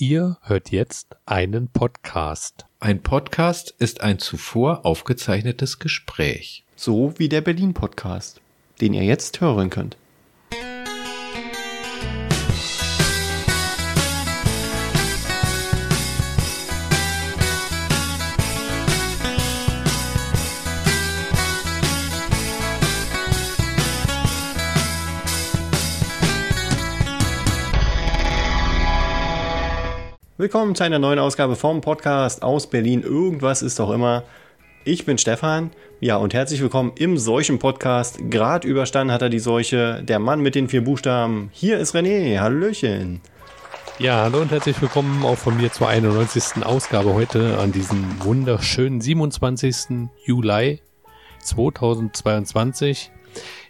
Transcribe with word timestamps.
Ihr 0.00 0.38
hört 0.42 0.70
jetzt 0.70 1.16
einen 1.26 1.66
Podcast. 1.66 2.66
Ein 2.78 3.02
Podcast 3.02 3.74
ist 3.80 4.00
ein 4.00 4.20
zuvor 4.20 4.86
aufgezeichnetes 4.86 5.80
Gespräch. 5.80 6.62
So 6.76 7.14
wie 7.18 7.28
der 7.28 7.40
Berlin 7.40 7.74
Podcast, 7.74 8.40
den 8.80 8.94
ihr 8.94 9.02
jetzt 9.02 9.40
hören 9.40 9.70
könnt. 9.70 9.96
Willkommen 30.48 30.74
zu 30.74 30.82
einer 30.82 30.98
neuen 30.98 31.18
Ausgabe 31.18 31.56
vom 31.56 31.82
Podcast 31.82 32.42
aus 32.42 32.68
Berlin. 32.68 33.02
Irgendwas 33.02 33.60
ist 33.60 33.78
doch 33.78 33.90
immer. 33.90 34.22
Ich 34.82 35.04
bin 35.04 35.18
Stefan. 35.18 35.72
Ja, 36.00 36.16
und 36.16 36.32
herzlich 36.32 36.62
willkommen 36.62 36.92
im 36.96 37.18
Seuchen-Podcast. 37.18 38.30
Gerade 38.30 38.66
überstanden 38.66 39.12
hat 39.12 39.20
er 39.20 39.28
die 39.28 39.40
Seuche. 39.40 40.02
Der 40.02 40.18
Mann 40.18 40.40
mit 40.40 40.54
den 40.54 40.70
vier 40.70 40.82
Buchstaben. 40.82 41.50
Hier 41.52 41.78
ist 41.78 41.94
René. 41.94 42.40
Hallöchen. 42.40 43.20
Ja, 43.98 44.22
hallo 44.22 44.40
und 44.40 44.50
herzlich 44.50 44.80
willkommen 44.80 45.22
auch 45.22 45.36
von 45.36 45.54
mir 45.54 45.70
zur 45.70 45.88
91. 45.88 46.64
Ausgabe 46.64 47.12
heute 47.12 47.58
an 47.58 47.70
diesem 47.70 48.24
wunderschönen 48.24 49.02
27. 49.02 50.08
Juli 50.24 50.80
2022. 51.40 53.10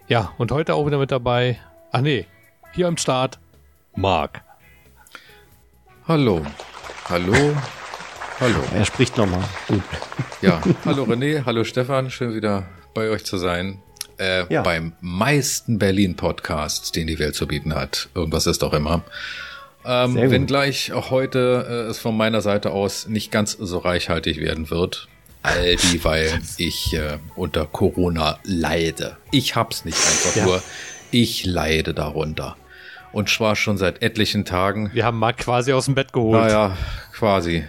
Ja, 0.07 0.33
und 0.39 0.53
heute 0.53 0.77
auch 0.77 0.87
wieder 0.87 0.99
mit 0.99 1.11
dabei. 1.11 1.59
Ach 1.91 2.03
nee, 2.03 2.27
hier 2.73 2.87
am 2.87 2.97
Start, 2.97 3.41
Marc. 3.97 4.48
Hallo. 6.09 6.41
Hallo. 7.11 7.35
Hallo. 8.41 8.65
Er 8.75 8.87
spricht 8.87 9.19
nochmal. 9.19 9.45
Ja, 10.41 10.63
hallo 10.87 11.03
René, 11.03 11.45
hallo 11.45 11.65
Stefan, 11.65 12.11
schön 12.11 12.35
wieder 12.35 12.67
bei 12.95 13.11
euch 13.11 13.27
zu 13.27 13.37
sein. 13.37 13.83
Äh, 14.19 14.51
ja. 14.51 14.63
Beim 14.63 14.95
meisten 15.03 15.79
Berlin-Podcast, 15.79 16.97
den 16.97 17.09
die 17.09 17.19
Welt 17.19 17.35
zu 17.35 17.47
bieten 17.47 17.75
hat. 17.75 18.09
Irgendwas 18.15 18.47
ist 18.47 18.63
doch 18.63 18.73
immer. 18.73 19.05
Ähm, 19.85 20.15
wenngleich 20.15 20.95
auch 20.95 21.11
heute 21.11 21.67
äh, 21.69 21.91
es 21.91 21.99
von 21.99 22.17
meiner 22.17 22.41
Seite 22.41 22.71
aus 22.71 23.07
nicht 23.07 23.31
ganz 23.31 23.53
so 23.53 23.77
reichhaltig 23.77 24.39
werden 24.39 24.71
wird. 24.71 25.09
All 25.43 25.77
die, 25.77 26.03
weil 26.05 26.41
ich 26.57 26.95
äh, 26.95 27.19
unter 27.37 27.67
Corona 27.67 28.39
leide. 28.45 29.19
Ich 29.31 29.57
hab's 29.57 29.85
nicht 29.85 29.99
einfach 29.99 30.37
ja. 30.37 30.45
nur. 30.47 30.63
Ich 31.11 31.45
leide 31.45 31.93
darunter 31.93 32.57
und 33.13 33.29
zwar 33.29 33.57
schon 33.57 33.79
seit 33.79 34.03
etlichen 34.03 34.45
Tagen. 34.45 34.91
Wir 34.93 35.05
haben 35.05 35.19
Marc 35.19 35.39
quasi 35.39 35.73
aus 35.73 35.87
dem 35.87 35.95
Bett 35.95 36.13
geholt. 36.13 36.41
Naja, 36.41 36.77
quasi. 37.13 37.65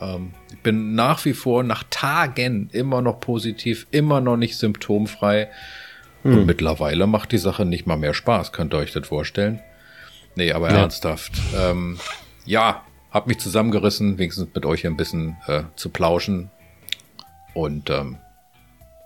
Ähm, 0.00 0.32
ich 0.50 0.58
bin 0.58 0.94
nach 0.94 1.24
wie 1.24 1.32
vor 1.32 1.62
nach 1.62 1.84
Tagen 1.90 2.68
immer 2.72 3.02
noch 3.02 3.20
positiv, 3.20 3.86
immer 3.90 4.20
noch 4.20 4.36
nicht 4.36 4.56
symptomfrei. 4.56 5.48
Hm. 6.22 6.38
Und 6.38 6.46
mittlerweile 6.46 7.06
macht 7.06 7.32
die 7.32 7.38
Sache 7.38 7.64
nicht 7.64 7.86
mal 7.86 7.96
mehr 7.96 8.14
Spaß, 8.14 8.52
könnt 8.52 8.74
ihr 8.74 8.78
euch 8.78 8.92
das 8.92 9.08
vorstellen? 9.08 9.60
Nee, 10.34 10.52
aber 10.52 10.70
ja. 10.70 10.78
ernsthaft. 10.78 11.32
Ähm, 11.56 11.98
ja, 12.44 12.82
hab 13.10 13.26
mich 13.26 13.38
zusammengerissen, 13.38 14.18
wenigstens 14.18 14.48
mit 14.54 14.64
euch 14.64 14.86
ein 14.86 14.96
bisschen 14.96 15.36
äh, 15.46 15.64
zu 15.76 15.90
plauschen. 15.90 16.50
Und 17.54 17.90
ähm, 17.90 18.16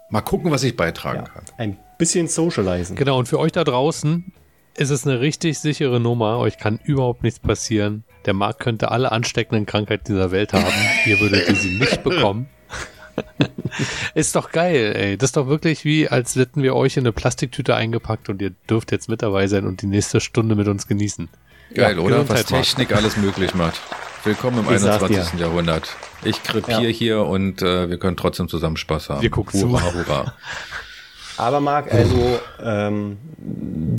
mal 0.09 0.21
gucken, 0.21 0.51
was 0.51 0.63
ich 0.63 0.77
beitragen 0.77 1.25
ja, 1.25 1.33
kann. 1.33 1.45
Ein 1.57 1.79
bisschen 1.99 2.29
socializen. 2.29 2.95
Genau, 2.95 3.19
und 3.19 3.27
für 3.27 3.41
euch 3.41 3.53
da 3.53 3.65
draußen, 3.65 4.33
es 4.77 4.91
ist 4.91 5.07
eine 5.07 5.21
richtig 5.21 5.59
sichere 5.59 6.01
Nummer. 6.01 6.39
Euch 6.39 6.59
kann 6.59 6.79
überhaupt 6.85 7.23
nichts 7.23 7.39
passieren. 7.39 8.05
Der 8.27 8.35
Markt 8.35 8.61
könnte 8.61 8.91
alle 8.91 9.13
ansteckenden 9.13 9.67
Krankheiten 9.67 10.05
dieser 10.07 10.31
Welt 10.31 10.53
haben. 10.53 10.65
Ihr 11.07 11.21
würdet 11.21 11.57
sie 11.57 11.79
nicht 11.79 12.03
bekommen. 12.03 12.49
ist 14.15 14.37
doch 14.37 14.53
geil, 14.53 14.93
ey. 14.95 15.17
Das 15.17 15.29
ist 15.29 15.37
doch 15.37 15.47
wirklich 15.47 15.85
wie, 15.85 16.09
als 16.09 16.37
hätten 16.37 16.63
wir 16.63 16.75
euch 16.75 16.97
in 16.97 17.05
eine 17.05 17.13
Plastiktüte 17.13 17.75
eingepackt 17.75 18.29
und 18.29 18.43
ihr 18.43 18.53
dürft 18.69 18.93
jetzt 18.93 19.09
mit 19.09 19.23
dabei 19.23 19.47
sein 19.47 19.65
und 19.65 19.81
die 19.81 19.87
nächste 19.87 20.21
Stunde 20.21 20.55
mit 20.55 20.69
uns 20.69 20.87
genießen. 20.87 21.29
Geil, 21.75 21.97
ja, 21.97 22.03
oder? 22.03 22.29
Was 22.29 22.45
Technik 22.45 22.95
alles 22.95 23.17
möglich 23.17 23.55
macht. 23.55 23.81
Willkommen 24.25 24.59
im 24.59 24.65
ich 24.65 24.83
21. 24.83 25.41
Jahrhundert. 25.41 25.97
Ich 26.25 26.43
krepiere 26.43 26.83
ja. 26.83 26.89
hier 26.89 27.23
und 27.23 27.63
äh, 27.63 27.89
wir 27.89 27.99
können 27.99 28.17
trotzdem 28.17 28.49
zusammen 28.49 28.77
Spaß 28.77 29.09
haben. 29.09 29.23
Wir 29.23 29.31
gucken 29.31 29.61
hurra, 29.61 29.91
zu. 29.91 29.95
Hurra. 29.95 30.35
Aber 31.37 31.61
Marc, 31.61 31.93
also 31.93 32.41
ähm, 32.63 33.19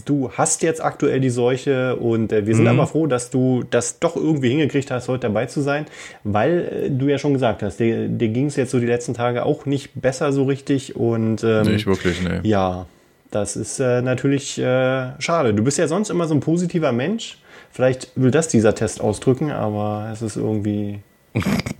du 0.05 0.31
hast 0.31 0.63
jetzt 0.63 0.83
aktuell 0.83 1.19
die 1.19 1.29
Seuche 1.29 1.95
und 1.95 2.31
äh, 2.31 2.47
wir 2.47 2.55
sind 2.55 2.65
mhm. 2.65 2.71
aber 2.79 2.87
froh, 2.87 3.07
dass 3.07 3.29
du 3.29 3.63
das 3.69 3.99
doch 3.99 4.15
irgendwie 4.15 4.49
hingekriegt 4.49 4.91
hast, 4.91 5.07
heute 5.07 5.27
dabei 5.27 5.45
zu 5.45 5.61
sein, 5.61 5.85
weil 6.23 6.85
äh, 6.85 6.89
du 6.89 7.07
ja 7.07 7.17
schon 7.17 7.33
gesagt 7.33 7.63
hast, 7.63 7.79
dir, 7.79 8.07
dir 8.07 8.29
ging 8.29 8.47
es 8.47 8.55
jetzt 8.55 8.71
so 8.71 8.79
die 8.79 8.85
letzten 8.85 9.13
Tage 9.13 9.45
auch 9.45 9.65
nicht 9.65 9.91
besser 9.95 10.31
so 10.31 10.45
richtig 10.45 10.95
und 10.95 11.43
ähm, 11.43 11.63
nicht 11.63 11.85
wirklich, 11.87 12.21
nee. 12.21 12.39
Ja, 12.43 12.87
das 13.31 13.55
ist 13.55 13.79
äh, 13.79 14.01
natürlich 14.01 14.57
äh, 14.57 15.11
schade. 15.19 15.53
Du 15.53 15.63
bist 15.63 15.77
ja 15.77 15.87
sonst 15.87 16.09
immer 16.09 16.27
so 16.27 16.33
ein 16.33 16.39
positiver 16.39 16.91
Mensch. 16.91 17.37
Vielleicht 17.71 18.09
will 18.15 18.31
das 18.31 18.47
dieser 18.47 18.73
Test 18.73 19.01
ausdrücken, 19.01 19.51
aber 19.51 20.09
es 20.11 20.21
ist 20.21 20.37
irgendwie. 20.37 20.99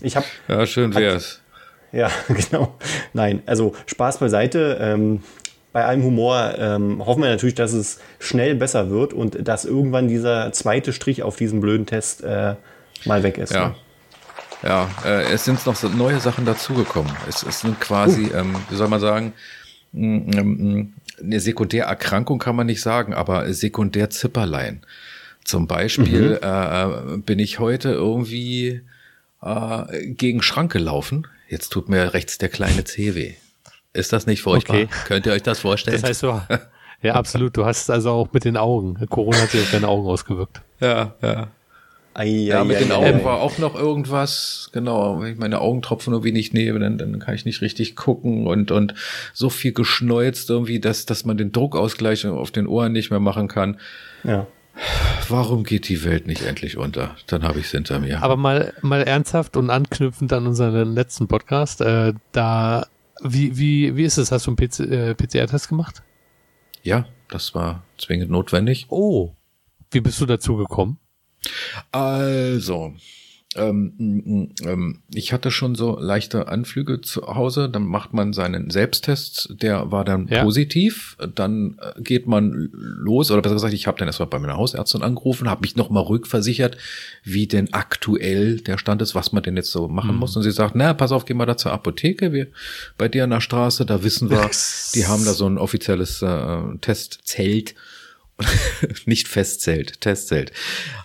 Ich 0.02 0.16
habe. 0.16 0.26
ja, 0.48 0.66
schön 0.66 0.94
wär's. 0.94 1.42
Ja, 1.92 2.12
genau. 2.28 2.76
Nein, 3.14 3.42
also 3.46 3.74
Spaß 3.86 4.20
beiseite. 4.20 4.78
Ähm, 4.82 5.22
bei 5.78 5.86
allem 5.86 6.02
Humor 6.02 6.56
ähm, 6.58 7.06
hoffen 7.06 7.22
wir 7.22 7.30
natürlich, 7.30 7.54
dass 7.54 7.72
es 7.72 8.00
schnell 8.18 8.56
besser 8.56 8.90
wird 8.90 9.14
und 9.14 9.48
dass 9.48 9.64
irgendwann 9.64 10.08
dieser 10.08 10.52
zweite 10.52 10.92
Strich 10.92 11.22
auf 11.22 11.36
diesem 11.36 11.62
blöden 11.62 11.86
Test 11.86 12.24
äh, 12.24 12.56
mal 13.06 13.22
weg 13.22 13.38
ist. 13.38 13.54
Ja. 13.54 13.68
Ne? 13.68 13.76
Ja, 14.64 14.90
äh, 15.06 15.32
es 15.32 15.46
sind 15.46 15.64
noch 15.68 15.76
so 15.76 15.88
neue 15.88 16.20
Sachen 16.20 16.46
dazugekommen. 16.46 17.16
Es, 17.30 17.44
es 17.44 17.60
sind 17.60 17.80
quasi, 17.80 18.32
uh. 18.34 18.38
ähm, 18.38 18.56
wie 18.72 18.76
soll 18.76 18.88
man 18.88 19.00
sagen, 19.00 19.34
mm, 19.92 20.16
mm, 20.16 20.42
mm, 20.42 20.94
eine 21.22 21.40
Sekundärerkrankung 21.40 22.40
kann 22.40 22.56
man 22.56 22.66
nicht 22.66 22.82
sagen, 22.82 23.14
aber 23.14 23.54
Sekundärzipperlein. 23.54 24.82
Zum 25.44 25.68
Beispiel 25.68 26.40
mhm. 26.42 27.18
äh 27.18 27.18
bin 27.18 27.38
ich 27.38 27.60
heute 27.60 27.90
irgendwie 27.90 28.82
äh, 29.44 30.08
gegen 30.08 30.42
Schrank 30.42 30.72
gelaufen. 30.72 31.28
Jetzt 31.50 31.70
tut 31.70 31.88
mir 31.88 32.16
rechts 32.16 32.40
der 32.40 32.50
kleine 32.50 32.84
Zeh 32.84 33.14
weh. 33.14 33.36
Ist 33.98 34.14
das 34.14 34.28
nicht 34.28 34.42
furchtbar? 34.42 34.76
Okay. 34.76 34.88
Könnt 35.06 35.26
ihr 35.26 35.34
euch 35.34 35.44
das 35.44 35.60
vorstellen? 35.60 36.00
Das 36.00 36.10
heißt, 36.10 36.24
du, 36.24 36.42
ja, 37.02 37.14
absolut. 37.16 37.58
Du 37.58 37.66
hast 37.66 37.90
also 37.90 38.12
auch 38.12 38.32
mit 38.32 38.46
den 38.46 38.58
Augen. 38.58 38.98
Corona 39.10 39.38
hat 39.42 39.50
sich 39.50 39.62
auf 39.62 39.72
deine 39.72 39.88
Augen 39.88 40.08
ausgewirkt. 40.08 40.62
Ja, 40.80 41.16
ja. 41.22 41.48
Ei, 42.14 42.28
ja, 42.28 42.64
mit 42.64 42.78
ei, 42.78 42.80
den 42.80 42.92
Augen 42.92 43.24
war 43.24 43.42
auch 43.42 43.60
noch 43.60 43.76
irgendwas, 43.76 44.72
genau, 44.74 45.22
wenn 45.22 45.34
ich 45.34 45.38
meine 45.38 45.62
Augentropfen 45.62 46.12
nur 46.12 46.24
wenig 46.24 46.52
nehme, 46.52 46.80
dann, 46.80 46.98
dann 46.98 47.20
kann 47.20 47.36
ich 47.36 47.46
nicht 47.46 47.62
richtig 47.62 47.96
gucken 47.96 48.48
und, 48.48 48.72
und 48.72 48.96
so 49.34 49.52
viel 49.52 49.72
geschneuzt 49.72 50.50
irgendwie, 50.50 50.80
dass, 50.80 51.06
dass 51.06 51.26
man 51.26 51.38
den 51.38 51.52
Druckausgleich 51.52 52.26
auf 52.26 52.50
den 52.50 52.66
Ohren 52.66 52.92
nicht 52.92 53.12
mehr 53.12 53.20
machen 53.20 53.48
kann. 53.48 53.78
Ja. 54.24 54.48
Warum 55.30 55.64
geht 55.64 55.90
die 55.90 56.04
Welt 56.04 56.26
nicht 56.26 56.42
endlich 56.42 56.78
unter? 56.78 57.16
Dann 57.28 57.44
habe 57.44 57.60
ich 57.60 57.66
es 57.66 57.72
hinter 57.72 58.00
mir. 58.00 58.24
Aber 58.24 58.38
mal, 58.38 58.74
mal 58.82 59.04
ernsthaft 59.04 59.58
und 59.58 59.70
anknüpfend 59.70 60.34
an 60.34 60.48
unseren 60.48 60.94
letzten 60.94 61.28
Podcast, 61.28 61.82
äh, 61.82 62.14
da 62.32 62.88
wie, 63.22 63.58
wie, 63.58 63.96
wie 63.96 64.04
ist 64.04 64.18
es? 64.18 64.32
Hast 64.32 64.48
du 64.48 64.52
einen 64.52 64.58
PC, 64.58 64.80
äh, 64.80 65.16
PCR-Test 65.16 65.70
gemacht? 65.70 66.04
Ja, 66.84 67.06
das 67.30 67.54
war 67.56 67.84
zwingend 67.98 68.32
notwendig. 68.32 68.88
Oh, 68.90 69.34
wie 69.92 70.02
bist 70.02 70.20
du 70.22 70.26
dazu 70.26 70.56
gekommen? 70.56 71.00
Also, 71.92 72.94
ähm, 73.56 74.54
ähm, 74.62 75.00
ich 75.14 75.32
hatte 75.32 75.52
schon 75.52 75.76
so 75.76 75.98
leichte 76.00 76.48
Anflüge 76.50 77.02
zu 77.02 77.22
Hause, 77.28 77.70
dann 77.70 77.86
macht 77.86 78.14
man 78.14 78.34
seinen 78.34 78.70
Selbsttest, 78.70 79.56
der 79.62 79.92
war 79.92 80.04
dann 80.04 80.28
ja. 80.28 80.44
positiv, 80.44 81.18
dann 81.34 81.78
äh, 81.80 82.02
geht 82.02 82.28
man 82.28 82.70
los, 82.72 83.32
oder 83.32 83.42
besser 83.42 83.56
gesagt, 83.56 83.74
ich 83.74 83.88
habe 83.88 83.98
dann 83.98 84.08
erstmal 84.08 84.28
bei 84.28 84.40
meiner 84.40 84.58
Hausärztin 84.58 85.02
angerufen, 85.02 85.50
habe 85.50 85.62
mich 85.62 85.76
nochmal 85.76 86.04
rückversichert, 86.04 86.78
wie 87.24 87.48
denn 87.48 87.74
aktuell 87.74 88.60
der 88.60 88.78
Stand 88.78 89.02
ist, 89.02 89.16
was 89.16 89.32
man 89.32 89.44
denn 89.44 89.56
jetzt 89.56 89.72
so 89.72 89.88
machen 89.88 90.16
mhm. 90.16 90.20
muss. 90.20 90.36
Und 90.36 90.44
sie 90.44 90.52
sagt, 90.52 90.76
na, 90.76 90.94
pass 90.94 91.14
auf, 91.14 91.26
geh 91.26 91.34
mal 91.34 91.46
da 91.46 91.56
zur 91.56 91.72
Apotheke, 91.72 92.34
wir 92.34 92.48
bei 92.98 93.08
dir 93.08 93.24
an 93.24 93.30
der 93.30 93.42
Straße, 93.42 93.86
da 93.86 94.04
wissen 94.04 94.30
wir, 94.30 94.50
die 94.94 95.08
haben 95.08 95.24
da 95.24 95.34
so 95.34 95.48
ein 95.48 95.58
offizielles 95.58 96.22
äh, 96.22 96.78
Testzelt 96.82 97.76
nicht 99.06 99.28
Festzelt, 99.28 100.02
Testzelt. 100.02 100.52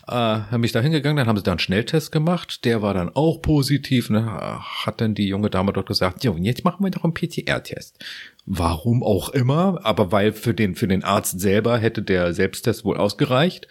Äh, 0.07 0.13
haben 0.13 0.61
mich 0.61 0.73
da 0.73 0.81
hingegangen, 0.81 1.17
dann 1.17 1.27
haben 1.27 1.37
sie 1.37 1.43
da 1.43 1.53
einen 1.53 1.59
Schnelltest 1.59 2.13
gemacht, 2.13 2.65
der 2.65 2.83
war 2.83 2.95
dann 2.95 3.11
auch 3.15 3.41
positiv. 3.41 4.11
Ne? 4.11 4.27
Hat 4.27 5.01
dann 5.01 5.15
die 5.15 5.29
junge 5.29 5.49
Dame 5.49 5.73
dort 5.73 5.87
gesagt, 5.87 6.25
ja, 6.25 6.31
und 6.31 6.45
jetzt 6.45 6.65
machen 6.65 6.85
wir 6.85 6.91
doch 6.91 7.05
einen 7.05 7.15
PCR-Test. 7.15 8.05
Warum 8.45 9.03
auch 9.03 9.31
immer, 9.31 9.81
aber 9.85 10.13
weil 10.13 10.33
für 10.33 10.53
den, 10.53 10.75
für 10.75 10.89
den 10.89 11.05
Arzt 11.05 11.41
selber 11.41 11.79
hätte 11.79 12.03
der 12.03 12.35
Selbsttest 12.35 12.85
wohl 12.85 12.97
ausgereicht. 12.97 13.69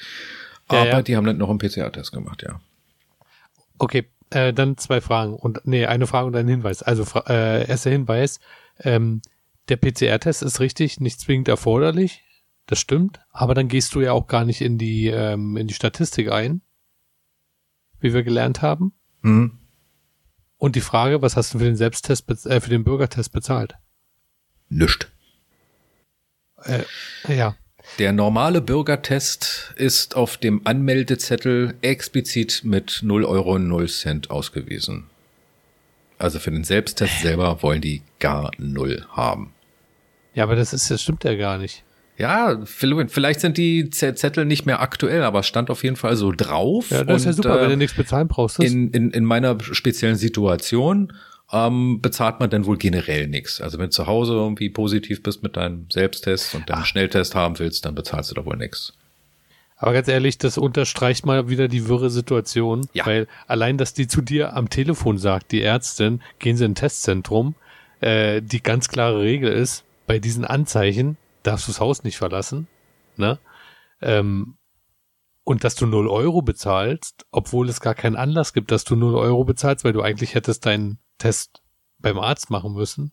Aber 0.67 0.85
ja, 0.85 0.91
ja. 0.91 1.01
die 1.01 1.15
haben 1.15 1.25
dann 1.25 1.37
noch 1.37 1.49
einen 1.49 1.59
PCR-Test 1.59 2.11
gemacht, 2.11 2.43
ja. 2.43 2.59
Okay, 3.77 4.05
äh, 4.31 4.53
dann 4.53 4.77
zwei 4.77 5.01
Fragen 5.01 5.35
und 5.35 5.61
nee, 5.65 5.85
eine 5.85 6.07
Frage 6.07 6.27
und 6.27 6.35
ein 6.35 6.47
Hinweis. 6.47 6.81
Also 6.81 7.05
äh, 7.27 7.67
erster 7.67 7.89
Hinweis, 7.91 8.39
ähm, 8.79 9.21
der 9.69 9.77
PCR-Test 9.77 10.41
ist 10.41 10.59
richtig 10.59 10.99
nicht 10.99 11.19
zwingend 11.19 11.47
erforderlich. 11.47 12.23
Das 12.71 12.79
stimmt, 12.79 13.19
aber 13.31 13.53
dann 13.53 13.67
gehst 13.67 13.93
du 13.95 13.99
ja 13.99 14.13
auch 14.13 14.27
gar 14.27 14.45
nicht 14.45 14.61
in 14.61 14.77
die, 14.77 15.07
ähm, 15.07 15.57
in 15.57 15.67
die 15.67 15.73
Statistik 15.73 16.31
ein. 16.31 16.61
wie 17.99 18.13
wir 18.13 18.23
gelernt 18.23 18.61
haben. 18.61 18.93
Mhm. 19.23 19.59
Und 20.55 20.77
die 20.77 20.81
Frage, 20.81 21.21
was 21.21 21.35
hast 21.35 21.53
du 21.53 21.59
für 21.59 21.65
den 21.65 21.75
Selbsttest, 21.75 22.29
äh, 22.45 22.61
für 22.61 22.69
den 22.69 22.85
Bürgertest 22.85 23.33
bezahlt? 23.33 23.75
Nischt. 24.69 25.11
Äh, 26.63 26.83
ja. 27.27 27.57
Der 27.99 28.13
normale 28.13 28.61
Bürgertest 28.61 29.73
ist 29.75 30.15
auf 30.15 30.37
dem 30.37 30.65
Anmeldezettel 30.65 31.75
explizit 31.81 32.61
mit 32.63 33.01
0 33.03 33.25
Euro 33.25 33.59
0 33.59 33.89
Cent 33.89 34.31
ausgewiesen. 34.31 35.09
Also 36.17 36.39
für 36.39 36.51
den 36.51 36.63
Selbsttest 36.63 37.19
selber 37.19 37.61
wollen 37.63 37.81
die 37.81 38.01
gar 38.19 38.49
null 38.57 39.05
haben. 39.09 39.53
Ja, 40.33 40.45
aber 40.45 40.55
das 40.55 40.71
ist, 40.71 40.89
das 40.89 41.01
stimmt 41.01 41.25
ja 41.25 41.35
gar 41.35 41.57
nicht. 41.57 41.83
Ja, 42.21 42.59
vielleicht 42.65 43.39
sind 43.39 43.57
die 43.57 43.89
Zettel 43.89 44.45
nicht 44.45 44.67
mehr 44.67 44.79
aktuell, 44.79 45.23
aber 45.23 45.39
es 45.39 45.47
stand 45.47 45.71
auf 45.71 45.83
jeden 45.83 45.95
Fall 45.95 46.15
so 46.15 46.31
drauf. 46.31 46.91
Ja, 46.91 47.03
das 47.03 47.21
ist 47.21 47.25
ja 47.25 47.33
super, 47.33 47.57
äh, 47.57 47.63
wenn 47.63 47.69
du 47.71 47.77
nichts 47.77 47.97
bezahlen 47.97 48.27
brauchst. 48.27 48.59
In, 48.59 48.91
in, 48.91 49.09
in 49.09 49.25
meiner 49.25 49.57
speziellen 49.59 50.17
Situation 50.17 51.13
ähm, 51.51 51.99
bezahlt 51.99 52.39
man 52.39 52.51
dann 52.51 52.67
wohl 52.67 52.77
generell 52.77 53.27
nichts. 53.27 53.59
Also 53.59 53.79
wenn 53.79 53.85
du 53.85 53.89
zu 53.89 54.05
Hause 54.05 54.33
irgendwie 54.33 54.69
positiv 54.69 55.23
bist 55.23 55.41
mit 55.41 55.57
deinem 55.57 55.87
Selbsttest 55.91 56.53
und 56.53 56.69
deinen 56.69 56.81
Ach. 56.81 56.85
Schnelltest 56.85 57.33
haben 57.33 57.57
willst, 57.57 57.85
dann 57.85 57.95
bezahlst 57.95 58.29
du 58.29 58.35
da 58.35 58.45
wohl 58.45 58.57
nichts. 58.57 58.93
Aber 59.77 59.93
ganz 59.93 60.07
ehrlich, 60.07 60.37
das 60.37 60.59
unterstreicht 60.59 61.25
mal 61.25 61.49
wieder 61.49 61.67
die 61.67 61.87
wirre 61.87 62.11
Situation, 62.11 62.87
ja. 62.93 63.03
weil 63.07 63.27
allein, 63.47 63.79
dass 63.79 63.95
die 63.95 64.05
zu 64.05 64.21
dir 64.21 64.55
am 64.55 64.69
Telefon 64.69 65.17
sagt, 65.17 65.51
die 65.51 65.63
Ärztin, 65.63 66.21
gehen 66.37 66.55
Sie 66.55 66.65
in 66.65 66.73
ein 66.73 66.75
Testzentrum, 66.75 67.55
äh, 67.99 68.43
die 68.43 68.61
ganz 68.61 68.89
klare 68.89 69.21
Regel 69.21 69.51
ist, 69.51 69.85
bei 70.05 70.19
diesen 70.19 70.45
Anzeichen 70.45 71.17
darfst 71.43 71.67
du 71.67 71.71
das 71.71 71.79
Haus 71.79 72.03
nicht 72.03 72.17
verlassen, 72.17 72.67
ne? 73.17 73.39
Ähm, 74.01 74.57
und 75.43 75.63
dass 75.63 75.75
du 75.75 75.85
0 75.85 76.07
Euro 76.07 76.41
bezahlst, 76.41 77.25
obwohl 77.31 77.67
es 77.67 77.81
gar 77.81 77.95
keinen 77.95 78.15
Anlass 78.15 78.53
gibt, 78.53 78.71
dass 78.71 78.83
du 78.83 78.95
0 78.95 79.15
Euro 79.15 79.43
bezahlst, 79.43 79.83
weil 79.83 79.93
du 79.93 80.01
eigentlich 80.01 80.35
hättest 80.35 80.65
deinen 80.65 80.99
Test 81.17 81.61
beim 81.99 82.19
Arzt 82.19 82.49
machen 82.49 82.73
müssen. 82.73 83.11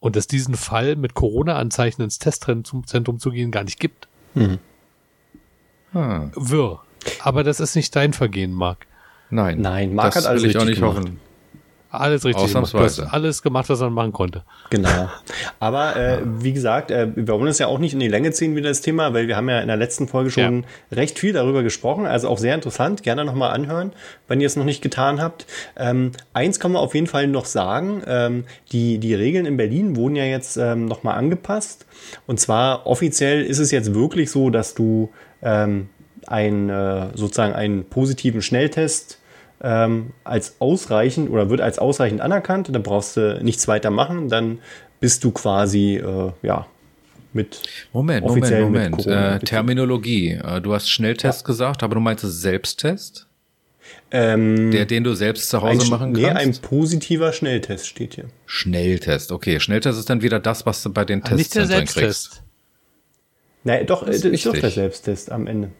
Und 0.00 0.16
dass 0.16 0.26
diesen 0.26 0.54
Fall 0.54 0.96
mit 0.96 1.14
Corona-Anzeichen 1.14 2.02
ins 2.02 2.18
Testzentrum 2.18 3.18
zu 3.18 3.30
gehen 3.30 3.50
gar 3.50 3.64
nicht 3.64 3.78
gibt. 3.78 4.08
Mhm. 4.34 4.58
Hm. 5.92 6.32
Wirr. 6.34 6.82
Aber 7.20 7.44
das 7.44 7.60
ist 7.60 7.76
nicht 7.76 7.94
dein 7.94 8.12
Vergehen, 8.12 8.52
Marc. 8.52 8.86
Nein. 9.30 9.60
Nein, 9.60 9.94
Marc 9.94 10.16
hat 10.16 10.26
alles 10.26 10.42
will 10.42 10.50
ich 10.50 10.58
auch 10.58 10.64
nicht 10.64 10.80
gemacht. 10.80 10.98
hoffen. 10.98 11.20
Alles 11.90 12.24
richtig 12.24 12.44
Ausnahmsweise. 12.44 13.02
gemacht. 13.02 13.14
alles 13.14 13.42
gemacht, 13.42 13.68
was 13.68 13.80
man 13.80 13.92
machen 13.92 14.12
konnte. 14.12 14.44
Genau. 14.70 15.08
Aber 15.58 15.96
äh, 15.96 16.18
wie 16.24 16.52
gesagt, 16.52 16.92
äh, 16.92 17.08
wir 17.14 17.26
wollen 17.28 17.48
es 17.48 17.58
ja 17.58 17.66
auch 17.66 17.78
nicht 17.78 17.94
in 17.94 17.98
die 17.98 18.08
Länge 18.08 18.30
ziehen 18.30 18.54
wieder 18.54 18.68
das 18.68 18.80
Thema, 18.80 19.12
weil 19.12 19.26
wir 19.26 19.36
haben 19.36 19.48
ja 19.48 19.60
in 19.60 19.66
der 19.66 19.76
letzten 19.76 20.06
Folge 20.06 20.30
schon 20.30 20.62
ja. 20.62 20.96
recht 20.96 21.18
viel 21.18 21.32
darüber 21.32 21.64
gesprochen. 21.64 22.06
Also 22.06 22.28
auch 22.28 22.38
sehr 22.38 22.54
interessant. 22.54 23.02
Gerne 23.02 23.24
nochmal 23.24 23.50
anhören, 23.50 23.92
wenn 24.28 24.40
ihr 24.40 24.46
es 24.46 24.54
noch 24.54 24.64
nicht 24.64 24.82
getan 24.82 25.20
habt. 25.20 25.46
Ähm, 25.76 26.12
eins 26.32 26.60
kann 26.60 26.72
man 26.72 26.80
auf 26.80 26.94
jeden 26.94 27.08
Fall 27.08 27.26
noch 27.26 27.44
sagen. 27.44 28.02
Ähm, 28.06 28.44
die, 28.70 28.98
die 28.98 29.14
Regeln 29.14 29.46
in 29.46 29.56
Berlin 29.56 29.96
wurden 29.96 30.14
ja 30.14 30.24
jetzt 30.24 30.56
ähm, 30.56 30.84
nochmal 30.84 31.18
angepasst. 31.18 31.86
Und 32.26 32.38
zwar 32.38 32.86
offiziell 32.86 33.44
ist 33.44 33.58
es 33.58 33.72
jetzt 33.72 33.94
wirklich 33.94 34.30
so, 34.30 34.50
dass 34.50 34.74
du 34.74 35.10
ähm, 35.42 35.88
ein, 36.26 36.68
äh, 36.70 37.08
sozusagen 37.14 37.54
einen 37.54 37.84
positiven 37.84 38.42
Schnelltest 38.42 39.19
ähm, 39.62 40.10
als 40.24 40.56
ausreichend 40.60 41.30
oder 41.30 41.50
wird 41.50 41.60
als 41.60 41.78
ausreichend 41.78 42.20
anerkannt. 42.20 42.68
Da 42.72 42.78
brauchst 42.78 43.16
du 43.16 43.40
nichts 43.42 43.68
weiter 43.68 43.90
machen. 43.90 44.28
Dann 44.28 44.58
bist 45.00 45.24
du 45.24 45.30
quasi 45.30 45.96
äh, 45.96 46.32
ja 46.42 46.66
mit 47.32 47.62
Moment, 47.92 48.26
Moment, 48.26 48.60
Moment. 48.60 48.96
Mit 48.96 49.06
äh, 49.06 49.38
Terminologie. 49.40 50.32
Äh, 50.32 50.60
du 50.60 50.74
hast 50.74 50.90
Schnelltest 50.90 51.42
ja. 51.42 51.46
gesagt, 51.46 51.82
aber 51.82 51.94
du 51.94 52.00
meinst 52.00 52.24
Selbsttest? 52.26 53.26
Ähm, 54.12 54.70
der, 54.70 54.86
den 54.86 55.04
du 55.04 55.14
selbst 55.14 55.48
zu 55.50 55.62
Hause 55.62 55.88
machen 55.90 56.12
kannst? 56.12 56.20
Nee, 56.20 56.28
ein 56.28 56.52
positiver 56.56 57.32
Schnelltest 57.32 57.86
steht 57.86 58.14
hier. 58.14 58.26
Schnelltest, 58.46 59.30
okay. 59.32 59.60
Schnelltest 59.60 59.98
ist 59.98 60.10
dann 60.10 60.22
wieder 60.22 60.40
das, 60.40 60.66
was 60.66 60.82
du 60.82 60.90
bei 60.90 61.04
den 61.04 61.22
Tests 61.22 61.54
kriegst. 61.94 62.42
Nein, 63.62 63.86
doch, 63.86 64.04
das 64.04 64.16
ist, 64.16 64.24
ist 64.24 64.46
doch 64.46 64.52
der 64.52 64.70
Selbsttest 64.70 65.30
am 65.30 65.46
Ende. 65.46 65.70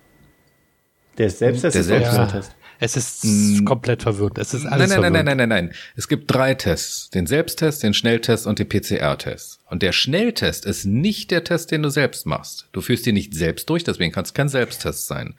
Der 1.18 1.30
Selbsttest 1.30 1.74
der 1.74 1.80
ist 1.80 1.86
Selbst 1.86 2.16
der 2.16 2.28
Test. 2.28 2.56
Es 2.82 2.96
ist 2.96 3.24
mm. 3.24 3.64
komplett 3.66 4.02
verwirrend. 4.02 4.38
Es 4.38 4.54
ist 4.54 4.64
alles 4.64 4.90
nein, 4.90 5.02
nein, 5.02 5.12
nein, 5.12 5.24
nein, 5.26 5.36
nein, 5.36 5.48
nein, 5.48 5.66
nein. 5.66 5.74
Es 5.96 6.08
gibt 6.08 6.32
drei 6.32 6.54
Tests. 6.54 7.10
Den 7.10 7.26
Selbsttest, 7.26 7.82
den 7.82 7.92
Schnelltest 7.92 8.46
und 8.46 8.58
den 8.58 8.68
PCR-Test. 8.68 9.60
Und 9.68 9.82
der 9.82 9.92
Schnelltest 9.92 10.64
ist 10.64 10.86
nicht 10.86 11.30
der 11.30 11.44
Test, 11.44 11.70
den 11.70 11.82
du 11.82 11.90
selbst 11.90 12.24
machst. 12.24 12.68
Du 12.72 12.80
führst 12.80 13.06
ihn 13.06 13.14
nicht 13.14 13.34
selbst 13.34 13.68
durch, 13.68 13.84
deswegen 13.84 14.12
kann 14.12 14.24
es 14.24 14.32
kein 14.32 14.48
Selbsttest 14.48 15.06
sein. 15.06 15.34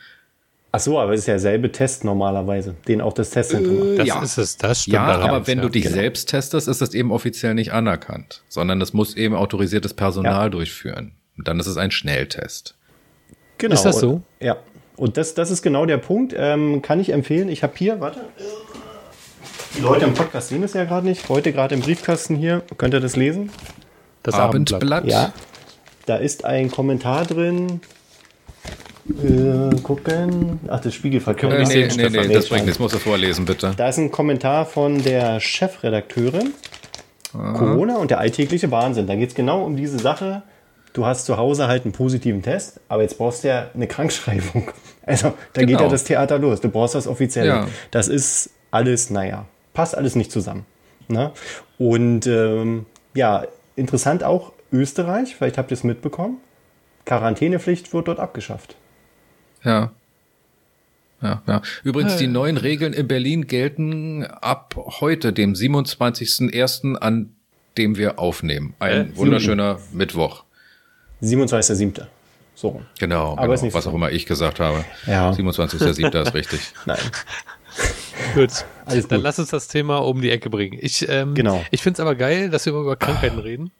Ach 0.72 0.80
so, 0.80 1.00
aber 1.00 1.14
es 1.14 1.22
ist 1.22 1.26
ja 1.26 1.34
derselbe 1.34 1.72
Test 1.72 2.06
normalerweise, 2.06 2.76
den 2.88 3.02
auch 3.02 3.12
das 3.12 3.32
Testzentrum 3.32 3.80
macht. 3.80 4.00
Das 4.00 4.08
ja. 4.08 4.22
ist 4.22 4.38
es, 4.38 4.58
das 4.58 4.84
stimmt. 4.84 4.94
Ja, 4.94 5.06
aber 5.06 5.48
wenn 5.48 5.60
du 5.60 5.68
dich 5.68 5.84
genau. 5.84 5.96
selbst 5.96 6.30
testest, 6.30 6.68
ist 6.68 6.80
das 6.80 6.94
eben 6.94 7.12
offiziell 7.12 7.56
nicht 7.56 7.74
anerkannt, 7.74 8.44
sondern 8.48 8.80
das 8.80 8.94
muss 8.94 9.16
eben 9.16 9.36
autorisiertes 9.36 9.96
Personal 9.96 10.46
ja. 10.46 10.50
durchführen. 10.50 11.14
Und 11.38 11.48
dann 11.48 11.60
ist 11.60 11.68
es 11.68 11.76
ein 11.76 11.92
Schnelltest. 11.92 12.76
Genau. 13.58 13.74
Ist 13.74 13.84
das 13.84 14.00
so? 14.00 14.22
ja. 14.40 14.58
Und 14.98 15.18
das, 15.18 15.34
das 15.34 15.52
ist 15.52 15.62
genau 15.62 15.86
der 15.86 15.98
Punkt. 15.98 16.34
Ähm, 16.38 16.82
kann 16.82 17.00
ich 17.00 17.12
empfehlen. 17.12 17.50
Ich 17.50 17.64
habe 17.64 17.74
hier, 17.76 18.00
warte. 18.00 18.22
Die 19.78 19.82
Leute 19.82 20.06
im 20.06 20.14
Podcast 20.14 20.50
sehen 20.50 20.64
es 20.64 20.74
ja 20.74 20.84
gerade 20.84 21.08
nicht. 21.08 21.30
Heute 21.30 21.54
gerade 21.54 21.76
im 21.76 21.82
Briefkasten 21.82 22.36
hier. 22.36 22.62
Könnt 22.78 22.94
ihr 22.94 23.00
das 23.00 23.16
lesen? 23.16 23.50
Das 24.24 24.36
Abendblatt. 24.36 24.84
Abendblatt. 24.84 25.06
Ja. 25.06 25.34
Da 26.06 26.18
ist 26.18 26.46
ein 26.46 26.70
Kommentar 26.70 27.26
drin. 27.26 27.80
Äh, 29.10 29.76
gucken. 29.82 30.60
Ach, 30.68 30.80
das 30.80 30.94
Spiegelverkehr. 30.94 31.50
Äh, 31.52 31.66
nee, 31.66 31.88
nee, 31.96 32.10
nee, 32.10 32.34
das 32.34 32.50
bringt 32.50 32.66
nichts. 32.66 32.80
Muss 32.80 32.94
er 32.94 33.00
vorlesen, 33.00 33.46
bitte. 33.46 33.74
Da 33.76 33.90
ist 33.90 33.98
ein 33.98 34.12
Kommentar 34.12 34.66
von 34.66 35.04
der 35.04 35.40
Chefredakteurin. 35.40 36.54
Aha. 37.34 37.54
Corona 37.54 37.98
und 37.98 38.12
der 38.12 38.20
alltägliche 38.20 38.70
Wahnsinn. 38.72 39.08
Da 39.08 39.16
geht 39.16 39.30
es 39.30 39.36
genau 39.36 39.64
um 39.64 39.76
diese 39.76 40.00
Sache 40.00 40.44
du 40.94 41.06
hast 41.06 41.26
zu 41.26 41.38
Hause 41.38 41.68
halt 41.68 41.84
einen 41.84 41.94
positiven 41.94 42.42
Test, 42.42 42.80
aber 42.88 43.02
jetzt 43.02 43.18
brauchst 43.18 43.44
du 43.44 43.50
ja 43.50 43.70
eine 43.74 43.88
Krankschreibung. 43.88 44.72
Also 45.04 45.34
da 45.54 45.62
genau. 45.62 45.66
geht 45.66 45.70
ja 45.72 45.78
genau. 45.80 45.90
das 45.90 46.04
Theater 46.04 46.38
los. 46.38 46.62
Du 46.62 46.70
brauchst 46.70 46.94
das 46.94 47.08
offiziell. 47.08 47.48
Ja. 47.48 47.68
Das 47.90 48.08
ist 48.08 48.52
alles, 48.70 49.10
naja, 49.10 49.48
passt 49.74 49.98
alles 49.98 50.16
nicht 50.16 50.32
zusammen. 50.32 50.64
Ne? 51.08 51.32
Und 51.80 52.28
ähm, 52.28 52.86
ja, 53.16 53.48
interessant 53.76 54.24
auch 54.24 54.54
Österreich, 54.72 55.36
vielleicht 55.36 55.58
habt 55.58 55.72
ihr 55.72 55.74
es 55.74 55.84
mitbekommen. 55.84 56.38
Quarantänepflicht 57.06 57.94
wird 57.94 58.08
dort 58.08 58.20
abgeschafft. 58.20 58.76
Ja. 59.64 59.92
Ja, 61.22 61.42
ja. 61.48 61.62
Übrigens, 61.84 62.18
die 62.18 62.28
neuen 62.28 62.58
Regeln 62.58 62.94
in 62.94 63.08
Berlin 63.08 63.48
gelten 63.48 64.24
ab 64.24 64.76
heute, 65.02 65.34
dem 65.34 65.54
27.01., 65.54 66.96
an 66.96 67.36
dem 67.78 67.98
wir 67.98 68.20
aufnehmen. 68.20 68.76
Ein 68.80 69.12
äh, 69.12 69.18
wunderschöner 69.18 69.80
Mittwoch. 69.92 70.46
27.07. 71.22 72.06
So. 72.56 72.82
Genau, 73.00 73.38
Aber 73.38 73.56
genau 73.56 73.74
was 73.74 73.88
auch 73.88 73.94
immer 73.94 74.12
ich 74.12 74.26
gesagt 74.26 74.60
habe. 74.60 74.86
Ja. 75.08 75.32
27.07. 75.32 76.22
ist 76.22 76.34
richtig. 76.34 76.60
Nein. 76.86 77.00
Gut. 78.36 78.66
Alles 78.86 79.04
gut. 79.04 79.12
Dann 79.12 79.22
lass 79.22 79.40
uns 79.40 79.50
das 79.50 79.68
Thema 79.68 80.00
um 80.00 80.22
die 80.22 80.30
Ecke 80.30 80.50
bringen. 80.50 80.78
Ich, 80.82 81.08
ähm, 81.08 81.34
genau. 81.34 81.64
ich 81.72 81.82
finde 81.82 81.96
es 81.96 82.00
aber 82.02 82.16
geil, 82.16 82.50
dass 82.50 82.66
wir 82.66 82.74
über 82.74 82.96
Krankheiten 82.96 83.40
reden. 83.40 83.72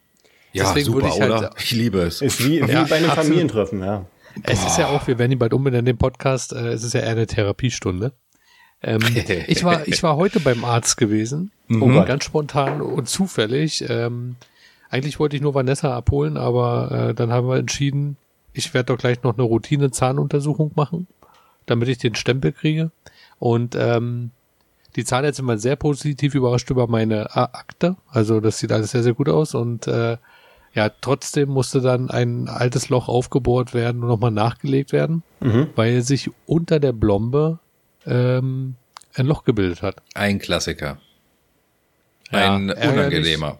Ja, 0.52 0.64
Deswegen 0.64 0.86
super, 0.86 1.06
ich, 1.08 1.20
halt, 1.20 1.30
oder? 1.30 1.50
Ich 1.58 1.70
liebe 1.70 2.00
es. 2.00 2.20
Ist 2.20 2.44
wie, 2.44 2.66
wie 2.66 2.72
ja, 2.72 2.84
bei 2.84 2.96
einem 2.96 3.10
Familientreffen, 3.10 3.80
ja. 3.80 4.06
Es 4.44 4.60
Boah. 4.60 4.66
ist 4.66 4.78
ja 4.78 4.88
auch, 4.88 5.06
wir 5.06 5.18
werden 5.18 5.32
ihn 5.32 5.38
bald 5.38 5.52
umbenennen, 5.52 5.84
den 5.84 5.98
Podcast, 5.98 6.52
äh, 6.52 6.68
es 6.68 6.82
ist 6.84 6.94
ja 6.94 7.00
eher 7.00 7.10
eine 7.10 7.26
Therapiestunde. 7.26 8.12
Ähm, 8.82 9.00
ich, 9.46 9.64
war, 9.64 9.86
ich 9.86 10.02
war 10.02 10.16
heute 10.16 10.40
beim 10.40 10.64
Arzt 10.64 10.96
gewesen, 10.96 11.52
mhm. 11.68 12.04
ganz 12.04 12.24
spontan 12.24 12.80
und 12.80 13.08
zufällig. 13.08 13.84
Ähm, 13.88 14.36
eigentlich 14.92 15.18
wollte 15.18 15.36
ich 15.36 15.42
nur 15.42 15.54
Vanessa 15.54 15.96
abholen, 15.96 16.36
aber 16.36 17.08
äh, 17.08 17.14
dann 17.14 17.32
haben 17.32 17.48
wir 17.48 17.56
entschieden, 17.56 18.18
ich 18.52 18.74
werde 18.74 18.92
doch 18.92 18.98
gleich 18.98 19.22
noch 19.22 19.32
eine 19.32 19.42
Routine-Zahnuntersuchung 19.42 20.72
machen, 20.76 21.06
damit 21.64 21.88
ich 21.88 21.96
den 21.96 22.14
Stempel 22.14 22.52
kriege. 22.52 22.90
Und 23.38 23.74
ähm, 23.74 24.32
die 24.94 25.06
Zahnärztin 25.06 25.46
war 25.46 25.56
sehr 25.56 25.76
positiv 25.76 26.34
überrascht 26.34 26.68
über 26.68 26.88
meine 26.88 27.34
Akte. 27.34 27.96
Also 28.10 28.40
das 28.40 28.58
sieht 28.58 28.70
alles 28.70 28.90
sehr, 28.90 29.02
sehr 29.02 29.14
gut 29.14 29.30
aus. 29.30 29.54
Und 29.54 29.86
äh, 29.86 30.18
ja, 30.74 30.90
trotzdem 31.00 31.48
musste 31.48 31.80
dann 31.80 32.10
ein 32.10 32.48
altes 32.48 32.90
Loch 32.90 33.08
aufgebohrt 33.08 33.72
werden 33.72 34.02
und 34.02 34.08
nochmal 34.08 34.30
nachgelegt 34.30 34.92
werden, 34.92 35.22
mhm. 35.40 35.68
weil 35.74 36.02
sich 36.02 36.30
unter 36.44 36.80
der 36.80 36.92
Blombe 36.92 37.60
ähm, 38.04 38.74
ein 39.14 39.26
Loch 39.26 39.44
gebildet 39.44 39.80
hat. 39.80 40.02
Ein 40.12 40.38
Klassiker. 40.38 40.98
Ein 42.30 42.68
ja, 42.68 42.90
unangenehmer. 42.90 43.58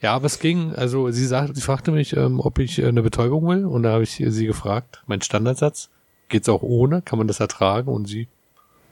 Ja, 0.00 0.14
aber 0.14 0.26
es 0.26 0.38
ging, 0.38 0.74
also 0.74 1.10
sie 1.10 1.26
sagte, 1.26 1.54
sie 1.54 1.60
fragte 1.60 1.90
mich, 1.90 2.16
ähm, 2.16 2.40
ob 2.40 2.58
ich 2.58 2.78
äh, 2.78 2.86
eine 2.86 3.02
Betäubung 3.02 3.48
will 3.48 3.64
und 3.64 3.82
da 3.82 3.92
habe 3.92 4.02
ich 4.02 4.22
sie 4.26 4.46
gefragt, 4.46 5.02
mein 5.06 5.22
Standardsatz, 5.22 5.90
geht's 6.28 6.48
auch 6.48 6.62
ohne, 6.62 7.02
kann 7.02 7.18
man 7.18 7.28
das 7.28 7.40
ertragen 7.40 7.88
und 7.90 8.06
sie, 8.06 8.28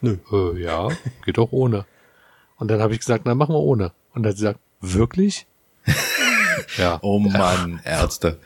nö, 0.01 0.19
äh, 0.33 0.61
ja, 0.63 0.89
geht 1.25 1.39
auch 1.39 1.53
ohne. 1.53 1.85
Und 2.57 2.71
dann 2.71 2.81
habe 2.81 2.93
ich 2.95 3.01
gesagt, 3.01 3.25
na 3.27 3.35
machen 3.35 3.55
wir 3.55 3.61
ohne. 3.61 3.93
Und 4.15 4.23
dann 4.23 4.31
hat 4.31 4.39
sie 4.39 4.45
gesagt, 4.45 4.61
wirklich? 4.81 5.47
ja. 6.79 6.99
Oh 7.03 7.19
Mann, 7.19 7.81
Ärzte. 7.85 8.39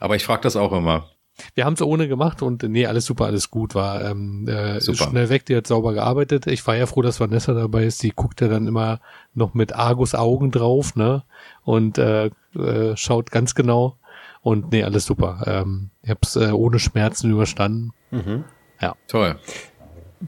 Aber 0.00 0.16
ich 0.16 0.24
frage 0.24 0.42
das 0.42 0.56
auch 0.56 0.72
immer. 0.72 1.10
Wir 1.54 1.64
haben 1.64 1.74
es 1.74 1.82
ohne 1.82 2.08
gemacht 2.08 2.42
und 2.42 2.62
nee, 2.62 2.86
alles 2.86 3.06
super, 3.06 3.26
alles 3.26 3.50
gut, 3.50 3.74
war 3.74 4.04
ähm, 4.04 4.46
äh, 4.48 4.80
super. 4.80 5.10
schnell 5.10 5.28
weg, 5.28 5.46
die 5.46 5.56
hat 5.56 5.66
sauber 5.66 5.92
gearbeitet. 5.92 6.46
Ich 6.46 6.66
war 6.66 6.76
ja 6.76 6.86
froh, 6.86 7.02
dass 7.02 7.20
Vanessa 7.20 7.54
dabei 7.54 7.84
ist, 7.84 8.02
die 8.02 8.10
guckt 8.10 8.40
ja 8.40 8.48
dann 8.48 8.66
immer 8.66 9.00
noch 9.34 9.54
mit 9.54 9.74
Argus 9.74 10.14
Augen 10.14 10.50
drauf, 10.50 10.94
ne? 10.96 11.24
Und 11.62 11.98
äh, 11.98 12.30
äh, 12.56 12.96
schaut 12.96 13.30
ganz 13.30 13.54
genau. 13.54 13.96
Und 14.42 14.72
nee, 14.72 14.84
alles 14.84 15.06
super. 15.06 15.42
Ähm, 15.46 15.90
ich 16.02 16.10
habe 16.10 16.20
es 16.22 16.36
äh, 16.36 16.50
ohne 16.50 16.78
Schmerzen 16.78 17.30
überstanden. 17.30 17.92
Mhm. 18.10 18.44
Ja. 18.80 18.94
Toll. 19.08 19.36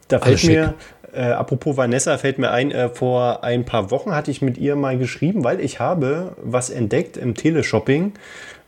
Da 0.09 0.19
fällt 0.19 0.45
mir, 0.45 0.75
äh, 1.13 1.27
apropos 1.27 1.77
Vanessa, 1.77 2.19
fällt 2.19 2.39
mir 2.39 2.51
ein, 2.51 2.71
äh, 2.71 2.89
vor 2.89 3.45
ein 3.45 3.65
paar 3.65 3.91
Wochen 3.91 4.13
hatte 4.13 4.31
ich 4.31 4.43
mit 4.43 4.59
ihr 4.59 4.77
mal 4.77 4.99
geschrieben, 4.99 5.45
weil 5.45 5.61
ich 5.61 5.81
habe 5.81 6.37
was 6.43 6.71
entdeckt 6.71 7.17
im 7.17 7.35
Teleshopping. 7.35 8.15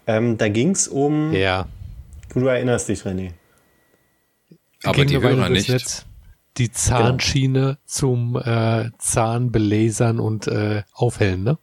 Ähm, 0.06 0.38
da 0.38 0.48
ging 0.48 0.70
es 0.70 0.88
um. 0.88 1.32
Ja. 1.32 1.66
Du 2.34 2.46
erinnerst 2.46 2.88
dich, 2.88 3.02
René. 3.02 3.32
Aber 4.84 5.04
die 5.04 5.20
Hörer 5.20 5.48
nicht. 5.48 5.68
Netz, 5.68 6.06
die 6.56 6.70
Zahnschiene 6.70 7.60
genau. 7.60 7.76
zum 7.84 8.36
äh, 8.36 8.90
Zahnbelasern 8.98 10.20
und 10.20 10.46
äh, 10.48 10.82
Aufhellen, 10.92 11.44
ne? 11.44 11.58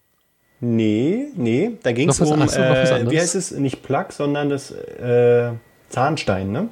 Nee, 0.62 1.28
nee, 1.36 1.72
da 1.84 1.92
ging 1.92 2.10
es 2.10 2.20
um, 2.22 2.42
äh, 2.42 3.12
wie 3.12 3.20
heißt 3.20 3.36
es, 3.36 3.52
nicht 3.52 3.84
Plug, 3.84 4.06
sondern 4.12 4.50
das 4.50 4.72
äh, 4.72 5.52
Zahnstein, 5.90 6.52
ne? 6.52 6.70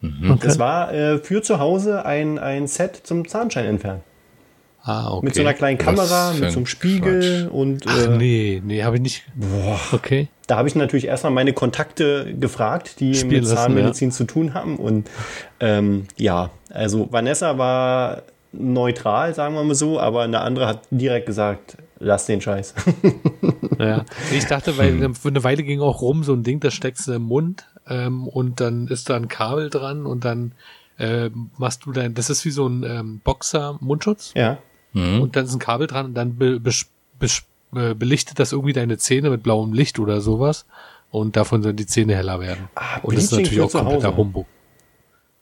Mhm. 0.00 0.30
Okay. 0.32 0.46
Das 0.46 0.58
war 0.58 0.92
äh, 0.92 1.18
für 1.18 1.42
zu 1.42 1.58
Hause 1.58 2.04
ein, 2.06 2.38
ein 2.38 2.66
Set 2.66 3.00
zum 3.02 3.26
Zahnstein 3.26 3.66
entfernen. 3.66 4.02
Ah, 4.84 5.12
okay. 5.12 5.26
Mit 5.26 5.34
so 5.36 5.42
einer 5.42 5.54
kleinen 5.54 5.78
Kamera, 5.78 6.32
mit 6.32 6.50
so 6.50 6.58
einem 6.58 6.66
Spiegel 6.66 7.44
Quatsch. 7.44 7.52
und. 7.52 7.86
Äh, 7.86 7.88
Ach, 7.88 8.16
nee, 8.16 8.62
nee, 8.64 8.82
habe 8.82 8.96
ich 8.96 9.02
nicht. 9.02 9.24
Boah. 9.34 9.80
Okay. 9.92 10.28
Da 10.48 10.56
habe 10.56 10.68
ich 10.68 10.74
natürlich 10.74 11.06
erstmal 11.06 11.32
meine 11.32 11.52
Kontakte 11.52 12.34
gefragt, 12.34 12.98
die 12.98 13.14
Spielen 13.14 13.42
mit 13.42 13.46
Zahnmedizin 13.46 14.10
ja. 14.10 14.14
zu 14.14 14.24
tun 14.24 14.54
haben. 14.54 14.76
Und 14.76 15.08
ähm, 15.60 16.06
ja, 16.16 16.50
also 16.70 17.08
Vanessa 17.12 17.58
war 17.58 18.22
neutral, 18.52 19.34
sagen 19.34 19.54
wir 19.54 19.62
mal 19.62 19.74
so, 19.74 20.00
aber 20.00 20.22
eine 20.22 20.40
andere 20.40 20.66
hat 20.66 20.82
direkt 20.90 21.26
gesagt, 21.26 21.76
lass 21.98 22.26
den 22.26 22.40
Scheiß. 22.40 22.74
ja, 23.78 24.04
ich 24.32 24.46
dachte, 24.46 24.76
weil 24.76 24.90
hm. 25.00 25.14
eine 25.24 25.44
Weile 25.44 25.62
ging 25.62 25.80
auch 25.80 26.02
rum, 26.02 26.24
so 26.24 26.34
ein 26.34 26.42
Ding, 26.42 26.60
das 26.60 26.74
steckst 26.74 27.06
du 27.06 27.12
im 27.12 27.22
Mund 27.22 27.66
ähm, 27.88 28.26
und 28.26 28.60
dann 28.60 28.88
ist 28.88 29.08
da 29.08 29.16
ein 29.16 29.28
Kabel 29.28 29.70
dran 29.70 30.06
und 30.06 30.24
dann 30.24 30.52
äh, 30.98 31.30
machst 31.56 31.86
du 31.86 31.92
dein, 31.92 32.14
das 32.14 32.30
ist 32.30 32.44
wie 32.44 32.50
so 32.50 32.66
ein 32.66 32.82
ähm, 32.82 33.20
Boxer-Mundschutz. 33.24 34.32
Ja. 34.36 34.58
Mhm. 34.92 35.22
Und 35.22 35.36
dann 35.36 35.44
ist 35.44 35.52
ein 35.52 35.58
Kabel 35.58 35.86
dran 35.86 36.06
und 36.06 36.14
dann 36.14 36.36
be, 36.36 36.60
be, 36.60 36.72
be, 37.18 37.26
äh, 37.80 37.94
belichtet 37.94 38.38
das 38.38 38.52
irgendwie 38.52 38.72
deine 38.72 38.98
Zähne 38.98 39.30
mit 39.30 39.42
blauem 39.42 39.72
Licht 39.72 39.98
oder 39.98 40.20
sowas 40.20 40.66
und 41.10 41.36
davon 41.36 41.62
sollen 41.62 41.76
die 41.76 41.86
Zähne 41.86 42.16
heller 42.16 42.40
werden. 42.40 42.68
Ah, 42.74 42.98
und 43.02 43.16
das 43.16 43.24
ist 43.24 43.32
natürlich 43.32 43.60
auch 43.60 43.70
kompletter 43.70 44.16
Humbug. 44.16 44.46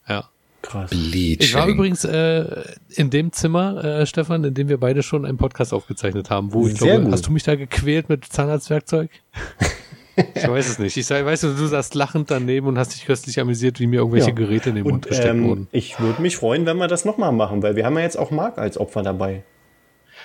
Ja. 0.07 0.29
Krass. 0.61 0.91
Bleaching. 0.91 1.39
Ich 1.39 1.55
war 1.55 1.67
übrigens 1.67 2.05
äh, 2.05 2.63
in 2.89 3.09
dem 3.09 3.31
Zimmer, 3.31 3.83
äh, 3.83 4.05
Stefan, 4.05 4.43
in 4.43 4.53
dem 4.53 4.69
wir 4.69 4.79
beide 4.79 5.01
schon 5.01 5.25
einen 5.25 5.37
Podcast 5.37 5.73
aufgezeichnet 5.73 6.29
haben, 6.29 6.53
wo 6.53 6.67
ich 6.67 6.77
Sehr 6.77 6.89
glaube, 6.89 7.05
gut. 7.05 7.13
hast 7.13 7.25
du 7.25 7.31
mich 7.31 7.43
da 7.43 7.55
gequält 7.55 8.09
mit 8.09 8.25
Zahnarztwerkzeug? 8.25 9.09
ich 10.33 10.47
weiß 10.47 10.69
es 10.69 10.79
nicht. 10.79 10.97
Ich 10.97 11.05
sag, 11.05 11.25
weißt 11.25 11.43
du, 11.43 11.53
du 11.53 11.65
saßt 11.67 11.95
lachend 11.95 12.31
daneben 12.31 12.67
und 12.67 12.77
hast 12.77 12.93
dich 12.93 13.05
köstlich 13.05 13.39
amüsiert, 13.39 13.79
wie 13.79 13.87
mir 13.87 13.97
irgendwelche 13.97 14.29
ja. 14.29 14.35
Geräte 14.35 14.69
in 14.69 14.75
den 14.75 14.83
Mund 14.85 15.07
gesteckt 15.07 15.29
ähm, 15.29 15.47
wurden. 15.47 15.67
Ich 15.71 15.99
würde 15.99 16.21
mich 16.21 16.37
freuen, 16.37 16.65
wenn 16.65 16.77
wir 16.77 16.87
das 16.87 17.05
nochmal 17.05 17.31
machen, 17.31 17.63
weil 17.63 17.75
wir 17.75 17.85
haben 17.85 17.95
ja 17.95 18.03
jetzt 18.03 18.17
auch 18.17 18.31
Marc 18.31 18.57
als 18.57 18.77
Opfer 18.77 19.03
dabei. 19.03 19.43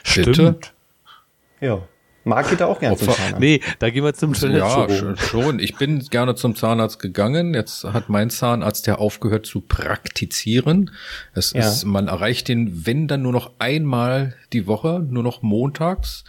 Stimmt. 0.03 0.73
Ja. 1.61 1.83
Marc 2.27 2.51
geht 2.51 2.61
da 2.61 2.67
auch 2.67 2.81
gerne 2.81 2.97
zum 2.97 3.13
Zahnarzt. 3.13 3.39
Nee, 3.39 3.61
da 3.79 3.89
gehen 3.89 4.03
wir 4.03 4.13
zum 4.13 4.35
Zahnarzt. 4.35 5.01
Ja, 5.01 5.17
schon. 5.17 5.61
Ich 5.61 5.77
bin 5.77 6.01
gerne 6.11 6.35
zum 6.35 6.57
Zahnarzt 6.57 6.99
gegangen. 6.99 7.55
Jetzt 7.55 7.85
hat 7.85 8.09
mein 8.09 8.31
Zahnarzt 8.31 8.89
ja 8.89 8.97
aufgehört 8.97 9.47
zu 9.47 9.61
praktizieren. 9.61 10.91
Es 11.35 11.53
ja. 11.53 11.61
ist, 11.61 11.85
man 11.85 12.09
erreicht 12.09 12.49
den, 12.49 12.85
wenn 12.85 13.07
dann 13.07 13.23
nur 13.23 13.31
noch 13.31 13.53
einmal 13.61 14.35
die 14.53 14.67
Woche, 14.67 15.07
nur 15.09 15.23
noch 15.23 15.43
montags. 15.43 16.25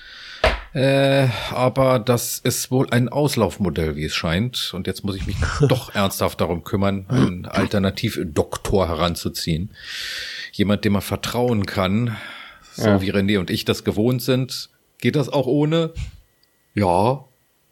Äh, 0.77 1.29
aber 1.51 1.97
das 1.97 2.37
ist 2.37 2.69
wohl 2.69 2.89
ein 2.91 3.09
Auslaufmodell, 3.09 3.95
wie 3.95 4.05
es 4.05 4.15
scheint. 4.15 4.73
Und 4.73 4.85
jetzt 4.85 5.03
muss 5.03 5.15
ich 5.15 5.25
mich 5.25 5.37
doch 5.67 5.95
ernsthaft 5.95 6.39
darum 6.39 6.63
kümmern, 6.63 7.05
einen 7.09 7.45
Alternativdoktor 7.47 8.87
heranzuziehen. 8.87 9.71
Jemand, 10.51 10.85
dem 10.85 10.93
man 10.93 11.01
vertrauen 11.01 11.65
kann, 11.65 12.15
so 12.73 12.87
ja. 12.89 13.01
wie 13.01 13.11
René 13.11 13.39
und 13.39 13.49
ich 13.49 13.65
das 13.65 13.83
gewohnt 13.83 14.21
sind 14.21 14.69
Geht 14.99 15.15
das 15.15 15.29
auch 15.29 15.45
ohne? 15.45 15.93
Ja, 16.73 17.25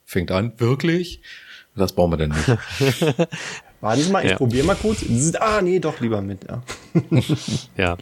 fängt 0.05 0.31
an, 0.31 0.53
wirklich? 0.57 1.21
Das 1.75 1.93
brauchen 1.93 2.11
wir 2.11 2.17
denn 2.17 2.31
nicht. 2.31 2.47
Warten 3.81 4.01
Sie 4.01 4.11
mal, 4.11 4.23
ich 4.23 4.31
ja. 4.31 4.37
probiere 4.37 4.65
mal 4.65 4.75
kurz. 4.75 5.03
Ah, 5.39 5.61
nee, 5.61 5.79
doch 5.79 5.99
lieber 5.99 6.21
mit. 6.21 6.45
Ja. 6.47 6.63
ja. 7.77 7.97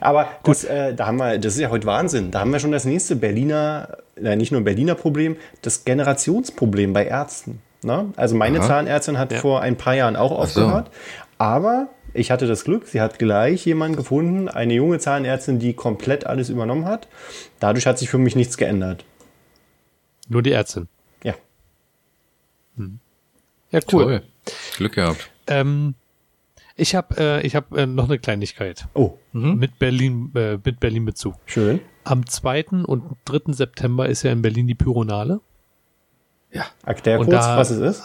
Aber 0.00 0.28
das, 0.42 0.64
äh, 0.64 0.94
da 0.94 1.06
haben 1.06 1.16
wir, 1.16 1.38
das 1.38 1.54
ist 1.54 1.60
ja 1.60 1.70
heute 1.70 1.86
Wahnsinn. 1.86 2.30
Da 2.30 2.40
haben 2.40 2.52
wir 2.52 2.60
schon 2.60 2.72
das 2.72 2.84
nächste 2.84 3.16
Berliner, 3.16 3.98
äh, 4.16 4.36
nicht 4.36 4.52
nur 4.52 4.60
ein 4.60 4.64
Berliner 4.64 4.94
Problem, 4.94 5.36
das 5.62 5.84
Generationsproblem 5.84 6.92
bei 6.92 7.06
Ärzten. 7.06 7.60
Ne? 7.82 8.12
Also 8.16 8.34
meine 8.34 8.60
Aha. 8.60 8.66
Zahnärztin 8.66 9.18
hat 9.18 9.32
ja. 9.32 9.38
vor 9.38 9.60
ein 9.60 9.76
paar 9.76 9.94
Jahren 9.94 10.16
auch 10.16 10.32
aufgehört. 10.32 10.86
So. 10.86 11.00
Aber 11.38 11.88
ich 12.14 12.30
hatte 12.30 12.46
das 12.46 12.64
Glück, 12.64 12.86
sie 12.86 13.00
hat 13.00 13.18
gleich 13.18 13.66
jemanden 13.66 13.96
gefunden, 13.96 14.48
eine 14.48 14.74
junge 14.74 14.98
Zahnärztin, 14.98 15.58
die 15.58 15.74
komplett 15.74 16.26
alles 16.26 16.48
übernommen 16.48 16.86
hat. 16.86 17.08
Dadurch 17.60 17.86
hat 17.86 17.98
sich 17.98 18.08
für 18.08 18.18
mich 18.18 18.36
nichts 18.36 18.56
geändert. 18.56 19.04
Nur 20.28 20.42
die 20.42 20.52
Ärztin. 20.52 20.88
Ja. 21.22 21.34
Hm. 22.76 23.00
Ja, 23.70 23.80
cool. 23.92 24.04
Toll. 24.04 24.22
Glück 24.76 24.92
gehabt. 24.92 25.30
Ähm, 25.46 25.94
ich 26.76 26.94
habe 26.94 27.16
äh, 27.18 27.46
ich 27.46 27.54
hab, 27.54 27.72
äh, 27.72 27.86
noch 27.86 28.04
eine 28.04 28.18
Kleinigkeit. 28.18 28.86
Oh. 28.94 29.14
Mhm. 29.32 29.56
Mit 29.56 29.78
Berlin, 29.78 30.32
äh, 30.34 30.58
mit 30.62 30.80
Berlin 30.80 31.04
Bezug. 31.04 31.36
Schön. 31.46 31.80
Am 32.02 32.26
2. 32.26 32.84
und 32.84 33.04
3. 33.24 33.52
September 33.52 34.08
ist 34.08 34.22
ja 34.22 34.32
in 34.32 34.42
Berlin 34.42 34.66
die 34.66 34.74
Pyronale. 34.74 35.40
Ja. 36.52 36.66
Erklär 36.84 37.18
kurz, 37.18 37.30
da, 37.30 37.56
was 37.56 37.70
es 37.70 37.96
ist. 37.96 38.04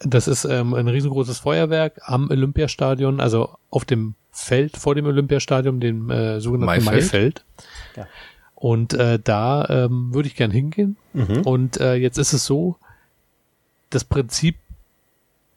Das 0.00 0.28
ist 0.28 0.44
ähm, 0.44 0.74
ein 0.74 0.88
riesengroßes 0.88 1.38
Feuerwerk 1.38 2.00
am 2.02 2.28
Olympiastadion, 2.30 3.20
also 3.20 3.56
auf 3.70 3.84
dem 3.84 4.14
Feld 4.30 4.76
vor 4.76 4.94
dem 4.94 5.06
Olympiastadion, 5.06 5.80
dem 5.80 6.10
äh, 6.10 6.40
sogenannten 6.40 6.84
Maifeld. 6.84 7.02
Maifeld. 7.02 7.44
Ja. 7.96 8.06
Und 8.54 8.94
äh, 8.94 9.18
da 9.22 9.66
ähm, 9.68 10.12
würde 10.12 10.28
ich 10.28 10.36
gern 10.36 10.50
hingehen. 10.50 10.96
Mhm. 11.12 11.42
Und 11.42 11.80
äh, 11.80 11.94
jetzt 11.94 12.18
ist 12.18 12.32
es 12.32 12.44
so, 12.44 12.76
das 13.90 14.04
Prinzip 14.04 14.56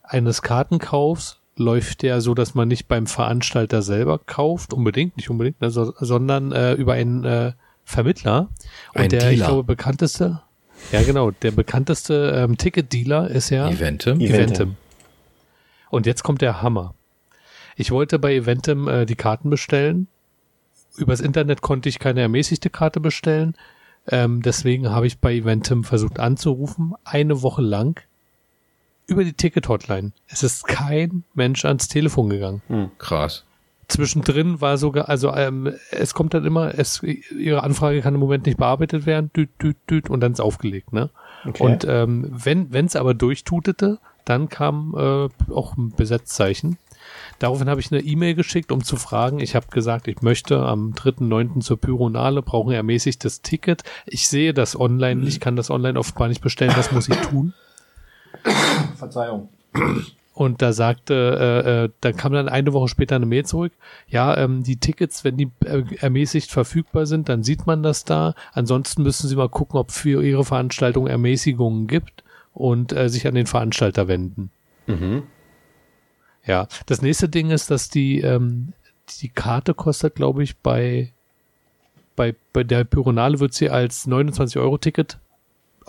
eines 0.03 0.41
Kartenkaufs 0.41 1.38
läuft 1.59 2.03
ja 2.03 2.21
so, 2.21 2.33
dass 2.33 2.55
man 2.55 2.67
nicht 2.67 2.87
beim 2.87 3.05
Veranstalter 3.05 3.81
selber 3.81 4.19
kauft, 4.19 4.73
unbedingt, 4.73 5.17
nicht 5.17 5.29
unbedingt, 5.29 5.61
ne, 5.61 5.69
so, 5.69 5.93
sondern 5.99 6.51
äh, 6.51 6.73
über 6.73 6.93
einen 6.93 7.23
äh, 7.25 7.53
Vermittler. 7.83 8.49
Und 8.93 9.01
Ein 9.01 9.09
der, 9.09 9.19
Dealer. 9.19 9.33
ich 9.33 9.39
glaube, 9.39 9.63
bekannteste, 9.63 10.41
ja, 10.91 11.03
genau. 11.03 11.31
Der 11.31 11.51
bekannteste 11.51 12.33
ähm, 12.35 12.57
Ticket-Dealer 12.57 13.29
ist 13.29 13.49
ja 13.49 13.69
Eventim. 13.69 14.19
Eventim. 14.19 14.75
Und 15.89 16.05
jetzt 16.05 16.23
kommt 16.23 16.41
der 16.41 16.61
Hammer. 16.61 16.95
Ich 17.75 17.91
wollte 17.91 18.19
bei 18.19 18.33
Eventim 18.33 18.87
äh, 18.87 19.05
die 19.05 19.15
Karten 19.15 19.49
bestellen. 19.49 20.07
Übers 20.97 21.19
Internet 21.19 21.61
konnte 21.61 21.89
ich 21.89 21.99
keine 21.99 22.21
ermäßigte 22.21 22.69
Karte 22.69 22.99
bestellen. 22.99 23.55
Ähm, 24.07 24.41
deswegen 24.41 24.89
habe 24.89 25.07
ich 25.07 25.19
bei 25.19 25.33
Eventim 25.33 25.83
versucht 25.83 26.19
anzurufen, 26.19 26.93
eine 27.03 27.41
Woche 27.41 27.61
lang 27.61 28.01
über 29.09 29.23
die 29.23 29.33
Ticket-Hotline. 29.33 30.11
Es 30.27 30.43
ist 30.43 30.67
kein 30.67 31.23
Mensch 31.33 31.65
ans 31.65 31.87
Telefon 31.87 32.29
gegangen. 32.29 32.61
Hm, 32.67 32.91
krass 32.97 33.43
zwischendrin 33.89 34.61
war 34.61 34.77
sogar, 34.77 35.09
also 35.09 35.33
ähm, 35.33 35.73
es 35.91 36.13
kommt 36.13 36.33
dann 36.33 36.45
immer, 36.45 36.77
es, 36.77 37.03
ihre 37.03 37.63
Anfrage 37.63 38.01
kann 38.01 38.13
im 38.13 38.19
Moment 38.19 38.45
nicht 38.45 38.57
bearbeitet 38.57 39.05
werden, 39.05 39.31
düt, 39.35 39.49
düt, 39.61 39.77
düt, 39.89 40.09
und 40.09 40.21
dann 40.21 40.31
ist 40.31 40.39
aufgelegt, 40.39 40.93
ne? 40.93 41.09
Okay. 41.45 41.63
Und 41.63 41.85
ähm, 41.89 42.27
wenn 42.29 42.85
es 42.85 42.95
aber 42.95 43.13
durchtutete, 43.13 43.99
dann 44.25 44.47
kam 44.47 44.93
äh, 44.95 45.51
auch 45.51 45.75
ein 45.75 45.89
Besetzzeichen. 45.95 46.77
Daraufhin 47.39 47.69
habe 47.69 47.79
ich 47.79 47.91
eine 47.91 48.01
E-Mail 48.01 48.35
geschickt, 48.35 48.71
um 48.71 48.83
zu 48.83 48.97
fragen. 48.97 49.39
Ich 49.39 49.55
habe 49.55 49.67
gesagt, 49.67 50.07
ich 50.07 50.21
möchte 50.21 50.59
am 50.59 50.91
3.9. 50.91 51.61
zur 51.61 51.77
Pyronale, 51.77 52.41
brauchen 52.41 52.71
ermäßigtes 52.71 53.41
Ticket. 53.41 53.83
Ich 54.05 54.27
sehe 54.27 54.53
das 54.53 54.79
online, 54.79 55.25
ich 55.25 55.39
kann 55.39 55.55
das 55.55 55.71
online 55.71 55.97
offenbar 55.97 56.27
nicht 56.27 56.41
bestellen, 56.41 56.73
was 56.75 56.91
muss 56.91 57.09
ich 57.09 57.15
tun? 57.15 57.53
Verzeihung. 58.95 59.49
Und 60.39 60.61
da 60.61 60.71
sagte, 60.71 61.13
äh, 61.65 61.83
äh, 61.83 61.89
dann 61.99 62.15
kam 62.15 62.31
dann 62.31 62.47
eine 62.47 62.71
Woche 62.71 62.87
später 62.87 63.17
eine 63.17 63.25
Mail 63.25 63.45
zurück. 63.45 63.73
Ja, 64.07 64.37
ähm, 64.37 64.63
die 64.63 64.77
Tickets, 64.77 65.25
wenn 65.25 65.35
die 65.35 65.51
äh, 65.65 65.83
ermäßigt 65.97 66.49
verfügbar 66.49 67.05
sind, 67.07 67.27
dann 67.27 67.43
sieht 67.43 67.67
man 67.67 67.83
das 67.83 68.05
da. 68.05 68.35
Ansonsten 68.53 69.03
müssen 69.03 69.27
Sie 69.27 69.35
mal 69.35 69.49
gucken, 69.49 69.77
ob 69.77 69.91
für 69.91 70.23
Ihre 70.23 70.45
Veranstaltung 70.45 71.07
Ermäßigungen 71.07 71.87
gibt 71.87 72.23
und 72.53 72.93
äh, 72.93 73.09
sich 73.09 73.27
an 73.27 73.35
den 73.35 73.47
Veranstalter 73.47 74.07
wenden. 74.07 74.49
Mhm. 74.87 75.23
Ja, 76.45 76.69
das 76.85 77.01
nächste 77.01 77.27
Ding 77.27 77.49
ist, 77.49 77.69
dass 77.69 77.89
die 77.89 78.21
ähm, 78.21 78.71
die 79.21 79.27
Karte 79.29 79.73
kostet, 79.73 80.15
glaube 80.15 80.41
ich, 80.43 80.57
bei 80.59 81.11
bei 82.15 82.33
bei 82.53 82.63
der 82.63 82.85
Pyronale 82.85 83.41
wird 83.41 83.53
sie 83.53 83.69
als 83.69 84.07
29 84.07 84.57
Euro 84.57 84.77
Ticket 84.77 85.19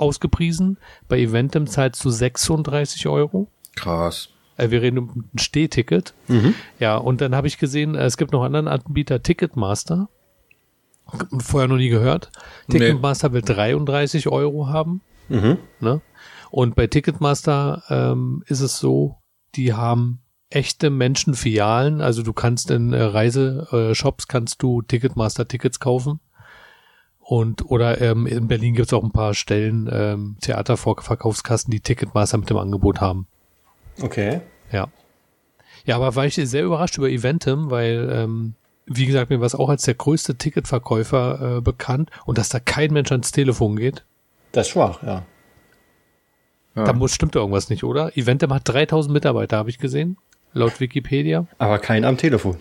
ausgepriesen. 0.00 0.78
Bei 1.08 1.18
Eventim 1.18 1.66
zahlst 1.66 2.04
du 2.04 2.10
36 2.10 3.06
Euro. 3.08 3.48
Krass. 3.76 4.30
Äh, 4.56 4.70
wir 4.70 4.82
reden 4.82 4.98
um 4.98 5.24
ein 5.34 5.38
Stehticket. 5.38 6.14
Mhm. 6.28 6.54
Ja, 6.78 6.96
und 6.96 7.20
dann 7.20 7.34
habe 7.34 7.46
ich 7.46 7.58
gesehen, 7.58 7.94
äh, 7.94 8.04
es 8.04 8.16
gibt 8.16 8.32
noch 8.32 8.42
einen 8.42 8.54
anderen 8.54 8.80
Anbieter, 8.80 9.22
Ticketmaster. 9.22 10.08
Vorher 11.38 11.68
noch 11.68 11.76
nie 11.76 11.88
gehört. 11.88 12.30
Ticketmaster 12.68 13.28
nee. 13.28 13.34
will 13.34 13.42
33 13.42 14.28
Euro 14.28 14.68
haben. 14.68 15.00
Mhm. 15.28 15.58
Ne? 15.80 16.00
Und 16.50 16.74
bei 16.74 16.86
Ticketmaster 16.86 17.82
ähm, 17.88 18.44
ist 18.46 18.60
es 18.60 18.78
so, 18.78 19.16
die 19.54 19.72
haben 19.72 20.20
echte 20.50 20.90
Menschenfilialen. 20.90 22.00
Also 22.00 22.22
du 22.22 22.32
kannst 22.32 22.70
in 22.70 22.92
äh, 22.92 23.02
Reiseshops 23.02 24.28
kannst 24.28 24.62
du 24.62 24.82
Ticketmaster-Tickets 24.82 25.80
kaufen. 25.80 26.20
Und 27.30 27.70
oder 27.70 28.00
ähm, 28.00 28.26
in 28.26 28.48
Berlin 28.48 28.74
gibt 28.74 28.88
es 28.88 28.92
auch 28.92 29.04
ein 29.04 29.12
paar 29.12 29.34
Stellen, 29.34 29.88
ähm, 29.92 30.36
Theaterverkaufskassen, 30.40 31.70
die 31.70 31.78
Ticketmaster 31.78 32.38
mit 32.38 32.50
dem 32.50 32.56
Angebot 32.56 33.00
haben. 33.00 33.28
Okay. 34.02 34.40
Ja. 34.72 34.88
Ja, 35.84 35.94
aber 35.94 36.16
war 36.16 36.26
ich 36.26 36.34
sehr 36.34 36.64
überrascht 36.64 36.98
über 36.98 37.08
Eventim, 37.08 37.70
weil, 37.70 38.10
ähm, 38.12 38.54
wie 38.86 39.06
gesagt, 39.06 39.30
mir 39.30 39.38
war 39.38 39.46
es 39.46 39.54
auch 39.54 39.68
als 39.68 39.84
der 39.84 39.94
größte 39.94 40.38
Ticketverkäufer 40.38 41.58
äh, 41.58 41.60
bekannt 41.60 42.10
und 42.26 42.36
dass 42.36 42.48
da 42.48 42.58
kein 42.58 42.92
Mensch 42.92 43.12
ans 43.12 43.30
Telefon 43.30 43.76
geht. 43.76 44.04
Das 44.50 44.66
ist 44.66 44.72
schwach, 44.72 45.00
ja. 45.04 45.22
ja. 46.74 46.84
Da 46.84 46.92
muss, 46.92 47.14
stimmt 47.14 47.36
irgendwas 47.36 47.70
nicht, 47.70 47.84
oder? 47.84 48.16
Eventim 48.16 48.52
hat 48.52 48.62
3000 48.64 49.14
Mitarbeiter, 49.14 49.56
habe 49.56 49.70
ich 49.70 49.78
gesehen, 49.78 50.16
laut 50.52 50.80
Wikipedia. 50.80 51.46
Aber 51.58 51.78
kein 51.78 52.04
am 52.04 52.16
Telefon 52.16 52.56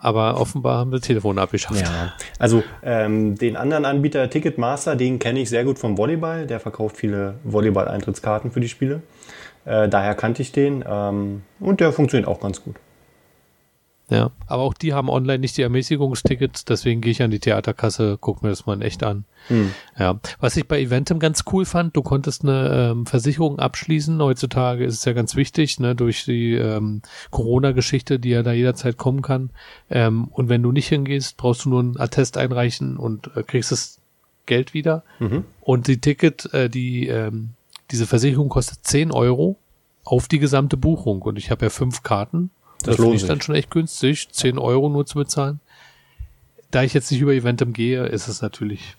aber 0.00 0.40
offenbar 0.40 0.78
haben 0.78 0.92
wir 0.92 1.00
Telefon 1.00 1.38
abgeschafft. 1.38 1.80
Ja, 1.80 2.12
also 2.38 2.62
ähm, 2.82 3.36
den 3.36 3.56
anderen 3.56 3.84
Anbieter 3.84 4.28
Ticketmaster, 4.30 4.96
den 4.96 5.18
kenne 5.18 5.40
ich 5.40 5.50
sehr 5.50 5.64
gut 5.64 5.78
vom 5.78 5.98
Volleyball. 5.98 6.46
Der 6.46 6.60
verkauft 6.60 6.96
viele 6.96 7.34
Volleyball-Eintrittskarten 7.44 8.50
für 8.50 8.60
die 8.60 8.68
Spiele. 8.68 9.02
Äh, 9.64 9.88
daher 9.88 10.14
kannte 10.14 10.42
ich 10.42 10.52
den 10.52 10.84
ähm, 10.88 11.42
und 11.60 11.80
der 11.80 11.92
funktioniert 11.92 12.28
auch 12.28 12.40
ganz 12.40 12.62
gut. 12.62 12.76
Ja, 14.10 14.32
aber 14.48 14.62
auch 14.62 14.74
die 14.74 14.92
haben 14.92 15.08
online 15.08 15.38
nicht 15.38 15.56
die 15.56 15.62
Ermäßigungstickets, 15.62 16.64
deswegen 16.64 17.00
gehe 17.00 17.12
ich 17.12 17.22
an 17.22 17.30
die 17.30 17.38
Theaterkasse, 17.38 18.18
gucke 18.18 18.44
mir 18.44 18.50
das 18.50 18.66
mal 18.66 18.74
in 18.74 18.82
echt 18.82 19.04
an. 19.04 19.24
Hm. 19.46 19.70
Ja, 19.96 20.18
was 20.40 20.56
ich 20.56 20.66
bei 20.66 20.80
Eventim 20.80 21.20
ganz 21.20 21.44
cool 21.52 21.64
fand, 21.64 21.96
du 21.96 22.02
konntest 22.02 22.42
eine 22.42 22.90
ähm, 22.90 23.06
Versicherung 23.06 23.60
abschließen. 23.60 24.20
Heutzutage 24.20 24.84
ist 24.84 24.94
es 24.94 25.04
ja 25.04 25.12
ganz 25.12 25.36
wichtig, 25.36 25.78
ne, 25.78 25.94
durch 25.94 26.24
die 26.24 26.54
ähm, 26.54 27.02
Corona-Geschichte, 27.30 28.18
die 28.18 28.30
ja 28.30 28.42
da 28.42 28.52
jederzeit 28.52 28.96
kommen 28.96 29.22
kann. 29.22 29.50
Ähm, 29.88 30.26
und 30.32 30.48
wenn 30.48 30.62
du 30.62 30.72
nicht 30.72 30.88
hingehst, 30.88 31.36
brauchst 31.36 31.64
du 31.64 31.70
nur 31.70 31.80
einen 31.80 32.00
Attest 32.00 32.36
einreichen 32.36 32.96
und 32.96 33.30
äh, 33.36 33.44
kriegst 33.44 33.70
das 33.70 34.00
Geld 34.46 34.74
wieder. 34.74 35.04
Mhm. 35.20 35.44
Und 35.60 35.86
die 35.86 36.00
Ticket, 36.00 36.52
äh, 36.52 36.68
die 36.68 37.06
ähm, 37.06 37.50
diese 37.92 38.08
Versicherung 38.08 38.48
kostet 38.48 38.80
10 38.82 39.12
Euro 39.12 39.56
auf 40.04 40.26
die 40.26 40.40
gesamte 40.40 40.76
Buchung. 40.76 41.22
Und 41.22 41.36
ich 41.36 41.52
habe 41.52 41.66
ja 41.66 41.70
fünf 41.70 42.02
Karten 42.02 42.50
das, 42.82 42.96
das 42.96 42.98
lohnt 42.98 43.18
sich 43.18 43.28
dann 43.28 43.40
schon 43.40 43.54
echt 43.54 43.70
günstig, 43.70 44.28
10 44.30 44.58
Euro 44.58 44.88
nur 44.88 45.06
zu 45.06 45.18
bezahlen. 45.18 45.60
Da 46.70 46.82
ich 46.82 46.94
jetzt 46.94 47.10
nicht 47.10 47.20
über 47.20 47.32
Eventum 47.32 47.72
gehe, 47.72 48.06
ist 48.06 48.28
es 48.28 48.42
natürlich 48.42 48.96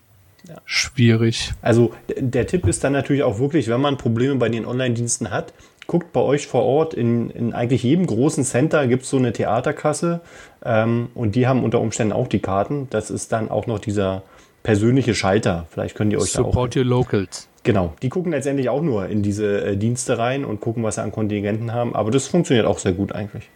ja. 0.48 0.56
schwierig. 0.64 1.52
Also 1.62 1.92
der 2.16 2.46
Tipp 2.46 2.66
ist 2.66 2.84
dann 2.84 2.92
natürlich 2.92 3.22
auch 3.22 3.38
wirklich, 3.38 3.68
wenn 3.68 3.80
man 3.80 3.96
Probleme 3.96 4.36
bei 4.36 4.48
den 4.48 4.66
Online-Diensten 4.66 5.30
hat, 5.30 5.52
guckt 5.86 6.12
bei 6.12 6.20
euch 6.20 6.46
vor 6.46 6.62
Ort, 6.62 6.94
in, 6.94 7.30
in 7.30 7.52
eigentlich 7.52 7.82
jedem 7.82 8.06
großen 8.06 8.44
Center 8.44 8.86
gibt 8.86 9.04
es 9.04 9.10
so 9.10 9.16
eine 9.16 9.32
Theaterkasse 9.32 10.20
ähm, 10.64 11.08
und 11.14 11.34
die 11.34 11.46
haben 11.46 11.64
unter 11.64 11.80
Umständen 11.80 12.12
auch 12.12 12.28
die 12.28 12.40
Karten. 12.40 12.88
Das 12.90 13.10
ist 13.10 13.32
dann 13.32 13.50
auch 13.50 13.66
noch 13.66 13.78
dieser 13.78 14.22
persönliche 14.62 15.14
Schalter. 15.14 15.66
Vielleicht 15.70 15.94
könnt 15.94 16.12
ihr 16.12 16.18
euch 16.18 16.30
Support 16.30 16.44
da 16.44 16.48
auch... 16.48 16.52
Support 16.52 16.76
your 16.76 16.84
locals. 16.84 17.48
Genau, 17.64 17.94
die 18.02 18.08
gucken 18.08 18.32
letztendlich 18.32 18.68
auch 18.68 18.82
nur 18.82 19.08
in 19.08 19.22
diese 19.22 19.64
äh, 19.64 19.76
Dienste 19.76 20.18
rein 20.18 20.44
und 20.44 20.60
gucken, 20.60 20.82
was 20.82 20.96
sie 20.96 21.02
an 21.02 21.12
Kontingenten 21.12 21.72
haben. 21.72 21.94
Aber 21.94 22.10
das 22.10 22.26
funktioniert 22.26 22.66
auch 22.66 22.78
sehr 22.78 22.92
gut 22.92 23.12
eigentlich. 23.12 23.48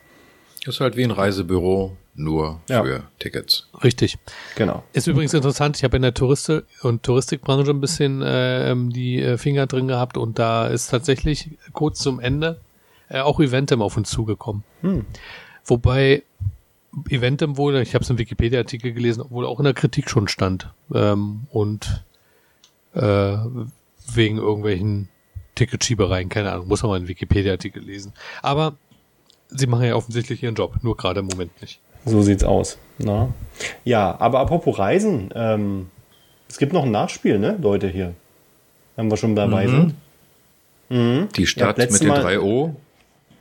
Das 0.67 0.75
ist 0.75 0.81
halt 0.81 0.97
wie 0.97 1.05
ein 1.05 1.13
Reisebüro, 1.13 1.97
nur 2.17 2.61
ja. 2.69 2.83
für 2.83 3.05
Tickets. 3.21 3.69
Richtig. 3.85 4.19
Genau. 4.57 4.83
Ist 4.93 5.07
übrigens 5.07 5.33
interessant, 5.33 5.77
ich 5.77 5.85
habe 5.85 5.95
in 5.95 6.03
der 6.03 6.13
Touriste 6.13 6.65
und 6.83 7.05
Touristikbranche 7.05 7.71
ein 7.71 7.81
bisschen 7.81 8.21
äh, 8.21 8.75
die 8.77 9.37
Finger 9.39 9.67
drin 9.67 9.87
gehabt 9.87 10.17
und 10.17 10.41
da 10.41 10.67
ist 10.67 10.89
tatsächlich 10.89 11.51
kurz 11.73 12.01
zum 12.01 12.19
Ende 12.19 12.61
äh, 13.09 13.21
auch 13.21 13.39
Eventim 13.39 13.81
auf 13.81 13.97
uns 13.97 14.11
zugekommen. 14.11 14.65
Hm. 14.81 15.07
Wobei 15.65 16.25
Eventim 17.09 17.57
wohl, 17.57 17.77
ich 17.77 17.95
habe 17.95 18.03
es 18.03 18.11
im 18.11 18.19
Wikipedia-Artikel 18.19 18.93
gelesen, 18.93 19.25
wohl 19.29 19.47
auch 19.47 19.61
in 19.61 19.65
der 19.65 19.75
Kritik 19.75 20.11
schon 20.11 20.27
stand. 20.27 20.73
Ähm, 20.93 21.47
und 21.51 22.05
äh, 22.95 23.37
wegen 24.13 24.39
irgendwelchen 24.39 25.11
Ticketschiebereien, 25.55 26.29
keine 26.29 26.53
Ahnung, 26.53 26.67
muss 26.67 26.83
man 26.83 26.91
mal 26.91 26.97
einen 26.97 27.09
Wikipedia-Artikel 27.09 27.83
lesen. 27.85 28.15
Aber 28.43 28.77
sie 29.57 29.67
machen 29.67 29.85
ja 29.85 29.95
offensichtlich 29.95 30.43
ihren 30.43 30.55
Job, 30.55 30.75
nur 30.83 30.97
gerade 30.97 31.21
im 31.21 31.27
Moment 31.27 31.61
nicht. 31.61 31.81
So 32.05 32.23
sieht's 32.23 32.45
aus. 32.45 32.79
Na? 32.99 33.29
Ja, 33.85 34.17
aber 34.21 34.41
apropos 34.41 34.79
Reisen, 34.79 35.31
ähm, 35.35 35.91
es 36.49 36.59
gibt 36.59 36.73
noch 36.73 36.85
ein 36.85 36.91
Nachspiel, 36.91 37.39
ne, 37.39 37.59
Leute 37.61 37.89
hier. 37.89 38.15
Wenn 38.95 39.11
wir 39.11 39.17
schon 39.17 39.35
dabei 39.35 39.67
mhm. 39.67 39.71
sind. 39.71 39.95
Mhm. 40.89 41.29
Die 41.37 41.47
Stadt 41.47 41.79
mit 41.79 42.01
den 42.01 42.09
Mal, 42.09 42.21
drei 42.21 42.41
O. 42.41 42.77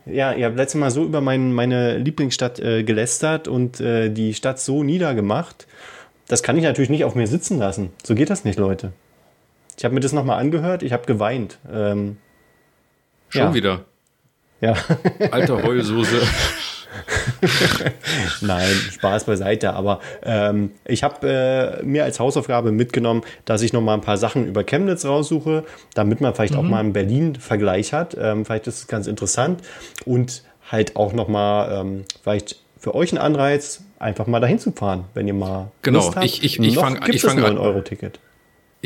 Ja, 0.04 0.32
ihr 0.32 0.46
habt 0.46 0.56
letztes 0.56 0.78
Mal 0.78 0.90
so 0.90 1.04
über 1.04 1.20
mein, 1.20 1.52
meine 1.52 1.98
Lieblingsstadt 1.98 2.60
äh, 2.60 2.82
gelästert 2.84 3.48
und 3.48 3.80
äh, 3.80 4.10
die 4.10 4.34
Stadt 4.34 4.60
so 4.60 4.82
niedergemacht. 4.82 5.66
Das 6.28 6.42
kann 6.42 6.56
ich 6.56 6.64
natürlich 6.64 6.90
nicht 6.90 7.04
auf 7.04 7.14
mir 7.14 7.26
sitzen 7.26 7.58
lassen. 7.58 7.90
So 8.04 8.14
geht 8.14 8.30
das 8.30 8.44
nicht, 8.44 8.58
Leute. 8.58 8.92
Ich 9.78 9.84
habe 9.84 9.94
mir 9.94 10.00
das 10.00 10.12
nochmal 10.12 10.40
angehört, 10.40 10.82
ich 10.82 10.92
habe 10.92 11.06
geweint. 11.06 11.58
Ähm, 11.72 12.18
Schon 13.28 13.42
ja. 13.42 13.54
wieder. 13.54 13.84
Ja. 14.60 14.74
Alte 15.30 15.62
Heulsuse. 15.62 16.22
Nein, 18.40 18.74
Spaß 18.92 19.24
beiseite. 19.24 19.74
Aber 19.74 20.00
ähm, 20.22 20.70
ich 20.84 21.02
habe 21.02 21.80
äh, 21.80 21.84
mir 21.84 22.04
als 22.04 22.20
Hausaufgabe 22.20 22.72
mitgenommen, 22.72 23.22
dass 23.44 23.62
ich 23.62 23.72
noch 23.72 23.80
mal 23.80 23.94
ein 23.94 24.00
paar 24.00 24.16
Sachen 24.16 24.46
über 24.46 24.64
Chemnitz 24.64 25.04
raussuche, 25.04 25.64
damit 25.94 26.20
man 26.20 26.34
vielleicht 26.34 26.54
mhm. 26.54 26.60
auch 26.60 26.64
mal 26.64 26.80
einen 26.80 26.92
Berlin-Vergleich 26.92 27.92
hat. 27.92 28.16
Ähm, 28.18 28.44
vielleicht 28.44 28.66
ist 28.66 28.78
es 28.78 28.86
ganz 28.86 29.06
interessant 29.06 29.60
und 30.04 30.42
halt 30.70 30.96
auch 30.96 31.12
noch 31.12 31.28
mal 31.28 31.80
ähm, 31.80 32.04
vielleicht 32.22 32.56
für 32.78 32.94
euch 32.94 33.12
ein 33.12 33.18
Anreiz, 33.18 33.82
einfach 33.98 34.26
mal 34.26 34.40
dahin 34.40 34.58
zu 34.58 34.72
fahren, 34.72 35.04
wenn 35.14 35.26
ihr 35.26 35.34
mal 35.34 35.70
genau. 35.82 36.00
Lust 36.00 36.16
habt. 36.16 36.24
Ich, 36.24 36.42
ich, 36.44 36.58
ich 36.58 36.76
fange 36.76 37.00
ich 37.08 37.22
fang 37.22 37.42
an. 37.42 37.58
Euro 37.58 37.80
Ticket. 37.80 38.20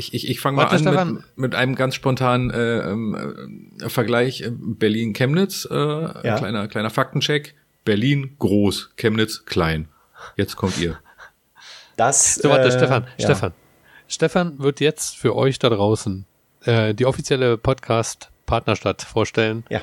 Ich, 0.00 0.14
ich, 0.14 0.28
ich 0.30 0.40
fange 0.40 0.56
mal 0.56 0.64
an 0.64 1.14
mit, 1.14 1.36
mit, 1.36 1.54
einem 1.54 1.74
ganz 1.74 1.94
spontanen 1.94 2.50
äh, 2.50 3.84
äh, 3.84 3.88
Vergleich. 3.88 4.44
Berlin-Chemnitz, 4.50 5.68
äh, 5.70 5.74
ja. 5.74 6.38
kleiner, 6.38 6.68
kleiner 6.68 6.88
Faktencheck. 6.88 7.54
Berlin 7.84 8.34
groß, 8.38 8.92
Chemnitz 8.96 9.44
klein. 9.44 9.88
Jetzt 10.36 10.56
kommt 10.56 10.78
ihr. 10.78 10.98
Das, 11.96 12.36
so, 12.36 12.48
warte, 12.48 12.68
äh, 12.68 12.72
Stefan, 12.72 13.06
ja. 13.18 13.26
Stefan. 13.26 13.52
Stefan 14.08 14.58
wird 14.58 14.80
jetzt 14.80 15.18
für 15.18 15.36
euch 15.36 15.58
da 15.58 15.68
draußen 15.68 16.24
äh, 16.64 16.94
die 16.94 17.04
offizielle 17.04 17.58
Podcast 17.58 18.30
Partnerstadt 18.46 19.02
vorstellen. 19.02 19.64
Ja. 19.68 19.82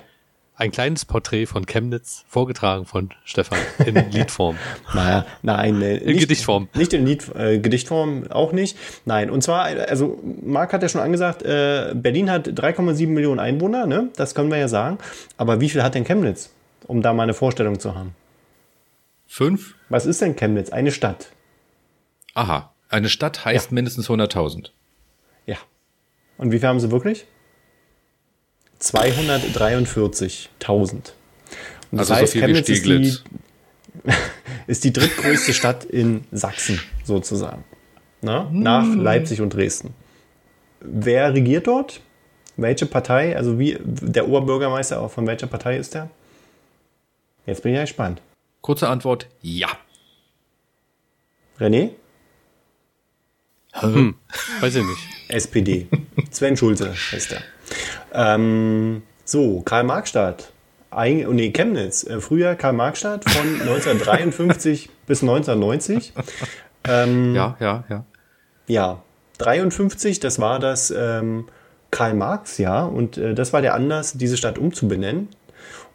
Ein 0.60 0.72
kleines 0.72 1.06
Porträt 1.06 1.46
von 1.46 1.68
Chemnitz, 1.68 2.26
vorgetragen 2.28 2.86
von 2.86 3.12
Stefan 3.24 3.60
in 3.86 3.94
Liedform. 4.12 4.58
naja, 4.92 5.24
nein, 5.44 5.84
äh, 5.84 5.98
in 5.98 6.08
nicht, 6.08 6.22
Gedichtform. 6.22 6.68
Nicht 6.74 6.94
in 6.94 7.06
Lied, 7.06 7.30
äh, 7.36 7.60
Gedichtform, 7.60 8.32
auch 8.32 8.54
nicht. 8.54 8.76
Nein, 9.06 9.30
und 9.30 9.44
zwar, 9.44 9.66
also 9.66 10.20
Marc 10.42 10.74
hat 10.74 10.82
ja 10.82 10.90
schon 10.90 11.02
angesagt, 11.02 11.44
äh, 11.44 11.94
Berlin 11.94 12.32
hat 12.32 12.48
3,7 12.48 13.06
Millionen 13.06 13.40
Einwohner, 13.40 13.86
ne? 13.86 14.10
Das 14.16 14.34
können 14.34 14.50
wir 14.50 14.58
ja 14.58 14.68
sagen. 14.68 14.98
Aber 15.38 15.62
wie 15.62 15.70
viel 15.70 15.84
hat 15.84 15.94
denn 15.94 16.06
Chemnitz, 16.06 16.50
um 16.88 17.04
da 17.04 17.14
mal 17.14 17.24
eine 17.24 17.36
Vorstellung 17.36 17.80
zu 17.80 17.94
haben? 17.94 18.16
Fünf? 19.28 19.76
Was 19.90 20.08
ist 20.08 20.22
denn 20.22 20.36
Chemnitz? 20.36 20.72
Eine 20.72 20.92
Stadt. 20.92 21.30
Aha, 22.34 22.74
eine 22.90 23.10
Stadt 23.10 23.46
heißt 23.46 23.70
ja. 23.70 23.76
mindestens 23.76 24.10
100.000. 24.10 24.72
Ja. 25.46 25.58
Und 26.40 26.52
wie 26.52 26.58
viel 26.58 26.68
haben 26.68 26.80
sie 26.80 26.90
wirklich? 26.90 27.28
243.000. 28.82 31.14
Und 31.92 31.92
das 31.92 32.12
also 32.12 32.22
heißt, 32.22 32.34
so 32.34 32.40
Chemnitz 32.40 32.70
ist 32.70 32.86
die, 32.86 33.14
ist 34.68 34.84
die 34.84 34.94
drittgrößte 34.94 35.54
Stadt 35.54 35.86
in 35.86 36.26
Sachsen 36.32 36.80
sozusagen. 37.04 37.64
Na? 38.22 38.50
Nach 38.52 38.84
hm. 38.84 39.02
Leipzig 39.02 39.42
und 39.42 39.54
Dresden. 39.54 39.94
Wer 40.82 41.34
regiert 41.34 41.68
dort? 41.68 42.02
Welche 42.56 42.86
Partei? 42.86 43.36
Also 43.36 43.60
wie 43.60 43.78
der 43.84 44.28
Oberbürgermeister 44.28 45.08
von 45.10 45.28
welcher 45.28 45.48
Partei 45.48 45.78
ist 45.78 45.94
der? 45.94 46.10
Jetzt 47.46 47.64
bin 47.64 47.72
ich 47.72 47.78
ja 47.78 47.84
gespannt. 47.84 48.22
Kurze 48.62 48.90
Antwort: 48.90 49.28
Ja. 49.42 49.70
René? 51.60 51.92
Hm, 53.74 54.16
weiß 54.60 54.76
ich 54.76 54.84
nicht. 54.84 55.00
SPD. 55.30 55.88
Sven 56.32 56.58
Schulze 56.58 56.96
ist 57.16 57.32
der. 57.32 57.42
Ähm, 58.14 59.04
so, 59.26 59.62
Karl-Marx-Stadt. 59.62 60.52
Oh 60.92 61.04
nee, 61.04 61.52
Chemnitz. 61.52 62.06
Äh, 62.06 62.22
früher 62.22 62.56
Karl-Marx-Stadt 62.56 63.30
von 63.30 63.62
1953 63.62 64.90
bis 65.06 65.22
1990. 65.22 66.14
Ähm, 66.88 67.36
ja, 67.36 67.58
ja, 67.60 67.84
ja. 67.90 68.06
Ja, 68.68 69.02
53, 69.38 70.20
das 70.20 70.40
war 70.40 70.60
das 70.60 70.92
ähm, 70.92 71.48
Karl-Marx-Jahr 71.92 72.92
und 72.92 73.18
äh, 73.18 73.34
das 73.34 73.54
war 73.54 73.62
der 73.62 73.74
Anlass, 73.74 74.14
diese 74.14 74.38
Stadt 74.38 74.58
umzubenennen. 74.58 75.30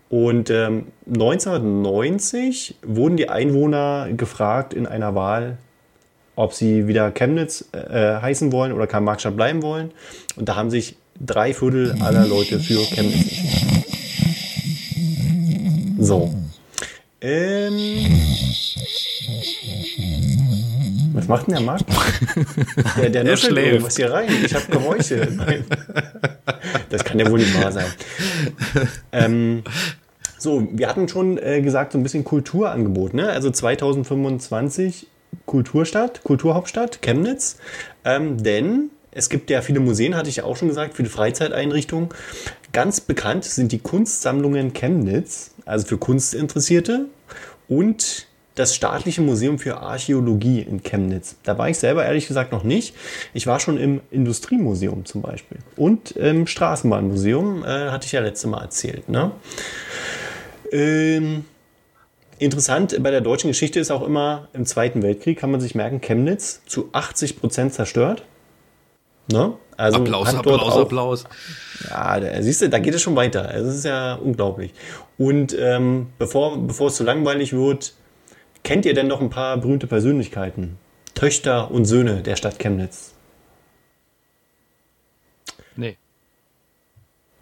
Und 0.09 0.51
ähm, 0.51 0.89
1990 1.07 2.77
wurden 2.83 3.17
die 3.17 3.31
Einwohner 3.31 4.09
gefragt 4.15 4.75
in 4.75 4.87
einer 4.87 5.15
Wahl, 5.15 5.57
ob 6.37 6.53
sie 6.53 6.87
wieder 6.87 7.11
Chemnitz 7.11 7.69
äh, 7.73 8.21
heißen 8.21 8.53
wollen 8.53 8.73
oder 8.73 8.87
Karl-Marx-Stadt 8.87 9.37
bleiben 9.37 9.63
wollen. 9.63 9.91
Und 10.37 10.49
da 10.49 10.57
haben 10.57 10.71
sich 10.71 10.97
drei 11.25 11.55
Viertel 11.55 11.97
aller 12.01 12.27
Leute 12.27 12.59
für 12.61 12.83
Chemnitz. 12.85 13.31
So. 15.99 16.35
Ähm, 17.21 17.79
was 21.13 21.29
macht 21.29 21.47
denn 21.47 21.55
der 21.55 21.63
Marc? 21.63 21.83
Der, 22.97 23.11
der 23.11 23.25
nuschelt 23.25 23.57
irgendwas 23.57 23.97
hier 23.97 24.11
rein. 24.11 24.29
Ich 24.45 24.55
habe 24.55 24.65
Geräusche. 24.71 25.29
Das 26.91 27.05
kann 27.05 27.19
ja 27.19 27.31
wohl 27.31 27.39
nicht 27.39 27.55
wahr 27.63 27.71
sein. 27.71 27.87
Ähm, 29.13 29.63
so, 30.39 30.67
wir 30.73 30.89
hatten 30.89 31.09
schon 31.09 31.39
äh, 31.39 31.61
gesagt, 31.61 31.93
so 31.93 31.99
ein 31.99 32.03
bisschen 32.03 32.25
Kulturangebot. 32.25 33.15
Ne? 33.15 33.29
Also 33.29 33.51
2025 33.51 35.07
Kulturstadt, 35.47 36.25
Kulturhauptstadt, 36.25 37.01
Chemnitz. 37.03 37.59
Ähm, 38.05 38.43
denn 38.43 38.91
es 39.13 39.29
gibt 39.29 39.51
ja 39.51 39.61
viele 39.63 39.81
Museen, 39.81 40.17
hatte 40.17 40.29
ich 40.29 40.37
ja 40.37 40.45
auch 40.45 40.57
schon 40.57 40.69
gesagt, 40.69 40.95
viele 40.97 41.09
Freizeiteinrichtungen. 41.09 42.09
Ganz 42.73 43.01
bekannt 43.01 43.45
sind 43.45 43.71
die 43.71 43.79
Kunstsammlungen 43.79 44.73
Chemnitz, 44.73 45.53
also 45.65 45.87
für 45.87 45.99
Kunstinteressierte. 45.99 47.07
Und 47.69 48.27
das 48.55 48.75
Staatliche 48.75 49.23
Museum 49.23 49.59
für 49.59 49.79
Archäologie 49.79 50.61
in 50.61 50.83
Chemnitz. 50.83 51.37
Da 51.43 51.57
war 51.57 51.69
ich 51.71 51.79
selber 51.79 52.05
ehrlich 52.05 52.29
gesagt 52.29 52.53
noch 52.53 52.65
nicht. 52.65 52.95
Ich 53.33 53.47
war 53.47 53.61
schon 53.61 53.79
im 53.79 54.01
Industriemuseum 54.11 55.05
zum 55.05 55.23
Beispiel 55.23 55.59
und 55.77 56.13
im 56.13 56.47
Straßenbahnmuseum, 56.47 57.65
äh, 57.65 57.91
hatte 57.91 58.07
ich 58.07 58.13
ja 58.13 58.21
letzte 58.21 58.49
Mal 58.49 58.63
erzählt. 58.63 59.09
Ne? 59.09 59.31
Ähm, 60.71 61.45
interessant 62.39 63.03
bei 63.03 63.11
der 63.11 63.23
deutschen 63.23 63.49
Geschichte 63.49 63.81
ist 63.81 63.91
auch 63.91 64.07
immer, 64.07 64.49
im 64.53 64.67
Zweiten 64.67 65.03
Weltkrieg 65.03 65.39
kann 65.39 65.51
man 65.51 65.61
sich 65.61 65.75
merken, 65.75 66.01
Chemnitz 66.01 66.61
zu 66.67 66.91
80 66.93 67.41
Prozent 67.41 67.73
zerstört. 67.73 68.25
Ne? 69.29 69.55
Also 69.77 69.99
Applaus, 69.99 70.35
Applaus, 70.35 70.73
auch, 70.73 70.81
Applaus. 70.83 71.25
Ja, 71.89 72.21
da, 72.21 72.43
siehst 72.43 72.63
du, 72.63 72.69
da 72.69 72.79
geht 72.79 72.95
es 72.95 73.03
schon 73.03 73.17
weiter. 73.17 73.55
Es 73.55 73.67
ist 73.67 73.85
ja 73.85 74.15
unglaublich. 74.15 74.73
Und 75.19 75.57
ähm, 75.59 76.09
bevor, 76.19 76.59
bevor 76.59 76.89
es 76.89 76.97
zu 76.97 77.05
langweilig 77.05 77.53
wird, 77.53 77.95
Kennt 78.65 78.87
ihr 78.87 78.95
denn 78.95 79.09
noch 79.09 79.21
ein 79.21 79.31
paar 79.31 79.57
berühmte 79.57 79.87
Persönlichkeiten? 79.87 80.79
Töchter 81.15 81.71
und 81.71 81.85
Söhne 81.85 82.23
der 82.23 82.37
Stadt 82.37 82.59
Chemnitz? 82.59 83.13
Nee. 85.75 85.97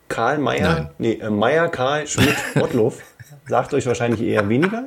Karl 0.08 0.38
Mayer, 0.38 0.92
nee, 0.98 1.12
äh, 1.12 1.30
Mayer, 1.30 1.68
Karl, 1.68 2.06
Schmidt, 2.06 2.36
Rottluff. 2.56 3.02
sagt 3.46 3.74
euch 3.74 3.86
wahrscheinlich 3.86 4.22
eher 4.22 4.48
weniger. 4.48 4.86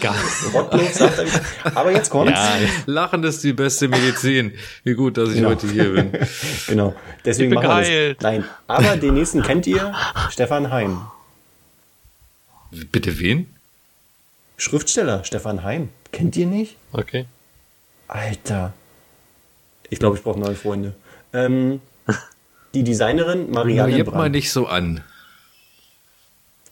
Gar 0.00 0.14
Rottluff 0.54 0.92
sagt 0.94 1.18
er, 1.18 1.76
aber 1.76 1.92
jetzt 1.92 2.10
kommt's. 2.10 2.32
Ja, 2.32 2.58
Lachen 2.86 3.24
ist 3.24 3.44
die 3.44 3.52
beste 3.52 3.88
Medizin. 3.88 4.52
Wie 4.84 4.94
gut, 4.94 5.16
dass 5.18 5.30
ich 5.30 5.36
genau. 5.36 5.50
heute 5.50 5.68
hier 5.68 5.92
bin. 5.92 6.12
genau. 6.66 6.94
Deswegen 7.24 7.52
machen 7.52 7.84
wir 7.84 8.14
das. 8.14 8.22
Nein, 8.22 8.44
aber 8.66 8.96
den 8.96 9.14
nächsten 9.14 9.42
kennt 9.42 9.66
ihr, 9.66 9.94
Stefan 10.30 10.70
Heim. 10.70 11.02
Bitte 12.70 13.18
wen? 13.18 13.48
Schriftsteller, 14.56 15.24
Stefan 15.24 15.62
Heim. 15.62 15.90
Kennt 16.12 16.36
ihr 16.36 16.46
nicht? 16.46 16.76
Okay. 16.92 17.26
Alter. 18.08 18.72
Ich 19.90 19.98
glaube, 19.98 20.16
ich 20.16 20.22
brauche 20.22 20.40
neue 20.40 20.54
Freunde. 20.54 20.94
Ähm, 21.32 21.80
die 22.74 22.82
Designerin 22.82 23.50
Marianne 23.50 24.04
Brandt. 24.04 24.16
mal 24.16 24.30
nicht 24.30 24.50
so 24.50 24.66
an. 24.66 25.02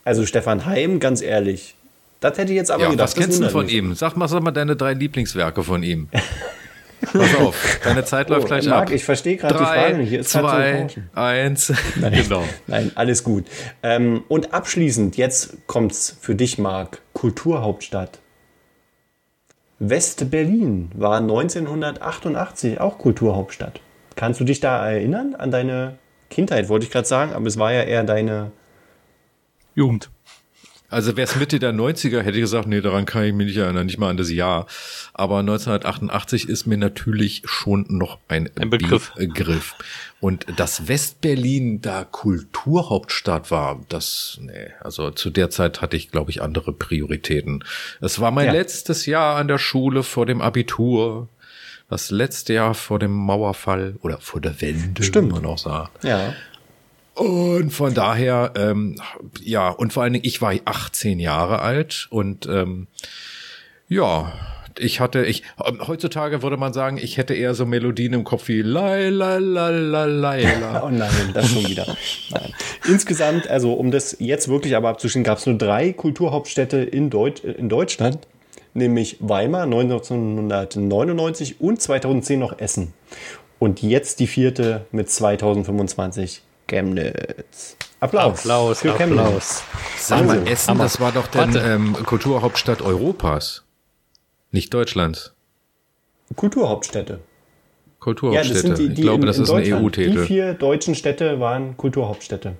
Also 0.04 0.26
Stefan 0.26 0.64
Heim, 0.66 1.00
ganz 1.00 1.22
ehrlich. 1.22 1.74
Das 2.20 2.38
hätte 2.38 2.52
ich 2.52 2.56
jetzt 2.56 2.70
aber 2.70 2.84
ja, 2.84 2.90
gedacht. 2.90 3.08
Was 3.08 3.14
kennst 3.14 3.42
du 3.42 3.50
von 3.50 3.68
ihm? 3.68 3.94
Sag 3.94 4.16
mal, 4.16 4.28
sag 4.28 4.42
mal 4.42 4.50
deine 4.50 4.76
drei 4.76 4.94
Lieblingswerke 4.94 5.62
von 5.62 5.82
ihm. 5.82 6.08
Pass 7.12 7.34
auf, 7.36 7.80
deine 7.84 8.04
Zeit 8.04 8.30
läuft 8.30 8.44
oh, 8.44 8.48
gleich 8.48 8.66
Marc, 8.66 8.88
ab. 8.88 8.94
Ich 8.94 9.04
verstehe 9.04 9.36
gerade 9.36 9.58
die 9.58 9.64
Frage 9.64 9.98
nicht. 9.98 10.12
Ist 10.12 10.30
zwei, 10.30 10.88
so 10.88 11.00
eins. 11.20 11.72
Nein, 11.96 12.12
genau. 12.12 12.44
Nein, 12.66 12.92
alles 12.94 13.24
gut. 13.24 13.44
Ähm, 13.82 14.24
und 14.28 14.54
abschließend, 14.54 15.16
jetzt 15.16 15.66
kommt's 15.66 16.16
für 16.20 16.34
dich, 16.34 16.58
Marc. 16.58 17.02
Kulturhauptstadt. 17.12 18.20
West-Berlin 19.78 20.90
war 20.94 21.18
1988 21.18 22.80
auch 22.80 22.98
Kulturhauptstadt. 22.98 23.80
Kannst 24.16 24.40
du 24.40 24.44
dich 24.44 24.60
da 24.60 24.88
erinnern 24.88 25.34
an 25.34 25.50
deine 25.50 25.98
Kindheit, 26.30 26.68
wollte 26.68 26.86
ich 26.86 26.92
gerade 26.92 27.06
sagen, 27.06 27.32
aber 27.32 27.46
es 27.46 27.58
war 27.58 27.72
ja 27.72 27.82
eher 27.82 28.04
deine 28.04 28.52
Jugend. 29.74 30.10
Also 30.94 31.16
wäre 31.16 31.28
es 31.28 31.34
Mitte 31.34 31.58
der 31.58 31.72
90er, 31.72 32.20
hätte 32.20 32.38
ich 32.38 32.42
gesagt, 32.42 32.68
nee, 32.68 32.80
daran 32.80 33.04
kann 33.04 33.24
ich 33.24 33.32
mich 33.32 33.48
nicht 33.48 33.56
erinnern, 33.56 33.86
nicht 33.86 33.98
mal 33.98 34.10
an 34.10 34.16
das 34.16 34.30
Jahr. 34.30 34.66
Aber 35.12 35.40
1988 35.40 36.48
ist 36.48 36.66
mir 36.66 36.78
natürlich 36.78 37.42
schon 37.46 37.84
noch 37.88 38.20
ein, 38.28 38.48
ein 38.54 38.70
Begriff. 38.70 39.12
Begriff. 39.16 39.74
Und 40.20 40.46
dass 40.56 40.86
Westberlin 40.86 41.80
da 41.80 42.04
Kulturhauptstadt 42.04 43.50
war, 43.50 43.84
das, 43.88 44.38
nee, 44.40 44.68
also 44.80 45.10
zu 45.10 45.30
der 45.30 45.50
Zeit 45.50 45.82
hatte 45.82 45.96
ich, 45.96 46.12
glaube 46.12 46.30
ich, 46.30 46.40
andere 46.40 46.72
Prioritäten. 46.72 47.64
Es 48.00 48.20
war 48.20 48.30
mein 48.30 48.46
ja. 48.46 48.52
letztes 48.52 49.04
Jahr 49.04 49.34
an 49.34 49.48
der 49.48 49.58
Schule 49.58 50.04
vor 50.04 50.26
dem 50.26 50.40
Abitur. 50.40 51.28
Das 51.90 52.12
letzte 52.12 52.54
Jahr 52.54 52.74
vor 52.74 53.00
dem 53.00 53.12
Mauerfall 53.12 53.96
oder 54.02 54.18
vor 54.18 54.40
der 54.40 54.60
Wende, 54.60 55.02
Stimmt. 55.02 55.30
wie 55.30 55.34
man 55.34 55.46
auch 55.46 55.58
sagt. 55.58 56.04
Ja. 56.04 56.34
Und 57.14 57.70
von 57.70 57.94
daher, 57.94 58.52
ähm, 58.56 58.96
ja, 59.40 59.68
und 59.70 59.92
vor 59.92 60.02
allen 60.02 60.14
Dingen, 60.14 60.24
ich 60.24 60.42
war 60.42 60.52
18 60.64 61.20
Jahre 61.20 61.60
alt 61.60 62.08
und 62.10 62.46
ähm, 62.46 62.88
ja, 63.88 64.32
ich 64.78 64.98
hatte, 64.98 65.24
ich 65.24 65.44
heutzutage 65.86 66.42
würde 66.42 66.56
man 66.56 66.72
sagen, 66.72 66.98
ich 66.98 67.16
hätte 67.16 67.34
eher 67.34 67.54
so 67.54 67.64
Melodien 67.66 68.12
im 68.12 68.24
Kopf 68.24 68.48
wie 68.48 68.62
la 68.62 68.96
la 69.08 69.38
la 69.38 69.68
la 69.68 70.04
la 70.06 70.82
oh 70.84 70.90
nein, 70.90 71.30
das 71.32 71.50
schon 71.50 71.68
wieder. 71.68 71.86
Nein. 72.30 72.52
Insgesamt, 72.88 73.48
also 73.48 73.74
um 73.74 73.92
das 73.92 74.16
jetzt 74.18 74.48
wirklich 74.48 74.74
aber 74.74 74.88
abzuschließen, 74.88 75.22
gab 75.22 75.38
es 75.38 75.46
nur 75.46 75.56
drei 75.56 75.92
Kulturhauptstädte 75.92 76.78
in, 76.78 77.10
Deut 77.10 77.40
in 77.40 77.68
Deutschland, 77.68 78.26
nämlich 78.74 79.18
Weimar 79.20 79.62
1999 79.62 81.60
und 81.60 81.80
2010 81.80 82.40
noch 82.40 82.58
Essen. 82.58 82.92
Und 83.60 83.82
jetzt 83.82 84.18
die 84.18 84.26
vierte 84.26 84.86
mit 84.90 85.08
2025 85.08 86.42
Chemnitz. 86.66 87.76
Applaus. 88.00 88.40
Applaus, 88.40 88.80
für 88.80 88.94
Applaus. 88.94 89.62
Sag 89.98 90.26
mal, 90.26 90.46
Essen, 90.46 90.70
Hammer. 90.70 90.84
das 90.84 91.00
war 91.00 91.12
doch 91.12 91.26
der 91.28 91.54
ähm, 91.64 91.94
Kulturhauptstadt 92.04 92.82
Europas. 92.82 93.64
Nicht 94.50 94.74
Deutschlands. 94.74 95.32
Kulturhauptstädte. 96.36 97.20
Kulturhauptstädte. 98.00 98.68
Ja, 98.68 98.74
die, 98.74 98.88
die 98.88 98.92
ich 98.94 99.00
glaube, 99.00 99.22
in, 99.22 99.26
das 99.26 99.38
ist 99.38 99.50
ein 99.50 99.72
EU-Titel. 99.72 100.20
Die 100.20 100.26
vier 100.26 100.54
deutschen 100.54 100.94
Städte 100.94 101.40
waren 101.40 101.76
Kulturhauptstädte. 101.76 102.56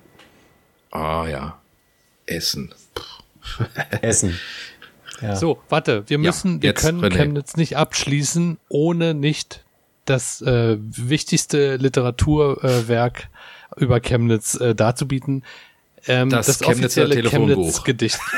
Ah 0.91 1.27
ja. 1.27 1.59
Essen. 2.25 2.73
Essen. 4.01 4.39
Ja. 5.21 5.37
So, 5.37 5.59
warte, 5.69 6.03
wir 6.07 6.17
müssen, 6.17 6.57
ja, 6.57 6.63
wir 6.63 6.73
können 6.73 6.99
René. 7.01 7.15
Chemnitz 7.15 7.55
nicht 7.55 7.77
abschließen, 7.77 8.57
ohne 8.67 9.13
nicht 9.13 9.63
das 10.03 10.41
äh, 10.41 10.77
wichtigste 10.77 11.77
Literaturwerk 11.77 13.29
über 13.77 13.99
Chemnitz 13.99 14.55
äh, 14.55 14.75
darzubieten. 14.75 15.43
Ähm, 16.07 16.29
das, 16.29 16.47
das 16.47 16.63
offizielle 16.63 17.21
Chemnitz-Gedicht. 17.21 18.19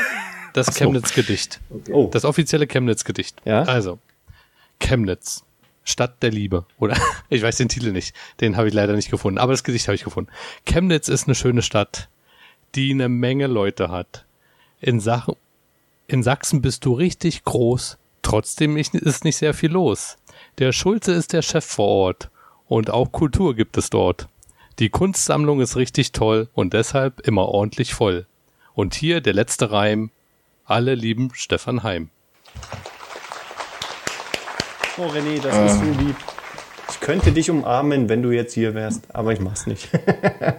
Das 0.54 0.74
Chemnitz-Gedicht. 0.74 1.60
Okay. 1.70 1.92
Oh. 1.92 2.08
Das 2.10 2.24
offizielle 2.24 2.66
Chemnitz-Gedicht. 2.66 3.36
Ja? 3.44 3.62
Also, 3.62 3.98
Chemnitz. 4.80 5.44
Stadt 5.84 6.22
der 6.22 6.30
Liebe. 6.30 6.66
Oder 6.78 6.96
ich 7.28 7.42
weiß 7.42 7.56
den 7.56 7.68
Titel 7.68 7.92
nicht. 7.92 8.14
Den 8.40 8.56
habe 8.56 8.68
ich 8.68 8.74
leider 8.74 8.94
nicht 8.94 9.10
gefunden. 9.10 9.38
Aber 9.38 9.52
das 9.52 9.62
Gedicht 9.62 9.86
habe 9.88 9.94
ich 9.94 10.04
gefunden. 10.04 10.30
Chemnitz 10.66 11.08
ist 11.08 11.26
eine 11.26 11.34
schöne 11.34 11.62
Stadt, 11.62 12.08
die 12.74 12.90
eine 12.90 13.08
Menge 13.08 13.46
Leute 13.46 13.90
hat. 13.90 14.24
In 14.80 15.00
Sachen, 15.00 15.34
in 16.06 16.22
Sachsen 16.22 16.60
bist 16.62 16.84
du 16.84 16.92
richtig 16.92 17.44
groß. 17.44 17.98
Trotzdem 18.22 18.76
ist 18.76 19.24
nicht 19.24 19.36
sehr 19.36 19.54
viel 19.54 19.70
los. 19.70 20.16
Der 20.58 20.72
Schulze 20.72 21.12
ist 21.12 21.32
der 21.32 21.42
Chef 21.42 21.64
vor 21.64 21.88
Ort. 21.88 22.30
Und 22.66 22.90
auch 22.90 23.12
Kultur 23.12 23.54
gibt 23.54 23.78
es 23.78 23.90
dort. 23.90 24.28
Die 24.78 24.90
Kunstsammlung 24.90 25.60
ist 25.60 25.74
richtig 25.74 26.12
toll 26.12 26.48
und 26.54 26.72
deshalb 26.72 27.26
immer 27.26 27.46
ordentlich 27.46 27.94
voll. 27.94 28.26
Und 28.74 28.94
hier 28.94 29.20
der 29.20 29.32
letzte 29.32 29.72
Reim. 29.72 30.12
Alle 30.64 30.94
lieben 30.94 31.30
Stefan 31.32 31.82
Heim. 31.82 32.10
Oh 34.96 35.06
René, 35.06 35.40
das 35.42 35.72
ist 35.72 35.78
so 35.80 35.84
lieb. 36.00 36.14
Ich 36.90 37.00
könnte 37.00 37.32
dich 37.32 37.50
umarmen, 37.50 38.08
wenn 38.08 38.22
du 38.22 38.30
jetzt 38.30 38.54
hier 38.54 38.74
wärst, 38.74 39.12
aber 39.12 39.32
ich 39.32 39.40
mach's 39.40 39.66
nicht. 39.66 39.88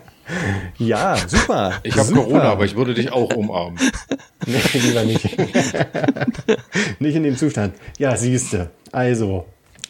ja, 0.78 1.16
super. 1.16 1.80
Ich 1.84 1.96
habe 1.96 2.12
Corona, 2.12 2.44
aber 2.44 2.66
ich 2.66 2.76
würde 2.76 2.94
dich 2.94 3.14
auch 3.14 3.34
umarmen. 3.34 3.80
nee, 4.46 4.60
lieber 4.74 5.04
nicht. 5.04 5.24
nicht 7.00 7.16
in 7.16 7.24
dem 7.24 7.38
Zustand. 7.38 7.74
Ja, 7.98 8.18
siehste. 8.18 8.72
Also, 8.92 9.46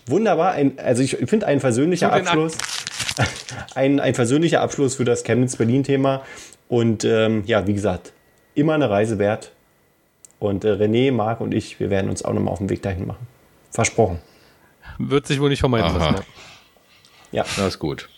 wunderbar. 0.05 0.51
Ein, 0.51 0.77
also 0.77 1.01
ich 1.01 1.17
finde 1.25 1.47
ein 1.47 1.59
versöhnlicher 1.59 2.13
Abschluss 2.13 2.57
ein, 3.75 3.99
ein 3.99 4.13
versöhnlicher 4.15 4.61
Abschluss 4.61 4.95
für 4.95 5.05
das 5.05 5.23
Chemnitz-Berlin-Thema. 5.23 6.23
Und 6.67 7.03
ähm, 7.03 7.43
ja, 7.45 7.65
wie 7.67 7.73
gesagt, 7.73 8.13
immer 8.55 8.73
eine 8.73 8.89
Reise 8.89 9.17
wert. 9.19 9.51
Und 10.39 10.63
äh, 10.63 10.69
René, 10.73 11.11
Marc 11.11 11.41
und 11.41 11.53
ich, 11.53 11.79
wir 11.79 11.89
werden 11.89 12.09
uns 12.09 12.23
auch 12.23 12.33
nochmal 12.33 12.53
auf 12.53 12.59
den 12.59 12.69
Weg 12.69 12.81
dahin 12.81 13.05
machen. 13.07 13.27
Versprochen. 13.71 14.19
Wird 14.97 15.27
sich 15.27 15.39
wohl 15.41 15.49
nicht 15.49 15.59
vermeiden 15.59 15.87
Aha. 15.91 16.11
lassen. 16.11 16.23
Ja, 17.31 17.43
Das 17.43 17.59
ist 17.67 17.79
gut. 17.79 18.09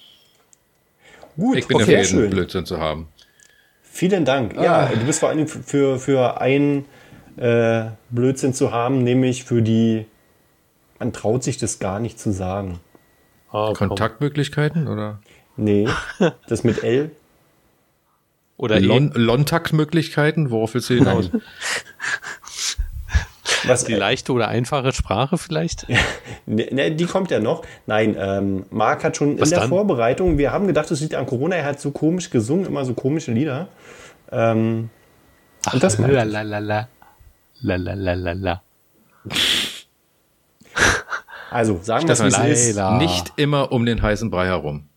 gut. 1.36 1.58
Ich 1.58 1.68
bin 1.68 1.78
okay, 1.78 1.84
ja 1.84 1.86
für 1.86 1.92
jeden 2.04 2.22
schön. 2.24 2.30
Blödsinn 2.30 2.66
zu 2.66 2.80
haben. 2.80 3.08
Vielen 3.82 4.24
Dank. 4.26 4.56
Ja, 4.56 4.86
Ah. 4.86 4.92
du 4.94 5.06
bist 5.06 5.20
vor 5.20 5.30
allem 5.30 5.48
für, 5.48 6.00
für 6.00 6.40
einen 6.40 6.86
äh, 7.38 7.86
Blödsinn 8.10 8.54
zu 8.54 8.72
haben, 8.72 9.04
nämlich 9.04 9.44
für 9.44 9.62
die, 9.62 10.06
man 11.00 11.12
traut 11.14 11.44
sich 11.44 11.58
das 11.58 11.80
gar 11.80 12.00
nicht 12.00 12.20
zu 12.20 12.32
sagen. 12.32 12.80
Komm. 13.52 13.74
Kontaktmöglichkeiten 13.74 14.88
oder 14.88 15.20
Nee, 15.58 15.88
das 16.48 16.64
mit 16.64 16.84
L. 16.84 17.12
Oder 18.58 18.78
eh. 18.78 18.80
Lon 18.80 19.12
Lontaktmöglichkeiten? 19.14 20.52
Worauf 20.52 20.74
willst 20.74 20.90
du 20.90 20.96
hinaus? 20.96 21.30
Was, 23.66 23.84
die 23.84 23.94
leichte 23.94 24.32
oder 24.34 24.48
einfache 24.48 24.92
Sprache 24.92 25.38
vielleicht? 25.38 25.86
Ne, 26.48 26.92
die 26.92 27.06
kommt 27.06 27.32
ja 27.32 27.40
noch. 27.40 27.64
Nein, 27.86 28.16
ähm, 28.20 28.66
Marc 28.72 29.04
hat 29.04 29.16
schon 29.16 29.40
Was 29.40 29.50
in 29.50 29.52
der 29.52 29.60
dann? 29.62 29.70
Vorbereitung, 29.70 30.38
wir 30.38 30.52
haben 30.52 30.68
gedacht, 30.68 30.90
es 30.92 31.00
liegt 31.00 31.14
an 31.16 31.26
Corona, 31.28 31.56
er 31.56 31.66
hat 31.66 31.80
so 31.80 31.92
komisch 31.92 32.30
gesungen, 32.30 32.66
immer 32.66 32.84
so 32.84 32.94
komische 32.94 33.32
Lieder. 33.32 33.68
Ähm, 34.32 34.90
und 35.72 35.84
das 35.84 36.00
meinte 36.00 36.18
ich. 36.18 36.24
Lalalala. 36.24 36.90
Lalalala. 37.62 38.62
Also, 41.52 41.80
sagen 41.84 42.08
wir 42.08 42.14
es, 42.14 42.68
ist. 42.70 42.80
Nicht 42.98 43.34
immer 43.36 43.72
um 43.72 43.86
den 43.86 44.02
heißen 44.02 44.32
Brei 44.32 44.46
herum. 44.48 44.88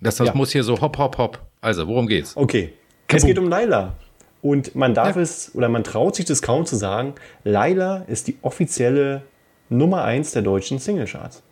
Das, 0.00 0.16
das 0.16 0.28
Ja. 0.28 0.34
muss 0.34 0.50
hier 0.50 0.64
so 0.64 0.80
hopp, 0.80 0.96
hopp, 0.98 1.18
hopp. 1.18 1.38
Also, 1.60 1.86
worum 1.86 2.06
geht's? 2.06 2.36
Okay, 2.36 2.72
es 3.08 3.24
geht 3.24 3.38
um 3.38 3.48
Laila. 3.48 3.94
Und 4.40 4.74
man 4.74 4.94
darf 4.94 5.16
es, 5.16 5.54
oder 5.54 5.68
man 5.68 5.84
traut 5.84 6.14
sich 6.16 6.24
das 6.24 6.42
kaum 6.42 6.64
zu 6.64 6.76
sagen, 6.76 7.14
Laila 7.44 7.98
ist 8.06 8.28
die 8.28 8.38
offizielle 8.42 9.22
Nummer 9.68 10.04
1 10.04 10.32
der 10.32 10.42
deutschen 10.42 10.78
Singlecharts. 10.78 11.42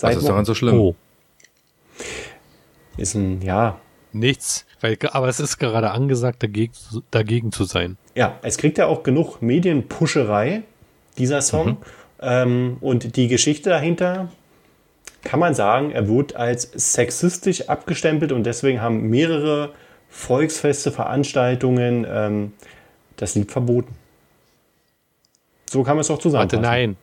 Was 0.00 0.10
ist 0.10 0.22
Wochen. 0.22 0.26
daran 0.28 0.44
so 0.44 0.54
schlimm? 0.54 0.78
Oh, 0.78 0.94
Ist 2.96 3.14
ein, 3.14 3.40
ja, 3.42 3.78
nichts. 4.12 4.66
Weil, 4.80 4.98
aber 5.12 5.28
es 5.28 5.40
ist 5.40 5.58
gerade 5.58 5.90
angesagt, 5.90 6.42
dagegen, 6.42 6.72
dagegen 7.10 7.52
zu 7.52 7.64
sein. 7.64 7.96
Ja, 8.14 8.38
es 8.42 8.58
kriegt 8.58 8.76
ja 8.78 8.86
auch 8.86 9.02
genug 9.02 9.40
Medienpuscherei, 9.40 10.62
dieser 11.18 11.40
Song. 11.42 11.78
Ähm, 12.20 12.78
und 12.80 13.16
die 13.16 13.28
Geschichte 13.28 13.70
dahinter, 13.70 14.30
kann 15.22 15.40
man 15.40 15.54
sagen, 15.54 15.90
er 15.90 16.08
wird 16.08 16.36
als 16.36 16.70
sexistisch 16.74 17.68
abgestempelt 17.68 18.32
und 18.32 18.44
deswegen 18.44 18.80
haben 18.80 19.08
mehrere 19.10 19.72
Volksfeste, 20.08 20.92
Veranstaltungen 20.92 22.06
ähm, 22.08 22.52
das 23.16 23.34
Lied 23.34 23.50
verboten. 23.50 23.94
So 25.68 25.82
kann 25.82 25.96
man 25.96 26.02
es 26.02 26.06
doch 26.08 26.14
Warte, 26.14 26.22
zusammenfassen. 26.22 26.62
nein. 26.62 26.96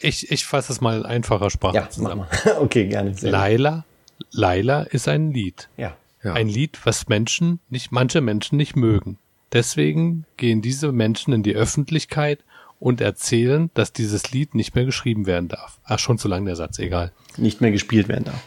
Ich, 0.00 0.30
ich 0.30 0.44
fasse 0.44 0.72
es 0.72 0.80
mal 0.80 0.98
in 0.98 1.06
einfacher 1.06 1.48
Sprache 1.48 1.76
Ja, 1.76 1.82
mach 1.82 1.90
zusammen. 1.90 2.26
mal. 2.44 2.56
Okay, 2.60 2.86
gerne. 2.88 3.14
Laila, 3.20 3.84
Laila 4.32 4.82
ist 4.82 5.08
ein 5.08 5.30
Lied. 5.30 5.68
Ja. 5.76 5.96
Ja. 6.24 6.34
Ein 6.34 6.48
Lied, 6.48 6.78
was 6.84 7.08
Menschen 7.08 7.60
nicht, 7.68 7.90
manche 7.92 8.20
Menschen 8.20 8.56
nicht 8.56 8.76
mögen. 8.76 9.18
Deswegen 9.52 10.24
gehen 10.36 10.62
diese 10.62 10.92
Menschen 10.92 11.32
in 11.32 11.42
die 11.42 11.54
Öffentlichkeit 11.54 12.40
und 12.82 13.00
erzählen, 13.00 13.70
dass 13.74 13.92
dieses 13.92 14.32
Lied 14.32 14.56
nicht 14.56 14.74
mehr 14.74 14.84
geschrieben 14.84 15.24
werden 15.26 15.46
darf. 15.46 15.78
Ach, 15.84 16.00
schon 16.00 16.18
zu 16.18 16.26
lang 16.26 16.44
der 16.44 16.56
Satz, 16.56 16.80
egal. 16.80 17.12
Nicht 17.36 17.60
mehr 17.60 17.70
gespielt 17.70 18.08
werden 18.08 18.24
darf. 18.24 18.42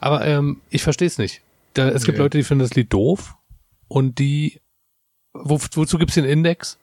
Aber 0.00 0.26
ähm, 0.26 0.62
ich 0.70 0.82
verstehe 0.82 1.08
es 1.08 1.18
nicht. 1.18 1.42
Da, 1.74 1.90
es 1.90 2.04
gibt 2.04 2.16
Nee. 2.16 2.24
Leute, 2.24 2.38
die 2.38 2.44
finden 2.44 2.64
das 2.64 2.74
Lied 2.74 2.90
doof 2.90 3.34
und 3.86 4.18
die. 4.18 4.60
Wo, 5.34 5.60
wozu 5.74 5.98
gibt's 5.98 6.14
den 6.14 6.24
Index? 6.24 6.78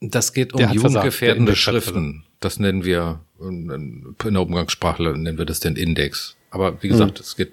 Das 0.00 0.34
geht 0.34 0.52
um 0.52 0.60
jugendgefährdende 0.60 1.56
Schriften. 1.56 2.24
Das 2.40 2.58
nennen 2.58 2.84
wir, 2.84 3.20
in 3.40 4.14
der 4.22 4.42
Umgangssprache 4.42 5.02
nennen 5.02 5.38
wir 5.38 5.46
das 5.46 5.60
den 5.60 5.76
Index. 5.76 6.36
Aber 6.50 6.82
wie 6.82 6.88
gesagt, 6.88 7.18
es 7.18 7.34
geht 7.34 7.52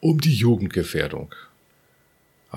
um 0.00 0.20
die 0.20 0.34
Jugendgefährdung. 0.34 1.34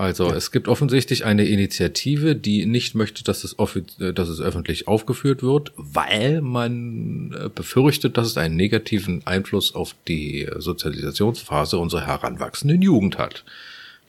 Also 0.02 0.32
es 0.32 0.50
gibt 0.50 0.66
offensichtlich 0.66 1.24
eine 1.24 1.44
Initiative, 1.44 2.34
die 2.34 2.66
nicht 2.66 2.96
möchte, 2.96 3.22
dass 3.22 3.44
es, 3.44 3.54
äh, 4.00 4.12
dass 4.12 4.28
es 4.28 4.40
öffentlich 4.40 4.88
aufgeführt 4.88 5.44
wird, 5.44 5.72
weil 5.76 6.40
man 6.40 7.32
äh, 7.32 7.48
befürchtet, 7.48 8.16
dass 8.16 8.26
es 8.26 8.36
einen 8.36 8.56
negativen 8.56 9.24
Einfluss 9.28 9.76
auf 9.76 9.94
die 10.08 10.48
Sozialisationsphase 10.56 11.78
unserer 11.78 12.04
heranwachsenden 12.04 12.82
Jugend 12.82 13.16
hat. 13.18 13.44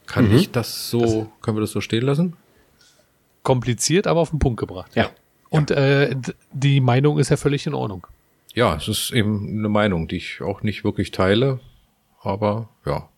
Kann 0.08 0.30
Mhm. 0.30 0.36
ich 0.38 0.50
das 0.50 0.90
so, 0.90 1.32
können 1.44 1.58
wir 1.58 1.62
das 1.62 1.72
so 1.72 1.80
stehen 1.80 2.02
lassen? 2.08 2.34
Kompliziert, 3.44 4.08
aber 4.08 4.22
auf 4.22 4.32
den 4.32 4.40
Punkt 4.40 4.60
gebracht. 4.60 4.96
Ja. 4.96 5.12
Und 5.52 5.70
äh, 5.70 6.16
die 6.52 6.82
Meinung 6.82 7.20
ist 7.20 7.30
ja 7.30 7.38
völlig 7.38 7.68
in 7.68 7.76
Ordnung. 7.76 8.08
Ja, 8.56 8.76
es 8.78 8.88
ist 8.88 9.12
eben 9.12 9.60
eine 9.60 9.70
Meinung, 9.70 10.08
die 10.08 10.16
ich 10.18 10.42
auch 10.42 10.64
nicht 10.64 10.84
wirklich 10.84 11.12
teile, 11.12 11.60
aber 12.20 12.70
ja. 12.84 13.10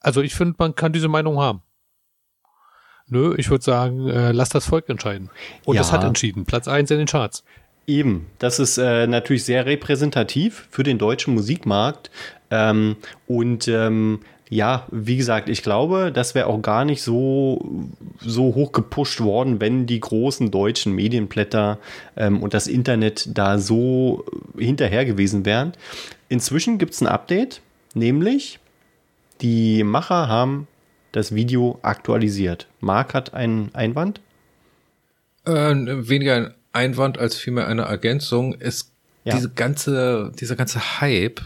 Also 0.00 0.20
ich 0.20 0.34
finde, 0.34 0.56
man 0.58 0.74
kann 0.74 0.92
diese 0.92 1.06
Meinung 1.06 1.38
haben. 1.38 1.62
Nö, 3.10 3.34
ich 3.38 3.50
würde 3.50 3.64
sagen, 3.64 4.08
äh, 4.08 4.32
lass 4.32 4.50
das 4.50 4.66
Volk 4.66 4.88
entscheiden. 4.88 5.30
Und 5.64 5.76
Ja. 5.76 5.82
es 5.82 5.92
hat 5.92 6.04
entschieden. 6.04 6.44
Platz 6.44 6.68
eins 6.68 6.90
in 6.90 6.98
den 6.98 7.06
Charts. 7.06 7.42
Eben, 7.86 8.26
das 8.38 8.58
ist 8.58 8.76
äh, 8.76 9.06
natürlich 9.06 9.44
sehr 9.44 9.64
repräsentativ 9.64 10.68
für 10.70 10.82
den 10.82 10.98
deutschen 10.98 11.32
Musikmarkt. 11.34 12.10
Ähm, 12.50 12.96
und 13.26 13.66
ähm, 13.68 14.20
ja, 14.50 14.86
wie 14.90 15.16
gesagt, 15.16 15.48
ich 15.48 15.62
glaube, 15.62 16.10
das 16.12 16.34
wäre 16.34 16.46
auch 16.46 16.60
gar 16.62 16.84
nicht 16.84 17.02
so, 17.02 17.86
so 18.20 18.54
hoch 18.54 18.72
gepusht 18.72 19.20
worden, 19.20 19.60
wenn 19.60 19.86
die 19.86 20.00
großen 20.00 20.50
deutschen 20.50 20.94
Medienblätter 20.94 21.78
ähm, 22.16 22.42
und 22.42 22.54
das 22.54 22.66
Internet 22.66 23.28
da 23.36 23.58
so 23.58 24.24
hinterher 24.56 25.04
gewesen 25.04 25.44
wären. 25.44 25.72
Inzwischen 26.30 26.78
gibt 26.78 26.94
es 26.94 27.00
ein 27.00 27.06
Update, 27.06 27.60
nämlich 27.94 28.58
die 29.40 29.84
Macher 29.84 30.28
haben 30.28 30.66
das 31.18 31.34
Video 31.34 31.78
aktualisiert. 31.82 32.66
Marc 32.80 33.12
hat 33.14 33.34
einen 33.34 33.74
Einwand. 33.74 34.20
Äh, 35.44 35.52
weniger 36.08 36.34
ein 36.36 36.54
Einwand 36.72 37.18
als 37.18 37.36
vielmehr 37.36 37.66
eine 37.66 37.82
Ergänzung. 37.82 38.56
Es 38.58 38.90
Ja. 39.24 39.34
diese 39.34 39.50
ganze, 39.50 40.32
dieser 40.40 40.56
ganze 40.56 41.00
Hype, 41.00 41.40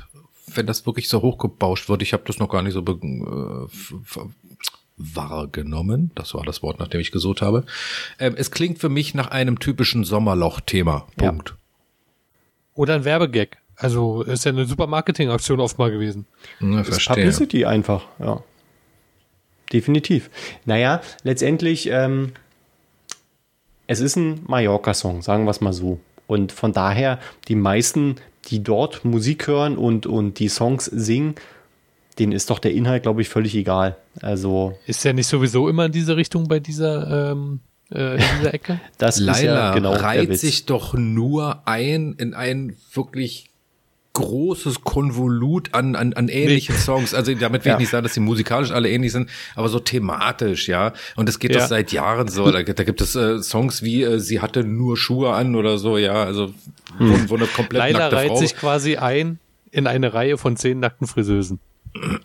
wenn 0.54 0.66
das 0.66 0.86
wirklich 0.86 1.08
so 1.08 1.22
hochgebauscht 1.22 1.88
wird, 1.88 2.02
ich 2.02 2.12
habe 2.12 2.22
das 2.26 2.38
noch 2.38 2.48
gar 2.48 2.62
nicht 2.62 2.74
so 2.74 2.82
be 2.82 2.92
äh, 3.02 3.64
f- 3.64 3.94
f- 4.04 4.26
wahrgenommen. 4.98 6.10
Das 6.14 6.34
war 6.34 6.44
das 6.44 6.62
Wort, 6.62 6.78
nach 6.78 6.88
dem 6.88 7.00
ich 7.00 7.10
gesucht 7.12 7.42
habe. 7.42 7.64
Ähm, 8.18 8.34
es 8.36 8.50
klingt 8.50 8.78
für 8.78 8.88
mich 8.88 9.14
nach 9.14 9.28
einem 9.30 9.58
typischen 9.58 10.04
Sommerloch-Thema. 10.04 11.06
Ja. 11.20 11.28
Punkt. 11.30 11.54
Oder 12.74 12.94
ein 12.94 13.04
Werbegag. 13.04 13.58
Also 13.76 14.22
ist 14.22 14.44
ja 14.44 14.52
eine 14.52 14.66
super 14.66 14.86
Marketingaktion 14.86 15.58
oft 15.60 15.78
mal 15.78 15.90
gewesen. 15.90 16.26
Ja, 16.60 16.80
ist 16.82 16.88
verstehe. 16.88 17.14
Publicity 17.16 17.64
einfach, 17.64 18.04
ja. 18.18 18.42
Definitiv. 19.72 20.30
Naja, 20.64 21.00
letztendlich, 21.22 21.88
ähm, 21.90 22.32
es 23.86 24.00
ist 24.00 24.16
ein 24.16 24.40
Mallorca-Song, 24.46 25.22
sagen 25.22 25.44
wir 25.44 25.50
es 25.50 25.60
mal 25.60 25.72
so. 25.72 25.98
Und 26.26 26.52
von 26.52 26.72
daher, 26.72 27.18
die 27.48 27.54
meisten, 27.54 28.16
die 28.46 28.62
dort 28.62 29.04
Musik 29.04 29.46
hören 29.46 29.76
und, 29.76 30.06
und 30.06 30.38
die 30.38 30.48
Songs 30.48 30.86
singen, 30.86 31.34
denen 32.18 32.32
ist 32.32 32.50
doch 32.50 32.58
der 32.58 32.72
Inhalt, 32.72 33.02
glaube 33.04 33.22
ich, 33.22 33.28
völlig 33.28 33.54
egal. 33.54 33.96
Also, 34.20 34.78
Ist 34.86 35.04
ja 35.04 35.12
nicht 35.12 35.26
sowieso 35.26 35.68
immer 35.68 35.86
in 35.86 35.92
diese 35.92 36.16
Richtung 36.16 36.48
bei 36.48 36.60
dieser, 36.60 37.32
ähm, 37.32 37.60
äh, 37.90 38.14
in 38.14 38.24
dieser 38.38 38.54
Ecke? 38.54 38.80
das 38.98 39.18
ist 39.18 39.24
Laila 39.24 39.54
ja 39.54 39.74
genau 39.74 39.92
der 39.92 40.02
reiht 40.02 40.28
Witz. 40.28 40.40
sich 40.42 40.66
doch 40.66 40.94
nur 40.94 41.66
ein 41.66 42.14
in 42.18 42.34
ein 42.34 42.76
wirklich 42.92 43.51
großes 44.14 44.82
Konvolut 44.82 45.72
an, 45.74 45.96
an, 45.96 46.12
an 46.12 46.28
ähnlichen 46.28 46.74
Songs. 46.76 47.14
Also 47.14 47.34
damit 47.34 47.64
will 47.64 47.70
Ja. 47.70 47.76
ich 47.76 47.80
nicht 47.80 47.90
sagen, 47.90 48.02
dass 48.02 48.14
sie 48.14 48.20
musikalisch 48.20 48.70
alle 48.70 48.90
ähnlich 48.90 49.12
sind, 49.12 49.30
aber 49.54 49.68
so 49.68 49.78
thematisch, 49.78 50.68
ja. 50.68 50.92
Und 51.16 51.28
das 51.28 51.38
geht 51.38 51.54
Ja. 51.54 51.60
doch 51.60 51.68
seit 51.68 51.92
Jahren 51.92 52.28
so. 52.28 52.50
Da, 52.50 52.62
da 52.62 52.84
gibt 52.84 53.00
es 53.00 53.14
äh, 53.16 53.42
Songs 53.42 53.82
wie 53.82 54.02
äh, 54.02 54.18
Sie 54.18 54.40
hatte 54.40 54.64
nur 54.64 54.96
Schuhe 54.96 55.32
an 55.32 55.54
oder 55.54 55.78
so, 55.78 55.96
ja. 55.96 56.24
Also 56.24 56.52
wo, 56.98 57.14
wo 57.28 57.36
eine 57.36 57.46
komplett 57.46 57.78
Leila 57.78 57.98
nackte 58.00 58.16
reiht 58.16 58.28
Frau. 58.28 58.36
sich 58.36 58.56
quasi 58.56 58.96
ein 58.96 59.38
in 59.70 59.86
eine 59.86 60.12
Reihe 60.12 60.36
von 60.36 60.56
zehn 60.56 60.80
nackten 60.80 61.06
Friseusen. 61.06 61.58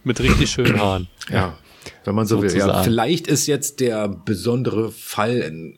Mit 0.03 0.19
richtig 0.19 0.49
schönen 0.49 0.79
Haaren. 0.81 1.07
Ja, 1.31 1.57
wenn 2.03 2.15
man 2.15 2.25
so 2.25 2.41
will. 2.41 2.49
Ja, 2.49 2.59
Sozusagen. 2.65 2.83
vielleicht 2.83 3.27
ist 3.27 3.47
jetzt 3.47 3.79
der 3.79 4.09
besondere 4.09 4.91
Fall 4.91 5.37
äh, 5.41 5.73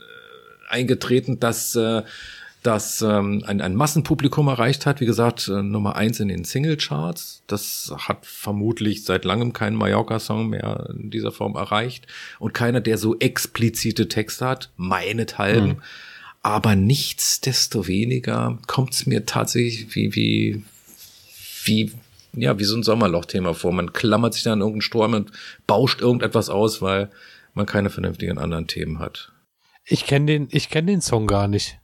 eingetreten, 0.69 1.39
dass 1.39 1.75
äh, 1.75 2.01
das 2.69 3.01
ähm, 3.01 3.43
ein, 3.47 3.61
ein 3.61 3.75
Massenpublikum 3.75 4.47
erreicht 4.47 4.85
hat. 4.85 5.01
Wie 5.01 5.07
gesagt, 5.07 5.47
äh, 5.47 5.63
Nummer 5.63 5.95
eins 5.95 6.19
in 6.19 6.27
den 6.27 6.43
Singlecharts. 6.43 7.41
Das 7.47 7.91
hat 7.97 8.27
vermutlich 8.27 9.03
seit 9.05 9.25
langem 9.25 9.53
keinen 9.53 9.75
Mallorca-Song 9.75 10.49
mehr 10.49 10.87
in 10.95 11.09
dieser 11.09 11.31
Form 11.31 11.55
erreicht. 11.55 12.05
Und 12.37 12.53
keiner, 12.53 12.79
der 12.79 12.99
so 12.99 13.17
explizite 13.17 14.07
Texte 14.07 14.45
hat, 14.45 14.71
meinethalben. 14.77 15.81
Aber 16.43 16.75
nichtsdestoweniger 16.75 18.59
kommt 18.67 18.93
es 18.93 19.07
mir 19.07 19.25
tatsächlich 19.25 19.95
wie, 19.95 20.13
wie, 20.15 20.63
wie, 21.63 21.91
ja, 22.33 22.59
wie 22.59 22.65
so 22.65 22.77
ein 22.77 22.83
Sommerloch-Thema 22.83 23.55
vor. 23.55 23.73
Man 23.73 23.93
klammert 23.93 24.35
sich 24.35 24.43
da 24.43 24.53
an 24.53 24.59
irgendeinen 24.59 24.81
Sturm 24.81 25.15
und 25.15 25.31
bauscht 25.65 26.01
irgendetwas 26.01 26.49
aus, 26.49 26.83
weil 26.83 27.09
man 27.55 27.65
keine 27.65 27.89
vernünftigen 27.89 28.37
anderen 28.37 28.67
Themen 28.67 28.99
hat. 28.99 29.31
Ich 29.85 30.05
kenne 30.05 30.27
den, 30.27 30.47
ich 30.51 30.69
kenne 30.69 30.91
den 30.91 31.01
Song 31.01 31.25
gar 31.25 31.47
nicht. 31.47 31.79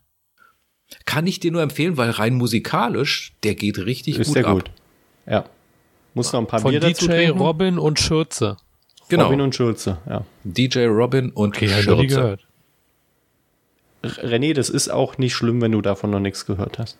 Kann 1.05 1.27
ich 1.27 1.39
dir 1.39 1.51
nur 1.51 1.61
empfehlen, 1.61 1.97
weil 1.97 2.09
rein 2.11 2.35
musikalisch, 2.35 3.33
der 3.43 3.55
geht 3.55 3.77
richtig 3.79 4.19
ist 4.19 4.27
gut 4.27 4.33
sehr 4.35 4.47
ab. 4.47 4.53
gut. 4.53 4.71
Ja. 5.25 5.45
Muss 6.13 6.31
noch 6.31 6.39
ein 6.39 6.47
paar 6.47 6.59
Von 6.61 6.71
Bier 6.71 6.79
dazu 6.79 7.05
DJ 7.07 7.11
trinken. 7.11 7.39
Robin 7.39 7.79
und 7.79 7.99
Schürze. 7.99 8.57
Genau. 9.09 9.25
Robin 9.25 9.41
und 9.41 9.53
Schulze, 9.53 9.99
ja. 10.09 10.25
DJ 10.43 10.85
Robin 10.85 11.29
und 11.31 11.55
Okay, 11.55 11.67
Schürze. 11.67 12.07
gehört. 12.07 12.47
René, 14.03 14.53
das 14.53 14.69
ist 14.69 14.89
auch 14.89 15.17
nicht 15.17 15.33
schlimm, 15.33 15.61
wenn 15.61 15.71
du 15.71 15.81
davon 15.81 16.11
noch 16.11 16.19
nichts 16.19 16.45
gehört 16.45 16.77
hast. 16.79 16.97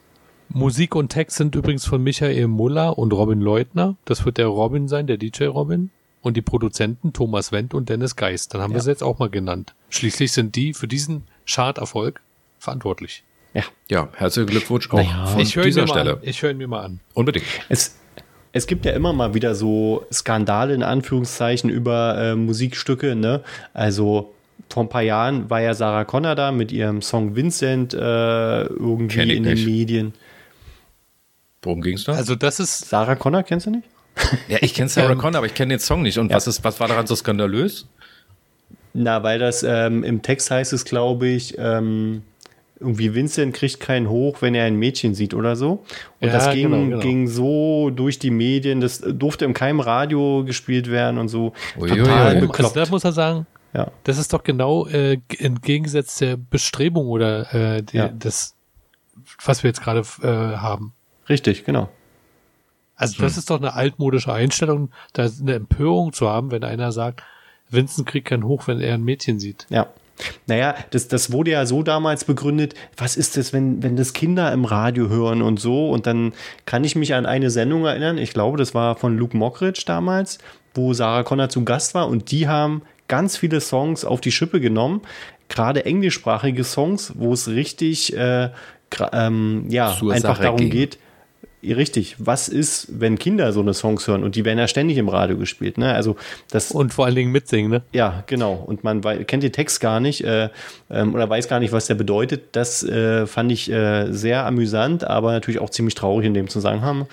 Musik 0.50 0.96
und 0.96 1.10
Text 1.10 1.38
sind 1.38 1.56
übrigens 1.56 1.86
von 1.86 2.04
Michael 2.04 2.48
Muller 2.48 2.98
und 2.98 3.14
Robin 3.14 3.42
Leutner. 3.42 3.96
Das 4.06 4.26
wird 4.26 4.38
der 4.38 4.48
Robin 4.48 4.88
sein, 4.88 5.08
der 5.08 5.18
DJ 5.18 5.46
Robin. 5.46 5.90
Und 6.22 6.38
die 6.38 6.42
Produzenten 6.42 7.14
Thomas 7.14 7.52
Wendt 7.52 7.74
und 7.76 7.90
Dennis 7.90 8.16
Geist. 8.16 8.54
Dann 8.54 8.62
haben 8.62 8.72
wir 8.72 8.78
Ja. 8.78 8.84
sie 8.84 8.90
jetzt 8.92 9.04
auch 9.04 9.20
mal 9.20 9.30
genannt. 9.30 9.76
Schließlich 9.90 10.32
sind 10.32 10.56
die 10.56 10.74
für 10.74 10.88
diesen 10.88 11.24
Charterfolg 11.48 12.22
verantwortlich. 12.58 13.24
Ja, 13.90 14.10
herzlichen 14.16 14.50
Glückwunsch 14.50 14.90
auch 14.92 14.98
Naja. 14.98 15.28
von 15.28 15.44
höre 15.46 15.64
dieser 15.66 15.88
Stelle. 15.88 16.14
an. 16.14 16.20
Ich 16.24 16.42
hör 16.42 16.50
ihn 16.52 16.58
mir 16.58 16.68
mal 16.68 16.84
an. 16.86 17.00
Unbedingt. 17.14 17.46
Es, 17.70 17.96
es 18.52 18.66
gibt 18.68 18.86
ja 18.86 18.94
immer 18.94 19.14
mal 19.14 19.34
wieder 19.36 19.54
so 19.56 20.06
Skandale 20.12 20.74
in 20.74 20.82
Anführungszeichen 20.84 21.70
über 21.70 22.18
äh, 22.18 22.36
Musikstücke, 22.36 23.16
ne? 23.16 23.42
Also 23.74 24.34
vor 24.72 24.84
ein 24.84 24.90
paar 24.90 25.04
Jahren 25.04 25.50
war 25.50 25.62
ja 25.62 25.74
Sarah 25.76 26.04
Connor 26.06 26.34
da 26.36 26.52
mit 26.52 26.72
ihrem 26.72 27.02
Song 27.04 27.36
Vincent 27.36 27.94
äh, 27.94 28.64
irgendwie 28.64 29.36
in 29.36 29.44
den 29.44 29.54
nicht. 29.54 29.66
Medien. 29.68 30.14
Worum 31.62 31.82
ging's 31.82 32.04
da? 32.04 32.14
Also 32.14 32.36
das 32.36 32.60
ist, 32.60 32.90
Sarah 32.90 33.16
Connor 33.16 33.44
kennst 33.44 33.68
du 33.68 33.72
nicht? 33.72 33.88
ja, 34.48 34.58
ich 34.62 34.74
kenne 34.74 34.90
Sarah 34.90 35.12
Ähm, 35.12 35.18
Connor, 35.18 35.38
aber 35.40 35.48
ich 35.48 35.54
kenne 35.54 35.74
den 35.76 35.80
Song 35.80 36.02
nicht. 36.02 36.18
Und 36.18 36.30
Ja. 36.30 36.36
was, 36.38 36.48
ist, 36.48 36.64
was 36.64 36.80
war 36.80 36.88
daran 36.88 37.06
so 37.08 37.16
skandalös? 37.16 37.88
Na, 38.94 39.24
weil 39.24 39.40
das 39.40 39.62
ähm, 39.64 40.04
im 40.04 40.22
Text 40.22 40.50
heißt 40.52 40.72
es, 40.74 40.86
glaube 40.86 41.28
ich, 41.28 41.56
ähm, 41.58 42.24
irgendwie 42.80 43.14
Vincent 43.16 43.54
kriegt 43.56 43.80
keinen 43.80 44.10
hoch, 44.10 44.42
wenn 44.42 44.54
er 44.54 44.66
ein 44.66 44.76
Mädchen 44.76 45.16
sieht 45.16 45.34
oder 45.34 45.56
so. 45.56 45.84
Und 46.20 46.28
Ja, 46.28 46.34
das 46.34 46.54
ging, 46.54 46.70
genau, 46.72 46.84
genau. 46.86 47.00
ging 47.00 47.28
so 47.28 47.90
durch 47.90 48.20
die 48.20 48.32
Medien, 48.32 48.82
das 48.82 49.00
durfte 49.00 49.46
in 49.46 49.54
keinem 49.54 49.80
Radio 49.80 50.44
gespielt 50.46 50.90
werden 50.92 51.18
und 51.18 51.30
so. 51.30 51.54
Uiuiui. 51.78 52.00
Total 52.00 52.14
Also 52.14 52.36
also 52.36 52.48
bekloppt. 52.48 52.76
da 52.76 52.86
muss 52.90 53.04
er 53.06 53.12
sagen, 53.14 53.48
ja. 53.74 53.88
das 54.04 54.18
ist 54.18 54.34
doch 54.34 54.44
genau 54.44 54.88
äh, 54.88 55.18
entgegengesetzt 55.40 56.20
der 56.22 56.36
Bestrebung 56.38 57.08
oder 57.08 57.54
äh, 57.54 57.82
die, 57.84 57.98
Ja. 57.98 58.10
das, 58.10 58.56
was 59.46 59.64
wir 59.64 59.70
jetzt 59.70 59.82
gerade 59.82 60.02
äh, 60.22 60.28
haben. 60.58 60.94
Richtig, 61.30 61.64
genau. 61.66 61.90
Also 62.98 63.18
Hm. 63.18 63.24
das 63.24 63.38
ist 63.38 63.50
doch 63.50 63.58
eine 63.58 63.74
altmodische 63.74 64.32
Einstellung, 64.34 64.90
da 65.14 65.28
eine 65.42 65.54
Empörung 65.56 66.14
zu 66.14 66.30
haben, 66.30 66.52
wenn 66.52 66.64
einer 66.64 66.92
sagt, 66.92 67.24
Vincent 67.70 68.08
kriegt 68.08 68.28
keinen 68.28 68.44
hoch, 68.46 68.68
wenn 68.68 68.80
er 68.80 68.94
ein 68.94 69.04
Mädchen 69.04 69.40
sieht. 69.40 69.66
Ja. 69.70 69.88
Naja, 70.48 70.76
das, 70.92 71.08
das 71.08 71.32
wurde 71.32 71.52
ja 71.52 71.66
so 71.66 71.84
damals 71.84 72.24
begründet, 72.24 72.74
was 72.98 73.18
ist 73.18 73.38
das, 73.38 73.52
wenn, 73.52 73.84
wenn 73.84 73.98
das 73.98 74.14
Kinder 74.14 74.52
im 74.54 74.66
Radio 74.66 75.10
hören 75.10 75.42
und 75.42 75.60
so. 75.60 75.90
Und 75.90 76.08
dann 76.08 76.34
kann 76.66 76.84
ich 76.84 76.96
mich 76.96 77.14
an 77.14 77.26
eine 77.26 77.50
Sendung 77.50 77.86
erinnern, 77.86 78.18
ich 78.18 78.34
glaube, 78.34 78.58
das 78.58 78.74
war 78.74 78.96
von 78.96 79.18
Luke 79.18 79.36
Mockridge 79.36 79.84
damals, 79.86 80.38
wo 80.74 80.94
Sarah 80.94 81.24
Connor 81.24 81.50
zu 81.50 81.66
Gast 81.66 81.96
war 81.96 82.08
und 82.08 82.32
die 82.32 82.48
haben 82.48 82.82
ganz 83.08 83.38
viele 83.38 83.62
Songs 83.62 84.06
auf 84.06 84.22
die 84.22 84.32
Schippe 84.32 84.60
genommen, 84.60 85.02
gerade 85.50 85.86
englischsprachige 85.86 86.64
Songs, 86.64 87.14
wo 87.16 87.34
es 87.34 87.48
richtig, 87.48 88.16
äh, 88.16 88.50
ähm, 89.12 89.66
ja, 89.70 89.96
Zur 89.98 90.14
einfach 90.14 90.36
Sache 90.36 90.44
darum 90.44 90.58
ging. 90.60 90.70
geht, 90.70 90.98
Richtig, 91.74 92.16
was 92.20 92.48
ist, 92.48 92.88
wenn 93.00 93.18
Kinder 93.18 93.52
so 93.52 93.62
eine 93.62 93.74
Songs 93.74 94.08
hören 94.08 94.24
und 94.24 94.36
die 94.36 94.46
werden 94.46 94.60
ja 94.60 94.68
ständig 94.68 94.98
im 94.98 95.10
Radio 95.10 95.38
gespielt, 95.38 95.78
ne? 95.78 95.94
Also 95.94 96.16
das 96.52 96.72
Und 96.72 96.94
vor 96.94 97.06
allen 97.06 97.16
Dingen 97.16 97.32
mitsingen, 97.32 97.72
ne? 97.72 97.82
ja, 97.92 98.24
genau. 98.28 98.54
Und 98.54 98.84
man 98.84 99.02
kennt 99.02 99.44
den 99.44 99.52
Text 99.52 99.80
gar 99.82 100.00
nicht 100.00 100.24
äh, 100.24 100.50
ähm, 100.90 101.14
oder 101.16 101.30
weiß 101.30 101.48
gar 101.48 101.60
nicht, 101.60 101.72
was 101.72 101.88
der 101.88 101.96
bedeutet. 101.96 102.50
Das 102.54 102.84
äh, 102.84 103.26
fand 103.28 103.52
ich 103.52 103.72
äh, 103.72 104.12
sehr 104.12 104.46
amüsant, 104.46 105.04
aber 105.04 105.32
natürlich 105.32 105.60
auch 105.60 105.70
ziemlich 105.70 105.96
traurig 105.96 106.26
in 106.26 106.34
dem 106.34 106.48
Zusammenhang. 106.48 107.08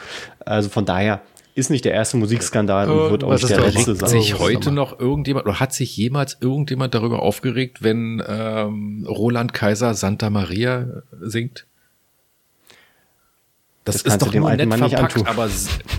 Also 0.44 0.68
von 0.68 0.84
daher 0.84 1.22
ist 1.54 1.70
nicht 1.70 1.84
der 1.84 1.92
erste 1.92 2.16
Musikskandal 2.16 2.90
und 2.90 3.10
wird 3.10 3.24
auch 3.24 3.32
nicht 3.32 3.48
der 3.48 3.60
letzte 3.60 3.94
sein. 3.94 4.08
sich 4.08 4.38
heute 4.38 4.72
noch 4.72 4.98
irgendjemand 4.98 5.46
oder 5.46 5.60
hat 5.60 5.74
sich 5.74 5.96
jemals 5.96 6.38
irgendjemand 6.40 6.94
darüber 6.94 7.22
aufgeregt, 7.22 7.82
wenn 7.82 8.22
ähm, 8.26 9.06
Roland 9.08 9.52
Kaiser 9.52 9.94
Santa 9.94 10.30
Maria 10.30 11.02
singt? 11.20 11.66
Das, 13.84 14.02
Das 14.04 14.14
ist 14.14 14.22
doch 14.22 14.30
dem 14.30 14.42
nur 14.42 14.50
alten 14.50 14.68
nett 14.68 14.68
Mann 14.68 14.80
nicht 14.80 14.90
verpackt, 14.96 15.16
antun. 15.16 15.26
aber, 15.28 15.50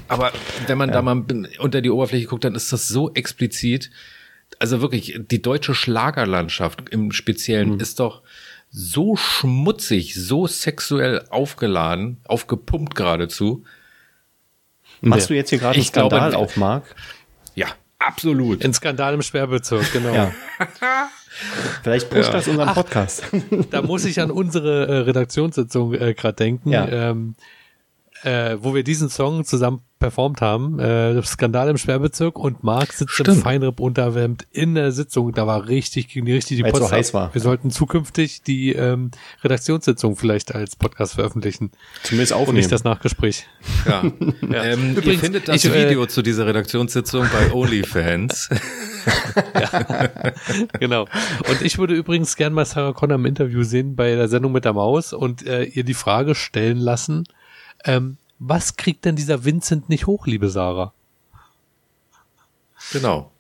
aber 0.08 0.32
wenn 0.68 0.78
man 0.78 0.92
da 0.92 1.02
mal 1.02 1.24
unter 1.60 1.82
die 1.82 1.90
Oberfläche 1.90 2.28
guckt, 2.28 2.46
dann 2.46 2.56
ist 2.56 2.72
das 2.72 2.88
so 2.88 3.14
explizit. 3.14 3.92
Also 4.60 4.82
wirklich, 4.82 5.20
die 5.30 5.42
deutsche 5.42 5.76
Schlagerlandschaft 5.76 6.90
im 6.92 7.12
Speziellen 7.12 7.72
Mhm. 7.74 7.80
ist 7.82 8.00
doch 8.00 8.22
so 8.70 9.16
schmutzig, 9.18 10.16
so 10.16 10.48
sexuell 10.48 11.26
aufgeladen, 11.30 12.18
aufgepumpt 12.26 12.96
geradezu. 12.96 13.64
Machst 15.02 15.30
du 15.30 15.34
jetzt 15.34 15.50
hier 15.50 15.60
gerade 15.60 15.74
einen 15.76 15.82
Ich 15.82 15.92
glaube, 15.92 16.16
Skandal 16.16 16.36
auf, 16.36 16.56
Marc? 16.56 16.96
Ja, 17.56 17.68
absolut. 18.00 18.64
In 18.64 18.74
Skandal 18.74 19.14
im 19.16 19.22
Sperrbezirk, 19.22 19.92
genau. 19.92 20.14
Ja. 20.14 20.32
Vielleicht 21.84 22.10
pusht 22.10 22.28
Ja. 22.28 22.32
das 22.32 22.48
unseren 22.48 22.74
Podcast. 22.74 23.24
Da 23.72 23.82
muss 23.82 24.06
ich 24.06 24.22
an 24.22 24.32
unsere 24.32 24.86
äh, 24.88 24.98
Redaktionssitzung 25.00 25.94
äh, 25.96 26.14
gerade 26.14 26.36
denken, 26.36 26.70
Ja. 26.72 26.88
ähm, 26.88 27.36
äh, 28.24 28.58
wo 28.60 28.74
wir 28.74 28.84
diesen 28.84 29.10
Song 29.10 29.46
zusammen 29.46 29.82
performt 30.00 30.42
haben. 30.42 30.80
Äh, 30.80 31.22
Skandal 31.24 31.70
im 31.70 31.78
Sperrbezirk 31.78 32.38
und 32.38 32.64
Marc 32.64 32.92
sitzt 32.92 33.20
im 33.20 33.26
Stimmt. 33.26 33.44
Feinripp 33.44 33.80
unterwärmt 33.80 34.46
in 34.52 34.76
der 34.76 34.92
Sitzung. 34.92 35.32
Da 35.32 35.48
war 35.48 35.68
richtig, 35.68 36.10
ging 36.10 36.26
richtig 36.26 36.58
die 36.58 36.64
Weil's 36.64 36.74
so 36.74 36.80
Post 36.82 36.92
ab. 36.92 37.00
heiß 37.00 37.14
war. 37.14 37.34
Wir 37.34 37.42
sollten 37.42 37.72
zukünftig 37.72 38.42
die 38.42 38.74
ähm, 38.74 39.12
Redaktionssitzung 39.44 40.18
vielleicht 40.18 40.54
als 40.54 40.76
Podcast 40.76 41.16
veröffentlichen 41.16 41.72
Zumindest 42.04 42.34
und 42.34 42.40
aufnehmen. 42.40 42.58
nicht 42.58 42.72
das 42.72 42.84
Nachgespräch. 42.84 43.48
Ja. 43.86 44.02
Ähm, 44.04 44.92
ihr 44.94 44.98
Übrigens, 44.98 45.22
findet 45.22 45.48
das 45.48 45.64
ich, 45.64 45.66
äh, 45.70 45.90
Video 45.90 46.06
zu 46.06 46.22
dieser 46.22 46.46
Redaktionssitzung 46.46 47.28
bei 47.34 47.54
OnlyFans. 47.54 48.50
genau. 50.80 51.08
Und 51.50 51.62
ich 51.62 51.78
würde 51.78 51.94
übrigens 51.94 52.36
gern 52.36 52.54
mal 52.54 52.66
Sarah 52.66 52.94
Connor 52.94 53.16
im 53.16 53.26
Interview 53.26 53.64
sehen 53.64 53.96
bei 53.96 54.16
der 54.16 54.28
Sendung 54.28 54.52
mit 54.52 54.66
der 54.66 54.74
Maus 54.74 55.14
und 55.14 55.46
äh, 55.46 55.64
ihr 55.64 55.84
die 55.84 55.94
Frage 55.94 56.36
stellen 56.36 56.78
lassen, 56.78 57.26
ähm, 57.84 58.18
was 58.40 58.76
kriegt 58.76 59.06
denn 59.06 59.16
dieser 59.16 59.46
Vincent 59.46 59.90
nicht 59.90 60.08
hoch, 60.08 60.28
liebe 60.28 60.50
Sarah? 60.50 60.94
genau. 62.92 63.32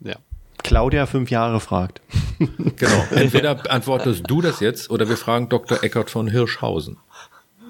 Ja. 0.00 0.16
Claudia 0.62 1.06
fünf 1.06 1.30
Jahre 1.30 1.60
fragt. 1.60 2.00
Genau. 2.76 3.04
Entweder 3.12 3.54
beantwortest 3.54 4.24
du 4.26 4.40
das 4.40 4.58
jetzt 4.58 4.90
oder 4.90 5.08
wir 5.08 5.16
fragen 5.16 5.48
Dr. 5.48 5.84
Eckert 5.84 6.10
von 6.10 6.26
Hirschhausen. 6.26 6.98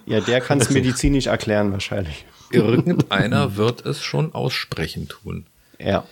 Ja, 0.06 0.20
der 0.20 0.40
kann 0.40 0.58
es 0.58 0.70
medizinisch 0.70 1.26
erklären 1.26 1.70
wahrscheinlich. 1.70 2.24
Irgendeiner 2.50 3.56
wird 3.56 3.84
es 3.84 4.02
schon 4.02 4.34
aussprechen 4.34 5.08
tun. 5.08 5.46
Ja. 5.78 6.06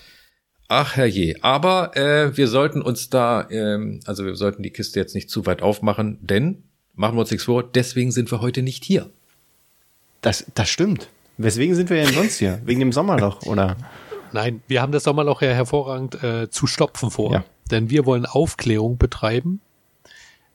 Ach 0.69 0.97
herrje, 0.97 1.37
aber 1.43 1.97
äh, 1.97 2.37
wir 2.37 2.47
sollten 2.47 2.83
uns 2.83 3.09
da, 3.09 3.49
ähm, 3.51 4.01
also 4.05 4.25
wir 4.25 4.37
sollten 4.37 4.63
die 4.63 4.71
Kiste 4.71 5.01
jetzt 5.01 5.15
nicht 5.15 5.31
zu 5.31 5.47
weit 5.47 5.63
aufmachen, 5.63 6.19
denn, 6.21 6.63
machen 6.95 7.17
wir 7.17 7.21
uns 7.21 7.31
nichts 7.31 7.45
vor, 7.45 7.63
deswegen 7.63 8.13
sind 8.13 8.31
wir 8.31 8.43
heute 8.43 8.63
nicht 8.63 8.85
hier. 8.85 9.11
Das, 10.23 10.47
das 10.55 10.69
stimmt. 10.69 11.09
Weswegen 11.37 11.75
sind 11.75 11.91
wir 11.91 12.03
denn 12.03 12.15
sonst 12.15 12.39
hier? 12.39 12.61
Wegen 12.65 12.81
dem 12.81 12.93
Sommerloch, 12.93 13.43
oder? 13.43 13.77
Nein, 14.33 14.63
wir 14.69 14.81
haben 14.81 14.93
das 14.93 15.05
Sommerloch 15.05 15.43
ja 15.43 15.51
hervorragend 15.51 16.23
äh, 16.23 16.49
zu 16.49 16.67
stopfen 16.67 17.11
vor. 17.11 17.33
Ja. 17.33 17.45
Denn 17.71 17.91
wir 17.91 18.07
wollen 18.07 18.25
Aufklärung 18.25 18.97
betreiben. 18.97 19.61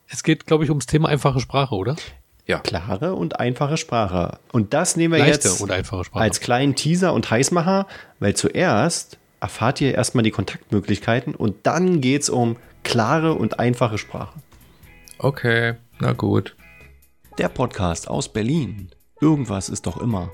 Es 0.08 0.22
geht, 0.22 0.46
glaube 0.46 0.64
ich, 0.64 0.70
ums 0.70 0.86
Thema 0.86 1.08
einfache 1.08 1.40
Sprache, 1.40 1.74
oder? 1.74 1.96
Ja, 2.46 2.60
Klare 2.60 3.14
und 3.14 3.38
einfache 3.40 3.76
Sprache. 3.76 4.38
Und 4.52 4.72
das 4.72 4.96
nehmen 4.96 5.12
wir 5.12 5.18
Leichte 5.18 5.48
jetzt 5.48 5.60
und 5.60 5.70
einfache 5.70 6.06
Sprache. 6.06 6.22
als 6.22 6.40
kleinen 6.40 6.74
Teaser 6.74 7.12
und 7.12 7.30
Heißmacher, 7.30 7.86
weil 8.20 8.34
zuerst 8.34 9.18
erfahrt 9.40 9.82
ihr 9.82 9.94
erstmal 9.94 10.24
die 10.24 10.30
Kontaktmöglichkeiten 10.30 11.34
und 11.34 11.66
dann 11.66 12.00
geht's 12.00 12.30
um 12.30 12.56
klare 12.84 13.34
und 13.34 13.60
einfache 13.60 13.98
Sprache. 13.98 14.38
okay, 15.18 15.74
na 16.00 16.12
gut. 16.12 16.56
Der 17.36 17.50
Podcast 17.50 18.08
aus 18.08 18.32
Berlin. 18.32 18.90
Irgendwas 19.20 19.68
ist 19.68 19.86
doch 19.86 19.96
immer. 19.98 20.30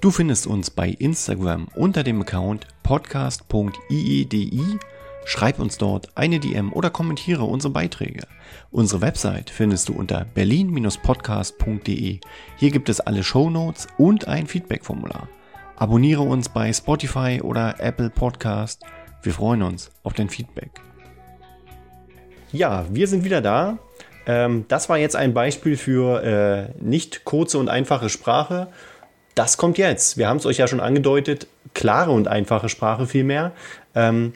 Du 0.00 0.10
findest 0.10 0.46
uns 0.46 0.70
bei 0.70 0.90
Instagram 0.90 1.68
unter 1.74 2.02
dem 2.02 2.20
Account 2.20 2.66
podcast.iedi. 2.82 4.78
Schreib 5.24 5.58
uns 5.58 5.78
dort 5.78 6.10
eine 6.16 6.38
DM 6.38 6.72
oder 6.72 6.90
kommentiere 6.90 7.44
unsere 7.44 7.72
Beiträge. 7.72 8.26
Unsere 8.70 9.00
Website 9.00 9.50
findest 9.50 9.88
du 9.88 9.94
unter 9.94 10.24
berlin-podcast.de. 10.24 12.20
Hier 12.56 12.70
gibt 12.70 12.88
es 12.88 13.00
alle 13.00 13.24
Shownotes 13.24 13.88
und 13.98 14.28
ein 14.28 14.46
Feedback-Formular. 14.46 15.28
Abonniere 15.74 16.22
uns 16.22 16.48
bei 16.48 16.72
Spotify 16.72 17.40
oder 17.42 17.80
Apple 17.80 18.10
Podcast. 18.10 18.84
Wir 19.22 19.32
freuen 19.32 19.62
uns 19.62 19.90
auf 20.04 20.12
dein 20.12 20.28
Feedback. 20.28 20.80
Ja, 22.52 22.84
wir 22.90 23.08
sind 23.08 23.24
wieder 23.24 23.40
da. 23.40 23.78
Ähm, 24.26 24.64
das 24.68 24.88
war 24.88 24.98
jetzt 24.98 25.16
ein 25.16 25.34
Beispiel 25.34 25.76
für 25.76 26.22
äh, 26.22 26.82
nicht 26.82 27.24
kurze 27.24 27.58
und 27.58 27.68
einfache 27.68 28.08
Sprache. 28.08 28.68
Das 29.36 29.56
kommt 29.56 29.78
jetzt. 29.78 30.16
Wir 30.16 30.28
haben 30.28 30.38
es 30.38 30.46
euch 30.46 30.58
ja 30.58 30.66
schon 30.66 30.80
angedeutet. 30.80 31.46
Klare 31.74 32.10
und 32.10 32.26
einfache 32.26 32.68
Sprache 32.68 33.06
vielmehr. 33.06 33.52
Ähm, 33.94 34.32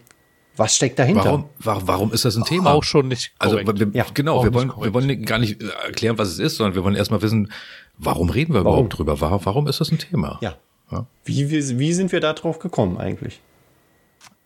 Was 0.57 0.76
steckt 0.76 0.99
dahinter? 0.99 1.24
Warum, 1.24 1.45
warum, 1.59 1.88
warum 1.88 2.12
ist 2.12 2.24
das 2.24 2.36
ein 2.36 2.45
Thema? 2.45 2.72
Auch 2.72 2.84
schon 2.84 3.09
nicht 3.09 3.32
also, 3.38 3.57
korrekt. 3.57 3.68
Also 3.70 3.93
wir, 3.93 3.99
ja, 3.99 4.07
genau, 4.14 4.45
wir 4.45 4.55
wollen, 4.55 4.72
wir 4.78 4.95
wollen 4.95 5.24
gar 5.24 5.38
nicht 5.38 5.61
erklären, 5.62 6.18
was 6.18 6.28
es 6.28 6.38
ist, 6.38 6.57
sondern 6.57 6.74
wir 6.74 6.84
wollen 6.84 6.95
erstmal 6.97 7.22
wissen, 7.22 7.51
warum 7.97 8.30
reden 8.30 8.53
wir 8.53 8.64
warum? 8.64 8.74
überhaupt 8.74 8.99
drüber? 8.99 9.20
Warum, 9.20 9.45
warum 9.45 9.66
ist 9.68 9.80
das 9.80 9.91
ein 9.91 9.99
Thema? 9.99 10.38
Ja. 10.43 10.55
ja. 10.93 11.07
Wie, 11.24 11.51
wie, 11.51 11.78
wie 11.78 11.93
sind 11.95 12.12
wir 12.12 12.20
da 12.20 12.34
drauf 12.34 12.59
gekommen 12.59 12.99
eigentlich? 12.99 13.41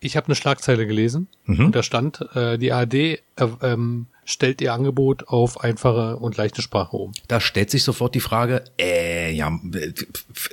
Ich 0.01 0.17
habe 0.17 0.27
eine 0.29 0.37
Schlagzeile 0.37 0.87
gelesen 0.87 1.29
mhm. 1.47 1.67
und 1.67 1.75
da 1.75 1.83
stand, 1.83 2.21
äh, 2.35 2.59
die 2.59 2.73
ARD 2.73 2.95
äh, 2.95 3.21
ähm, 3.63 4.07
stellt 4.25 4.61
ihr 4.61 4.73
Angebot 4.73 5.29
auf 5.29 5.61
einfache 5.61 6.17
und 6.17 6.37
leichte 6.37 6.63
Sprache 6.63 6.97
um. 6.97 7.13
Da 7.29 7.41
stellt 7.41 7.71
sich 7.71 7.85
sofort 7.85 8.15
die 8.15 8.21
Frage, 8.21 8.65
äh, 8.79 9.33
ja, 9.33 9.59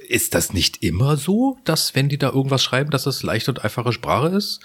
ist 0.07 0.35
das 0.35 0.53
nicht 0.53 0.83
immer 0.83 1.17
so, 1.17 1.57
dass 1.63 1.95
wenn 1.95 2.09
die 2.09 2.17
da 2.17 2.29
irgendwas 2.29 2.63
schreiben, 2.63 2.91
dass 2.91 3.03
das 3.03 3.23
leichte 3.23 3.51
und 3.51 3.63
einfache 3.63 3.93
Sprache 3.93 4.35
ist? 4.35 4.59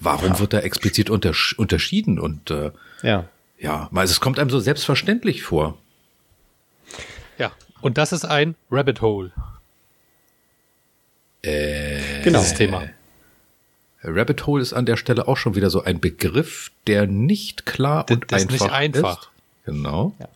Warum 0.00 0.32
ja. 0.32 0.38
wird 0.38 0.52
da 0.52 0.60
explizit 0.60 1.10
untersch 1.10 1.54
unterschieden? 1.58 2.18
Und 2.18 2.50
äh, 2.50 2.70
ja, 3.02 3.28
ja, 3.58 3.88
also 3.92 4.12
es 4.12 4.20
kommt 4.20 4.38
einem 4.38 4.50
so 4.50 4.60
selbstverständlich 4.60 5.42
vor. 5.42 5.76
Ja, 7.38 7.52
und 7.80 7.98
das 7.98 8.12
ist 8.12 8.24
ein 8.24 8.54
Rabbit 8.70 9.00
Hole. 9.00 9.32
Äh, 11.42 12.22
genau. 12.22 12.38
Das 12.38 12.54
Thema. 12.54 12.84
Rabbit 14.02 14.46
Hole 14.46 14.62
ist 14.62 14.72
an 14.72 14.86
der 14.86 14.96
Stelle 14.96 15.26
auch 15.26 15.36
schon 15.36 15.54
wieder 15.54 15.70
so 15.70 15.82
ein 15.82 16.00
Begriff, 16.00 16.70
der 16.86 17.06
nicht 17.06 17.66
klar 17.66 18.04
das, 18.06 18.16
und 18.16 18.32
das 18.32 18.42
einfach 18.42 18.54
ist. 18.54 18.62
Nicht 18.62 18.72
einfach. 18.72 19.22
Ist. 19.22 19.30
Genau. 19.64 20.14
Ja. 20.20 20.28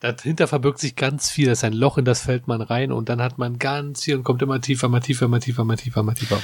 Dahinter 0.00 0.46
verbirgt 0.46 0.78
sich 0.78 0.94
ganz 0.96 1.28
viel. 1.28 1.46
Das 1.48 1.58
ist 1.58 1.64
ein 1.64 1.72
Loch, 1.72 1.98
in 1.98 2.04
das 2.04 2.22
fällt 2.22 2.46
man 2.46 2.62
rein 2.62 2.92
und 2.92 3.08
dann 3.08 3.20
hat 3.20 3.36
man 3.36 3.58
ganz 3.58 4.04
viel 4.04 4.16
und 4.16 4.24
kommt 4.24 4.42
immer 4.42 4.60
tiefer, 4.60 4.86
immer 4.86 5.00
tiefer, 5.00 5.26
immer 5.26 5.40
tiefer, 5.40 5.62
immer 5.62 5.76
tiefer, 5.76 6.00
immer 6.00 6.14
tiefer. 6.14 6.40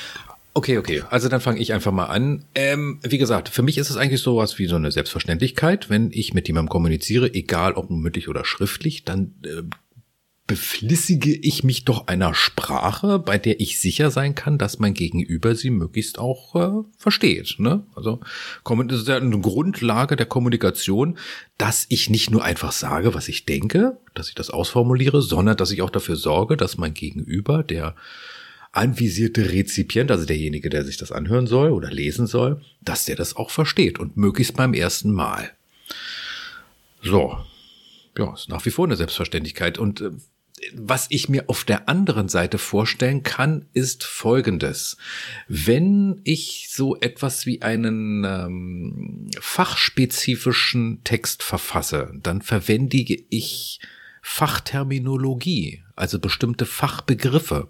Okay, 0.55 0.79
okay. 0.79 1.03
Also 1.11 1.29
dann 1.29 1.41
fange 1.41 1.59
ich 1.61 1.73
einfach 1.73 1.91
mal 1.91 2.07
an. 2.07 2.45
Ähm, 2.55 3.01
wie 3.03 3.19
gesagt, 3.19 3.49
für 3.49 3.63
mich 3.63 3.77
ist 3.77 3.91
es 3.91 3.97
eigentlich 3.97 4.21
sowas 4.21 4.59
wie 4.59 4.67
so 4.67 4.77
eine 4.77 4.93
Selbstverständlichkeit. 4.93 5.91
Wenn 5.91 6.11
ich 6.13 6.33
mit 6.33 6.47
jemandem 6.47 6.69
kommuniziere, 6.69 7.33
egal 7.35 7.73
ob 7.73 7.91
mündlich 7.91 8.29
oder 8.29 8.45
schriftlich, 8.45 9.05
dann 9.05 9.35
äh, 9.45 9.63
beflissige 10.47 11.35
ich 11.35 11.65
mich 11.65 11.85
doch 11.85 12.07
einer 12.07 12.35
Sprache, 12.35 13.19
bei 13.19 13.39
der 13.39 13.61
ich 13.61 13.79
sicher 13.79 14.11
sein 14.11 14.35
kann, 14.35 14.59
dass 14.59 14.79
mein 14.79 14.93
Gegenüber 14.93 15.55
sie 15.55 15.71
möglichst 15.71 16.19
auch 16.19 16.55
äh, 16.55 16.85
versteht. 16.99 17.57
Ne? 17.59 17.87
Also 17.95 18.21
das 18.65 19.01
ist 19.01 19.09
ja 19.09 19.17
eine 19.17 19.41
Grundlage 19.41 20.17
der 20.17 20.27
Kommunikation, 20.27 21.19
dass 21.57 21.87
ich 21.89 22.11
nicht 22.11 22.31
nur 22.31 22.45
einfach 22.45 22.73
sage, 22.73 23.15
was 23.15 23.29
ich 23.29 23.47
denke, 23.47 23.97
dass 24.15 24.29
ich 24.29 24.35
das 24.35 24.51
ausformuliere, 24.51 25.23
sondern 25.23 25.57
dass 25.57 25.71
ich 25.71 25.81
auch 25.81 25.91
dafür 25.91 26.17
sorge, 26.17 26.59
dass 26.59 26.77
mein 26.77 26.93
Gegenüber, 26.93 27.63
der 27.63 27.95
anvisierte 28.73 29.53
Rezipient, 29.53 30.11
also 30.11 30.27
derjenige, 30.27 30.69
der 30.69 30.85
sich 30.85 30.99
das 30.99 31.13
anhören 31.13 31.47
soll 31.47 31.71
oder 31.71 31.91
lesen 31.91 32.27
soll, 32.27 32.61
dass 32.83 33.07
der 33.07 33.17
das 33.17 33.37
auch 33.37 33.51
versteht 33.51 33.99
und 33.99 34.17
möglichst 34.19 34.57
beim 34.57 34.75
ersten 34.75 35.13
Mal. 35.13 35.53
So. 37.03 37.39
Ja, 38.19 38.33
ist 38.35 38.49
nach 38.49 38.65
wie 38.65 38.71
vor 38.71 38.85
eine 38.85 38.97
Selbstverständlichkeit. 38.97 39.79
Und 39.79 40.01
äh, 40.01 40.11
was 40.73 41.07
ich 41.11 41.29
mir 41.29 41.45
auf 41.49 41.65
der 41.65 41.89
anderen 41.89 42.29
Seite 42.29 42.59
vorstellen 42.59 43.23
kann, 43.23 43.67
ist 43.73 44.05
Folgendes. 44.05 44.97
Wenn 45.49 46.21
ich 46.25 46.69
so 46.71 46.97
etwas 47.01 47.47
wie 47.47 47.63
einen 47.63 48.25
ähm, 48.25 49.31
fachspezifischen 49.41 51.03
Text 51.05 51.43
verfasse, 51.43 52.13
dann 52.23 52.43
verwendige 52.43 53.23
ich 53.31 53.81
Fachterminologie, 54.23 55.83
also 55.97 56.19
bestimmte 56.19 56.65
Fachbegriffe. 56.65 57.69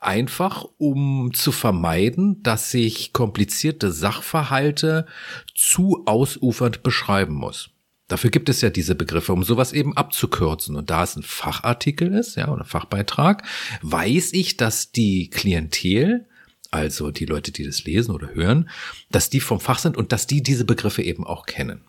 Einfach 0.00 0.64
um 0.78 1.32
zu 1.34 1.52
vermeiden, 1.52 2.42
dass 2.42 2.72
ich 2.72 3.12
komplizierte 3.12 3.92
Sachverhalte 3.92 5.06
zu 5.54 6.04
ausufernd 6.06 6.82
beschreiben 6.82 7.34
muss. 7.34 7.73
Dafür 8.08 8.30
gibt 8.30 8.48
es 8.48 8.60
ja 8.60 8.70
diese 8.70 8.94
Begriffe, 8.94 9.32
um 9.32 9.44
sowas 9.44 9.72
eben 9.72 9.96
abzukürzen. 9.96 10.76
Und 10.76 10.90
da 10.90 11.02
es 11.02 11.16
ein 11.16 11.22
Fachartikel 11.22 12.12
ist, 12.12 12.36
ja, 12.36 12.48
oder 12.48 12.64
Fachbeitrag, 12.64 13.42
weiß 13.82 14.32
ich, 14.34 14.56
dass 14.56 14.92
die 14.92 15.30
Klientel, 15.30 16.26
also 16.70 17.10
die 17.10 17.24
Leute, 17.24 17.50
die 17.50 17.64
das 17.64 17.84
lesen 17.84 18.14
oder 18.14 18.34
hören, 18.34 18.68
dass 19.10 19.30
die 19.30 19.40
vom 19.40 19.58
Fach 19.58 19.78
sind 19.78 19.96
und 19.96 20.12
dass 20.12 20.26
die 20.26 20.42
diese 20.42 20.64
Begriffe 20.64 21.02
eben 21.02 21.26
auch 21.26 21.46
kennen. 21.46 21.82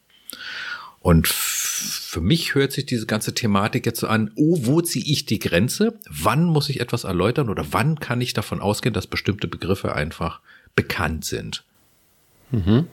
Und 1.02 1.28
für 1.28 2.22
mich 2.22 2.56
hört 2.56 2.72
sich 2.72 2.86
diese 2.86 3.06
ganze 3.06 3.34
Thematik 3.34 3.86
jetzt 3.86 4.00
so 4.00 4.08
an, 4.08 4.32
oh, 4.36 4.58
wo 4.62 4.82
ziehe 4.82 5.06
ich 5.06 5.26
die 5.26 5.40
Grenze? 5.40 6.00
Wann 6.10 6.46
muss 6.46 6.70
ich 6.70 6.80
etwas 6.80 7.04
erläutern 7.04 7.50
oder 7.50 7.74
wann 7.74 8.00
kann 8.00 8.22
ich 8.22 8.34
davon 8.34 8.62
ausgehen, 8.62 8.94
dass 8.94 9.06
bestimmte 9.06 9.48
Begriffe 9.48 9.94
einfach 9.94 10.40
bekannt 10.76 11.26
sind? 11.26 11.64
Mhm. 12.52 12.88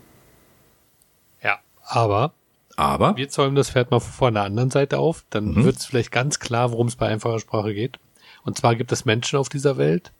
Ja, 1.43 1.61
aber 1.85 2.35
aber 2.83 3.17
wir 3.17 3.29
zäumen 3.29 3.55
das 3.55 3.71
Pferd 3.71 3.91
mal 3.91 4.01
von 4.01 4.35
der 4.35 4.43
anderen 4.43 4.71
Seite 4.71 4.99
auf, 4.99 5.25
dann 5.31 5.53
mhm. 5.53 5.65
wird 5.65 5.77
es 5.77 5.85
vielleicht 5.85 6.11
ganz 6.11 6.41
klar, 6.41 6.73
worum 6.73 6.89
es 6.89 6.97
bei 6.97 7.09
einfacher 7.09 7.39
Sprache 7.39 7.75
geht. 7.75 7.99
Und 8.45 8.59
zwar 8.59 8.75
gibt 8.75 8.91
es 8.93 9.05
Menschen 9.05 9.39
auf 9.39 9.49
dieser 9.49 9.77
Welt, 9.77 10.11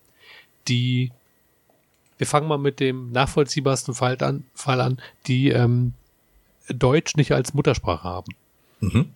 die, 0.67 1.11
wir 2.17 2.27
fangen 2.27 2.47
mal 2.47 2.57
mit 2.57 2.79
dem 2.79 3.11
nachvollziehbarsten 3.11 3.93
Fall 3.93 4.17
an, 4.21 4.45
Fall 4.53 4.79
an 4.79 5.01
die 5.27 5.49
ähm, 5.49 5.93
Deutsch 6.69 7.15
nicht 7.15 7.33
als 7.33 7.53
Muttersprache 7.53 8.03
haben. 8.03 8.33
Mhm. 8.79 9.09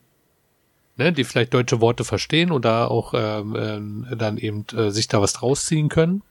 Ne, 0.98 1.14
die 1.14 1.24
vielleicht 1.24 1.54
deutsche 1.54 1.80
Worte 1.80 2.04
verstehen 2.04 2.52
und 2.52 2.66
da 2.66 2.88
auch 2.88 3.14
ähm, 3.16 4.08
äh, 4.10 4.16
dann 4.16 4.38
eben 4.38 4.66
äh, 4.76 4.90
sich 4.90 5.08
da 5.08 5.22
was 5.22 5.34
draus 5.34 5.66
ziehen 5.68 5.90
können. 5.90 6.24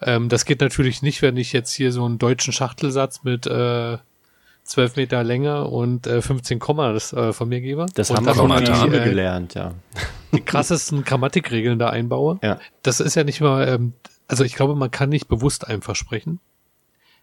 Ähm, 0.00 0.30
das 0.30 0.46
geht 0.46 0.60
natürlich 0.60 1.02
nicht, 1.02 1.20
wenn 1.22 1.36
ich 1.36 1.52
jetzt 1.52 1.74
hier 1.74 1.92
so 1.92 2.04
einen 2.06 2.18
deutschen 2.18 2.52
Schachtelsatz 2.52 3.24
mit 3.24 3.46
äh, 3.46 3.98
12 4.68 4.96
Meter 4.96 5.24
länger 5.24 5.72
und 5.72 6.06
äh, 6.06 6.20
15 6.20 6.58
Komma 6.58 6.92
das, 6.92 7.12
äh, 7.14 7.32
von 7.32 7.48
mir 7.48 7.60
gebe. 7.60 7.86
Das 7.94 8.10
und 8.10 8.18
haben 8.18 8.26
wir 8.26 8.34
schon 8.34 8.48
mal 8.48 8.62
äh, 8.62 9.04
gelernt, 9.04 9.54
ja. 9.54 9.72
Die 10.32 10.42
krassesten 10.42 11.04
Grammatikregeln 11.04 11.78
da 11.78 11.88
einbaue. 11.88 12.38
Ja. 12.42 12.58
Das 12.82 13.00
ist 13.00 13.14
ja 13.14 13.24
nicht 13.24 13.40
mal, 13.40 13.66
ähm, 13.66 13.94
also 14.26 14.44
ich 14.44 14.54
glaube, 14.54 14.74
man 14.74 14.90
kann 14.90 15.08
nicht 15.08 15.26
bewusst 15.26 15.66
einfach 15.66 15.96
sprechen. 15.96 16.40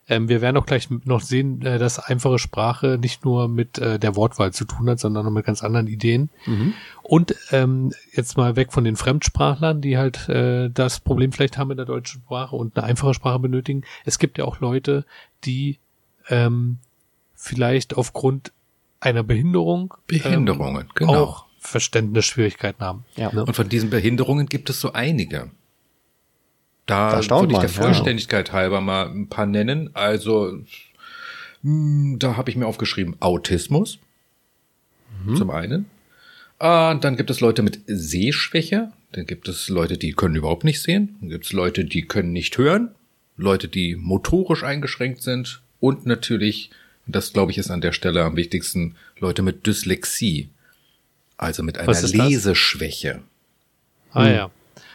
Ähm, 0.08 0.28
wir 0.28 0.42
werden 0.42 0.58
auch 0.58 0.66
gleich 0.66 0.90
noch 0.90 1.22
sehen, 1.22 1.62
äh, 1.62 1.78
dass 1.78 2.00
einfache 2.00 2.40
Sprache 2.40 2.98
nicht 3.00 3.26
nur 3.26 3.48
mit 3.48 3.78
äh, 3.78 4.00
der 4.00 4.16
Wortwahl 4.16 4.52
zu 4.52 4.66
tun 4.66 4.90
hat, 4.90 5.00
sondern 5.00 5.28
auch 5.28 5.32
mit 5.32 5.46
ganz 5.46 5.64
anderen 5.64 5.88
Ideen. 5.88 6.30
Mhm. 6.48 6.74
Und 7.04 7.36
ähm, 7.52 7.92
jetzt 8.12 8.38
mal 8.38 8.56
weg 8.56 8.74
von 8.74 8.84
den 8.84 8.96
Fremdsprachlern, 8.96 9.82
die 9.82 9.98
halt 9.98 10.30
äh, 10.30 10.70
das 10.72 11.00
Problem 11.00 11.32
vielleicht 11.32 11.60
haben 11.60 11.68
mit 11.68 11.78
der 11.78 11.86
deutschen 11.86 12.22
Sprache 12.22 12.56
und 12.56 12.76
eine 12.76 12.88
einfache 12.88 13.14
Sprache 13.14 13.40
benötigen. 13.40 13.84
Es 14.04 14.18
gibt 14.18 14.40
ja 14.40 14.46
auch 14.46 14.60
Leute, 14.60 15.06
die 15.44 15.80
ähm, 16.30 16.80
vielleicht 17.36 17.96
aufgrund 17.96 18.52
einer 19.00 19.24
Behinderung 19.24 19.94
Behinderungen, 20.08 20.82
ähm, 20.84 20.92
genau. 20.96 21.24
auch 21.24 21.46
Verständnisschwierigkeiten 21.60 22.86
haben. 22.86 23.06
Ja. 23.16 23.34
Ne? 23.34 23.46
Und 23.46 23.56
von 23.56 23.70
diesen 23.70 23.90
Behinderungen 23.90 24.48
gibt 24.48 24.70
es 24.70 24.80
so 24.80 24.94
einige. 24.94 25.52
Da 26.86 27.20
würde 27.30 27.54
ich 27.54 27.60
der 27.60 27.70
Vollständigkeit 27.70 28.50
ja. 28.50 28.54
halber 28.54 28.82
mal 28.82 29.08
ein 29.08 29.28
paar 29.28 29.46
nennen. 29.46 29.90
Also 29.94 30.60
mh, 31.62 31.64
hm, 31.64 32.20
da 32.20 32.38
habe 32.38 32.50
ich 32.50 32.56
mir 32.56 32.68
aufgeschrieben 32.68 33.16
Autismus 33.20 34.00
mhm. 35.26 35.36
zum 35.36 35.50
einen. 35.50 35.86
Äh, 36.60 36.98
dann 36.98 37.16
gibt 37.18 37.30
es 37.30 37.42
Leute 37.42 37.64
mit 37.64 37.82
Sehschwäche. 37.88 38.92
Dann 39.12 39.26
gibt 39.26 39.48
es 39.48 39.70
Leute, 39.70 39.98
die 39.98 40.14
können 40.14 40.36
überhaupt 40.36 40.64
nicht 40.64 40.82
sehen. 40.82 41.16
Dann 41.20 41.30
gibt 41.30 41.46
es 41.46 41.54
Leute, 41.54 41.86
die 41.86 42.04
können 42.04 42.32
nicht 42.32 42.58
hören. 42.58 42.94
Leute, 43.38 43.68
die 43.68 43.96
motorisch 43.96 44.64
eingeschränkt 44.64 45.22
sind. 45.22 45.62
Und 45.80 46.06
natürlich 46.06 46.70
das, 47.08 47.34
glaube 47.34 47.52
ich, 47.52 47.58
ist 47.58 47.72
an 47.72 47.82
der 47.82 47.92
Stelle 47.92 48.24
am 48.24 48.36
wichtigsten, 48.36 48.96
Leute 49.20 49.42
mit 49.42 49.66
Dyslexie. 49.68 50.50
Also 51.38 51.64
mit 51.64 51.78
einer 51.78 51.92
Leseschwäche. 51.92 53.22
Das? 54.14 54.24
Ah 54.24 54.26
hm. 54.26 54.36
ja. 54.36 54.52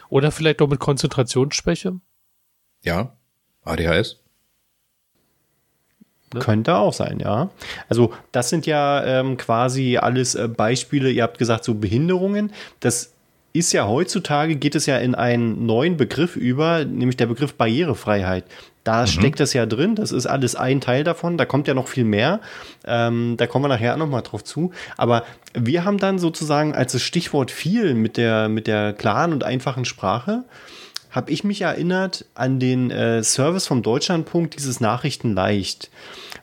Oder 0.08 0.32
vielleicht 0.32 0.62
auch 0.62 0.68
mit 0.68 0.80
Konzentrationsschwäche? 0.80 2.00
Ja. 2.82 3.12
ADHS. 3.64 4.16
Ne? 6.32 6.40
Könnte 6.40 6.76
auch 6.76 6.92
sein, 6.92 7.20
ja. 7.20 7.50
Also 7.88 8.12
das 8.32 8.48
sind 8.48 8.66
ja 8.66 9.04
ähm, 9.04 9.36
quasi 9.36 9.96
alles 9.98 10.34
äh, 10.34 10.48
Beispiele, 10.48 11.10
ihr 11.10 11.22
habt 11.22 11.38
gesagt, 11.38 11.64
so 11.64 11.74
Behinderungen. 11.74 12.52
Das 12.80 13.12
ist 13.52 13.72
ja 13.72 13.86
heutzutage, 13.86 14.56
geht 14.56 14.74
es 14.76 14.86
ja 14.86 14.98
in 14.98 15.14
einen 15.14 15.66
neuen 15.66 15.96
Begriff 15.96 16.36
über, 16.36 16.84
nämlich 16.84 17.16
der 17.16 17.26
Begriff 17.26 17.54
Barrierefreiheit. 17.54 18.44
Da 18.84 19.02
mhm. 19.02 19.06
steckt 19.06 19.40
das 19.40 19.52
ja 19.52 19.66
drin, 19.66 19.94
das 19.94 20.12
ist 20.12 20.26
alles 20.26 20.56
ein 20.56 20.80
Teil 20.80 21.04
davon, 21.04 21.36
da 21.36 21.44
kommt 21.44 21.68
ja 21.68 21.74
noch 21.74 21.88
viel 21.88 22.04
mehr. 22.04 22.40
Ähm, 22.86 23.34
da 23.36 23.46
kommen 23.46 23.64
wir 23.64 23.68
nachher 23.68 23.96
nochmal 23.96 24.22
drauf 24.22 24.42
zu. 24.42 24.72
Aber 24.96 25.24
wir 25.54 25.84
haben 25.84 25.98
dann 25.98 26.18
sozusagen, 26.18 26.74
als 26.74 26.92
das 26.92 27.02
Stichwort 27.02 27.50
fiel 27.50 27.94
mit 27.94 28.16
der, 28.16 28.48
mit 28.48 28.66
der 28.66 28.92
klaren 28.92 29.32
und 29.32 29.44
einfachen 29.44 29.84
Sprache, 29.84 30.44
habe 31.10 31.30
ich 31.32 31.44
mich 31.44 31.62
erinnert 31.62 32.24
an 32.34 32.60
den 32.60 32.90
äh, 32.90 33.22
Service 33.22 33.66
vom 33.66 33.82
Deutschlandpunkt, 33.82 34.56
dieses 34.56 34.80
Nachrichten 34.80 35.34
leicht. 35.34 35.90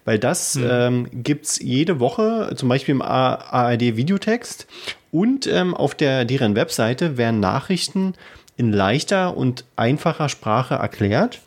Weil 0.06 0.20
das 0.20 0.56
mhm. 0.56 0.68
ähm, 0.70 1.08
gibt 1.12 1.60
jede 1.60 2.00
Woche, 2.00 2.54
zum 2.56 2.70
Beispiel 2.70 2.96
im 2.96 3.02
ARD-Videotext 3.02 4.68
und 5.12 5.48
ähm, 5.48 5.74
auf 5.74 5.96
der, 5.96 6.26
deren 6.26 6.56
Webseite 6.56 7.18
werden 7.18 7.40
Nachrichten 7.40 8.14
in 8.58 8.74
leichter 8.74 9.38
und 9.38 9.66
einfacher 9.76 10.30
Sprache 10.30 10.76
erklärt. 10.76 11.40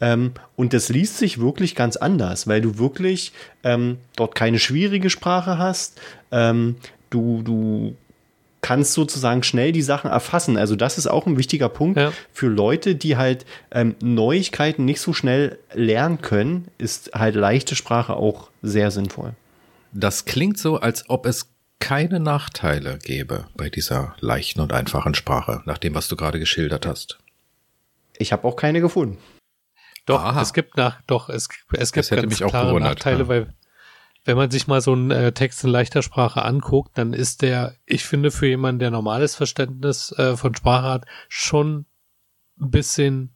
Ähm, 0.00 0.32
und 0.56 0.72
das 0.72 0.88
liest 0.88 1.18
sich 1.18 1.38
wirklich 1.40 1.74
ganz 1.74 1.96
anders, 1.96 2.46
weil 2.46 2.60
du 2.60 2.78
wirklich 2.78 3.32
ähm, 3.62 3.98
dort 4.16 4.34
keine 4.34 4.58
schwierige 4.58 5.10
Sprache 5.10 5.58
hast. 5.58 6.00
Ähm, 6.30 6.76
du, 7.10 7.42
du 7.42 7.96
kannst 8.60 8.92
sozusagen 8.94 9.42
schnell 9.42 9.72
die 9.72 9.82
Sachen 9.82 10.10
erfassen. 10.10 10.56
Also 10.56 10.74
das 10.74 10.98
ist 10.98 11.06
auch 11.06 11.26
ein 11.26 11.38
wichtiger 11.38 11.68
Punkt 11.68 11.98
ja. 11.98 12.12
für 12.32 12.48
Leute, 12.48 12.94
die 12.94 13.16
halt 13.16 13.44
ähm, 13.70 13.94
Neuigkeiten 14.00 14.84
nicht 14.84 15.00
so 15.00 15.12
schnell 15.12 15.58
lernen 15.72 16.20
können, 16.20 16.68
ist 16.78 17.12
halt 17.14 17.34
leichte 17.34 17.76
Sprache 17.76 18.16
auch 18.16 18.50
sehr 18.62 18.90
sinnvoll. 18.90 19.32
Das 19.92 20.24
klingt 20.24 20.58
so, 20.58 20.78
als 20.78 21.08
ob 21.08 21.26
es 21.26 21.48
keine 21.80 22.20
Nachteile 22.20 22.98
gäbe 22.98 23.46
bei 23.56 23.70
dieser 23.70 24.16
leichten 24.20 24.60
und 24.60 24.72
einfachen 24.72 25.14
Sprache, 25.14 25.62
nach 25.64 25.78
dem, 25.78 25.94
was 25.94 26.08
du 26.08 26.16
gerade 26.16 26.38
geschildert 26.38 26.86
hast. 26.86 27.18
Ich 28.18 28.32
habe 28.32 28.46
auch 28.46 28.56
keine 28.56 28.80
gefunden. 28.80 29.18
Doch, 30.06 30.22
Aha. 30.22 30.40
es 30.40 30.52
gibt 30.52 30.76
nach, 30.76 31.00
doch, 31.06 31.28
es, 31.28 31.48
es 31.72 31.92
gibt 31.92 32.08
ganz 32.08 32.38
klare 32.38 32.80
Nachteile, 32.80 33.20
ja. 33.20 33.28
weil 33.28 33.54
wenn 34.24 34.36
man 34.36 34.50
sich 34.50 34.66
mal 34.66 34.80
so 34.80 34.92
einen 34.92 35.10
äh, 35.10 35.32
Text 35.32 35.64
in 35.64 35.70
leichter 35.70 36.02
Sprache 36.02 36.42
anguckt, 36.42 36.98
dann 36.98 37.12
ist 37.12 37.42
der, 37.42 37.76
ich 37.86 38.04
finde, 38.04 38.30
für 38.30 38.46
jemanden, 38.46 38.78
der 38.78 38.90
normales 38.90 39.34
Verständnis 39.36 40.12
äh, 40.12 40.36
von 40.36 40.54
Sprache 40.54 40.88
hat, 40.88 41.06
schon 41.28 41.86
ein 42.60 42.70
bisschen, 42.70 43.34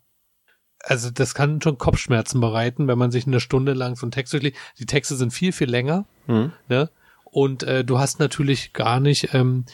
also 0.80 1.11
das 1.11 1.34
kann 1.34 1.62
schon 1.62 1.78
Kopfschmerzen 1.78 2.40
bereiten, 2.40 2.88
wenn 2.88 2.99
man 2.99 3.11
sich 3.11 3.26
eine 3.26 3.40
Stunde 3.40 3.72
lang 3.72 3.97
so 3.97 4.05
einen 4.05 4.11
Text 4.11 4.32
durchliest. 4.32 4.57
Die 4.78 4.86
Texte 4.86 5.16
sind 5.16 5.32
viel, 5.32 5.53
viel 5.53 5.70
länger, 5.70 6.07
mhm. 6.26 6.53
ne? 6.68 6.90
Und 7.33 7.64
äh, 7.64 7.83
du 7.83 7.99
hast 7.99 8.20
natürlich 8.20 8.74
gar 8.74 9.01
nicht, 9.01 9.35
ähm, 9.35 9.64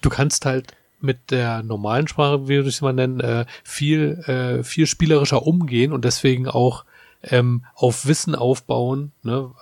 du 0.00 0.08
kannst 0.08 0.46
halt 0.46 0.72
mit 1.00 1.30
der 1.30 1.62
normalen 1.62 2.08
Sprache, 2.08 2.48
wie 2.48 2.56
würde 2.56 2.70
ich 2.70 2.76
es 2.76 2.80
mal 2.80 2.94
nennen, 2.94 3.20
äh, 3.20 3.44
viel, 3.62 4.18
äh, 4.26 4.64
viel 4.64 4.86
spielerischer 4.86 5.46
umgehen 5.46 5.92
und 5.92 6.04
deswegen 6.04 6.48
auch 6.48 6.84
ähm, 7.22 7.64
auf 7.74 8.06
Wissen 8.06 8.34
aufbauen, 8.34 9.12
ne? 9.22 9.52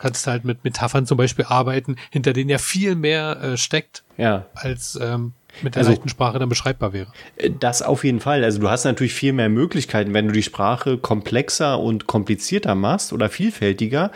kannst 0.00 0.26
halt 0.26 0.44
mit 0.44 0.64
Metaphern 0.64 1.06
zum 1.06 1.18
Beispiel 1.18 1.44
arbeiten, 1.46 1.96
hinter 2.10 2.32
denen 2.32 2.50
ja 2.50 2.58
viel 2.58 2.96
mehr 2.96 3.40
äh, 3.42 3.56
steckt, 3.56 4.02
ja. 4.16 4.46
als 4.54 4.98
ähm, 5.00 5.34
mit 5.62 5.74
der 5.74 5.80
also, 5.80 5.90
leichten 5.90 6.08
Sprache 6.08 6.38
dann 6.38 6.48
beschreibbar 6.48 6.92
wäre. 6.92 7.12
Äh, 7.36 7.50
das 7.58 7.82
auf 7.82 8.02
jeden 8.02 8.20
Fall. 8.20 8.42
Also 8.42 8.58
du 8.60 8.70
hast 8.70 8.84
natürlich 8.84 9.14
viel 9.14 9.32
mehr 9.32 9.48
Möglichkeiten, 9.48 10.14
wenn 10.14 10.26
du 10.26 10.32
die 10.32 10.42
Sprache 10.42 10.98
komplexer 10.98 11.78
und 11.78 12.06
komplizierter 12.06 12.74
machst 12.74 13.12
oder 13.12 13.28
vielfältiger. 13.28 14.10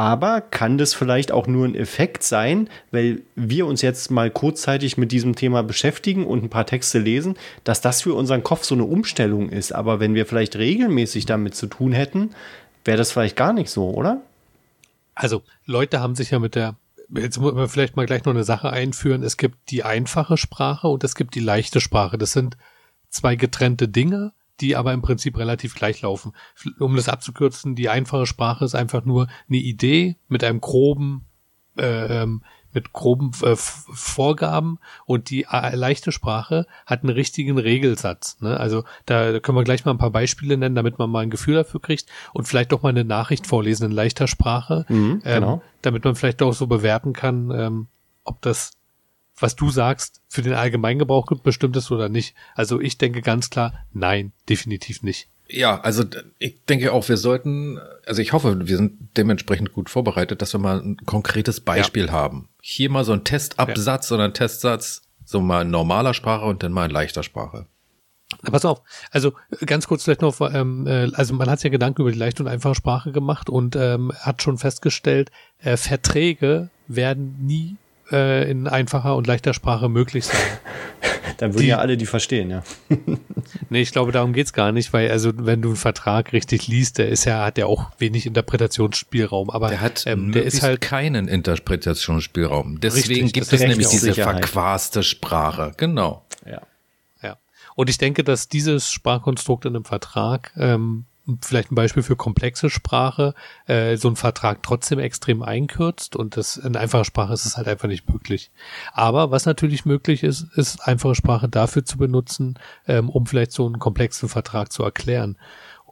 Aber 0.00 0.40
kann 0.40 0.78
das 0.78 0.94
vielleicht 0.94 1.30
auch 1.30 1.46
nur 1.46 1.66
ein 1.66 1.74
Effekt 1.74 2.22
sein, 2.22 2.70
weil 2.90 3.20
wir 3.34 3.66
uns 3.66 3.82
jetzt 3.82 4.10
mal 4.10 4.30
kurzzeitig 4.30 4.96
mit 4.96 5.12
diesem 5.12 5.36
Thema 5.36 5.62
beschäftigen 5.62 6.26
und 6.26 6.42
ein 6.42 6.48
paar 6.48 6.64
Texte 6.64 6.98
lesen, 6.98 7.34
dass 7.64 7.82
das 7.82 8.00
für 8.00 8.14
unseren 8.14 8.42
Kopf 8.42 8.64
so 8.64 8.74
eine 8.74 8.84
Umstellung 8.84 9.50
ist. 9.50 9.72
Aber 9.72 10.00
wenn 10.00 10.14
wir 10.14 10.24
vielleicht 10.24 10.56
regelmäßig 10.56 11.26
damit 11.26 11.54
zu 11.54 11.66
tun 11.66 11.92
hätten, 11.92 12.30
wäre 12.82 12.96
das 12.96 13.12
vielleicht 13.12 13.36
gar 13.36 13.52
nicht 13.52 13.68
so, 13.68 13.90
oder? 13.90 14.22
Also 15.14 15.42
Leute 15.66 16.00
haben 16.00 16.14
sich 16.14 16.30
ja 16.30 16.38
mit 16.38 16.54
der, 16.54 16.76
jetzt 17.14 17.38
muss 17.38 17.52
man 17.52 17.68
vielleicht 17.68 17.96
mal 17.96 18.06
gleich 18.06 18.24
noch 18.24 18.32
eine 18.32 18.44
Sache 18.44 18.70
einführen. 18.70 19.22
Es 19.22 19.36
gibt 19.36 19.70
die 19.70 19.84
einfache 19.84 20.38
Sprache 20.38 20.88
und 20.88 21.04
es 21.04 21.14
gibt 21.14 21.34
die 21.34 21.40
leichte 21.40 21.78
Sprache. 21.78 22.16
Das 22.16 22.32
sind 22.32 22.56
zwei 23.10 23.36
getrennte 23.36 23.86
Dinge, 23.86 24.32
die 24.60 24.76
aber 24.76 24.92
im 24.92 25.02
Prinzip 25.02 25.38
relativ 25.38 25.74
gleich 25.74 26.02
laufen. 26.02 26.32
Um 26.78 26.96
das 26.96 27.08
abzukürzen, 27.08 27.74
die 27.74 27.88
einfache 27.88 28.26
Sprache 28.26 28.64
ist 28.64 28.74
einfach 28.74 29.04
nur 29.04 29.28
eine 29.48 29.58
Idee 29.58 30.16
mit 30.28 30.44
einem 30.44 30.60
groben 30.60 31.24
äh, 31.76 32.22
ähm, 32.22 32.42
mit 32.72 32.92
groben 32.92 33.32
äh, 33.42 33.56
Vorgaben 33.56 34.78
und 35.06 35.30
die 35.30 35.46
äh, 35.50 35.74
leichte 35.74 36.12
Sprache 36.12 36.66
hat 36.86 37.02
einen 37.02 37.12
richtigen 37.12 37.58
Regelsatz. 37.58 38.40
Ne? 38.40 38.58
Also 38.58 38.84
da 39.06 39.40
können 39.40 39.58
wir 39.58 39.64
gleich 39.64 39.84
mal 39.84 39.92
ein 39.92 39.98
paar 39.98 40.10
Beispiele 40.10 40.56
nennen, 40.56 40.74
damit 40.74 40.98
man 40.98 41.10
mal 41.10 41.20
ein 41.20 41.30
Gefühl 41.30 41.54
dafür 41.54 41.80
kriegt 41.80 42.08
und 42.32 42.46
vielleicht 42.46 42.72
doch 42.72 42.82
mal 42.82 42.90
eine 42.90 43.04
Nachricht 43.04 43.46
vorlesen 43.46 43.86
in 43.86 43.92
leichter 43.92 44.28
Sprache, 44.28 44.84
mhm, 44.88 45.22
ähm, 45.24 45.34
genau. 45.34 45.62
damit 45.82 46.04
man 46.04 46.14
vielleicht 46.14 46.42
auch 46.42 46.52
so 46.52 46.66
bewerten 46.66 47.12
kann, 47.12 47.50
ähm, 47.50 47.86
ob 48.24 48.40
das 48.42 48.72
was 49.42 49.56
du 49.56 49.70
sagst, 49.70 50.20
für 50.28 50.42
den 50.42 50.54
Allgemeingebrauch 50.54 51.26
bestimmt 51.42 51.76
ist 51.76 51.90
oder 51.90 52.08
nicht. 52.08 52.34
Also 52.54 52.80
ich 52.80 52.98
denke 52.98 53.22
ganz 53.22 53.50
klar, 53.50 53.74
nein, 53.92 54.32
definitiv 54.48 55.02
nicht. 55.02 55.28
Ja, 55.48 55.80
also 55.80 56.04
ich 56.38 56.64
denke 56.64 56.92
auch, 56.92 57.08
wir 57.08 57.16
sollten, 57.16 57.80
also 58.06 58.22
ich 58.22 58.32
hoffe, 58.32 58.68
wir 58.68 58.76
sind 58.76 59.16
dementsprechend 59.16 59.72
gut 59.72 59.90
vorbereitet, 59.90 60.42
dass 60.42 60.54
wir 60.54 60.60
mal 60.60 60.80
ein 60.80 60.96
konkretes 60.98 61.60
Beispiel 61.60 62.06
ja. 62.06 62.12
haben. 62.12 62.48
Hier 62.62 62.90
mal 62.90 63.04
so 63.04 63.12
ein 63.12 63.24
Testabsatz 63.24 64.10
ja. 64.10 64.14
oder 64.14 64.24
ein 64.24 64.34
Testsatz, 64.34 65.02
so 65.24 65.40
mal 65.40 65.62
in 65.62 65.70
normaler 65.70 66.14
Sprache 66.14 66.44
und 66.44 66.62
dann 66.62 66.72
mal 66.72 66.84
in 66.84 66.90
leichter 66.92 67.22
Sprache. 67.22 67.66
Na, 68.42 68.50
pass 68.50 68.64
auf, 68.64 68.82
also 69.10 69.32
ganz 69.66 69.88
kurz 69.88 70.04
vielleicht 70.04 70.22
noch, 70.22 70.40
ähm, 70.40 70.86
äh, 70.86 71.10
also 71.14 71.34
man 71.34 71.50
hat 71.50 71.58
sich 71.58 71.64
ja 71.64 71.70
Gedanken 71.70 72.02
über 72.02 72.12
die 72.12 72.18
leichte 72.18 72.42
und 72.44 72.48
einfache 72.48 72.76
Sprache 72.76 73.10
gemacht 73.10 73.50
und 73.50 73.74
ähm, 73.74 74.12
hat 74.20 74.42
schon 74.42 74.56
festgestellt, 74.56 75.32
äh, 75.58 75.76
Verträge 75.76 76.70
werden 76.86 77.44
nie 77.44 77.76
äh, 78.12 78.50
in 78.50 78.66
einfacher 78.66 79.16
und 79.16 79.26
leichter 79.26 79.54
Sprache 79.54 79.88
möglich 79.88 80.26
sein. 80.26 80.40
Dann 81.38 81.54
würden 81.54 81.62
die, 81.62 81.68
ja 81.68 81.78
alle 81.78 81.96
die 81.96 82.06
verstehen, 82.06 82.50
ja. 82.50 82.62
nee, 83.70 83.80
ich 83.80 83.92
glaube, 83.92 84.12
darum 84.12 84.34
geht's 84.34 84.52
gar 84.52 84.72
nicht, 84.72 84.92
weil 84.92 85.10
also 85.10 85.32
wenn 85.34 85.62
du 85.62 85.70
einen 85.70 85.76
Vertrag 85.76 86.34
richtig 86.34 86.68
liest, 86.68 86.98
der 86.98 87.08
ist 87.08 87.24
ja, 87.24 87.44
hat 87.44 87.56
ja 87.56 87.64
auch 87.64 87.90
wenig 87.98 88.26
Interpretationsspielraum. 88.26 89.48
Aber 89.48 89.68
der 89.68 89.80
hat 89.80 90.04
ähm, 90.06 90.32
der 90.32 90.44
ist 90.44 90.62
halt 90.62 90.82
keinen 90.82 91.28
Interpretationsspielraum. 91.28 92.80
Deswegen 92.80 93.24
richtig, 93.24 93.32
gibt 93.32 93.52
es 93.52 93.60
nämlich 93.60 93.88
diese 93.88 94.12
verquaste 94.12 95.02
Sprache. 95.02 95.72
Genau. 95.78 96.26
Ja. 96.44 96.60
Ja. 97.22 97.38
Und 97.74 97.88
ich 97.88 97.96
denke, 97.96 98.22
dass 98.22 98.48
dieses 98.48 98.90
Sprachkonstrukt 98.90 99.64
in 99.64 99.74
einem 99.74 99.84
Vertrag 99.84 100.52
ähm, 100.58 101.06
vielleicht 101.40 101.70
ein 101.70 101.74
Beispiel 101.74 102.02
für 102.02 102.16
komplexe 102.16 102.70
Sprache, 102.70 103.34
äh, 103.66 103.96
so 103.96 104.08
ein 104.08 104.16
Vertrag 104.16 104.62
trotzdem 104.62 104.98
extrem 104.98 105.42
einkürzt 105.42 106.16
und 106.16 106.36
das 106.36 106.56
in 106.56 106.76
einfacher 106.76 107.04
Sprache 107.04 107.32
ist 107.32 107.46
es 107.46 107.56
halt 107.56 107.68
einfach 107.68 107.88
nicht 107.88 108.08
möglich. 108.08 108.50
Aber 108.92 109.30
was 109.30 109.46
natürlich 109.46 109.84
möglich 109.84 110.22
ist, 110.22 110.46
ist 110.56 110.86
einfache 110.86 111.14
Sprache 111.14 111.48
dafür 111.48 111.84
zu 111.84 111.98
benutzen, 111.98 112.58
ähm, 112.86 113.08
um 113.08 113.26
vielleicht 113.26 113.52
so 113.52 113.66
einen 113.66 113.78
komplexen 113.78 114.28
Vertrag 114.28 114.72
zu 114.72 114.82
erklären. 114.82 115.36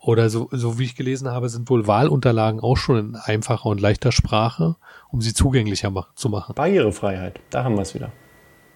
Oder 0.01 0.31
so, 0.31 0.49
so 0.53 0.79
wie 0.79 0.85
ich 0.85 0.95
gelesen 0.95 1.29
habe, 1.29 1.49
sind 1.49 1.69
wohl 1.71 1.87
Wahlunterlagen 1.87 2.61
auch 2.61 2.77
schon 2.77 2.99
in 2.99 3.17
einfacher 3.17 3.67
und 3.67 3.81
leichter 3.81 4.13
Sprache, 4.13 4.77
um 5.11 5.21
sie 5.21 5.35
zugänglicher 5.35 5.91
mach 5.91 6.15
zu 6.15 6.29
machen. 6.29 6.55
Barrierefreiheit, 6.55 7.41
da 7.51 7.65
haben 7.65 7.75
wir 7.75 7.83
es 7.83 7.95
wieder. 7.95 8.13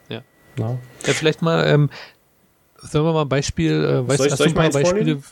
Ja. 0.08 0.22
ja. 0.58 0.78
Ja, 1.06 1.12
vielleicht 1.12 1.40
mal, 1.40 1.64
ähm, 1.66 1.90
sollen 2.76 3.04
wir 3.04 3.12
mal 3.12 3.22
ein 3.22 3.28
Beispiel, 3.28 3.84
äh, 3.84 4.08
weißt, 4.08 4.18
soll 4.18 4.26
ich, 4.26 4.32
hast 4.32 4.38
soll 4.38 4.48
du 4.48 4.58
ein 4.58 4.70
paar 4.70 4.82
Beispiele? 4.82 5.22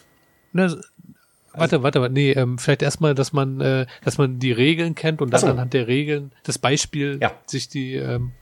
Warte, 1.52 1.82
warte, 1.82 2.00
warte, 2.00 2.14
nee, 2.14 2.32
ähm, 2.32 2.58
vielleicht 2.58 2.82
erstmal, 2.82 3.14
dass 3.14 3.32
man, 3.32 3.60
äh, 3.60 3.86
dass 4.04 4.18
man 4.18 4.38
die 4.38 4.52
Regeln 4.52 4.94
kennt 4.94 5.20
und 5.20 5.30
dann 5.32 5.40
so. 5.40 5.46
anhand 5.48 5.74
der 5.74 5.88
Regeln 5.88 6.32
das 6.44 6.58
Beispiel 6.58 7.18
ja. 7.20 7.32
sich 7.46 7.68
die, 7.68 7.94
ähm, 7.94 8.32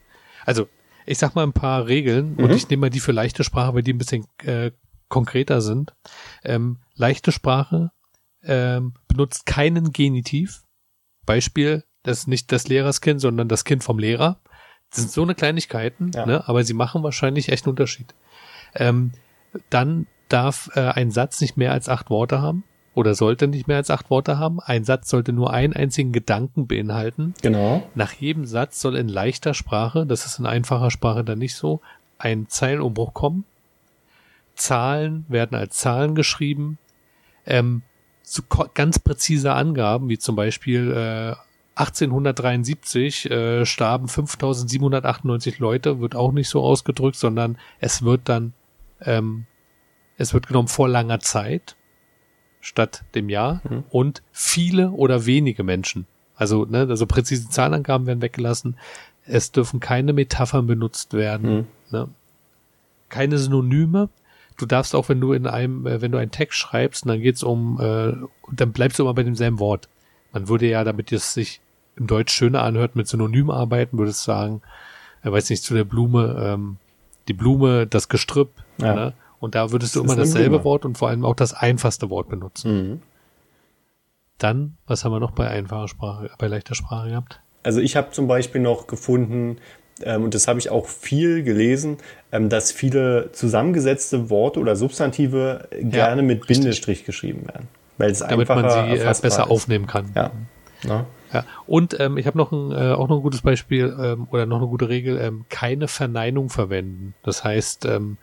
also 0.44 0.68
ich 1.06 1.18
sag 1.18 1.34
mal 1.34 1.42
ein 1.42 1.54
paar 1.54 1.86
Regeln 1.86 2.34
mhm. 2.34 2.44
und 2.44 2.50
ich 2.52 2.68
nehme 2.68 2.82
mal 2.82 2.90
die 2.90 3.00
für 3.00 3.12
leichte 3.12 3.44
Sprache, 3.44 3.74
weil 3.74 3.82
die 3.82 3.94
ein 3.94 3.98
bisschen 3.98 4.26
äh, 4.44 4.72
konkreter 5.08 5.62
sind. 5.62 5.94
Ähm, 6.44 6.78
leichte 6.94 7.32
Sprache 7.32 7.92
ähm, 8.42 8.92
benutzt 9.08 9.46
keinen 9.46 9.92
Genitiv. 9.92 10.64
Beispiel, 11.24 11.84
das 12.02 12.20
ist 12.20 12.28
nicht 12.28 12.52
das 12.52 12.68
Lehrerskind, 12.68 13.20
sondern 13.20 13.48
das 13.48 13.64
Kind 13.64 13.84
vom 13.84 13.98
Lehrer. 13.98 14.40
Das 14.90 15.00
sind 15.00 15.10
so 15.10 15.22
eine 15.22 15.34
Kleinigkeiten, 15.34 16.10
ja. 16.14 16.26
ne, 16.26 16.48
aber 16.48 16.62
sie 16.64 16.74
machen 16.74 17.02
wahrscheinlich 17.02 17.50
echt 17.50 17.64
einen 17.64 17.70
Unterschied. 17.70 18.14
Ähm, 18.74 19.12
dann 19.70 20.06
darf 20.28 20.70
äh, 20.74 20.80
ein 20.80 21.10
Satz 21.10 21.40
nicht 21.40 21.56
mehr 21.56 21.72
als 21.72 21.88
acht 21.88 22.10
Worte 22.10 22.42
haben 22.42 22.64
oder 22.98 23.14
sollte 23.14 23.46
nicht 23.46 23.68
mehr 23.68 23.76
als 23.76 23.92
acht 23.92 24.10
Worte 24.10 24.40
haben. 24.40 24.58
Ein 24.58 24.82
Satz 24.82 25.08
sollte 25.08 25.32
nur 25.32 25.52
einen 25.52 25.72
einzigen 25.72 26.10
Gedanken 26.10 26.66
beinhalten. 26.66 27.32
Genau. 27.42 27.88
Nach 27.94 28.12
jedem 28.12 28.44
Satz 28.44 28.80
soll 28.80 28.96
in 28.96 29.08
leichter 29.08 29.54
Sprache, 29.54 30.04
das 30.04 30.26
ist 30.26 30.40
in 30.40 30.46
einfacher 30.46 30.90
Sprache 30.90 31.22
dann 31.22 31.38
nicht 31.38 31.54
so, 31.54 31.80
ein 32.18 32.48
Zeilenumbruch 32.48 33.14
kommen. 33.14 33.44
Zahlen 34.56 35.24
werden 35.28 35.56
als 35.56 35.76
Zahlen 35.76 36.16
geschrieben. 36.16 36.78
Ähm, 37.46 37.82
zu 38.24 38.42
ganz 38.74 38.98
präzise 38.98 39.52
Angaben, 39.52 40.08
wie 40.08 40.18
zum 40.18 40.34
Beispiel 40.34 40.90
äh, 40.90 41.36
1873 41.76 43.30
äh, 43.30 43.64
starben 43.64 44.08
5798 44.08 45.60
Leute, 45.60 46.00
wird 46.00 46.16
auch 46.16 46.32
nicht 46.32 46.48
so 46.48 46.62
ausgedrückt, 46.64 47.14
sondern 47.14 47.58
es 47.78 48.02
wird 48.02 48.22
dann, 48.24 48.54
ähm, 49.02 49.46
es 50.16 50.34
wird 50.34 50.48
genommen 50.48 50.66
vor 50.66 50.88
langer 50.88 51.20
Zeit 51.20 51.76
statt 52.68 53.02
dem 53.14 53.30
Jahr 53.30 53.62
mhm. 53.68 53.84
und 53.90 54.22
viele 54.30 54.90
oder 54.90 55.24
wenige 55.24 55.64
Menschen. 55.64 56.06
Also, 56.36 56.66
ne, 56.66 56.86
also 56.88 57.06
präzise 57.06 57.48
Zahlenangaben 57.48 58.06
werden 58.06 58.22
weggelassen. 58.22 58.76
Es 59.24 59.50
dürfen 59.52 59.80
keine 59.80 60.12
Metaphern 60.12 60.66
benutzt 60.66 61.14
werden, 61.14 61.50
mhm. 61.50 61.66
ne? 61.90 62.08
keine 63.08 63.38
Synonyme. 63.38 64.10
Du 64.58 64.66
darfst 64.66 64.94
auch, 64.94 65.08
wenn 65.08 65.20
du 65.20 65.32
in 65.32 65.46
einem, 65.46 65.86
äh, 65.86 66.02
wenn 66.02 66.12
du 66.12 66.18
einen 66.18 66.30
Text 66.30 66.58
schreibst, 66.58 67.06
dann 67.06 67.20
geht's 67.20 67.42
um, 67.42 67.80
äh, 67.80 68.14
dann 68.52 68.72
bleibst 68.72 68.98
du 68.98 69.04
immer 69.04 69.14
bei 69.14 69.22
demselben 69.22 69.58
Wort. 69.58 69.88
Man 70.32 70.48
würde 70.48 70.68
ja, 70.68 70.84
damit 70.84 71.10
es 71.10 71.32
sich 71.32 71.60
im 71.96 72.06
Deutsch 72.06 72.32
schöner 72.32 72.62
anhört, 72.62 72.96
mit 72.96 73.08
Synonym 73.08 73.50
arbeiten, 73.50 73.96
würde 73.98 74.10
es 74.10 74.22
sagen, 74.22 74.60
er 75.22 75.32
weiß 75.32 75.48
nicht, 75.50 75.64
zu 75.64 75.74
der 75.74 75.84
Blume, 75.84 76.36
ähm, 76.38 76.76
die 77.28 77.32
Blume, 77.32 77.86
das 77.86 78.08
Gestrüpp, 78.08 78.50
ja. 78.78 78.94
ne? 78.94 79.12
Und 79.40 79.54
da 79.54 79.70
würdest 79.70 79.94
du 79.94 80.02
immer 80.02 80.16
dasselbe 80.16 80.64
Wort 80.64 80.84
und 80.84 80.98
vor 80.98 81.08
allem 81.08 81.24
auch 81.24 81.34
das 81.34 81.54
einfachste 81.54 82.10
Wort 82.10 82.28
benutzen. 82.28 82.72
Mhm. 82.72 83.02
Dann, 84.38 84.76
was 84.86 85.04
haben 85.04 85.12
wir 85.12 85.20
noch 85.20 85.32
bei 85.32 85.48
einfacher 85.48 85.88
Sprache, 85.88 86.30
bei 86.38 86.46
leichter 86.46 86.74
Sprache 86.74 87.10
gehabt? 87.10 87.40
Also 87.62 87.80
ich 87.80 87.96
habe 87.96 88.10
zum 88.12 88.28
Beispiel 88.28 88.60
noch 88.60 88.86
gefunden, 88.86 89.58
ähm, 90.02 90.24
und 90.24 90.34
das 90.34 90.48
habe 90.48 90.58
ich 90.58 90.70
auch 90.70 90.86
viel 90.86 91.42
gelesen, 91.42 91.98
ähm, 92.32 92.48
dass 92.48 92.72
viele 92.72 93.30
zusammengesetzte 93.32 94.30
Worte 94.30 94.60
oder 94.60 94.76
Substantive 94.76 95.68
gerne 95.80 96.22
mit 96.22 96.42
richtig. 96.42 96.58
Bindestrich 96.58 97.04
geschrieben 97.04 97.46
werden. 97.48 97.68
Weil 97.96 98.12
es 98.12 98.20
Damit 98.20 98.48
man 98.48 98.70
sie 98.70 98.96
äh, 98.96 99.04
besser 99.04 99.26
ist. 99.26 99.38
aufnehmen 99.50 99.86
kann. 99.86 100.12
Ja. 100.14 100.30
ja. 100.84 101.06
ja. 101.32 101.44
Und 101.66 101.98
ähm, 101.98 102.16
ich 102.16 102.26
habe 102.26 102.38
noch 102.38 102.52
ein, 102.52 102.70
äh, 102.70 102.92
auch 102.92 103.08
noch 103.08 103.16
ein 103.16 103.22
gutes 103.22 103.42
Beispiel 103.42 103.94
ähm, 104.00 104.28
oder 104.30 104.46
noch 104.46 104.58
eine 104.58 104.68
gute 104.68 104.88
Regel, 104.88 105.18
ähm, 105.20 105.46
keine 105.48 105.88
Verneinung 105.88 106.48
verwenden. 106.48 107.14
Das 107.24 107.42
heißt, 107.42 107.86
ähm, 107.86 108.18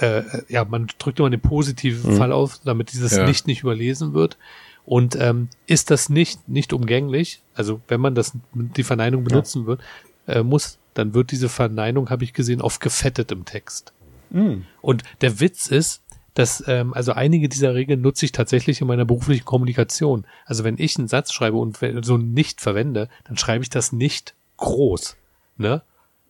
äh, 0.00 0.22
ja, 0.48 0.64
man 0.64 0.88
drückt 0.98 1.18
immer 1.18 1.30
den 1.30 1.40
positiven 1.40 2.12
mhm. 2.12 2.16
Fall 2.16 2.32
auf, 2.32 2.60
damit 2.64 2.92
dieses 2.92 3.16
ja. 3.16 3.26
nicht 3.26 3.46
nicht 3.46 3.62
überlesen 3.62 4.14
wird. 4.14 4.38
Und 4.84 5.16
ähm, 5.16 5.48
ist 5.66 5.90
das 5.90 6.08
nicht 6.08 6.48
nicht 6.48 6.72
umgänglich, 6.72 7.42
also 7.54 7.80
wenn 7.88 8.00
man 8.00 8.14
das 8.14 8.32
die 8.54 8.84
Verneinung 8.84 9.24
benutzen 9.24 9.62
ja. 9.62 9.66
wird, 9.66 9.80
äh, 10.26 10.42
muss, 10.42 10.78
dann 10.94 11.14
wird 11.14 11.30
diese 11.30 11.48
Verneinung, 11.48 12.10
habe 12.10 12.24
ich 12.24 12.32
gesehen, 12.32 12.60
oft 12.60 12.80
gefettet 12.80 13.30
im 13.32 13.44
Text. 13.44 13.92
Mhm. 14.30 14.64
Und 14.80 15.02
der 15.20 15.40
Witz 15.40 15.66
ist, 15.66 16.02
dass 16.34 16.62
ähm, 16.68 16.94
also 16.94 17.12
einige 17.12 17.48
dieser 17.48 17.74
Regeln 17.74 18.00
nutze 18.00 18.24
ich 18.24 18.32
tatsächlich 18.32 18.80
in 18.80 18.86
meiner 18.86 19.04
beruflichen 19.04 19.44
Kommunikation. 19.44 20.24
Also 20.46 20.62
wenn 20.64 20.78
ich 20.78 20.96
einen 20.96 21.08
Satz 21.08 21.32
schreibe 21.32 21.56
und 21.56 21.78
so 22.02 22.16
nicht 22.16 22.60
verwende, 22.60 23.08
dann 23.24 23.36
schreibe 23.36 23.64
ich 23.64 23.70
das 23.70 23.92
nicht 23.92 24.34
groß, 24.56 25.16
ne? 25.56 25.82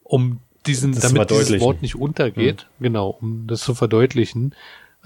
Um 0.03 0.41
diesen, 0.67 0.93
das 0.93 1.13
damit 1.13 1.31
dieses 1.31 1.61
Wort 1.61 1.83
nicht 1.83 1.97
untergeht, 1.97 2.67
mhm. 2.79 2.83
genau, 2.83 3.11
um 3.21 3.47
das 3.47 3.61
zu 3.61 3.75
verdeutlichen. 3.75 4.55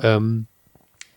Ähm, 0.01 0.47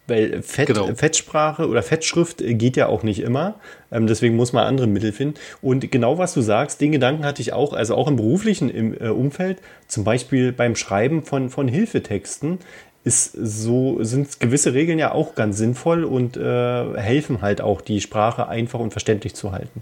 weil 0.07 0.43
Fett, 0.43 0.67
genau. 0.67 0.93
Fettsprache 0.93 1.67
oder 1.67 1.81
Fettschrift 1.81 2.37
geht 2.39 2.77
ja 2.77 2.87
auch 2.87 3.01
nicht 3.01 3.19
immer. 3.19 3.55
Ähm, 3.91 4.05
deswegen 4.05 4.35
muss 4.35 4.53
man 4.53 4.65
andere 4.65 4.85
Mittel 4.85 5.11
finden. 5.11 5.39
Und 5.61 5.91
genau 5.91 6.17
was 6.19 6.33
du 6.33 6.41
sagst, 6.41 6.79
den 6.79 6.91
Gedanken 6.91 7.25
hatte 7.25 7.41
ich 7.41 7.53
auch, 7.53 7.73
also 7.73 7.95
auch 7.95 8.07
im 8.07 8.15
beruflichen 8.15 8.69
im, 8.69 8.93
äh, 8.93 9.07
Umfeld, 9.07 9.59
zum 9.87 10.03
Beispiel 10.03 10.51
beim 10.51 10.75
Schreiben 10.75 11.23
von, 11.23 11.49
von 11.49 11.67
Hilfetexten, 11.67 12.59
ist 13.03 13.31
so, 13.33 14.03
sind 14.03 14.39
gewisse 14.39 14.73
Regeln 14.73 14.99
ja 14.99 15.11
auch 15.11 15.35
ganz 15.35 15.57
sinnvoll 15.57 16.03
und 16.03 16.37
äh, 16.37 16.93
helfen 16.95 17.41
halt 17.41 17.61
auch, 17.61 17.81
die 17.81 18.01
Sprache 18.01 18.47
einfach 18.47 18.79
und 18.79 18.91
verständlich 18.91 19.35
zu 19.35 19.51
halten. 19.51 19.81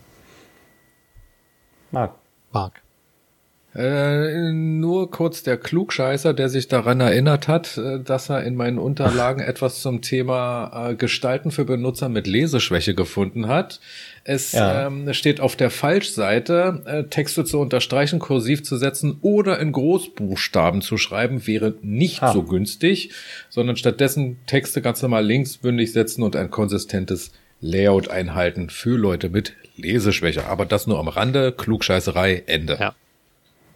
Marc. 1.91 2.15
Marc. 2.51 2.82
Äh, 3.75 4.51
nur 4.51 5.09
kurz 5.09 5.41
der 5.41 5.57
Klugscheißer, 5.57 6.33
der 6.33 6.47
sich 6.49 6.67
daran 6.67 6.99
erinnert 6.99 7.47
hat, 7.47 7.77
äh, 7.77 7.99
dass 7.99 8.29
er 8.29 8.43
in 8.43 8.55
meinen 8.55 8.77
Unterlagen 8.77 9.41
etwas 9.45 9.81
zum 9.81 10.01
Thema 10.01 10.89
äh, 10.91 10.95
Gestalten 10.95 11.49
für 11.49 11.65
Benutzer 11.65 12.07
mit 12.07 12.27
Leseschwäche 12.27 12.93
gefunden 12.93 13.47
hat. 13.47 13.79
Es 14.25 14.51
ja. 14.51 14.87
ähm, 14.87 15.11
steht 15.13 15.41
auf 15.41 15.55
der 15.55 15.71
Falschseite, 15.71 16.83
äh, 16.85 17.03
Texte 17.05 17.45
zu 17.45 17.59
unterstreichen, 17.59 18.19
kursiv 18.19 18.63
zu 18.63 18.77
setzen 18.77 19.17
oder 19.21 19.59
in 19.59 19.71
Großbuchstaben 19.71 20.81
zu 20.81 20.97
schreiben, 20.97 21.47
wäre 21.47 21.73
nicht 21.81 22.21
ah. 22.21 22.31
so 22.31 22.43
günstig, 22.43 23.11
sondern 23.49 23.75
stattdessen 23.75 24.37
Texte 24.45 24.81
ganz 24.81 25.01
normal 25.01 25.25
linksbündig 25.25 25.91
setzen 25.91 26.21
und 26.21 26.35
ein 26.35 26.51
konsistentes 26.51 27.31
Layout 27.59 28.09
einhalten 28.09 28.69
für 28.69 28.97
Leute 28.97 29.29
mit 29.29 29.55
Leseschwäche. 29.77 30.45
Aber 30.45 30.65
das 30.65 30.85
nur 30.85 30.99
am 30.99 31.07
Rande, 31.07 31.51
Klugscheißerei, 31.51 32.43
Ende. 32.45 32.77
Ja. 32.79 32.95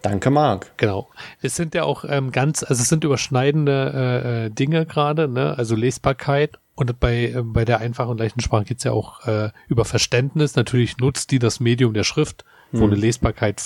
Danke, 0.02 0.30
Marc. 0.30 0.76
Genau. 0.76 1.08
Es 1.40 1.56
sind 1.56 1.74
ja 1.74 1.84
auch 1.84 2.04
ähm, 2.08 2.30
ganz, 2.30 2.62
also 2.62 2.82
es 2.82 2.88
sind 2.88 3.04
überschneidende 3.04 3.92
äh, 3.94 4.46
äh, 4.46 4.50
Dinge 4.50 4.86
gerade, 4.86 5.28
ne? 5.28 5.56
Also 5.58 5.74
Lesbarkeit 5.74 6.58
und 6.74 7.00
bei, 7.00 7.32
äh, 7.32 7.42
bei 7.42 7.64
der 7.64 7.80
einfachen 7.80 8.10
und 8.10 8.18
leichten 8.18 8.40
Sprache 8.40 8.64
geht's 8.64 8.84
ja 8.84 8.92
auch 8.92 9.26
äh, 9.26 9.50
über 9.66 9.84
Verständnis. 9.84 10.54
Natürlich 10.54 10.98
nutzt 10.98 11.32
die 11.32 11.40
das 11.40 11.58
Medium 11.58 11.94
der 11.94 12.04
Schrift, 12.04 12.44
wo 12.70 12.82
hm. 12.82 12.92
eine 12.92 13.00
Lesbarkeit 13.00 13.62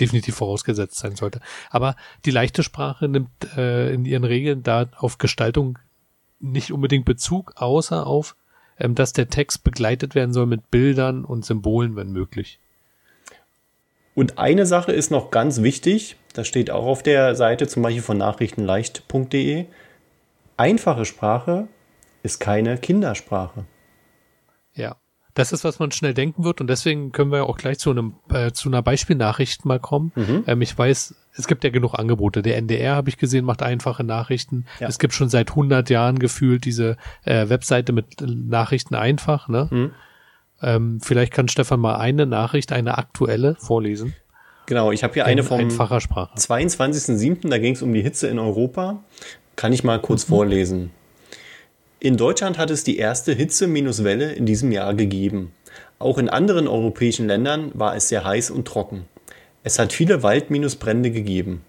definitiv 0.00 0.36
vorausgesetzt 0.36 0.98
sein 0.98 1.16
sollte. 1.16 1.40
Aber 1.70 1.96
die 2.24 2.30
leichte 2.30 2.62
Sprache 2.62 3.08
nimmt 3.08 3.30
äh, 3.56 3.92
in 3.92 4.04
ihren 4.04 4.24
Regeln 4.24 4.62
da 4.62 4.86
auf 4.96 5.18
Gestaltung 5.18 5.78
nicht 6.38 6.72
unbedingt 6.72 7.04
Bezug, 7.04 7.52
außer 7.56 8.06
auf, 8.06 8.36
ähm, 8.78 8.94
dass 8.94 9.12
der 9.12 9.28
Text 9.28 9.64
begleitet 9.64 10.14
werden 10.14 10.32
soll 10.32 10.46
mit 10.46 10.70
Bildern 10.70 11.24
und 11.24 11.44
Symbolen, 11.44 11.96
wenn 11.96 12.10
möglich. 12.10 12.58
Und 14.16 14.38
eine 14.38 14.64
Sache 14.64 14.92
ist 14.92 15.10
noch 15.10 15.30
ganz 15.30 15.62
wichtig, 15.62 16.16
das 16.32 16.48
steht 16.48 16.70
auch 16.70 16.86
auf 16.86 17.02
der 17.02 17.34
Seite 17.34 17.68
zum 17.68 17.82
Beispiel 17.82 18.02
von 18.02 18.16
nachrichtenleicht.de. 18.16 19.66
Einfache 20.56 21.04
Sprache 21.04 21.68
ist 22.22 22.40
keine 22.40 22.78
Kindersprache. 22.78 23.66
Ja, 24.74 24.96
das 25.34 25.52
ist, 25.52 25.64
was 25.64 25.78
man 25.78 25.92
schnell 25.92 26.14
denken 26.14 26.44
wird 26.44 26.62
und 26.62 26.68
deswegen 26.68 27.12
können 27.12 27.30
wir 27.30 27.44
auch 27.44 27.58
gleich 27.58 27.78
zu 27.78 27.90
einem 27.90 28.14
äh, 28.30 28.52
zu 28.52 28.70
einer 28.70 28.80
Beispielnachricht 28.80 29.66
mal 29.66 29.78
kommen. 29.78 30.12
Mhm. 30.14 30.44
Ähm, 30.46 30.62
ich 30.62 30.76
weiß, 30.76 31.14
es 31.34 31.46
gibt 31.46 31.62
ja 31.62 31.68
genug 31.68 31.92
Angebote. 31.92 32.40
Der 32.40 32.56
NDR 32.56 32.96
habe 32.96 33.10
ich 33.10 33.18
gesehen, 33.18 33.44
macht 33.44 33.62
einfache 33.62 34.02
Nachrichten. 34.02 34.64
Ja. 34.80 34.88
Es 34.88 34.98
gibt 34.98 35.12
schon 35.12 35.28
seit 35.28 35.50
100 35.50 35.90
Jahren 35.90 36.18
gefühlt 36.18 36.64
diese 36.64 36.96
äh, 37.24 37.50
Webseite 37.50 37.92
mit 37.92 38.22
Nachrichten 38.22 38.94
einfach. 38.94 39.48
Ne? 39.48 39.68
Mhm. 39.70 39.92
Ähm, 40.62 41.00
vielleicht 41.02 41.32
kann 41.32 41.48
Stefan 41.48 41.80
mal 41.80 41.96
eine 41.96 42.26
Nachricht, 42.26 42.72
eine 42.72 42.98
aktuelle 42.98 43.56
vorlesen. 43.58 44.14
Genau, 44.66 44.90
ich 44.90 45.04
habe 45.04 45.14
hier 45.14 45.26
eine 45.26 45.44
vom 45.44 45.60
22.07., 45.60 47.48
da 47.48 47.58
ging 47.58 47.74
es 47.74 47.82
um 47.82 47.92
die 47.92 48.02
Hitze 48.02 48.26
in 48.26 48.38
Europa. 48.38 49.02
Kann 49.54 49.72
ich 49.72 49.84
mal 49.84 50.00
kurz 50.00 50.26
mhm. 50.28 50.34
vorlesen. 50.34 50.90
In 52.00 52.16
Deutschland 52.16 52.58
hat 52.58 52.70
es 52.70 52.84
die 52.84 52.98
erste 52.98 53.32
Hitze-Welle 53.32 54.32
in 54.32 54.44
diesem 54.44 54.72
Jahr 54.72 54.94
gegeben. 54.94 55.52
Auch 55.98 56.18
in 56.18 56.28
anderen 56.28 56.68
europäischen 56.68 57.26
Ländern 57.26 57.70
war 57.74 57.96
es 57.96 58.08
sehr 58.08 58.24
heiß 58.24 58.50
und 58.50 58.66
trocken. 58.66 59.06
Es 59.62 59.78
hat 59.78 59.92
viele 59.92 60.22
Wald-Brände 60.22 61.10
gegeben. 61.10 61.62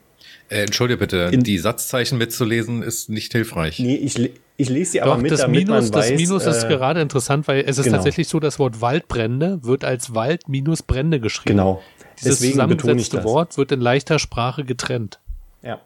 Äh, 0.49 0.63
Entschuldige 0.63 0.97
bitte, 0.97 1.29
in, 1.31 1.43
die 1.43 1.57
Satzzeichen 1.57 2.17
mitzulesen 2.17 2.83
ist 2.83 3.09
nicht 3.09 3.31
hilfreich. 3.31 3.79
Nee, 3.79 3.95
ich, 3.95 4.31
ich 4.57 4.69
lese 4.69 4.91
sie 4.91 5.01
aber 5.01 5.15
Doch, 5.15 5.21
mit, 5.21 5.31
das 5.31 5.41
damit 5.41 5.67
Minus, 5.67 5.91
man 5.91 5.93
weiß. 5.93 6.09
Das 6.09 6.19
Minus 6.19 6.45
ist 6.45 6.63
äh, 6.63 6.67
gerade 6.67 6.99
interessant, 6.99 7.47
weil 7.47 7.63
es 7.67 7.77
ist 7.77 7.85
genau. 7.85 7.97
tatsächlich 7.97 8.27
so, 8.27 8.39
das 8.39 8.57
Wort 8.57 8.81
Waldbrände 8.81 9.59
wird 9.63 9.85
als 9.85 10.15
Wald 10.15 10.49
minus 10.49 10.81
Brände 10.81 11.19
geschrieben. 11.19 11.57
Genau. 11.57 11.83
Dieses 12.19 12.39
Deswegen 12.39 12.53
zusammengesetzte 12.53 13.23
Wort 13.23 13.57
wird 13.57 13.71
in 13.71 13.79
leichter 13.79 14.17
Sprache 14.17 14.65
getrennt. 14.65 15.19
Ja. 15.61 15.81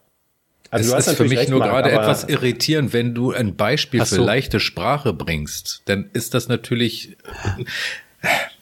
Also 0.70 0.96
es 0.96 1.08
ist 1.08 1.18
für 1.18 1.26
mich 1.26 1.50
nur 1.50 1.60
gerade 1.60 1.92
etwas 1.92 2.24
irritierend, 2.24 2.94
wenn 2.94 3.14
du 3.14 3.34
ein 3.34 3.58
Beispiel 3.58 4.06
so. 4.06 4.16
für 4.16 4.22
leichte 4.22 4.62
Sprache 4.62 5.12
bringst, 5.12 5.82
dann 5.86 6.10
ist 6.14 6.34
das 6.34 6.48
natürlich 6.48 7.18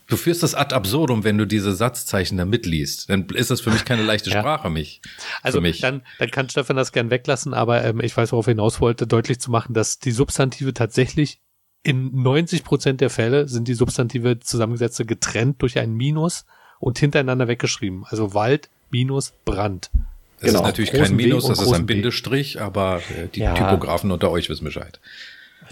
Du 0.09 0.17
führst 0.17 0.41
das 0.43 0.55
ad 0.55 0.73
absurdum, 0.73 1.23
wenn 1.23 1.37
du 1.37 1.45
diese 1.45 1.73
Satzzeichen 1.73 2.37
da 2.37 2.45
mitliest. 2.45 3.09
Dann 3.09 3.27
ist 3.29 3.51
das 3.51 3.61
für 3.61 3.69
mich 3.69 3.85
keine 3.85 4.01
leichte 4.01 4.29
Sprache, 4.31 4.65
ja. 4.65 4.69
mich. 4.69 5.01
Also 5.43 5.61
mich. 5.61 5.81
Dann, 5.81 6.01
dann 6.17 6.31
kann 6.31 6.49
Stefan 6.49 6.75
das 6.75 6.91
gern 6.91 7.11
weglassen, 7.11 7.53
aber 7.53 7.83
ähm, 7.83 8.01
ich 8.01 8.15
weiß, 8.17 8.31
worauf 8.31 8.47
er 8.47 8.51
hinaus 8.51 8.81
wollte, 8.81 9.07
deutlich 9.07 9.39
zu 9.39 9.51
machen, 9.51 9.73
dass 9.73 9.99
die 9.99 10.11
Substantive 10.11 10.73
tatsächlich 10.73 11.39
in 11.83 12.21
90 12.21 12.63
Prozent 12.63 13.01
der 13.01 13.09
Fälle 13.09 13.47
sind 13.47 13.67
die 13.67 13.73
Substantive 13.73 14.39
zusammengesetzte 14.39 15.05
getrennt 15.05 15.61
durch 15.61 15.79
ein 15.79 15.93
Minus 15.93 16.45
und 16.79 16.99
hintereinander 16.99 17.47
weggeschrieben. 17.47 18.03
Also 18.07 18.33
Wald 18.33 18.69
minus 18.89 19.33
Brand. 19.45 19.91
Das 20.39 20.49
genau. 20.49 20.59
ist 20.61 20.65
natürlich 20.65 20.91
kein 20.91 21.15
Minus, 21.15 21.47
das 21.47 21.61
ist 21.61 21.73
ein 21.73 21.85
Bindestrich, 21.85 22.61
aber 22.61 23.01
äh, 23.09 23.27
die 23.27 23.41
ja. 23.41 23.53
Typografen 23.53 24.11
unter 24.11 24.31
euch 24.31 24.49
wissen 24.49 24.63
Bescheid. 24.63 24.99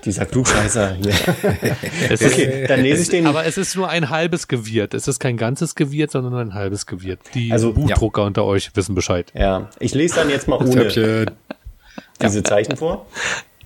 Dieser 0.06 0.26
Klugscheißer 0.26 0.96
hier. 0.96 1.14
okay, 2.14 2.66
dann 2.68 2.82
lese 2.82 3.02
ich 3.02 3.10
den. 3.10 3.28
Aber 3.28 3.46
es 3.46 3.58
ist 3.58 3.76
nur 3.76 3.90
ein 3.90 4.10
halbes 4.10 4.48
Gewirrt. 4.48 4.94
Es 4.94 5.08
ist 5.08 5.20
kein 5.20 5.38
ganzes 5.38 5.76
Gewirrt, 5.76 6.12
sondern 6.12 6.34
nur 6.34 6.42
ein 6.42 6.54
halbes 6.54 6.86
Gewirrt. 6.86 7.20
Die 7.34 7.52
also, 7.52 7.74
Buchdrucker 7.74 8.22
ja. 8.22 8.28
unter 8.28 8.46
euch 8.46 8.76
wissen 8.76 8.96
Bescheid. 8.96 9.32
Ja, 9.36 9.70
ich 9.80 9.94
lese 9.94 10.16
dann 10.16 10.30
jetzt 10.30 10.48
mal 10.48 10.58
ohne 10.58 10.88
diese 12.22 12.44
Zeichen 12.44 12.78
vor. 12.78 13.08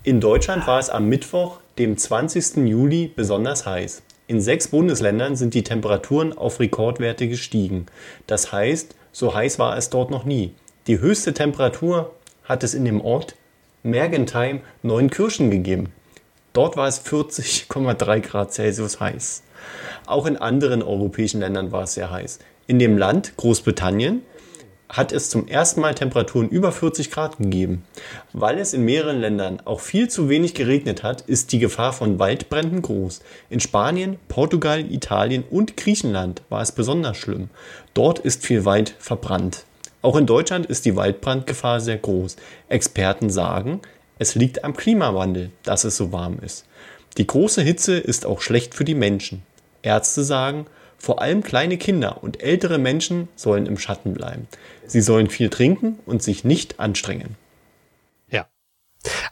In 0.03 0.19
Deutschland 0.19 0.65
war 0.67 0.79
es 0.79 0.89
am 0.89 1.07
Mittwoch, 1.09 1.59
dem 1.77 1.97
20. 1.97 2.57
Juli, 2.67 3.11
besonders 3.15 3.65
heiß. 3.65 4.01
In 4.27 4.41
sechs 4.41 4.67
Bundesländern 4.67 5.36
sind 5.36 5.53
die 5.53 5.63
Temperaturen 5.63 6.36
auf 6.38 6.59
Rekordwerte 6.59 7.27
gestiegen. 7.27 7.88
Das 8.27 8.51
heißt, 8.51 8.95
so 9.11 9.34
heiß 9.34 9.59
war 9.59 9.77
es 9.77 9.89
dort 9.89 10.09
noch 10.09 10.23
nie. 10.23 10.53
Die 10.88 10.99
höchste 10.99 11.34
Temperatur 11.34 12.15
hat 12.45 12.63
es 12.63 12.73
in 12.73 12.86
dem 12.86 13.01
Ort 13.01 13.36
Mergentheim 13.84 14.61
Neunkirchen 14.84 15.51
gegeben. 15.51 15.91
Dort 16.54 16.76
war 16.76 16.88
es 16.88 17.06
40,3 17.06 18.20
Grad 18.20 18.54
Celsius 18.54 18.99
heiß. 18.99 19.43
Auch 20.06 20.26
in 20.26 20.38
anderen 20.38 20.84
europäischen 20.84 21.39
Ländern 21.39 21.72
war 21.72 21.84
es 21.84 21.93
sehr 21.93 22.12
heiß. 22.12 22.39
In 22.68 22.80
dem 22.80 22.97
Land 22.97 23.38
Großbritannien 23.38 24.24
hat 24.89 25.14
es 25.14 25.30
zum 25.30 25.47
ersten 25.47 25.80
Mal 25.80 25.95
Temperaturen 25.95 26.49
über 26.49 26.74
40 26.74 27.12
Grad 27.12 27.38
gegeben. 27.38 27.86
Weil 28.34 28.60
es 28.60 28.74
in 28.74 28.84
mehreren 28.84 29.22
Ländern 29.22 29.62
auch 29.64 29.80
viel 29.80 30.10
zu 30.10 30.28
wenig 30.28 30.54
geregnet 30.54 31.02
hat, 31.02 31.22
ist 31.22 31.54
die 31.54 31.60
Gefahr 31.60 31.93
von 31.93 32.20
Waldbränden 32.20 32.82
groß. 32.82 33.22
In 33.49 33.62
Spanien, 33.62 34.18
Portugal, 34.28 34.82
Italien 34.91 35.45
und 35.49 35.78
Griechenland 35.78 36.41
war 36.49 36.62
es 36.62 36.74
besonders 36.74 37.16
schlimm. 37.16 37.49
Dort 37.93 38.20
ist 38.20 38.45
viel 38.45 38.66
Wald 38.66 38.95
verbrannt. 38.99 39.64
Auch 40.02 40.18
in 40.18 40.26
Deutschland 40.26 40.66
ist 40.66 40.84
die 40.86 40.95
Waldbrandgefahr 40.95 41.80
sehr 41.80 41.97
groß. 41.97 42.36
Experten 42.68 43.30
sagen, 43.30 43.82
Es 44.22 44.36
liegt 44.36 44.63
am 44.63 44.78
Klimawandel, 44.78 45.49
dass 45.63 45.84
es 45.84 45.97
so 45.97 46.11
warm 46.11 46.38
ist. 46.43 46.65
Die 47.17 47.26
große 47.26 47.63
Hitze 47.63 47.97
ist 47.97 48.28
auch 48.28 48.41
schlecht 48.41 48.76
für 48.76 48.86
die 48.86 48.93
Menschen. 48.93 49.41
Ärzte 49.82 50.24
sagen, 50.24 50.67
vor 50.99 51.24
allem 51.24 51.41
kleine 51.41 51.80
Kinder 51.80 52.22
und 52.22 52.43
ältere 52.43 52.78
Menschen 52.78 53.30
sollen 53.36 53.65
im 53.65 53.80
Schatten 53.80 54.13
bleiben. 54.13 54.47
Sie 54.86 55.01
sollen 55.01 55.28
viel 55.28 55.49
trinken 55.49 55.97
und 56.05 56.22
sich 56.22 56.43
nicht 56.43 56.80
anstrengen. 56.80 57.36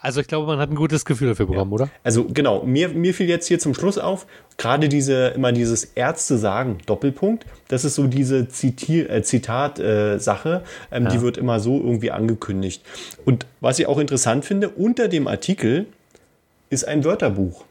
Also 0.00 0.20
ich 0.20 0.26
glaube, 0.26 0.46
man 0.46 0.58
hat 0.58 0.70
ein 0.70 0.74
gutes 0.74 1.04
Gefühl 1.04 1.28
dafür 1.28 1.46
bekommen, 1.46 1.70
ja. 1.70 1.74
oder? 1.74 1.90
Also 2.02 2.24
genau, 2.24 2.64
mir, 2.64 2.88
mir 2.88 3.14
fiel 3.14 3.28
jetzt 3.28 3.46
hier 3.46 3.58
zum 3.58 3.74
Schluss 3.74 3.98
auf, 3.98 4.26
gerade 4.56 4.88
diese, 4.88 5.28
immer 5.28 5.52
dieses 5.52 5.84
Ärzte 5.84 6.38
sagen, 6.38 6.78
Doppelpunkt, 6.86 7.46
das 7.68 7.84
ist 7.84 7.94
so 7.94 8.06
diese 8.06 8.48
Zitier, 8.48 9.10
äh, 9.10 9.22
Zitat-Sache, 9.22 10.64
äh, 10.90 10.96
ähm, 10.96 11.04
ja. 11.04 11.10
die 11.10 11.20
wird 11.20 11.36
immer 11.36 11.60
so 11.60 11.78
irgendwie 11.78 12.10
angekündigt. 12.10 12.82
Und 13.24 13.46
was 13.60 13.78
ich 13.78 13.86
auch 13.86 13.98
interessant 13.98 14.44
finde, 14.44 14.70
unter 14.70 15.08
dem 15.08 15.28
Artikel 15.28 15.86
ist 16.68 16.86
ein 16.86 17.04
Wörterbuch 17.04 17.64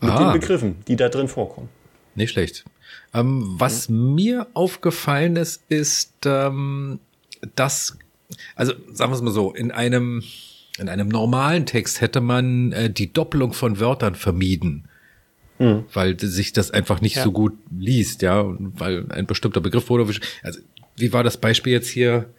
mit 0.00 0.10
ah. 0.10 0.32
den 0.32 0.40
Begriffen, 0.40 0.76
die 0.88 0.96
da 0.96 1.08
drin 1.08 1.28
vorkommen. 1.28 1.68
Nicht 2.14 2.30
schlecht. 2.30 2.64
Ähm, 3.12 3.54
was 3.58 3.88
mhm. 3.88 4.14
mir 4.14 4.46
aufgefallen 4.54 5.36
ist, 5.36 5.62
ist, 5.68 6.12
ähm, 6.24 7.00
dass, 7.54 7.98
also 8.54 8.72
sagen 8.92 9.12
wir 9.12 9.16
es 9.16 9.22
mal 9.22 9.30
so, 9.30 9.52
in 9.52 9.70
einem 9.70 10.22
in 10.80 10.88
einem 10.88 11.08
normalen 11.08 11.66
Text 11.66 12.00
hätte 12.00 12.20
man 12.20 12.72
äh, 12.72 12.90
die 12.90 13.12
Doppelung 13.12 13.52
von 13.52 13.78
Wörtern 13.78 14.14
vermieden, 14.14 14.88
mhm. 15.58 15.84
weil 15.92 16.18
sich 16.18 16.52
das 16.52 16.70
einfach 16.70 17.00
nicht 17.00 17.16
ja. 17.16 17.24
so 17.24 17.32
gut 17.32 17.52
liest, 17.70 18.22
ja, 18.22 18.44
weil 18.58 19.06
ein 19.10 19.26
bestimmter 19.26 19.60
Begriff 19.60 19.90
wurde. 19.90 20.12
Also 20.42 20.60
wie 20.96 21.12
war 21.12 21.22
das 21.22 21.36
Beispiel 21.36 21.72
jetzt 21.72 21.88
hier? 21.88 22.30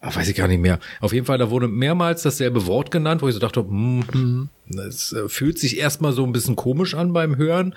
Ach, 0.00 0.16
weiß 0.16 0.28
ich 0.28 0.36
gar 0.36 0.48
nicht 0.48 0.60
mehr. 0.60 0.80
Auf 1.00 1.12
jeden 1.12 1.24
Fall, 1.24 1.38
da 1.38 1.50
wurde 1.50 1.68
mehrmals 1.68 2.22
dasselbe 2.22 2.66
Wort 2.66 2.90
genannt, 2.90 3.22
wo 3.22 3.28
ich 3.28 3.34
so 3.34 3.40
dachte, 3.40 3.60
hm, 3.60 4.48
es 4.88 5.12
äh, 5.12 5.28
fühlt 5.28 5.58
sich 5.58 5.78
erstmal 5.78 6.12
so 6.12 6.24
ein 6.24 6.32
bisschen 6.32 6.56
komisch 6.56 6.94
an 6.94 7.12
beim 7.12 7.36
Hören, 7.36 7.74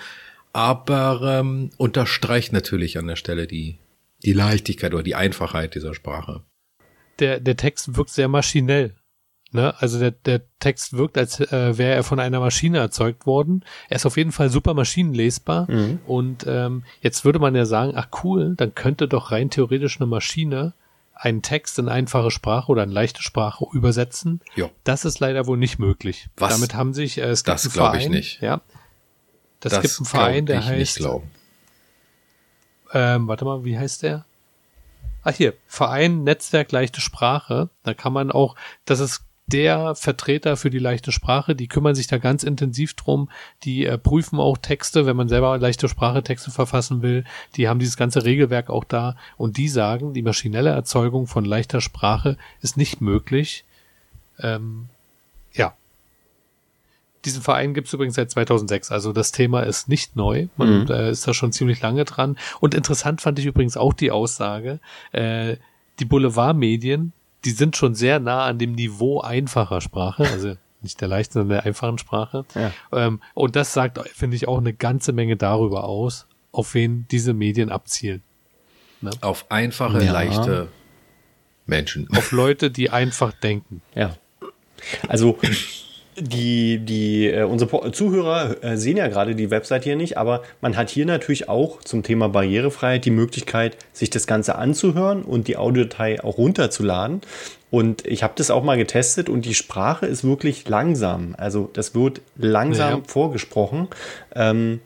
aber 0.52 1.40
ähm, 1.40 1.70
unterstreicht 1.78 2.52
natürlich 2.52 2.98
an 2.98 3.08
der 3.08 3.16
Stelle 3.16 3.48
die, 3.48 3.78
die 4.24 4.34
Leichtigkeit 4.34 4.94
oder 4.94 5.04
die 5.04 5.16
Einfachheit 5.16 5.76
dieser 5.76 5.94
Sprache. 5.94 6.44
Der, 7.20 7.40
der 7.40 7.56
Text 7.56 7.96
wirkt 7.96 8.10
sehr 8.10 8.28
maschinell. 8.28 8.96
Ne? 9.52 9.74
Also 9.80 10.00
der, 10.00 10.12
der 10.12 10.42
Text 10.60 10.98
wirkt, 10.98 11.18
als 11.18 11.40
äh, 11.40 11.78
wäre 11.78 11.96
er 11.96 12.04
von 12.04 12.20
einer 12.20 12.40
Maschine 12.40 12.80
erzeugt 12.80 13.26
worden. 13.26 13.64
Er 13.90 13.96
ist 13.96 14.06
auf 14.06 14.18
jeden 14.18 14.32
Fall 14.32 14.50
super 14.50 14.74
maschinenlesbar. 14.74 15.72
Mhm. 15.72 16.00
Und 16.06 16.46
ähm, 16.48 16.84
jetzt 17.02 17.24
würde 17.24 17.40
man 17.40 17.56
ja 17.56 17.66
sagen, 17.66 17.94
ach 17.96 18.10
cool, 18.24 18.56
dann 18.58 18.76
könnte 18.76 19.08
doch 19.08 19.32
rein 19.32 19.50
theoretisch 19.50 20.00
eine 20.00 20.08
Maschine 20.08 20.74
einen 21.20 21.42
Text 21.42 21.80
in 21.80 21.90
einfache 21.90 22.30
Sprache 22.30 22.72
oder 22.72 22.84
in 22.84 22.92
leichte 22.92 23.24
Sprache 23.24 23.66
übersetzen. 23.72 24.42
Jo. 24.56 24.70
Das 24.84 25.04
ist 25.04 25.20
leider 25.20 25.48
wohl 25.48 25.58
nicht 25.58 25.80
möglich. 25.80 26.30
Was? 26.38 26.54
Damit 26.54 26.76
haben 26.76 26.94
sich 26.94 27.18
äh, 27.18 27.30
es 27.30 27.44
gibt 27.44 27.56
das 27.56 27.74
glaube 27.74 27.98
ich 27.98 28.10
nicht. 28.10 28.42
Ja, 28.42 28.62
das, 29.60 29.74
das 29.74 29.82
gibt 29.82 29.98
einen 29.98 30.06
Verein, 30.06 30.46
der 30.46 30.66
heißt. 30.66 31.08
Ähm, 32.94 33.28
warte 33.28 33.46
mal, 33.46 33.66
wie 33.66 33.78
heißt 33.78 34.04
der? 34.04 34.26
Ah 35.24 35.32
hier, 35.32 35.54
Verein 35.68 36.24
Netzwerk 36.24 36.72
leichte 36.72 37.02
Sprache. 37.02 37.70
Da 37.84 37.94
kann 37.94 38.14
man 38.14 38.32
auch, 38.32 38.56
das 38.86 39.00
ist 39.00 39.27
der 39.48 39.96
Vertreter 39.96 40.58
für 40.58 40.70
die 40.70 40.80
leichte 40.80 41.12
Sprache. 41.12 41.56
Die 41.56 41.68
kümmern 41.68 41.96
sich 41.96 42.08
da 42.08 42.18
ganz 42.18 42.44
intensiv 42.44 42.94
drum. 42.94 43.30
Die 43.64 43.86
äh, 43.86 43.98
prüfen 43.98 44.40
auch 44.40 44.58
Texte, 44.58 45.06
wenn 45.06 45.16
man 45.16 45.30
selber 45.30 45.58
leichte 45.58 45.88
Sprache 45.88 46.22
Texte 46.22 46.52
verfassen 46.52 47.02
will. 47.02 47.24
Die 47.56 47.68
haben 47.68 47.80
dieses 47.80 47.98
ganze 47.98 48.26
Regelwerk 48.26 48.70
auch 48.70 48.84
da 48.84 49.16
und 49.38 49.58
die 49.58 49.70
sagen, 49.70 50.14
die 50.14 50.22
maschinelle 50.22 50.70
Erzeugung 50.70 51.28
von 51.28 51.46
leichter 51.46 51.80
Sprache 51.80 52.38
ist 52.62 52.76
nicht 52.76 53.00
möglich. 53.00 53.64
Ähm, 54.40 54.88
ja. 55.54 55.74
Diesen 57.24 57.42
Verein 57.42 57.74
gibt 57.74 57.88
es 57.88 57.94
übrigens 57.94 58.16
seit 58.16 58.30
2006, 58.30 58.92
also 58.92 59.12
das 59.12 59.32
Thema 59.32 59.62
ist 59.62 59.90
nicht 59.90 60.16
neu. 60.16 60.48
Man 60.58 60.84
mhm. 60.84 60.92
äh, 60.92 61.10
ist 61.10 61.28
da 61.28 61.34
schon 61.34 61.52
ziemlich 61.52 61.82
lange 61.82 62.04
dran. 62.06 62.38
Und 62.60 62.76
interessant 62.76 63.22
fand 63.22 63.40
ich 63.40 63.46
übrigens 63.46 63.78
auch 63.78 63.94
die 63.94 64.12
Aussage, 64.12 64.80
äh, 65.14 65.56
die 66.00 66.06
Boulevardmedien 66.06 67.14
die 67.46 67.52
sind 67.52 67.78
schon 67.78 67.96
sehr 67.96 68.20
nah 68.20 68.46
an 68.46 68.60
dem 68.60 68.74
Niveau 68.74 69.22
einfacher 69.22 69.82
Sprache, 69.82 70.24
also 70.24 70.56
nicht 70.82 71.02
der 71.02 71.08
leichten, 71.08 71.34
sondern 71.34 71.58
der 71.58 71.66
einfachen 71.66 71.98
Sprache. 71.98 72.46
Ja. 72.56 72.72
Ähm, 72.92 73.22
und 73.34 73.56
das 73.56 73.74
sagt, 73.74 74.00
finde 74.10 74.36
ich, 74.36 74.48
auch 74.48 74.58
eine 74.58 74.74
ganze 74.74 75.14
Menge 75.14 75.38
darüber 75.38 75.86
aus, 75.86 76.28
auf 76.52 76.74
wen 76.74 77.08
diese 77.10 77.34
Medien 77.34 77.70
abzielen. 77.70 78.24
Ne? 79.02 79.12
Auf 79.22 79.52
einfache, 79.52 80.04
ja. 80.04 80.12
leichte 80.12 80.70
Menschen. 81.66 82.08
Auf 82.16 82.32
Leute, 82.32 82.72
die 82.72 82.90
einfach 82.90 83.32
denken. 83.34 83.82
Ja. 83.94 84.16
Also 85.08 85.38
die, 86.20 86.80
die, 86.80 87.28
äh, 87.28 87.44
unsere 87.44 87.92
Zuhörer 87.92 88.64
äh, 88.64 88.78
sehen 88.78 88.98
ja 88.98 89.08
gerade 89.08 89.36
die 89.36 89.52
Website 89.52 89.84
hier 89.84 89.96
nicht, 89.96 90.18
aber 90.18 90.42
man 90.62 90.76
hat 90.76 90.90
hier 90.90 91.06
natürlich 91.06 91.48
auch 91.48 91.82
zum 91.82 92.04
Thema 92.04 92.28
Barrierefreiheit 92.30 93.06
die 93.06 93.12
Möglichkeit, 93.12 93.78
sich 93.94 94.10
das 94.10 94.26
Ganze 94.26 94.56
anzuhören 94.56 95.22
und 95.22 95.48
die 95.48 95.58
Audiodatei 95.58 96.24
auch 96.24 96.38
runterzuladen. 96.38 97.22
Und 97.70 98.06
ich 98.08 98.24
habe 98.24 98.34
das 98.36 98.50
auch 98.50 98.64
mal 98.64 98.78
getestet 98.78 99.30
und 99.30 99.46
die 99.46 99.54
Sprache 99.54 100.06
ist 100.06 100.24
wirklich 100.24 100.68
langsam. 100.68 101.36
Also 101.38 101.70
das 101.74 101.94
wird 101.94 102.22
langsam 102.36 103.00
ja. 103.00 103.04
vorgesprochen. 103.06 103.88
Ähm, 104.34 104.80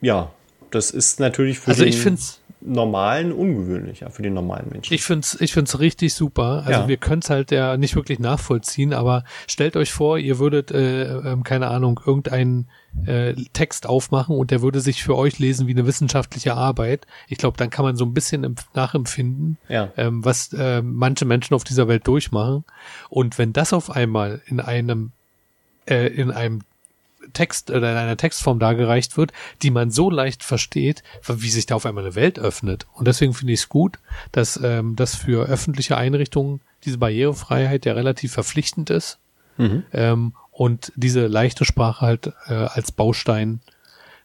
ja, 0.00 0.30
das 0.70 0.90
ist 0.90 1.18
natürlich 1.18 1.58
für 1.58 1.70
also 1.70 1.84
ich 1.84 1.96
finde 1.96 2.20
normalen 2.64 3.32
ungewöhnlicher 3.32 4.10
für 4.10 4.22
den 4.22 4.34
normalen 4.34 4.70
Menschen. 4.70 4.94
Ich 4.94 5.02
find's, 5.02 5.38
ich 5.40 5.52
find's 5.52 5.78
richtig 5.80 6.14
super. 6.14 6.62
Also 6.66 6.80
ja. 6.80 6.88
wir 6.88 6.96
können's 6.96 7.28
halt 7.28 7.50
ja 7.50 7.76
nicht 7.76 7.94
wirklich 7.94 8.18
nachvollziehen, 8.18 8.94
aber 8.94 9.24
stellt 9.46 9.76
euch 9.76 9.92
vor, 9.92 10.18
ihr 10.18 10.38
würdet, 10.38 10.70
äh, 10.70 11.04
äh, 11.04 11.36
keine 11.44 11.68
Ahnung, 11.68 12.00
irgendeinen 12.04 12.68
äh, 13.04 13.34
Text 13.52 13.86
aufmachen 13.86 14.36
und 14.36 14.50
der 14.50 14.62
würde 14.62 14.80
sich 14.80 15.02
für 15.02 15.16
euch 15.16 15.38
lesen 15.38 15.66
wie 15.66 15.72
eine 15.72 15.86
wissenschaftliche 15.86 16.54
Arbeit. 16.54 17.06
Ich 17.28 17.38
glaube, 17.38 17.58
dann 17.58 17.68
kann 17.68 17.84
man 17.84 17.96
so 17.96 18.06
ein 18.06 18.14
bisschen 18.14 18.56
nachempfinden, 18.74 19.58
ja. 19.68 19.92
ähm, 19.96 20.24
was 20.24 20.52
äh, 20.54 20.80
manche 20.80 21.26
Menschen 21.26 21.54
auf 21.54 21.64
dieser 21.64 21.86
Welt 21.86 22.06
durchmachen. 22.06 22.64
Und 23.10 23.36
wenn 23.36 23.52
das 23.52 23.74
auf 23.74 23.90
einmal 23.90 24.40
in 24.46 24.60
einem 24.60 25.12
äh, 25.86 26.06
in 26.06 26.30
einem 26.30 26.62
Text 27.32 27.70
oder 27.70 27.92
in 27.92 27.96
einer 27.98 28.16
Textform 28.16 28.58
dargereicht 28.58 29.16
wird, 29.16 29.32
die 29.62 29.70
man 29.70 29.90
so 29.90 30.10
leicht 30.10 30.42
versteht, 30.42 31.02
wie 31.26 31.50
sich 31.50 31.66
da 31.66 31.74
auf 31.76 31.86
einmal 31.86 32.04
eine 32.04 32.14
Welt 32.14 32.38
öffnet. 32.38 32.86
Und 32.94 33.08
deswegen 33.08 33.34
finde 33.34 33.52
ich 33.52 33.60
es 33.60 33.68
gut, 33.68 33.98
dass 34.32 34.60
ähm, 34.62 34.96
das 34.96 35.14
für 35.14 35.46
öffentliche 35.46 35.96
Einrichtungen 35.96 36.60
diese 36.84 36.98
Barrierefreiheit 36.98 37.86
ja 37.86 37.94
relativ 37.94 38.32
verpflichtend 38.32 38.90
ist 38.90 39.18
mhm. 39.56 39.84
ähm, 39.92 40.34
und 40.50 40.92
diese 40.96 41.26
leichte 41.26 41.64
Sprache 41.64 42.04
halt 42.04 42.32
äh, 42.46 42.54
als 42.54 42.92
Baustein 42.92 43.60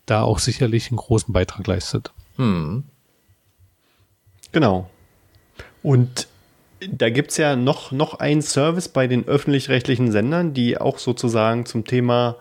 da 0.06 0.22
auch 0.22 0.39
sicherlich 0.39 0.89
einen 0.89 0.97
großen 0.97 1.34
Beitrag 1.34 1.66
leistet. 1.68 2.12
Mhm. 2.38 2.84
Genau. 4.52 4.89
Und 5.84 6.28
da 6.80 7.10
gibt's 7.10 7.38
ja 7.38 7.56
noch, 7.56 7.91
noch 7.91 8.16
einen 8.16 8.41
Service 8.41 8.88
bei 8.88 9.08
den 9.08 9.28
öffentlich-rechtlichen 9.28 10.12
Sendern, 10.12 10.54
die 10.54 10.78
auch 10.78 10.97
sozusagen 10.97 11.66
zum 11.66 11.86
Thema 11.86 12.38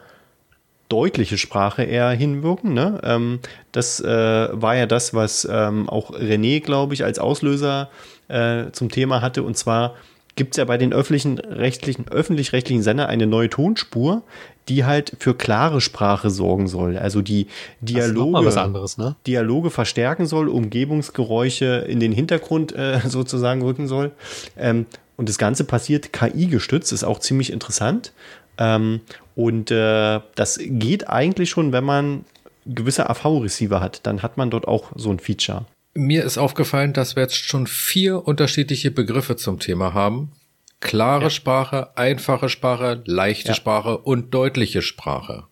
deutliche 0.88 1.38
Sprache 1.38 1.82
eher 1.82 2.10
hinwirken. 2.10 2.72
Ne? 2.72 3.00
Ähm, 3.02 3.40
das 3.72 4.00
äh, 4.00 4.48
war 4.52 4.76
ja 4.76 4.86
das, 4.86 5.14
was 5.14 5.46
ähm, 5.50 5.88
auch 5.88 6.12
René, 6.12 6.60
glaube 6.60 6.94
ich, 6.94 7.04
als 7.04 7.18
Auslöser 7.18 7.90
äh, 8.28 8.70
zum 8.72 8.90
Thema 8.90 9.20
hatte. 9.20 9.42
Und 9.42 9.56
zwar 9.56 9.94
gibt 10.36 10.54
es 10.54 10.58
ja 10.58 10.64
bei 10.64 10.78
den 10.78 10.92
öffentlichen 10.92 11.38
rechtlichen, 11.38 12.08
öffentlich-rechtlichen 12.08 12.82
Sender 12.82 13.08
eine 13.08 13.26
neue 13.26 13.50
Tonspur, 13.50 14.22
die 14.68 14.84
halt 14.84 15.12
für 15.18 15.34
klare 15.34 15.80
Sprache 15.80 16.30
sorgen 16.30 16.68
soll. 16.68 16.96
Also 16.96 17.22
die 17.22 17.48
Dialoge, 17.80 18.60
anderes, 18.60 18.98
ne? 18.98 19.16
Dialoge 19.26 19.70
verstärken 19.70 20.26
soll, 20.26 20.48
Umgebungsgeräusche 20.48 21.84
in 21.88 22.00
den 22.00 22.12
Hintergrund 22.12 22.74
äh, 22.74 23.00
sozusagen 23.06 23.62
rücken 23.62 23.88
soll. 23.88 24.12
Ähm, 24.56 24.86
und 25.16 25.28
das 25.28 25.36
Ganze 25.36 25.64
passiert 25.64 26.12
KI-gestützt, 26.12 26.92
ist 26.92 27.02
auch 27.02 27.18
ziemlich 27.18 27.52
interessant. 27.52 28.12
Ähm, 28.58 29.00
und 29.34 29.70
äh, 29.70 30.20
das 30.34 30.58
geht 30.60 31.08
eigentlich 31.08 31.50
schon, 31.50 31.72
wenn 31.72 31.84
man 31.84 32.24
gewisse 32.66 33.08
AV-Receiver 33.08 33.80
hat. 33.80 34.06
Dann 34.06 34.22
hat 34.22 34.36
man 34.36 34.50
dort 34.50 34.68
auch 34.68 34.92
so 34.94 35.10
ein 35.10 35.18
Feature. 35.18 35.64
Mir 35.94 36.24
ist 36.24 36.38
aufgefallen, 36.38 36.92
dass 36.92 37.16
wir 37.16 37.22
jetzt 37.22 37.36
schon 37.36 37.66
vier 37.66 38.26
unterschiedliche 38.26 38.90
Begriffe 38.90 39.36
zum 39.36 39.58
Thema 39.58 39.94
haben. 39.94 40.32
Klare 40.80 41.24
ja. 41.24 41.30
Sprache, 41.30 41.96
einfache 41.96 42.48
Sprache, 42.48 43.02
leichte 43.04 43.48
ja. 43.48 43.54
Sprache 43.54 43.98
und 43.98 44.32
deutliche 44.32 44.82
Sprache. 44.82 45.44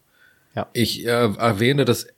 Ja. 0.55 0.69
Ich 0.73 1.05
äh, 1.05 1.09
erwähne 1.09 1.85
das 1.85 2.05
e-, 2.05 2.11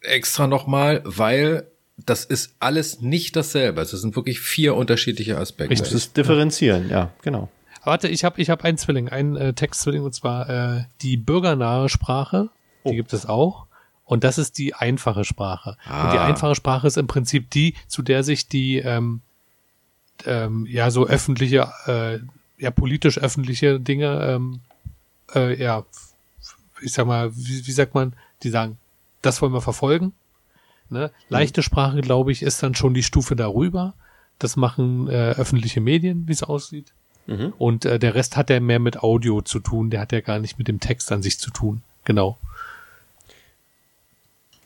extra 0.00 0.46
nochmal, 0.46 1.02
weil 1.04 1.66
das 1.96 2.24
ist 2.24 2.56
alles 2.58 3.00
nicht 3.00 3.36
dasselbe. 3.36 3.82
Es 3.82 3.90
sind 3.90 4.16
wirklich 4.16 4.40
vier 4.40 4.74
unterschiedliche 4.74 5.36
Aspekte. 5.38 5.72
Richtig. 5.72 5.92
Das 5.92 5.94
ist 5.94 6.16
differenzieren, 6.16 6.88
ja, 6.88 7.12
genau. 7.22 7.48
Warte, 7.84 8.08
ich 8.08 8.24
habe 8.24 8.40
ich 8.40 8.50
hab 8.50 8.64
einen 8.64 8.78
Zwilling, 8.78 9.08
einen 9.08 9.36
äh, 9.36 9.52
Textzwilling 9.52 10.02
und 10.02 10.14
zwar 10.14 10.48
äh, 10.48 10.84
die 11.00 11.16
bürgernahe 11.16 11.88
Sprache. 11.88 12.48
Oh. 12.84 12.90
Die 12.90 12.96
gibt 12.96 13.12
es 13.12 13.26
auch. 13.26 13.66
Und 14.04 14.24
das 14.24 14.38
ist 14.38 14.58
die 14.58 14.74
einfache 14.74 15.24
Sprache. 15.24 15.76
Ah. 15.84 16.04
Und 16.04 16.12
die 16.12 16.18
ah. 16.18 16.26
einfache 16.26 16.54
Sprache 16.54 16.86
ist 16.86 16.96
im 16.96 17.06
Prinzip 17.06 17.50
die, 17.50 17.74
zu 17.88 18.02
der 18.02 18.24
sich 18.24 18.48
die 18.48 18.78
ähm, 18.78 19.20
ähm, 20.26 20.66
ja 20.68 20.90
so 20.90 21.06
öffentliche 21.06 21.72
äh, 21.86 22.18
ja 22.62 22.70
politisch 22.70 23.18
öffentliche 23.18 23.80
Dinge, 23.80 24.20
ähm, 24.22 24.60
äh, 25.34 25.60
ja, 25.60 25.84
ich 26.80 26.92
sag 26.92 27.06
mal, 27.06 27.34
wie, 27.34 27.66
wie 27.66 27.72
sagt 27.72 27.94
man, 27.94 28.14
die 28.42 28.50
sagen, 28.50 28.78
das 29.20 29.42
wollen 29.42 29.52
wir 29.52 29.60
verfolgen. 29.60 30.12
Ne? 30.88 31.10
Leichte 31.28 31.60
mhm. 31.60 31.64
Sprache, 31.64 32.00
glaube 32.00 32.32
ich, 32.32 32.42
ist 32.42 32.62
dann 32.62 32.74
schon 32.74 32.94
die 32.94 33.02
Stufe 33.02 33.34
darüber. 33.34 33.94
Das 34.38 34.56
machen 34.56 35.08
äh, 35.08 35.30
öffentliche 35.30 35.80
Medien, 35.80 36.28
wie 36.28 36.32
es 36.32 36.42
aussieht. 36.42 36.92
Mhm. 37.26 37.52
Und 37.58 37.84
äh, 37.84 37.98
der 37.98 38.14
Rest 38.14 38.36
hat 38.36 38.50
ja 38.50 38.60
mehr 38.60 38.78
mit 38.78 39.02
Audio 39.02 39.42
zu 39.42 39.60
tun, 39.60 39.90
der 39.90 40.00
hat 40.00 40.12
ja 40.12 40.20
gar 40.20 40.38
nicht 40.38 40.58
mit 40.58 40.68
dem 40.68 40.80
Text 40.80 41.12
an 41.12 41.22
sich 41.22 41.38
zu 41.38 41.50
tun. 41.50 41.82
Genau. 42.04 42.38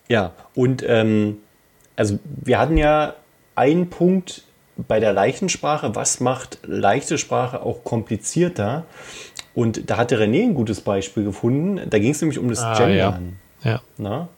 Ja, 0.09 0.33
und 0.55 0.85
ähm, 0.87 1.39
also 1.97 2.19
wir 2.25 2.59
hatten 2.59 2.77
ja 2.77 3.15
einen 3.55 3.91
Punkt 3.91 4.43
bei 4.77 5.01
der 5.01 5.13
leichten 5.13 5.49
Sprache, 5.49 5.95
was 5.95 6.21
macht 6.21 6.59
leichte 6.63 7.19
Sprache 7.19 7.63
auch 7.63 7.83
komplizierter? 7.83 8.85
Und 9.55 9.89
da 9.91 9.97
hatte 9.97 10.19
René 10.21 10.43
ein 10.45 10.55
gutes 10.55 10.83
Beispiel 10.83 11.25
gefunden. 11.25 11.81
Da 11.89 11.99
ging 11.99 12.11
es 12.11 12.21
nämlich 12.21 12.39
um 12.39 12.49
das 12.49 12.61
ah, 12.61 12.77
Gendern. 12.77 13.39
Ja. 13.65 13.71
ja. 13.71 13.81
Na? 13.97 14.29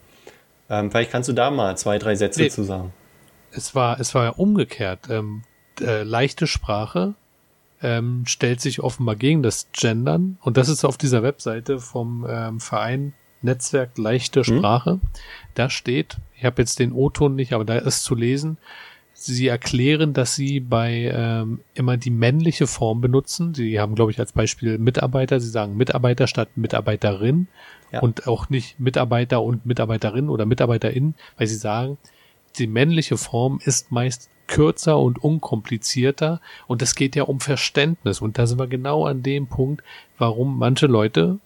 Ähm, 0.69 0.91
vielleicht 0.91 1.11
kannst 1.11 1.27
du 1.27 1.33
da 1.33 1.51
mal 1.51 1.77
zwei, 1.77 1.97
drei 1.97 2.15
Sätze 2.15 2.41
nee, 2.41 2.49
zu 2.49 2.63
sagen. 2.63 2.93
Es 3.51 3.75
war, 3.75 3.99
es 3.99 4.15
war 4.15 4.23
ja 4.23 4.29
umgekehrt. 4.29 5.09
Ähm, 5.09 5.43
äh, 5.81 6.03
leichte 6.03 6.47
Sprache 6.47 7.15
ähm, 7.81 8.23
stellt 8.25 8.61
sich 8.61 8.81
offenbar 8.81 9.15
gegen 9.15 9.43
das 9.43 9.69
Gendern. 9.71 10.37
Und 10.41 10.57
das 10.57 10.69
ist 10.69 10.83
auf 10.83 10.97
dieser 10.97 11.23
Webseite 11.23 11.79
vom 11.79 12.25
ähm, 12.29 12.59
Verein 12.59 13.13
Netzwerk 13.41 13.97
Leichte 13.97 14.43
hm? 14.43 14.57
Sprache. 14.57 14.91
Hm. 14.91 15.01
Da 15.55 15.69
steht, 15.69 16.17
ich 16.37 16.45
habe 16.45 16.61
jetzt 16.61 16.79
den 16.79 16.91
O-Ton 16.91 17.35
nicht, 17.35 17.53
aber 17.53 17.65
da 17.65 17.75
ist 17.75 18.03
zu 18.03 18.15
lesen, 18.15 18.57
sie 19.13 19.47
erklären, 19.47 20.13
dass 20.13 20.35
sie 20.35 20.59
bei 20.59 21.11
ähm, 21.13 21.59
immer 21.73 21.97
die 21.97 22.09
männliche 22.09 22.67
Form 22.67 23.01
benutzen. 23.01 23.53
Sie 23.53 23.79
haben, 23.79 23.95
glaube 23.95 24.11
ich, 24.11 24.19
als 24.19 24.31
Beispiel 24.31 24.77
Mitarbeiter. 24.77 25.39
Sie 25.39 25.49
sagen 25.49 25.75
Mitarbeiter 25.75 26.27
statt 26.27 26.49
Mitarbeiterin 26.55 27.47
ja. 27.91 27.99
und 27.99 28.27
auch 28.27 28.49
nicht 28.49 28.79
Mitarbeiter 28.79 29.41
und 29.41 29.65
Mitarbeiterin 29.65 30.29
oder 30.29 30.45
Mitarbeiterin, 30.45 31.15
weil 31.37 31.47
sie 31.47 31.55
sagen, 31.55 31.97
die 32.57 32.67
männliche 32.67 33.17
Form 33.17 33.59
ist 33.63 33.91
meist 33.91 34.29
kürzer 34.49 34.99
und 34.99 35.23
unkomplizierter 35.23 36.41
und 36.67 36.81
es 36.81 36.95
geht 36.95 37.15
ja 37.15 37.23
um 37.23 37.39
Verständnis 37.39 38.19
und 38.19 38.37
da 38.37 38.47
sind 38.47 38.59
wir 38.59 38.67
genau 38.67 39.05
an 39.05 39.23
dem 39.23 39.47
Punkt, 39.47 39.83
warum 40.17 40.57
manche 40.57 40.87
Leute 40.87 41.39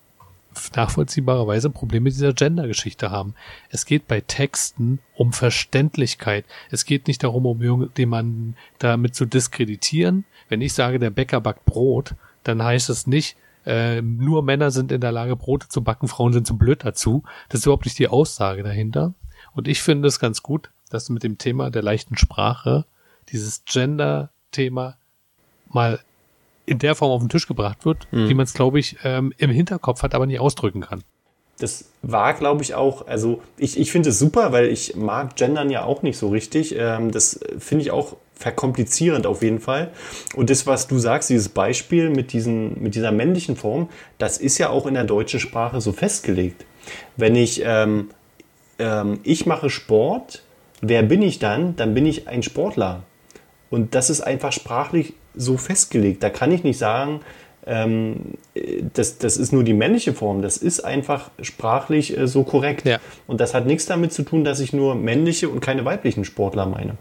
nachvollziehbarerweise 0.76 1.70
Probleme 1.70 2.06
mit 2.06 2.14
dieser 2.14 2.34
Gender-Geschichte 2.34 3.12
haben. 3.12 3.34
Es 3.70 3.86
geht 3.86 4.08
bei 4.08 4.22
Texten 4.22 5.00
um 5.16 5.34
Verständlichkeit. 5.34 6.46
Es 6.70 6.86
geht 6.86 7.08
nicht 7.08 7.24
darum, 7.24 7.46
um 7.46 7.90
jemanden 7.98 8.56
damit 8.80 9.16
zu 9.16 9.26
diskreditieren. 9.26 10.26
Wenn 10.50 10.62
ich 10.62 10.74
sage, 10.74 11.00
der 11.00 11.10
Bäcker 11.10 11.42
backt 11.42 11.66
Brot, 11.66 12.16
dann 12.44 12.64
heißt 12.64 12.90
es 12.90 13.08
nicht, 13.08 13.36
äh, 13.66 14.02
nur 14.02 14.44
Männer 14.44 14.72
sind 14.72 14.92
in 14.92 15.02
der 15.02 15.12
Lage, 15.12 15.36
Brote 15.36 15.70
zu 15.70 15.84
backen, 15.84 16.08
Frauen 16.08 16.34
sind 16.34 16.46
zu 16.46 16.58
blöd 16.58 16.84
dazu. 16.84 17.24
Das 17.50 17.60
ist 17.60 17.66
überhaupt 17.66 17.86
nicht 17.86 18.00
die 18.00 18.10
Aussage 18.10 18.64
dahinter. 18.64 19.14
Und 19.54 19.68
ich 19.68 19.82
finde 19.82 20.08
es 20.08 20.20
ganz 20.20 20.44
gut, 20.44 20.70
dass 20.90 21.10
mit 21.10 21.24
dem 21.24 21.38
Thema 21.38 21.72
der 21.72 21.82
leichten 21.82 22.18
Sprache 22.18 22.86
dieses 23.30 23.64
Gender-Thema 23.66 24.98
mal 25.70 26.00
in 26.66 26.80
der 26.80 26.96
Form 26.96 27.12
auf 27.12 27.22
den 27.22 27.30
Tisch 27.30 27.48
gebracht 27.48 27.86
wird, 27.86 28.08
mhm. 28.12 28.30
wie 28.30 28.34
man 28.34 28.46
es, 28.46 28.54
glaube 28.54 28.80
ich, 28.80 28.98
ähm, 29.04 29.34
im 29.38 29.50
Hinterkopf 29.50 30.04
hat, 30.04 30.16
aber 30.16 30.26
nicht 30.26 30.40
ausdrücken 30.40 30.82
kann. 30.82 31.04
Das 31.60 31.86
war, 32.02 32.34
glaube 32.34 32.64
ich, 32.64 32.74
auch, 32.74 33.08
also 33.08 33.42
ich, 33.58 33.80
ich 33.80 33.92
finde 33.92 34.10
es 34.10 34.20
super, 34.20 34.52
weil 34.52 34.68
ich 34.68 34.96
mag 34.96 35.36
Gendern 35.36 35.70
ja 35.70 35.84
auch 35.84 36.02
nicht 36.02 36.18
so 36.18 36.30
richtig. 36.30 36.76
Ähm, 36.78 37.12
das 37.12 37.40
finde 37.60 37.84
ich 37.84 37.92
auch 37.92 38.18
verkomplizierend 38.36 39.26
auf 39.26 39.44
jeden 39.44 39.60
Fall. 39.60 39.92
Und 40.36 40.50
das, 40.50 40.66
was 40.66 40.88
du 40.88 40.98
sagst, 40.98 41.30
dieses 41.30 41.50
Beispiel 41.50 42.10
mit, 42.10 42.34
diesen, 42.34 42.82
mit 42.82 42.96
dieser 42.96 43.12
männlichen 43.12 43.56
Form, 43.56 43.90
das 44.18 44.38
ist 44.38 44.58
ja 44.58 44.70
auch 44.70 44.88
in 44.88 44.96
der 44.96 45.04
deutschen 45.04 45.40
Sprache 45.40 45.80
so 45.80 45.92
festgelegt. 45.92 46.66
Wenn 47.16 47.36
ich, 47.36 47.62
ähm, 47.64 48.10
ähm, 48.80 49.20
ich 49.24 49.46
mache 49.46 49.70
Sport, 49.70 50.44
wer 50.82 51.04
bin 51.04 51.22
ich 51.22 51.40
dann? 51.40 51.76
Dann 51.76 51.94
bin 51.94 52.06
ich 52.06 52.28
ein 52.28 52.44
Sportler. 52.44 53.04
Und 53.74 53.96
das 53.96 54.12
ist 54.12 54.22
einfach 54.22 54.52
sprachlich 54.52 55.14
so 55.34 55.58
festgelegt. 55.58 56.22
Da 56.22 56.30
kann 56.30 56.52
ich 56.52 56.64
nicht 56.64 56.78
sagen, 56.78 57.22
ähm, 57.66 58.36
das, 58.94 59.18
das 59.18 59.36
ist 59.36 59.52
nur 59.52 59.64
die 59.64 59.74
männliche 59.74 60.14
Form. 60.14 60.44
Das 60.44 60.58
ist 60.58 60.82
einfach 60.82 61.32
sprachlich 61.42 62.16
äh, 62.16 62.28
so 62.28 62.44
korrekt. 62.44 62.86
Ja. 62.86 63.00
Und 63.26 63.42
das 63.42 63.56
hat 63.56 63.66
nichts 63.66 63.88
damit 63.88 64.14
zu 64.14 64.22
tun, 64.22 64.44
dass 64.44 64.60
ich 64.60 64.74
nur 64.74 64.94
männliche 64.94 65.50
und 65.50 65.60
keine 65.60 65.86
weiblichen 65.86 66.24
Sportler 66.24 66.68
meine. 66.68 66.98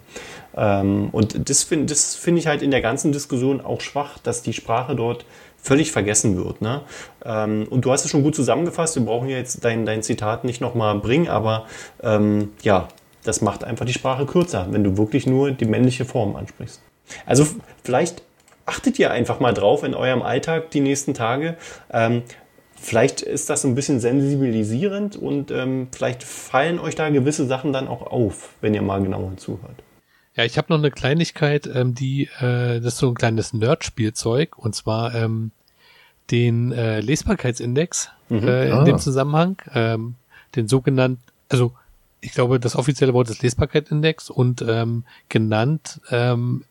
Ähm, 0.56 1.10
und 1.12 1.50
das 1.50 1.62
finde 1.62 1.92
das 1.92 2.14
find 2.14 2.38
ich 2.38 2.46
halt 2.46 2.62
in 2.62 2.70
der 2.70 2.80
ganzen 2.80 3.12
Diskussion 3.12 3.60
auch 3.60 3.82
schwach, 3.82 4.16
dass 4.16 4.40
die 4.40 4.54
Sprache 4.54 4.96
dort 4.96 5.26
völlig 5.58 5.92
vergessen 5.92 6.42
wird. 6.42 6.62
Ne? 6.62 6.80
Ähm, 7.22 7.66
und 7.68 7.84
du 7.84 7.92
hast 7.92 8.06
es 8.06 8.10
schon 8.10 8.22
gut 8.22 8.34
zusammengefasst. 8.34 8.96
Wir 8.96 9.04
brauchen 9.04 9.28
ja 9.28 9.36
jetzt 9.36 9.62
dein, 9.62 9.84
dein 9.84 10.02
Zitat 10.02 10.44
nicht 10.44 10.62
nochmal 10.62 10.98
bringen, 11.00 11.28
aber 11.28 11.66
ähm, 12.02 12.52
ja, 12.62 12.88
das 13.24 13.40
macht 13.40 13.64
einfach 13.64 13.86
die 13.86 13.92
Sprache 13.92 14.26
kürzer, 14.26 14.66
wenn 14.70 14.84
du 14.84 14.96
wirklich 14.96 15.26
nur 15.26 15.52
die 15.52 15.64
männliche 15.64 16.04
Form 16.04 16.36
ansprichst. 16.36 16.80
Also 17.26 17.46
vielleicht 17.84 18.22
achtet 18.66 18.98
ihr 18.98 19.10
einfach 19.10 19.40
mal 19.40 19.52
drauf 19.52 19.82
in 19.82 19.94
eurem 19.94 20.22
Alltag 20.22 20.70
die 20.70 20.80
nächsten 20.80 21.14
Tage. 21.14 21.56
Ähm, 21.90 22.22
vielleicht 22.74 23.22
ist 23.22 23.50
das 23.50 23.64
ein 23.64 23.74
bisschen 23.74 24.00
sensibilisierend 24.00 25.16
und 25.16 25.50
ähm, 25.50 25.88
vielleicht 25.92 26.22
fallen 26.22 26.78
euch 26.78 26.94
da 26.94 27.10
gewisse 27.10 27.46
Sachen 27.46 27.72
dann 27.72 27.88
auch 27.88 28.02
auf, 28.02 28.50
wenn 28.60 28.74
ihr 28.74 28.82
mal 28.82 29.02
genauer 29.02 29.36
zuhört. 29.36 29.82
Ja, 30.34 30.44
ich 30.44 30.56
habe 30.56 30.68
noch 30.70 30.78
eine 30.78 30.90
Kleinigkeit, 30.90 31.68
ähm, 31.72 31.94
die 31.94 32.28
äh, 32.40 32.80
das 32.80 32.94
ist 32.94 32.98
so 32.98 33.08
ein 33.08 33.14
kleines 33.14 33.52
Nerd-Spielzeug 33.52 34.58
und 34.58 34.74
zwar 34.74 35.14
ähm, 35.14 35.50
den 36.30 36.72
äh, 36.72 37.00
Lesbarkeitsindex 37.00 38.10
mhm. 38.28 38.48
äh, 38.48 38.66
in 38.68 38.72
ah. 38.72 38.84
dem 38.84 38.98
Zusammenhang, 38.98 39.60
ähm, 39.74 40.14
den 40.56 40.68
sogenannten, 40.68 41.22
also 41.50 41.72
ich 42.22 42.32
glaube, 42.32 42.58
das 42.58 42.76
offizielle 42.76 43.12
Wort 43.12 43.28
ist 43.28 43.42
Lesbarkeitindex 43.42 44.30
und 44.30 44.64
ähm, 44.66 45.04
genannt 45.28 46.00
ähm, 46.10 46.64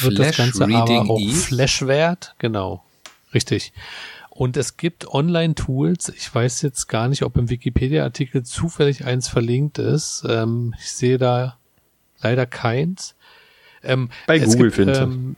wird 0.00 0.16
Flash 0.16 0.36
das 0.36 0.36
Ganze 0.36 0.66
Reading 0.66 0.98
aber 0.98 1.10
auch 1.10 1.20
Eve? 1.20 1.32
Flashwert, 1.32 2.34
genau, 2.38 2.84
richtig. 3.32 3.72
Und 4.30 4.56
es 4.58 4.76
gibt 4.76 5.08
Online-Tools, 5.08 6.10
ich 6.10 6.34
weiß 6.34 6.60
jetzt 6.62 6.88
gar 6.88 7.08
nicht, 7.08 7.22
ob 7.22 7.38
im 7.38 7.48
Wikipedia-Artikel 7.48 8.42
zufällig 8.42 9.06
eins 9.06 9.28
verlinkt 9.28 9.78
ist. 9.78 10.24
Ähm, 10.28 10.74
ich 10.78 10.92
sehe 10.92 11.16
da 11.18 11.56
leider 12.20 12.44
keins. 12.44 13.14
Ähm, 13.82 14.10
Bei 14.26 14.40
Google 14.40 14.72
findet 14.72 14.98
ähm, 14.98 15.36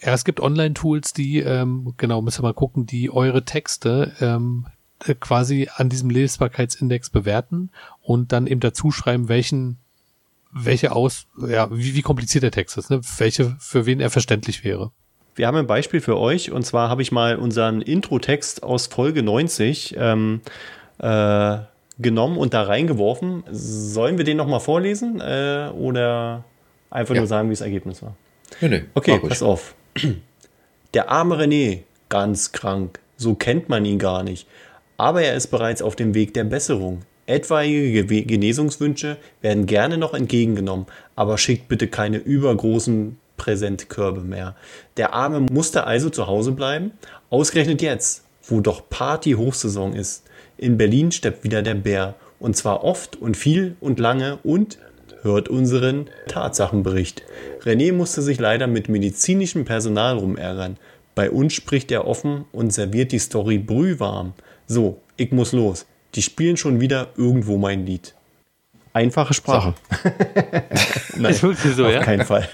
Ja, 0.00 0.14
es 0.14 0.24
gibt 0.24 0.40
Online-Tools, 0.40 1.12
die, 1.12 1.40
ähm, 1.40 1.92
genau, 1.98 2.22
müssen 2.22 2.42
wir 2.42 2.48
mal 2.48 2.54
gucken, 2.54 2.86
die 2.86 3.10
eure 3.10 3.44
Texte 3.44 4.12
ähm, 4.20 4.66
äh, 4.66 4.70
quasi 5.20 5.68
an 5.74 5.88
diesem 5.88 6.10
Lesbarkeitsindex 6.10 7.10
bewerten 7.10 7.70
und 8.02 8.32
dann 8.32 8.46
eben 8.46 8.60
dazu 8.60 8.90
schreiben, 8.90 9.28
welchen 9.28 9.78
welche 10.52 10.92
aus, 10.92 11.26
ja, 11.46 11.68
wie, 11.70 11.94
wie 11.94 12.02
kompliziert 12.02 12.42
der 12.42 12.50
Text 12.50 12.76
ist, 12.76 12.90
ne? 12.90 13.00
welche, 13.18 13.56
für 13.60 13.86
wen 13.86 14.00
er 14.00 14.10
verständlich 14.10 14.64
wäre. 14.64 14.90
Wir 15.36 15.46
haben 15.46 15.56
ein 15.56 15.66
Beispiel 15.66 16.00
für 16.00 16.18
euch 16.18 16.50
und 16.50 16.64
zwar 16.66 16.88
habe 16.88 17.02
ich 17.02 17.12
mal 17.12 17.36
unseren 17.36 17.80
Intro-Text 17.80 18.62
aus 18.62 18.88
Folge 18.88 19.22
90 19.22 19.94
ähm, 19.96 20.40
äh, 20.98 21.58
genommen 21.98 22.36
und 22.36 22.52
da 22.52 22.62
reingeworfen. 22.62 23.44
Sollen 23.50 24.18
wir 24.18 24.24
den 24.24 24.36
nochmal 24.36 24.60
vorlesen 24.60 25.20
äh, 25.20 25.70
oder 25.72 26.44
einfach 26.90 27.14
ja. 27.14 27.20
nur 27.20 27.28
sagen, 27.28 27.48
wie 27.48 27.52
das 27.52 27.60
Ergebnis 27.60 28.02
war? 28.02 28.16
Nee, 28.60 28.68
nee, 28.68 28.84
okay, 28.94 29.20
pass 29.20 29.42
auf. 29.42 29.74
Der 30.94 31.08
arme 31.08 31.36
René, 31.36 31.82
ganz 32.08 32.50
krank, 32.50 32.98
so 33.16 33.34
kennt 33.34 33.68
man 33.68 33.84
ihn 33.84 34.00
gar 34.00 34.24
nicht. 34.24 34.48
Aber 35.00 35.22
er 35.22 35.34
ist 35.34 35.46
bereits 35.46 35.80
auf 35.80 35.96
dem 35.96 36.12
Weg 36.12 36.34
der 36.34 36.44
Besserung. 36.44 37.00
Etwaige 37.24 38.04
Genesungswünsche 38.04 39.16
werden 39.40 39.64
gerne 39.64 39.96
noch 39.96 40.12
entgegengenommen, 40.12 40.84
aber 41.16 41.38
schickt 41.38 41.68
bitte 41.68 41.88
keine 41.88 42.18
übergroßen 42.18 43.16
Präsentkörbe 43.38 44.20
mehr. 44.20 44.56
Der 44.98 45.14
Arme 45.14 45.40
musste 45.50 45.86
also 45.86 46.10
zu 46.10 46.26
Hause 46.26 46.52
bleiben, 46.52 46.90
ausgerechnet 47.30 47.80
jetzt, 47.80 48.24
wo 48.42 48.60
doch 48.60 48.90
Party-Hochsaison 48.90 49.94
ist. 49.94 50.24
In 50.58 50.76
Berlin 50.76 51.12
steppt 51.12 51.44
wieder 51.44 51.62
der 51.62 51.76
Bär, 51.76 52.14
und 52.38 52.54
zwar 52.54 52.84
oft 52.84 53.16
und 53.16 53.38
viel 53.38 53.76
und 53.80 53.98
lange 54.00 54.38
und 54.42 54.76
hört 55.22 55.48
unseren 55.48 56.10
Tatsachenbericht. 56.28 57.22
René 57.62 57.94
musste 57.94 58.20
sich 58.20 58.38
leider 58.38 58.66
mit 58.66 58.90
medizinischem 58.90 59.64
Personal 59.64 60.18
rumärgern. 60.18 60.76
Bei 61.14 61.30
uns 61.30 61.54
spricht 61.54 61.90
er 61.90 62.06
offen 62.06 62.44
und 62.52 62.74
serviert 62.74 63.12
die 63.12 63.18
Story 63.18 63.56
brühwarm. 63.56 64.34
So, 64.70 65.00
ich 65.16 65.32
muss 65.32 65.50
los. 65.50 65.84
Die 66.14 66.22
spielen 66.22 66.56
schon 66.56 66.80
wieder 66.80 67.08
irgendwo 67.16 67.58
mein 67.58 67.86
Lied. 67.86 68.14
Einfache 68.92 69.34
Sprache. 69.34 69.74
Nein, 71.16 71.32
ist 71.32 71.42
wirklich 71.42 71.74
so, 71.74 71.86
auf 71.86 71.92
ja? 71.92 72.04
keinen 72.04 72.24
Fall. 72.24 72.48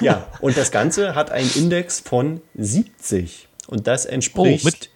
ja, 0.00 0.26
und 0.40 0.56
das 0.56 0.70
Ganze 0.70 1.14
hat 1.14 1.30
einen 1.30 1.50
Index 1.56 2.00
von 2.00 2.40
70. 2.54 3.48
Und 3.66 3.86
das 3.86 4.06
entspricht 4.06 4.64
oh, 4.64 4.66
mit 4.66 4.88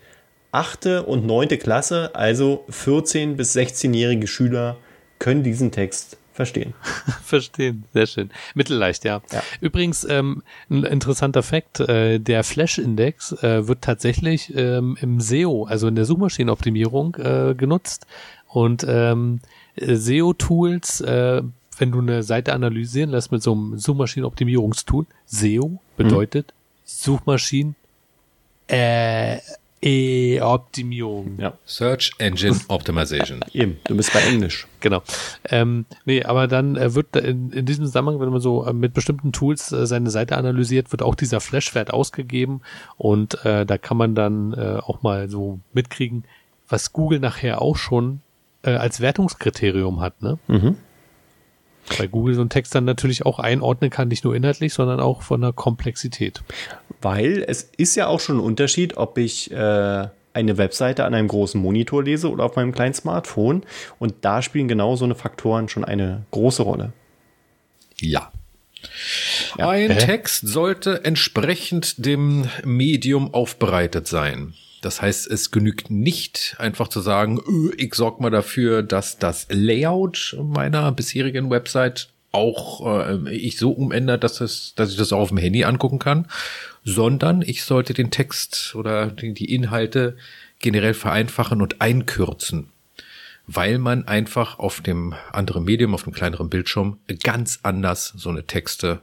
8. 0.53 0.87
und 1.07 1.27
9. 1.27 1.49
Klasse, 1.59 2.15
also 2.15 2.65
14- 2.71 3.35
bis 3.35 3.55
16-jährige 3.55 4.27
Schüler 4.27 4.79
können 5.19 5.43
diesen 5.43 5.73
Text 5.73 6.17
Verstehen. 6.39 6.73
Verstehen, 7.25 7.83
sehr 7.93 8.07
schön. 8.07 8.31
Mittelleicht, 8.55 9.05
ja. 9.05 9.23
ja. 9.33 9.43
Übrigens, 9.61 10.07
ähm, 10.09 10.45
ein 10.71 10.85
interessanter 10.85 11.43
Fakt, 11.43 11.81
äh, 11.81 12.21
der 12.21 12.45
Flash-Index 12.45 13.33
äh, 13.43 13.67
wird 13.67 13.83
tatsächlich 13.83 14.55
ähm, 14.55 14.97
im 15.01 15.21
SEO, 15.21 15.65
also 15.65 15.89
in 15.89 15.97
der 15.97 16.05
Suchmaschinenoptimierung, 16.05 17.17
äh, 17.17 17.55
genutzt. 17.57 18.07
Und 18.47 18.87
ähm, 18.89 19.41
SEO-Tools, 19.81 21.01
äh, 21.01 21.43
wenn 21.77 21.91
du 21.91 21.99
eine 21.99 22.23
Seite 22.23 22.53
analysieren 22.53 23.11
lässt 23.11 23.33
mit 23.33 23.43
so 23.43 23.51
einem 23.51 23.77
Suchmaschinenoptimierungstool, 23.77 25.07
SEO 25.27 25.81
bedeutet 25.97 26.53
hm. 26.53 26.57
Suchmaschinen 26.85 27.75
äh, 28.69 29.39
E 29.81 30.41
Optimierung. 30.41 31.39
Ja. 31.39 31.55
Search 31.65 32.13
Engine 32.19 32.57
Optimization. 32.69 33.45
Eben, 33.53 33.79
du 33.85 33.97
bist 33.97 34.13
bei 34.13 34.21
Englisch. 34.21 34.67
Genau. 34.81 35.03
Ähm, 35.49 35.87
nee, 36.05 36.25
aber 36.25 36.49
dann 36.49 36.77
äh, 36.77 36.95
wird 36.95 37.15
in, 37.15 37.53
in 37.53 37.65
diesem 37.65 37.85
Zusammenhang, 37.85 38.21
wenn 38.21 38.31
man 38.31 38.41
so 38.41 38.67
äh, 38.67 38.73
mit 38.73 38.93
bestimmten 38.93 39.31
Tools 39.31 39.71
äh, 39.71 39.87
seine 39.87 40.11
Seite 40.11 40.37
analysiert, 40.37 40.91
wird 40.91 41.03
auch 41.03 41.15
dieser 41.15 41.41
Flashwert 41.41 41.93
ausgegeben 41.93 42.63
und 42.97 43.45
äh, 43.45 43.65
da 43.65 43.79
kann 43.79 43.97
man 43.97 44.17
dann 44.17 44.53
äh, 44.53 44.79
auch 44.83 45.03
mal 45.03 45.29
so 45.29 45.61
mitkriegen, 45.73 46.25
was 46.69 46.93
Google 46.93 47.21
nachher 47.21 47.63
auch 47.63 47.77
schon 47.77 48.21
äh, 48.63 48.71
als 48.71 49.01
Wertungskriterium 49.01 50.01
hat, 50.01 50.21
ne? 50.23 50.39
Mhm. 50.49 50.77
Weil 51.97 52.09
Google 52.09 52.35
so 52.35 52.41
einen 52.41 52.51
Text 52.51 52.75
dann 52.75 52.85
natürlich 52.85 53.25
auch 53.25 53.39
einordnen 53.39 53.91
kann, 53.91 54.09
nicht 54.09 54.25
nur 54.25 54.35
inhaltlich, 54.35 54.75
sondern 54.75 55.01
auch 55.01 55.23
von 55.23 55.41
der 55.41 55.53
Komplexität. 55.53 56.43
Weil 57.01 57.45
es 57.47 57.71
ist 57.77 57.95
ja 57.95 58.07
auch 58.07 58.21
schon 58.21 58.37
ein 58.37 58.45
Unterschied, 58.45 58.97
ob 58.97 59.19
ich 59.19 59.51
äh, 59.51 60.09
eine 60.35 60.59
Webseite 60.59 61.05
an 61.05 61.15
einem 61.15 61.29
großen 61.29 61.61
Monitor 61.61 62.03
lese 62.03 62.31
oder 62.31 62.45
auf 62.45 62.57
meinem 62.57 62.73
kleinen 62.73 62.95
Smartphone. 62.95 63.65
Und 63.99 64.15
da 64.23 64.43
spielen 64.43 64.69
genau 64.69 64.97
so 64.97 65.05
eine 65.05 65.15
Faktoren 65.15 65.69
schon 65.69 65.85
eine 65.85 66.25
große 66.31 66.63
Rolle. 66.63 66.93
Ja. 68.01 68.31
ja. 69.57 69.69
Ein 69.69 69.91
Hä? 69.91 69.99
Text 69.99 70.47
sollte 70.47 71.05
entsprechend 71.05 72.05
dem 72.05 72.49
Medium 72.65 73.35
aufbereitet 73.35 74.07
sein. 74.07 74.55
Das 74.81 75.03
heißt, 75.03 75.27
es 75.29 75.51
genügt 75.51 75.91
nicht 75.91 76.57
einfach 76.59 76.89
zu 76.89 77.01
sagen, 77.01 77.41
öh, 77.49 77.73
ich 77.77 77.95
sorge 77.95 78.23
mal 78.23 78.31
dafür, 78.31 78.83
dass 78.83 79.19
das 79.19 79.47
Layout 79.51 80.37
meiner 80.41 80.93
bisherigen 80.93 81.51
Website 81.51 82.09
auch 82.33 83.07
äh, 83.07 83.35
ich 83.35 83.59
so 83.59 83.73
umändert, 83.73 84.23
dass, 84.23 84.41
es, 84.41 84.75
dass 84.77 84.91
ich 84.91 84.97
das 84.97 85.13
auch 85.13 85.21
auf 85.21 85.29
dem 85.31 85.39
Handy 85.39 85.65
angucken 85.65 85.99
kann, 85.99 86.27
sondern 86.85 87.43
ich 87.43 87.65
sollte 87.65 87.95
den 87.95 88.11
Text 88.11 88.75
oder 88.75 89.07
die, 89.07 89.55
Inhalte 89.55 90.17
generell 90.59 90.95
vereinfachen 90.95 91.63
und 91.63 91.81
einkürzen, 91.81 92.69
weil 93.47 93.79
man 93.79 94.07
einfach 94.07 94.59
auf 94.59 94.81
dem 94.81 95.15
anderen 95.33 95.65
Medium, 95.65 95.95
auf 95.95 96.05
dem 96.05 96.13
kleineren 96.13 96.51
Bildschirm 96.51 96.99
ganz 97.23 97.61
anders 97.63 98.13
so 98.17 98.29
eine 98.31 98.45
Texte, 98.45 99.01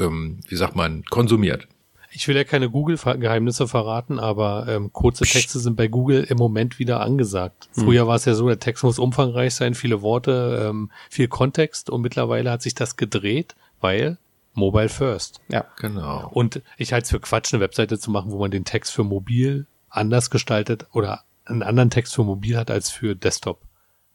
ähm, 0.00 0.40
wie 0.48 0.56
sagt 0.56 0.74
man, 0.74 1.04
konsumiert. 1.04 1.68
Ich 2.16 2.28
will 2.28 2.36
ja 2.36 2.44
keine 2.44 2.70
Google-Geheimnisse 2.70 3.66
verraten, 3.66 4.20
aber 4.20 4.66
ähm, 4.68 4.92
kurze 4.92 5.24
Texte 5.24 5.58
sind 5.58 5.76
bei 5.76 5.88
Google 5.88 6.22
im 6.22 6.38
Moment 6.38 6.78
wieder 6.78 7.00
angesagt. 7.00 7.68
Hm. 7.74 7.84
Früher 7.84 8.06
war 8.06 8.14
es 8.14 8.24
ja 8.24 8.34
so, 8.34 8.46
der 8.46 8.60
Text 8.60 8.84
muss 8.84 9.00
umfangreich 9.00 9.54
sein, 9.54 9.74
viele 9.74 10.00
Worte, 10.00 10.68
ähm, 10.68 10.92
viel 11.10 11.26
Kontext 11.26 11.90
und 11.90 12.02
mittlerweile 12.02 12.52
hat 12.52 12.62
sich 12.62 12.74
das 12.74 12.96
gedreht, 12.96 13.56
weil 13.80 14.18
Mobile 14.52 14.88
First. 14.88 15.40
Ja, 15.48 15.64
genau. 15.76 16.30
Und 16.32 16.62
ich 16.78 16.92
halte 16.92 17.04
es 17.04 17.10
für 17.10 17.18
Quatsch, 17.18 17.52
eine 17.52 17.60
Webseite 17.60 17.98
zu 17.98 18.12
machen, 18.12 18.30
wo 18.30 18.38
man 18.38 18.52
den 18.52 18.64
Text 18.64 18.92
für 18.92 19.02
mobil 19.02 19.66
anders 19.88 20.30
gestaltet 20.30 20.86
oder 20.92 21.24
einen 21.44 21.62
anderen 21.62 21.90
Text 21.90 22.14
für 22.14 22.22
mobil 22.22 22.56
hat 22.56 22.70
als 22.70 22.90
für 22.90 23.16
Desktop. 23.16 23.60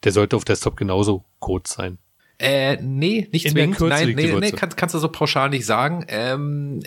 Der 0.05 0.13
sollte 0.13 0.37
auf 0.37 0.45
Desktop 0.45 0.77
genauso 0.77 1.25
kurz 1.39 1.73
sein. 1.73 1.97
Äh, 2.39 2.77
nee, 2.81 3.27
nicht 3.33 3.49
zwingend. 3.49 3.79
Nein, 3.81 4.13
nee, 4.15 4.33
nee, 4.33 4.51
kannst, 4.51 4.77
kannst 4.77 4.95
du 4.95 4.99
so 4.99 5.09
pauschal 5.09 5.49
nicht 5.49 5.65
sagen. 5.65 6.05
Ähm, 6.07 6.81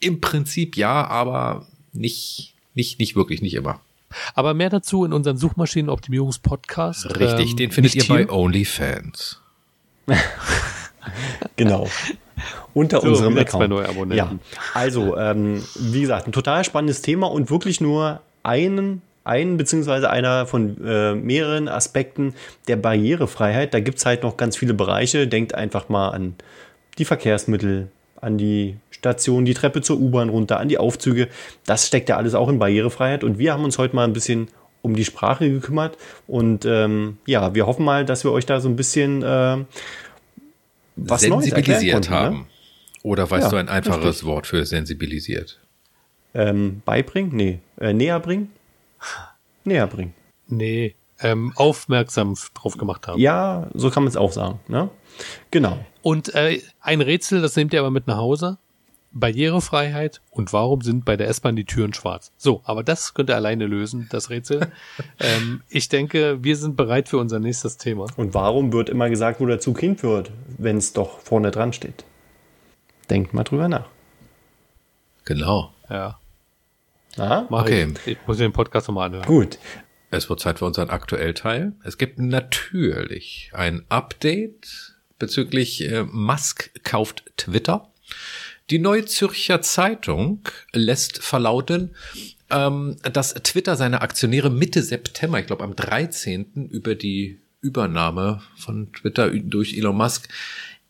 im 0.00 0.20
Prinzip 0.20 0.76
ja, 0.76 1.06
aber 1.06 1.66
nicht, 1.92 2.54
nicht, 2.74 2.98
nicht 2.98 3.16
wirklich, 3.16 3.42
nicht 3.42 3.54
immer. 3.54 3.80
Aber 4.34 4.54
mehr 4.54 4.70
dazu 4.70 5.04
in 5.04 5.12
unserem 5.12 5.36
Suchmaschinenoptimierungspodcast. 5.36 7.18
Richtig, 7.18 7.50
ähm, 7.50 7.56
den 7.56 7.70
findet 7.72 7.94
ihr 7.96 8.06
bei 8.06 8.28
OnlyFans. 8.30 9.40
genau. 11.56 11.88
Unter 12.72 13.00
so, 13.00 13.08
unserem 13.08 13.36
Account. 13.38 13.70
Neue 13.70 13.88
Abonnenten. 13.88 14.16
Ja, 14.16 14.32
also 14.74 15.16
ähm, 15.16 15.62
wie 15.78 16.00
gesagt, 16.00 16.26
ein 16.26 16.32
total 16.32 16.64
spannendes 16.64 17.02
Thema 17.02 17.30
und 17.30 17.50
wirklich 17.50 17.80
nur 17.80 18.20
einen 18.42 19.02
einen 19.24 19.56
beziehungsweise 19.56 20.10
einer 20.10 20.46
von 20.46 20.76
äh, 20.84 21.14
mehreren 21.14 21.66
Aspekten 21.66 22.34
der 22.68 22.76
Barrierefreiheit. 22.76 23.72
Da 23.72 23.80
gibt's 23.80 24.04
halt 24.04 24.22
noch 24.22 24.36
ganz 24.36 24.54
viele 24.54 24.74
Bereiche. 24.74 25.26
Denkt 25.26 25.54
einfach 25.54 25.88
mal 25.88 26.10
an 26.10 26.34
die 26.98 27.06
Verkehrsmittel, 27.06 27.88
an 28.20 28.36
die 28.36 28.76
Station, 29.04 29.44
die 29.44 29.52
Treppe 29.52 29.82
zur 29.82 30.00
U-Bahn 30.00 30.30
runter, 30.30 30.58
an 30.58 30.68
die 30.68 30.78
Aufzüge. 30.78 31.28
Das 31.66 31.86
steckt 31.86 32.08
ja 32.08 32.16
alles 32.16 32.34
auch 32.34 32.48
in 32.48 32.58
Barrierefreiheit. 32.58 33.22
Und 33.22 33.38
wir 33.38 33.52
haben 33.52 33.64
uns 33.64 33.76
heute 33.76 33.94
mal 33.94 34.04
ein 34.04 34.14
bisschen 34.14 34.48
um 34.80 34.96
die 34.96 35.04
Sprache 35.04 35.50
gekümmert. 35.50 35.98
Und 36.26 36.64
ähm, 36.64 37.18
ja, 37.26 37.54
wir 37.54 37.66
hoffen 37.66 37.84
mal, 37.84 38.06
dass 38.06 38.24
wir 38.24 38.32
euch 38.32 38.46
da 38.46 38.60
so 38.60 38.68
ein 38.68 38.76
bisschen 38.76 39.22
äh, 39.22 39.58
was 40.96 41.20
sensibilisiert 41.20 41.92
konnten, 41.92 42.10
ne? 42.10 42.18
haben. 42.18 42.36
Ne? 42.36 42.46
Oder 43.02 43.30
weißt 43.30 43.44
ja, 43.44 43.50
du 43.50 43.56
ein 43.56 43.68
einfaches 43.68 44.04
richtig. 44.04 44.24
Wort 44.26 44.46
für 44.46 44.64
sensibilisiert? 44.64 45.60
Ähm, 46.32 46.80
beibringen? 46.86 47.36
Nee. 47.36 47.58
Äh, 47.78 47.92
näher 47.92 48.20
bringen? 48.20 48.50
Näher 49.64 49.86
bringen. 49.86 50.14
Nee. 50.48 50.94
Ähm, 51.20 51.52
aufmerksam 51.56 52.34
drauf 52.54 52.78
gemacht 52.78 53.06
haben. 53.06 53.20
Ja, 53.20 53.68
so 53.74 53.90
kann 53.90 54.02
man 54.02 54.10
es 54.10 54.16
auch 54.16 54.32
sagen. 54.32 54.60
Ne? 54.68 54.88
Genau. 55.50 55.78
Und 56.02 56.34
äh, 56.34 56.60
ein 56.80 57.00
Rätsel, 57.02 57.42
das 57.42 57.54
nehmt 57.56 57.72
ihr 57.72 57.80
aber 57.80 57.90
mit 57.90 58.06
nach 58.06 58.16
Hause. 58.16 58.58
Barrierefreiheit 59.14 60.20
und 60.30 60.52
warum 60.52 60.82
sind 60.82 61.04
bei 61.04 61.16
der 61.16 61.28
S-Bahn 61.28 61.56
die 61.56 61.64
Türen 61.64 61.94
schwarz? 61.94 62.32
So, 62.36 62.60
aber 62.64 62.82
das 62.82 63.14
könnt 63.14 63.30
ihr 63.30 63.36
alleine 63.36 63.66
lösen, 63.66 64.08
das 64.10 64.30
Rätsel. 64.30 64.72
ähm, 65.20 65.62
ich 65.68 65.88
denke, 65.88 66.42
wir 66.42 66.56
sind 66.56 66.76
bereit 66.76 67.08
für 67.08 67.18
unser 67.18 67.38
nächstes 67.38 67.76
Thema. 67.76 68.06
Und 68.16 68.34
warum 68.34 68.72
wird 68.72 68.90
immer 68.90 69.08
gesagt, 69.08 69.40
wo 69.40 69.46
der 69.46 69.60
Zug 69.60 69.80
hinführt, 69.80 70.30
wenn 70.58 70.76
es 70.76 70.92
doch 70.92 71.20
vorne 71.20 71.50
dran 71.50 71.72
steht? 71.72 72.04
Denkt 73.08 73.34
mal 73.34 73.44
drüber 73.44 73.68
nach. 73.68 73.86
Genau. 75.24 75.72
Ja. 75.88 76.18
Aha, 77.16 77.46
okay. 77.48 77.94
Ich. 78.04 78.12
ich 78.12 78.18
muss 78.26 78.38
den 78.38 78.52
Podcast 78.52 78.88
nochmal 78.88 79.06
anhören. 79.06 79.26
Gut. 79.26 79.58
Es 80.10 80.28
wird 80.28 80.40
Zeit 80.40 80.58
für 80.58 80.64
unseren 80.64 80.90
Aktuellteil. 80.90 81.72
Es 81.84 81.98
gibt 81.98 82.18
natürlich 82.18 83.50
ein 83.52 83.84
Update 83.88 84.94
bezüglich 85.18 85.82
äh, 85.90 86.04
Musk 86.04 86.70
kauft 86.84 87.24
Twitter. 87.36 87.90
Die 88.70 88.78
Neue 88.78 89.04
Zürcher 89.04 89.60
Zeitung 89.60 90.40
lässt 90.72 91.22
verlauten, 91.22 91.94
ähm, 92.50 92.96
dass 93.12 93.34
Twitter 93.34 93.76
seine 93.76 94.00
Aktionäre 94.00 94.50
Mitte 94.50 94.82
September, 94.82 95.38
ich 95.38 95.46
glaube 95.46 95.64
am 95.64 95.76
13. 95.76 96.68
über 96.70 96.94
die 96.94 97.40
Übernahme 97.60 98.42
von 98.56 98.92
Twitter 98.92 99.30
durch 99.30 99.76
Elon 99.76 99.96
Musk 99.96 100.28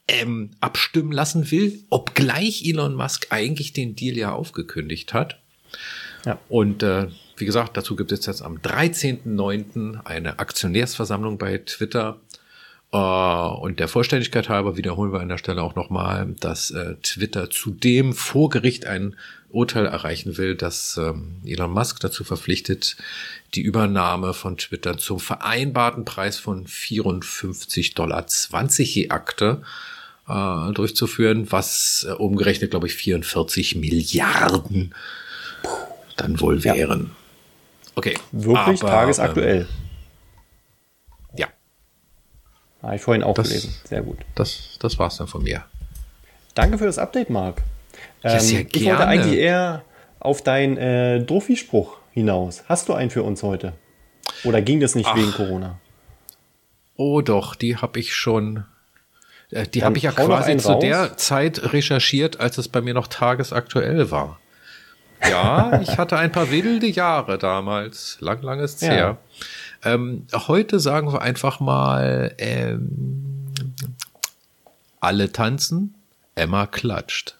ähm, 0.06 0.50
abstimmen 0.60 1.12
lassen 1.12 1.50
will, 1.50 1.84
obgleich 1.90 2.64
Elon 2.64 2.94
Musk 2.94 3.28
eigentlich 3.30 3.72
den 3.72 3.96
Deal 3.96 4.16
ja 4.16 4.32
aufgekündigt 4.32 5.14
hat. 5.14 5.40
Ja. 6.26 6.38
Und 6.48 6.82
äh, 6.82 7.08
wie 7.36 7.44
gesagt, 7.44 7.76
dazu 7.76 7.96
gibt 7.96 8.12
es 8.12 8.26
jetzt 8.26 8.42
am 8.42 8.58
13.09. 8.58 10.04
eine 10.04 10.38
Aktionärsversammlung 10.38 11.38
bei 11.38 11.58
Twitter. 11.58 12.20
Uh, 12.94 13.58
und 13.60 13.80
der 13.80 13.88
Vollständigkeit 13.88 14.48
halber 14.48 14.76
wiederholen 14.76 15.12
wir 15.12 15.18
an 15.18 15.28
der 15.28 15.38
Stelle 15.38 15.64
auch 15.64 15.74
nochmal, 15.74 16.32
dass 16.38 16.70
äh, 16.70 16.94
Twitter 17.02 17.50
zudem 17.50 18.12
vor 18.12 18.50
Gericht 18.50 18.86
ein 18.86 19.16
Urteil 19.50 19.86
erreichen 19.86 20.38
will, 20.38 20.54
das 20.54 20.96
ähm, 20.96 21.40
Elon 21.44 21.72
Musk 21.72 21.98
dazu 21.98 22.22
verpflichtet, 22.22 22.96
die 23.54 23.62
Übernahme 23.62 24.32
von 24.32 24.58
Twitter 24.58 24.96
zum 24.96 25.18
vereinbarten 25.18 26.04
Preis 26.04 26.38
von 26.38 26.68
54,20 26.68 27.96
Dollar 27.96 28.26
je 28.78 29.10
Akte 29.10 29.62
äh, 30.28 30.72
durchzuführen, 30.72 31.50
was 31.50 32.06
äh, 32.08 32.12
umgerechnet, 32.12 32.70
glaube 32.70 32.86
ich, 32.86 32.94
44 32.94 33.74
Milliarden 33.74 34.94
dann 36.16 36.40
wohl 36.40 36.62
wären. 36.62 37.10
Okay. 37.96 38.14
Wirklich 38.30 38.82
aber, 38.82 38.90
tagesaktuell. 38.90 39.62
Ähm, 39.62 39.83
habe 42.84 42.96
ich 42.96 43.02
vorhin 43.02 43.22
auch 43.22 43.34
das, 43.34 43.48
gelesen. 43.48 43.74
Sehr 43.84 44.02
gut. 44.02 44.18
Das, 44.34 44.76
das 44.80 44.98
war's 44.98 45.16
dann 45.16 45.26
von 45.26 45.42
mir. 45.42 45.64
Danke 46.54 46.78
für 46.78 46.86
das 46.86 46.98
Update, 46.98 47.30
Marc. 47.30 47.62
Ähm, 48.22 48.32
ja. 48.32 48.60
Ich 48.72 48.86
wollte 48.86 49.06
eigentlich 49.06 49.38
eher 49.38 49.82
auf 50.20 50.42
deinen 50.42 50.76
äh, 50.76 51.20
Drophy-Spruch 51.20 51.96
hinaus. 52.12 52.64
Hast 52.68 52.88
du 52.88 52.94
einen 52.94 53.10
für 53.10 53.22
uns 53.22 53.42
heute? 53.42 53.74
Oder 54.44 54.62
ging 54.62 54.80
das 54.80 54.94
nicht 54.94 55.08
Ach. 55.08 55.16
wegen 55.16 55.32
Corona? 55.32 55.78
Oh 56.96 57.20
doch, 57.20 57.54
die 57.54 57.76
habe 57.76 57.98
ich 57.98 58.14
schon. 58.14 58.64
Äh, 59.50 59.66
die 59.66 59.84
habe 59.84 59.96
ich 59.96 60.04
ja 60.04 60.12
quasi 60.12 60.56
zu 60.56 60.72
raus. 60.72 60.80
der 60.80 61.16
Zeit 61.16 61.72
recherchiert, 61.72 62.40
als 62.40 62.58
es 62.58 62.68
bei 62.68 62.80
mir 62.80 62.94
noch 62.94 63.08
tagesaktuell 63.08 64.10
war. 64.10 64.38
Ja, 65.28 65.80
ich 65.80 65.96
hatte 65.96 66.16
ein 66.18 66.32
paar 66.32 66.50
wilde 66.50 66.86
Jahre 66.86 67.38
damals. 67.38 68.18
Lang, 68.20 68.42
langes 68.42 68.80
ja. 68.80 68.90
her. 68.90 69.18
Ähm, 69.84 70.26
heute 70.32 70.80
sagen 70.80 71.12
wir 71.12 71.22
einfach 71.22 71.60
mal, 71.60 72.34
ähm, 72.38 73.52
Alle 75.00 75.30
tanzen, 75.30 75.94
Emma 76.34 76.66
klatscht. 76.66 77.36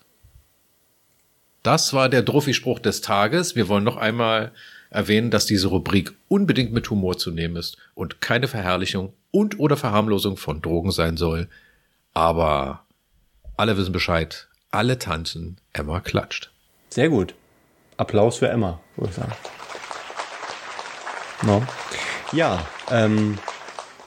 Das 1.63 1.95
war 1.95 2.11
der 2.11 2.23
Druffi-Spruch 2.23 2.79
des 2.79 3.01
Tages. 3.01 3.57
Wir 3.57 3.69
wollen 3.69 3.85
noch 3.85 3.97
einmal 3.97 4.53
erwähnen, 4.91 5.31
dass 5.31 5.47
diese 5.47 5.69
Rubrik 5.69 6.13
unbedingt 6.29 6.73
mit 6.73 6.91
Humor 6.91 7.17
zu 7.17 7.31
nehmen 7.31 7.57
ist 7.57 7.79
und 7.95 8.21
keine 8.21 8.49
Verherrlichung 8.49 9.15
und 9.31 9.59
oder 9.59 9.79
Verharmlosung 9.79 10.37
von 10.37 10.61
Drogen 10.61 10.91
sein 10.91 11.17
soll. 11.17 11.49
Aber 12.13 12.85
alle 13.57 13.79
wissen 13.79 13.93
Bescheid. 13.93 14.49
Alle 14.71 14.99
tanzen, 14.99 15.57
Emma 15.73 16.01
klatscht. 16.01 16.53
Sehr 16.91 17.09
gut. 17.09 17.35
Applaus 17.97 18.39
für 18.39 18.49
Emma, 18.49 18.81
würde 18.97 19.11
ich 19.11 19.17
sagen. 19.17 19.33
No. 21.43 21.63
Ja, 22.35 22.67
ähm, 22.91 23.39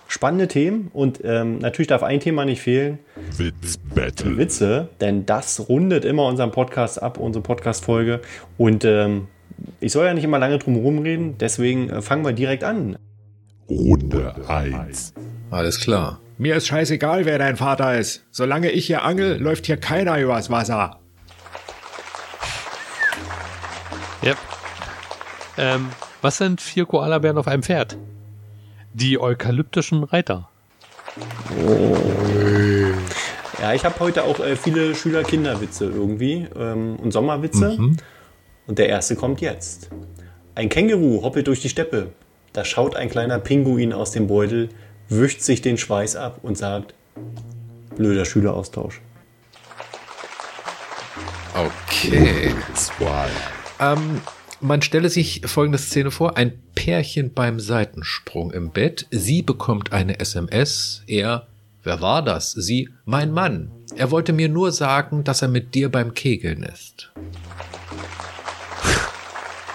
spannende 0.10 0.50
Themen 0.50 0.90
und 0.94 1.22
ähm, 1.24 1.60
natürlich 1.60 1.88
darf 1.88 2.04
ein 2.04 2.20
Thema 2.20 2.44
nicht 2.44 2.62
fehlen. 2.62 3.00
Witzbattle. 3.38 4.38
Witze, 4.38 4.90
denn 5.00 5.26
das 5.26 5.70
rundet 5.70 6.04
immer 6.04 6.26
unseren 6.26 6.52
Podcast 6.52 7.02
ab, 7.02 7.18
unsere 7.18 7.42
Podcast-Folge. 7.42 8.20
Und 8.58 8.84
ähm, 8.84 9.28
ich 9.80 9.94
soll 9.94 10.06
ja 10.06 10.14
nicht 10.14 10.26
immer 10.26 10.40
lange 10.40 10.58
drum 10.58 10.76
herum 10.76 11.00
reden, 11.00 11.38
deswegen 11.38 11.90
äh, 11.90 12.02
fangen 12.02 12.26
wir 12.26 12.34
direkt 12.34 12.66
an. 12.66 12.98
Runde 13.70 14.36
1. 14.48 15.14
Alles 15.50 15.80
klar. 15.80 16.20
Mir 16.38 16.58
ist 16.58 16.68
scheißegal, 16.68 17.26
wer 17.26 17.38
dein 17.40 17.56
Vater 17.56 17.98
ist. 17.98 18.26
Solange 18.32 18.72
ich 18.72 18.88
hier 18.88 19.04
angel, 19.04 19.42
läuft 19.42 19.66
hier 19.66 19.78
keiner 19.78 20.20
übers 20.20 20.50
Wasser. 20.50 21.00
Yep. 24.22 24.38
Ähm, 25.58 25.88
was 26.22 26.38
sind 26.38 26.60
vier 26.60 26.86
Koalabären 26.86 27.38
auf 27.38 27.48
einem 27.48 27.64
Pferd? 27.64 27.98
Die 28.94 29.20
eukalyptischen 29.20 30.04
Reiter. 30.04 30.50
Ja, 33.62 33.74
ich 33.74 33.86
habe 33.86 34.00
heute 34.00 34.24
auch 34.24 34.40
äh, 34.40 34.56
viele 34.56 34.94
Schüler-Kinderwitze 34.94 35.86
irgendwie 35.86 36.48
ähm, 36.56 36.96
und 36.98 37.12
Sommerwitze. 37.12 37.78
Und 38.68 38.80
der 38.80 38.90
erste 38.90 39.16
kommt 39.16 39.42
jetzt. 39.42 39.90
Ein 40.56 40.70
Känguru 40.70 41.24
hoppelt 41.24 41.48
durch 41.48 41.62
die 41.62 41.70
Steppe. 41.70 42.12
Da 42.54 42.66
schaut 42.66 42.96
ein 42.96 43.10
kleiner 43.10 43.40
Pinguin 43.40 43.94
aus 43.94 44.12
dem 44.12 44.28
Beutel, 44.28 44.70
wischt 45.10 45.42
sich 45.42 45.62
den 45.62 45.78
Schweiß 45.78 46.16
ab 46.16 46.40
und 46.44 46.58
sagt, 46.58 46.94
blöder 47.96 48.26
Schüleraustausch. 48.26 49.02
Okay. 51.54 52.54
2. 52.74 53.28
Ähm, 53.80 54.22
man 54.60 54.82
stelle 54.82 55.10
sich 55.10 55.42
folgende 55.46 55.78
Szene 55.78 56.12
vor. 56.12 56.38
Ein 56.38 56.60
Pärchen 56.76 57.34
beim 57.34 57.60
Seitensprung 57.60 58.52
im 58.52 58.72
Bett. 58.72 59.08
Sie 59.12 59.42
bekommt 59.42 59.94
eine 59.94 60.20
SMS. 60.20 61.04
Er, 61.08 61.48
wer 61.84 62.02
war 62.02 62.22
das? 62.24 62.52
Sie, 62.52 62.90
mein 63.06 63.32
Mann. 63.32 63.72
Er 63.96 64.12
wollte 64.12 64.34
mir 64.34 64.50
nur 64.50 64.72
sagen, 64.72 65.24
dass 65.24 65.42
er 65.42 65.48
mit 65.48 65.74
dir 65.76 65.90
beim 65.92 66.14
Kegeln 66.14 66.64
ist. 66.64 67.12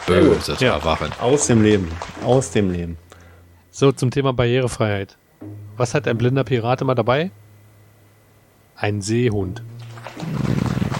Böses 0.07 0.61
Ja. 0.61 0.75
Erwachen. 0.75 1.11
Aus 1.21 1.47
dem 1.47 1.63
Leben. 1.63 1.89
Aus 2.25 2.51
dem 2.51 2.71
Leben. 2.71 2.99
So, 3.71 3.93
zum 3.93 4.11
Thema 4.11 4.33
Barrierefreiheit. 4.33 5.17
Was 5.77 5.95
hat 5.95 6.07
ein 6.07 6.19
blinder 6.19 6.45
Pirat 6.45 6.83
immer 6.83 6.95
dabei? 6.95 7.31
Ein 8.77 9.01
Seehund. 9.01 9.63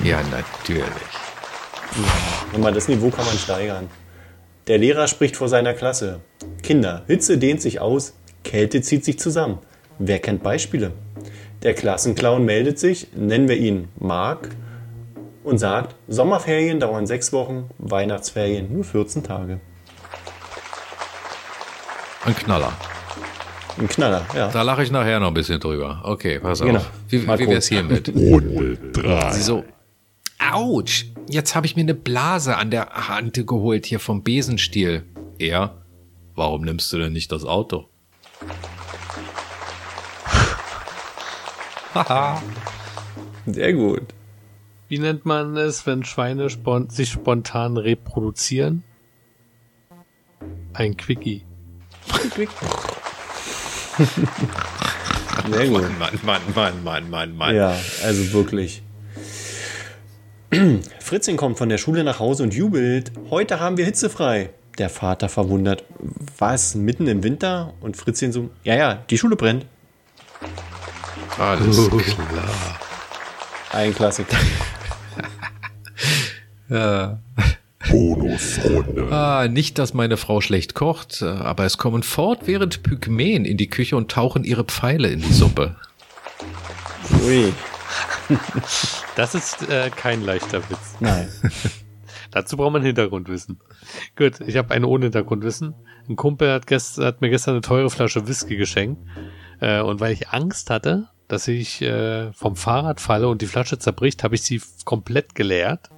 Ja, 0.05 0.21
natürlich. 0.31 0.89
Mal, 2.59 2.73
das 2.73 2.89
Niveau 2.89 3.11
kann 3.11 3.25
man 3.25 3.37
steigern. 3.37 3.89
Der 4.69 4.79
Lehrer 4.79 5.09
spricht 5.09 5.37
vor 5.37 5.49
seiner 5.49 5.75
Klasse. 5.75 6.21
Kinder, 6.63 7.03
Hitze 7.07 7.39
dehnt 7.39 7.61
sich 7.61 7.81
aus, 7.81 8.15
Kälte 8.45 8.81
zieht 8.83 9.05
sich 9.05 9.19
zusammen. 9.19 9.59
Wer 9.99 10.19
kennt 10.21 10.43
Beispiele? 10.43 10.93
Der 11.63 11.75
Klassenclown 11.75 12.45
meldet 12.45 12.79
sich, 12.79 13.09
nennen 13.15 13.49
wir 13.49 13.57
ihn 13.57 13.89
Mark, 13.99 14.51
und 15.45 15.59
sagt, 15.59 15.95
Sommerferien 16.09 16.79
dauern 16.81 17.07
sechs 17.07 17.33
Wochen, 17.33 17.69
Weihnachtsferien 17.79 18.73
nur 18.73 18.85
14 18.85 19.23
Tage. 19.25 19.61
Ein 22.25 22.37
Knaller. 22.37 22.73
Ein 23.79 23.89
Knaller, 23.89 24.25
ja. 24.37 24.49
Da 24.49 24.63
lache 24.63 24.83
ich 24.85 24.91
nachher 24.93 25.19
noch 25.19 25.29
ein 25.29 25.35
bisschen 25.35 25.59
drüber. 25.59 26.01
Okay, 26.05 26.39
pass 26.39 26.61
Genau. 26.61 26.79
auf. 26.79 26.91
Wie, 27.09 27.19
Mal 27.19 27.39
wie 27.39 27.49
wär's 27.49 27.55
kurz. 27.55 27.67
hiermit? 27.69 28.09
Runde 28.15 28.77
3. 28.93 29.31
Sie 29.33 29.43
so, 29.43 29.65
Autsch, 30.51 31.07
jetzt 31.29 31.55
habe 31.55 31.67
ich 31.67 31.77
mir 31.77 31.83
eine 31.83 31.95
Blase 31.95 32.57
an 32.57 32.71
der 32.71 33.09
Hand 33.09 33.47
geholt 33.47 33.87
hier 33.87 34.01
vom 34.01 34.23
Besenstiel. 34.23 35.05
Er, 35.39 35.83
warum 36.35 36.63
nimmst 36.63 36.93
du 36.93 36.99
denn 36.99 37.13
nicht 37.13 37.31
das 37.33 37.45
Auto? 37.45 37.89
Sehr 43.47 43.73
gut. 43.75 44.03
Wie 44.89 44.99
nennt 44.99 45.25
man 45.25 45.57
es, 45.57 45.87
wenn 45.87 46.05
Schweine 46.05 46.51
spon 46.51 46.91
sich 46.91 47.11
spontan 47.11 47.77
reproduzieren? 47.77 48.83
Ein 50.75 50.97
Quickie. 50.97 51.45
Sehr 55.51 55.69
gut. 55.69 55.83
Mann, 55.99 56.21
Mann, 56.25 56.43
Mann, 56.55 56.85
Mann, 56.85 57.11
Mann, 57.11 57.37
Mann. 57.37 57.55
Ja, 57.55 57.77
also 58.05 58.33
wirklich. 58.33 58.83
Fritzchen 61.01 61.37
kommt 61.37 61.59
von 61.59 61.69
der 61.69 61.79
Schule 61.79 62.05
nach 62.05 62.19
Hause 62.19 62.43
und 62.43 62.55
jubelt. 62.55 63.13
Heute 63.31 63.61
haben 63.61 63.77
wir 63.77 63.85
hitzefrei. 63.85 64.51
Der 64.79 64.91
Vater 64.91 65.29
verwundert. 65.29 65.85
Was, 66.39 66.75
mitten 66.75 67.07
im 67.07 67.23
Winter? 67.23 67.75
Und 67.81 67.97
Fritzchen 67.97 68.33
so, 68.33 68.51
ja, 68.65 68.75
ja, 68.75 68.95
die 69.09 69.19
Schule 69.19 69.37
brennt. 69.37 69.67
Alles 71.39 71.89
klar. 71.89 72.79
Ein 73.73 73.95
Klassiker. 73.95 74.37
Bonusrunde. 77.91 79.09
Ah, 79.11 79.49
nicht, 79.49 79.79
dass 79.79 79.95
meine 79.95 80.17
Frau 80.17 80.41
schlecht 80.41 80.75
kocht, 80.75 81.23
aber 81.23 81.65
es 81.65 81.79
kommen 81.79 82.03
fortwährend 82.03 82.83
Pygmäen 82.83 83.45
in 83.45 83.57
die 83.57 83.69
Küche 83.69 83.97
und 83.97 84.11
tauchen 84.11 84.45
ihre 84.45 84.65
Pfeile 84.65 85.09
in 85.09 85.21
die 85.21 85.33
Suppe. 85.33 85.77
Ui. 87.27 87.53
Das 89.17 89.35
ist 89.35 89.69
äh, 89.69 89.91
kein 89.91 90.25
leichter 90.25 90.69
Witz. 90.71 90.97
Nein. 91.01 91.29
Dazu 92.31 92.57
braucht 92.57 92.73
man 92.73 92.83
Hintergrundwissen. 92.83 93.61
Gut, 94.17 94.41
ich 94.41 94.57
habe 94.57 94.73
eine 94.73 94.87
ohne 94.87 95.05
Hintergrundwissen. 95.07 95.75
Ein 96.09 96.17
Kumpel 96.17 96.51
hat, 96.51 96.67
gest 96.67 96.99
hat 96.99 97.21
mir 97.21 97.29
gestern 97.29 97.55
eine 97.55 97.61
teure 97.61 97.91
Flasche 97.91 98.27
Whisky 98.27 98.57
geschenkt. 98.57 99.03
Äh, 99.61 99.83
und 99.83 100.01
weil 100.01 100.13
ich 100.13 100.31
Angst 100.31 100.71
hatte, 100.71 101.09
dass 101.29 101.47
ich 101.49 101.83
äh, 101.83 102.33
vom 102.33 102.57
Fahrrad 102.57 103.01
falle 103.01 103.29
und 103.29 103.43
die 103.43 103.47
Flasche 103.47 103.79
zerbricht, 103.79 104.25
habe 104.25 104.35
ich 104.35 104.43
sie 104.43 104.63
komplett 104.85 105.35
geleert. 105.35 105.91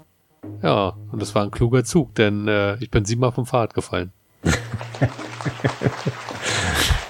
Ja, 0.62 0.96
und 1.12 1.22
das 1.22 1.34
war 1.34 1.42
ein 1.44 1.50
kluger 1.50 1.84
Zug, 1.84 2.14
denn 2.16 2.48
äh, 2.48 2.76
ich 2.82 2.90
bin 2.90 3.04
siebenmal 3.04 3.32
vom 3.32 3.46
Fahrrad 3.46 3.74
gefallen. 3.74 4.12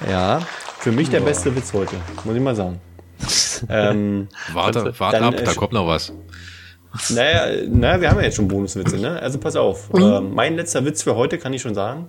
Ja, 0.09 0.41
für 0.78 0.93
mich 0.93 1.09
der 1.09 1.20
beste 1.20 1.55
Witz 1.57 1.73
heute, 1.73 1.97
muss 2.24 2.35
ich 2.35 2.43
mal 2.43 2.55
sagen. 2.55 2.81
ähm, 3.69 4.28
Warte, 4.53 4.93
warte 4.99 5.20
ab, 5.23 5.35
äh, 5.35 5.43
da 5.45 5.55
kommt 5.55 5.73
noch 5.73 5.86
was. 5.86 6.12
naja, 7.11 7.66
naja, 7.69 8.01
wir 8.01 8.11
haben 8.11 8.19
ja 8.19 8.24
jetzt 8.24 8.36
schon 8.36 8.49
Bonuswitze, 8.49 8.97
ne? 8.99 9.20
Also 9.20 9.39
pass 9.39 9.57
auf. 9.57 9.91
Ähm, 9.95 10.32
mein 10.35 10.57
letzter 10.57 10.85
Witz 10.85 11.03
für 11.03 11.16
heute 11.16 11.39
kann 11.39 11.53
ich 11.53 11.62
schon 11.62 11.74
sagen. 11.74 12.09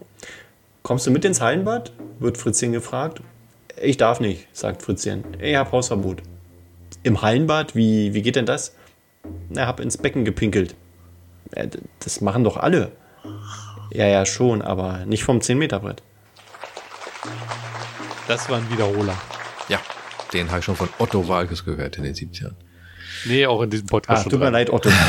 Kommst 0.83 1.07
du 1.07 1.11
mit 1.11 1.25
ins 1.25 1.41
Hallenbad? 1.41 1.91
wird 2.19 2.37
Fritzchen 2.37 2.71
gefragt. 2.71 3.21
Ich 3.81 3.97
darf 3.97 4.19
nicht, 4.19 4.47
sagt 4.53 4.81
Fritzchen. 4.83 5.23
Ich 5.41 5.55
hab 5.55 5.71
Hausverbot. 5.71 6.21
Im 7.03 7.21
Hallenbad? 7.21 7.75
Wie, 7.75 8.13
wie 8.13 8.21
geht 8.21 8.35
denn 8.35 8.45
das? 8.45 8.73
Na, 9.49 9.65
hab 9.67 9.79
ins 9.79 9.97
Becken 9.97 10.23
gepinkelt. 10.23 10.75
Äh, 11.51 11.67
d- 11.67 11.79
Das 11.99 12.21
machen 12.21 12.43
doch 12.43 12.57
alle. 12.57 12.91
Ja, 13.91 14.05
ja, 14.07 14.25
schon, 14.25 14.61
aber 14.61 15.05
nicht 15.05 15.23
vom 15.23 15.39
10-Meter-Brett. 15.39 16.03
Das 18.27 18.49
war 18.49 18.57
ein 18.57 18.69
Wiederholer. 18.71 19.15
Ja, 19.69 19.79
den 20.35 20.49
habe 20.49 20.59
ich 20.59 20.65
schon 20.65 20.75
von 20.75 20.89
Otto 20.99 21.27
Walkes 21.27 21.65
gehört 21.65 21.97
in 21.97 22.03
den 22.03 22.13
70ern. 22.13 22.53
Nee, 23.25 23.45
auch 23.47 23.61
in 23.61 23.69
diesem 23.71 23.87
Ah, 23.87 23.91
Podcast 23.91 24.23
schon 24.23 24.31
tut 24.31 24.39
mir 24.39 24.45
dran. 24.45 24.53
leid, 24.53 24.69
Otto. 24.69 24.89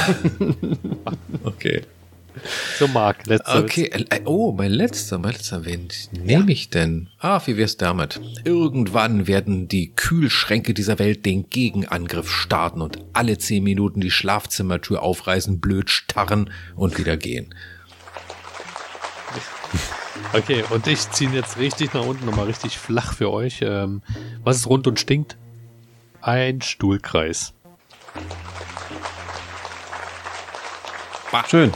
Okay. 1.45 1.83
So, 2.79 2.87
Marc, 2.89 3.27
letzter 3.27 3.61
Okay, 3.61 3.85
äh, 4.11 4.21
oh, 4.27 4.53
mein 4.53 4.71
letzter, 4.71 5.19
mein 5.19 5.33
letzter, 5.33 5.65
wen 5.65 5.89
nehme 6.13 6.53
ich 6.53 6.69
denn? 6.69 7.09
Ah, 7.19 7.41
wie 7.47 7.57
wär's 7.57 7.79
damit? 7.79 8.21
Irgendwann 8.45 9.27
werden 9.27 9.69
die 9.69 9.93
Kühlschränke 9.95 10.75
dieser 10.75 10.99
Welt 10.99 11.25
den 11.25 11.49
Gegenangriff 11.49 12.31
starten 12.31 12.83
und 12.83 12.99
alle 13.15 13.39
zehn 13.39 13.65
Minuten 13.65 14.01
die 14.01 14.11
Schlafzimmertür 14.11 15.03
aufreißen, 15.03 15.61
blöd 15.61 15.89
starren 15.89 16.51
und 16.75 16.99
wieder 16.99 17.17
gehen. 17.17 17.55
Okay, 20.33 20.65
und 20.71 20.87
ich 20.87 21.11
ziehe 21.11 21.31
ihn 21.31 21.35
jetzt 21.37 21.59
richtig 21.59 21.95
nach 21.95 22.05
unten, 22.05 22.27
nochmal 22.27 22.47
richtig 22.47 22.79
flach 22.79 23.13
für 23.15 23.31
euch. 23.33 23.61
Ähm, 23.63 24.03
was 24.45 24.57
ist 24.57 24.67
rund 24.67 24.87
und 24.87 24.99
stinkt? 25.01 25.37
Ein 26.21 26.61
Stuhlkreis. 26.63 27.53
Schön. 31.49 31.73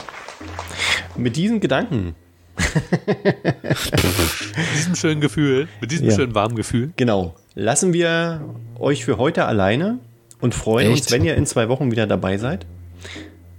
Mit 1.15 1.35
diesen 1.35 1.59
Gedanken, 1.59 2.15
Mit 2.57 3.77
diesem 4.75 4.95
schönen 4.95 5.21
Gefühl, 5.21 5.67
mit 5.81 5.91
diesem 5.91 6.09
Ja. 6.09 6.15
schönen 6.15 6.33
warmen 6.35 6.55
Gefühl. 6.55 6.91
genau, 6.97 7.35
lassen 7.53 7.93
wir 7.93 8.41
euch 8.79 9.05
für 9.05 9.17
heute 9.17 9.45
alleine 9.45 9.99
und 10.39 10.55
freuen 10.55 10.91
Echt? 10.91 11.03
uns, 11.03 11.11
wenn 11.11 11.23
ihr 11.23 11.35
in 11.35 11.45
zwei 11.45 11.69
Wochen 11.69 11.91
wieder 11.91 12.07
dabei 12.07 12.37
seid. 12.37 12.65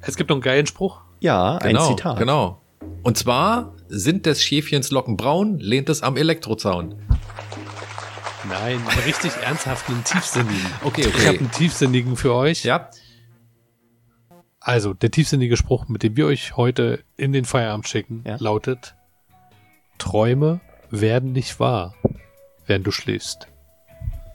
Es 0.00 0.16
gibt 0.16 0.30
noch 0.30 0.36
einen 0.36 0.42
geilen 0.42 0.66
Spruch. 0.66 1.00
Ja, 1.20 1.58
Genau, 1.58 1.88
ein 1.88 1.96
Zitat. 1.96 2.18
genau. 2.18 2.58
Und 3.02 3.16
zwar 3.16 3.72
sind 3.94 4.24
des 4.24 4.42
Schäfchens 4.42 4.90
Locken 4.90 5.16
braun, 5.18 5.58
lehnt 5.58 5.90
es 5.90 6.02
am 6.02 6.16
Elektrozaun. 6.16 6.94
Nein, 8.48 8.80
richtig 9.06 9.32
ernsthaften, 9.44 10.02
tiefsinnigen. 10.04 10.66
Okay, 10.82 11.02
Ich 11.06 11.26
habe 11.26 11.38
einen 11.38 11.50
tiefsinnigen 11.50 12.16
für 12.16 12.32
euch. 12.34 12.64
Ja, 12.64 12.88
Also, 14.60 14.94
der 14.94 15.10
tiefsinnige 15.10 15.56
Spruch, 15.58 15.88
mit 15.88 16.02
dem 16.02 16.16
wir 16.16 16.26
euch 16.26 16.56
heute 16.56 17.00
in 17.16 17.32
den 17.32 17.44
Feierabend 17.44 17.86
schicken, 17.86 18.24
Ja. 18.26 18.36
lautet: 18.40 18.94
Träume 19.98 20.60
werden 20.90 21.32
nicht 21.32 21.60
wahr, 21.60 21.94
während 22.66 22.86
du 22.86 22.90
schläfst. 22.92 23.46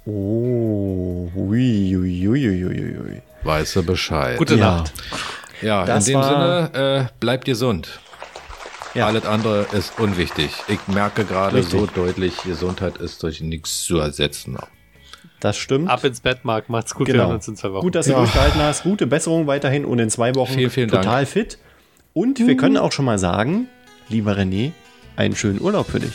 Oh, 0.05 1.29
ui, 1.35 1.95
ui, 1.97 2.27
ui, 2.27 2.47
ui, 2.47 2.65
ui, 2.65 2.97
ui. 2.99 3.21
weißt 3.43 3.75
du 3.77 3.83
Bescheid. 3.83 4.37
Gute 4.37 4.55
Ja. 4.55 4.77
Nacht. 4.77 4.93
Ja, 5.61 5.83
Das 5.85 6.07
in 6.07 6.13
dem 6.13 6.21
war- 6.21 6.67
Sinne, 6.67 7.07
äh, 7.09 7.13
bleibt 7.19 7.45
gesund. 7.45 7.99
Ja. 8.93 9.05
Alles 9.07 9.25
andere 9.25 9.65
ist 9.73 9.99
unwichtig. 9.99 10.51
Ich 10.67 10.79
merke 10.87 11.23
gerade 11.25 11.57
Richtig. 11.57 11.79
so 11.79 11.85
deutlich, 11.85 12.41
Gesundheit 12.43 12.97
ist 12.97 13.21
durch 13.23 13.41
nichts 13.41 13.83
zu 13.83 13.97
ersetzen. 13.99 14.57
Das 15.39 15.55
stimmt. 15.57 15.89
Ab 15.89 16.03
ins 16.03 16.19
Bett, 16.21 16.39
Marc. 16.43 16.67
Macht's 16.69 16.95
gut. 16.95 17.05
Wir 17.07 17.13
Genau. 17.13 17.25
hören 17.27 17.35
uns 17.35 17.47
in 17.47 17.55
zwei 17.55 17.71
Wochen. 17.71 17.81
Gut, 17.83 17.93
dass 17.95 18.07
du 18.07 18.13
Ja. 18.13 18.17
durchgehalten 18.19 18.59
hast. 18.61 18.83
Gute 18.83 19.05
Besserung 19.05 19.45
weiterhin 19.45 19.85
und 19.85 19.99
in 19.99 20.09
zwei 20.09 20.33
Wochen 20.35 20.53
Vielen, 20.53 20.69
vielen 20.71 20.89
total 20.89 21.03
Dank. 21.25 21.27
fit. 21.27 21.57
Und 22.13 22.39
wir 22.39 22.57
können 22.57 22.77
auch 22.77 22.91
schon 22.91 23.05
mal 23.05 23.19
sagen, 23.19 23.67
lieber 24.09 24.31
René, 24.35 24.71
einen 25.15 25.35
schönen 25.35 25.61
Urlaub 25.61 25.87
für 25.91 25.99
dich. 25.99 26.13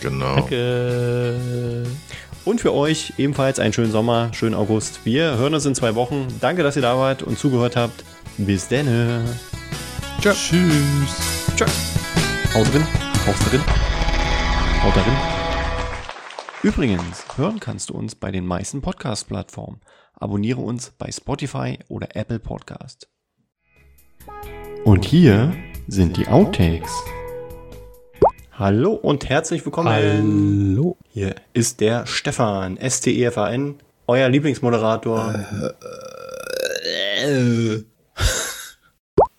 Genau. 0.00 0.36
Danke. 0.36 1.86
Und 2.44 2.60
für 2.60 2.72
euch 2.72 3.14
ebenfalls 3.18 3.58
einen 3.58 3.72
schönen 3.72 3.90
Sommer, 3.90 4.30
schönen 4.32 4.54
August. 4.54 5.00
Wir 5.04 5.36
hören 5.36 5.54
uns 5.54 5.66
in 5.66 5.74
zwei 5.74 5.94
Wochen. 5.96 6.28
Danke, 6.40 6.62
dass 6.62 6.76
ihr 6.76 6.82
da 6.82 6.96
wart 6.96 7.22
und 7.24 7.38
zugehört 7.38 7.74
habt. 7.76 8.04
Bis 8.38 8.68
dann. 8.68 9.24
Tschüss. 10.22 11.39
Tschüss. 11.60 11.94
Haut 12.54 12.72
drin. 12.72 12.86
Haut 13.26 13.52
drin. 13.52 13.60
Haut 14.82 14.96
darin. 14.96 15.12
Übrigens, 16.62 17.26
hören 17.36 17.60
kannst 17.60 17.90
du 17.90 17.94
uns 17.94 18.14
bei 18.14 18.30
den 18.30 18.46
meisten 18.46 18.80
Podcast-Plattformen. 18.80 19.82
Abonniere 20.14 20.62
uns 20.62 20.92
bei 20.96 21.12
Spotify 21.12 21.78
oder 21.88 22.16
Apple 22.16 22.38
Podcast. 22.38 23.10
Und 24.84 25.04
hier 25.04 25.52
sind 25.86 26.16
die 26.16 26.28
Outtakes. 26.28 26.90
Hallo 28.52 28.92
und 28.92 29.28
herzlich 29.28 29.62
willkommen. 29.62 29.90
Hallo. 29.90 30.96
Hier 31.10 31.34
ist 31.52 31.82
der 31.82 32.06
Stefan, 32.06 32.78
S-T-E-F-A-N, 32.78 33.80
euer 34.06 34.30
Lieblingsmoderator. 34.30 35.34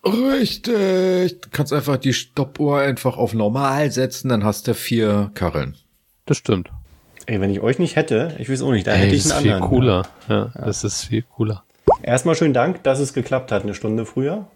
Richtig. 0.04 1.40
Du 1.40 1.48
kannst 1.52 1.72
einfach 1.72 1.96
die 1.96 2.12
Stoppuhr 2.12 2.78
einfach 2.80 3.16
auf 3.16 3.34
normal 3.34 3.90
setzen, 3.90 4.28
dann 4.28 4.44
hast 4.44 4.66
du 4.68 4.74
vier 4.74 5.30
Karren. 5.34 5.76
Das 6.26 6.36
stimmt. 6.38 6.70
Ey, 7.26 7.40
wenn 7.40 7.50
ich 7.50 7.60
euch 7.60 7.78
nicht 7.78 7.94
hätte, 7.96 8.34
ich 8.38 8.50
weiß 8.50 8.62
auch 8.62 8.72
nicht, 8.72 8.86
da 8.86 8.92
Ey, 8.92 8.98
hätte 8.98 9.10
das 9.12 9.18
ich 9.20 9.26
ist 9.26 9.32
einen 9.32 9.42
viel 9.42 9.52
anderen. 9.52 9.70
cooler. 9.70 10.02
Ja, 10.28 10.52
das 10.56 10.82
ist 10.84 11.04
viel 11.04 11.22
cooler. 11.22 11.62
Erstmal 12.02 12.34
schönen 12.34 12.54
Dank, 12.54 12.82
dass 12.82 12.98
es 12.98 13.12
geklappt 13.12 13.52
hat, 13.52 13.62
eine 13.62 13.74
Stunde 13.74 14.04
früher. 14.06 14.46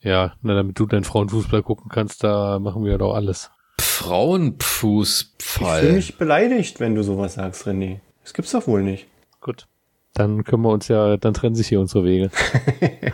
Ja, 0.00 0.34
na, 0.42 0.54
damit 0.54 0.78
du 0.78 0.86
deinen 0.86 1.04
Frauenfußball 1.04 1.62
gucken 1.62 1.90
kannst, 1.90 2.24
da 2.24 2.58
machen 2.58 2.84
wir 2.84 2.96
doch 2.98 3.14
alles. 3.14 3.50
Ich 3.78 3.84
Frauenfußball. 3.84 5.80
fühle 5.80 5.92
mich 5.92 6.16
beleidigt, 6.16 6.80
wenn 6.80 6.94
du 6.94 7.02
sowas 7.02 7.34
sagst, 7.34 7.66
René. 7.66 7.98
Das 8.22 8.32
gibt's 8.32 8.52
doch 8.52 8.66
wohl 8.66 8.82
nicht. 8.82 9.06
Gut. 9.40 9.66
Dann 10.14 10.44
können 10.44 10.62
wir 10.62 10.70
uns 10.70 10.88
ja, 10.88 11.16
dann 11.16 11.34
trennen 11.34 11.54
sich 11.56 11.68
hier 11.68 11.80
unsere 11.80 12.04
Wege. 12.04 12.30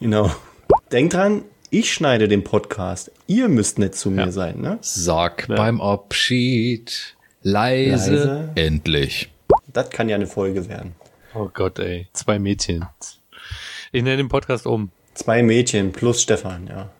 Genau. 0.00 0.32
Denk 0.92 1.10
dran, 1.12 1.44
ich 1.70 1.92
schneide 1.92 2.28
den 2.28 2.44
Podcast. 2.44 3.10
Ihr 3.26 3.48
müsst 3.48 3.78
nicht 3.78 3.94
zu 3.94 4.10
mir 4.10 4.30
sein, 4.30 4.60
ne? 4.60 4.78
Sag 4.82 5.48
Ja. 5.48 5.56
beim 5.56 5.80
Abschied 5.80 7.16
leise, 7.42 8.10
Leise. 8.14 8.50
endlich. 8.56 9.30
Das 9.72 9.88
kann 9.90 10.08
ja 10.08 10.16
eine 10.16 10.26
Folge 10.26 10.68
werden. 10.68 10.94
Oh 11.34 11.48
Gott, 11.52 11.78
ey. 11.78 12.08
Zwei 12.12 12.38
Mädchen. 12.38 12.84
Ich 13.90 14.02
nenne 14.02 14.18
den 14.18 14.28
Podcast 14.28 14.66
um. 14.66 14.90
Zwei 15.14 15.42
Mädchen 15.42 15.92
plus 15.92 16.20
Stefan, 16.22 16.66
ja. 16.66 16.90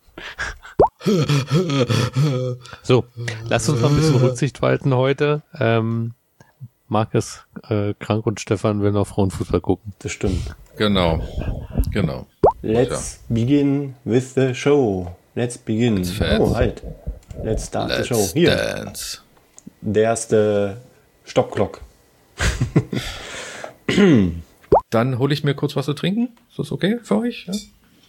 So, 2.82 3.04
lasst 3.44 3.68
uns 3.68 3.80
mal 3.80 3.88
ein 3.88 3.96
bisschen 3.96 4.16
Rücksicht 4.16 4.62
walten 4.62 4.94
heute. 4.94 5.42
Ähm, 5.58 6.14
Marc 6.88 7.14
ist 7.14 7.46
äh, 7.68 7.92
krank 7.98 8.24
und 8.26 8.40
Stefan 8.40 8.82
will 8.82 8.92
noch 8.92 9.06
Frauenfußball 9.06 9.60
gucken. 9.60 9.92
Das 9.98 10.12
stimmt. 10.12 10.54
Genau. 10.76 11.20
Genau. 11.90 12.26
Let's 12.62 13.18
begin 13.28 13.94
with 14.04 14.34
the 14.34 14.54
show. 14.54 15.16
Let's 15.34 15.58
begin. 15.58 16.04
fast. 16.04 16.40
oh, 16.40 16.54
halt. 16.54 16.82
Let's 17.42 17.66
start 17.66 17.88
Let's 17.88 18.08
the 18.08 18.14
show. 18.14 18.28
Hier, 18.34 18.54
dance. 18.54 19.18
der 19.80 20.02
erste 20.04 20.76
Stoppklock. 21.24 21.80
Dann 24.90 25.18
hole 25.18 25.34
ich 25.34 25.42
mir 25.42 25.54
kurz 25.54 25.74
was 25.74 25.86
zu 25.86 25.94
trinken. 25.94 26.28
Ist 26.50 26.58
das 26.58 26.70
okay 26.72 26.98
für 27.02 27.18
euch? 27.18 27.46
Ja? 27.46 27.54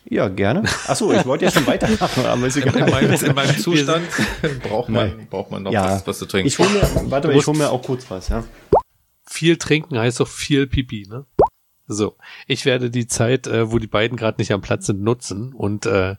Ja, 0.09 0.27
gerne. 0.27 0.63
Achso, 0.87 1.11
ich 1.13 1.25
wollte 1.25 1.45
ja 1.45 1.51
schon 1.51 1.65
weitermachen, 1.65 2.25
aber 2.25 2.45
ist 2.47 2.57
In, 2.57 2.63
egal. 2.67 2.89
meinem, 2.91 3.13
in 3.13 3.33
meinem 3.35 3.57
Zustand 3.57 4.05
braucht 4.63 4.89
man, 4.89 5.27
braucht 5.29 5.49
man 5.49 5.63
noch 5.63 5.71
Ja, 5.71 5.85
was, 5.95 6.05
was 6.05 6.19
zu 6.19 6.25
trinken. 6.25 6.47
ich 6.47 6.59
hole 6.59 6.69
mir, 6.69 6.81
warte 7.09 7.29
mal, 7.29 7.37
ich 7.37 7.47
hole 7.47 7.57
mir 7.57 7.69
auch 7.71 7.81
kurz 7.81 8.05
was, 8.11 8.29
ja. 8.29 8.43
Viel 9.25 9.57
trinken 9.57 9.97
heißt 9.97 10.19
doch 10.19 10.27
viel 10.27 10.67
Pipi, 10.67 11.07
ne? 11.09 11.25
So, 11.87 12.15
ich 12.47 12.65
werde 12.65 12.89
die 12.89 13.07
Zeit, 13.07 13.47
äh, 13.47 13.71
wo 13.71 13.77
die 13.77 13.87
beiden 13.87 14.17
gerade 14.17 14.39
nicht 14.39 14.51
am 14.53 14.61
Platz 14.61 14.85
sind, 14.85 15.01
nutzen 15.01 15.53
und 15.53 15.85
äh, 15.85 16.15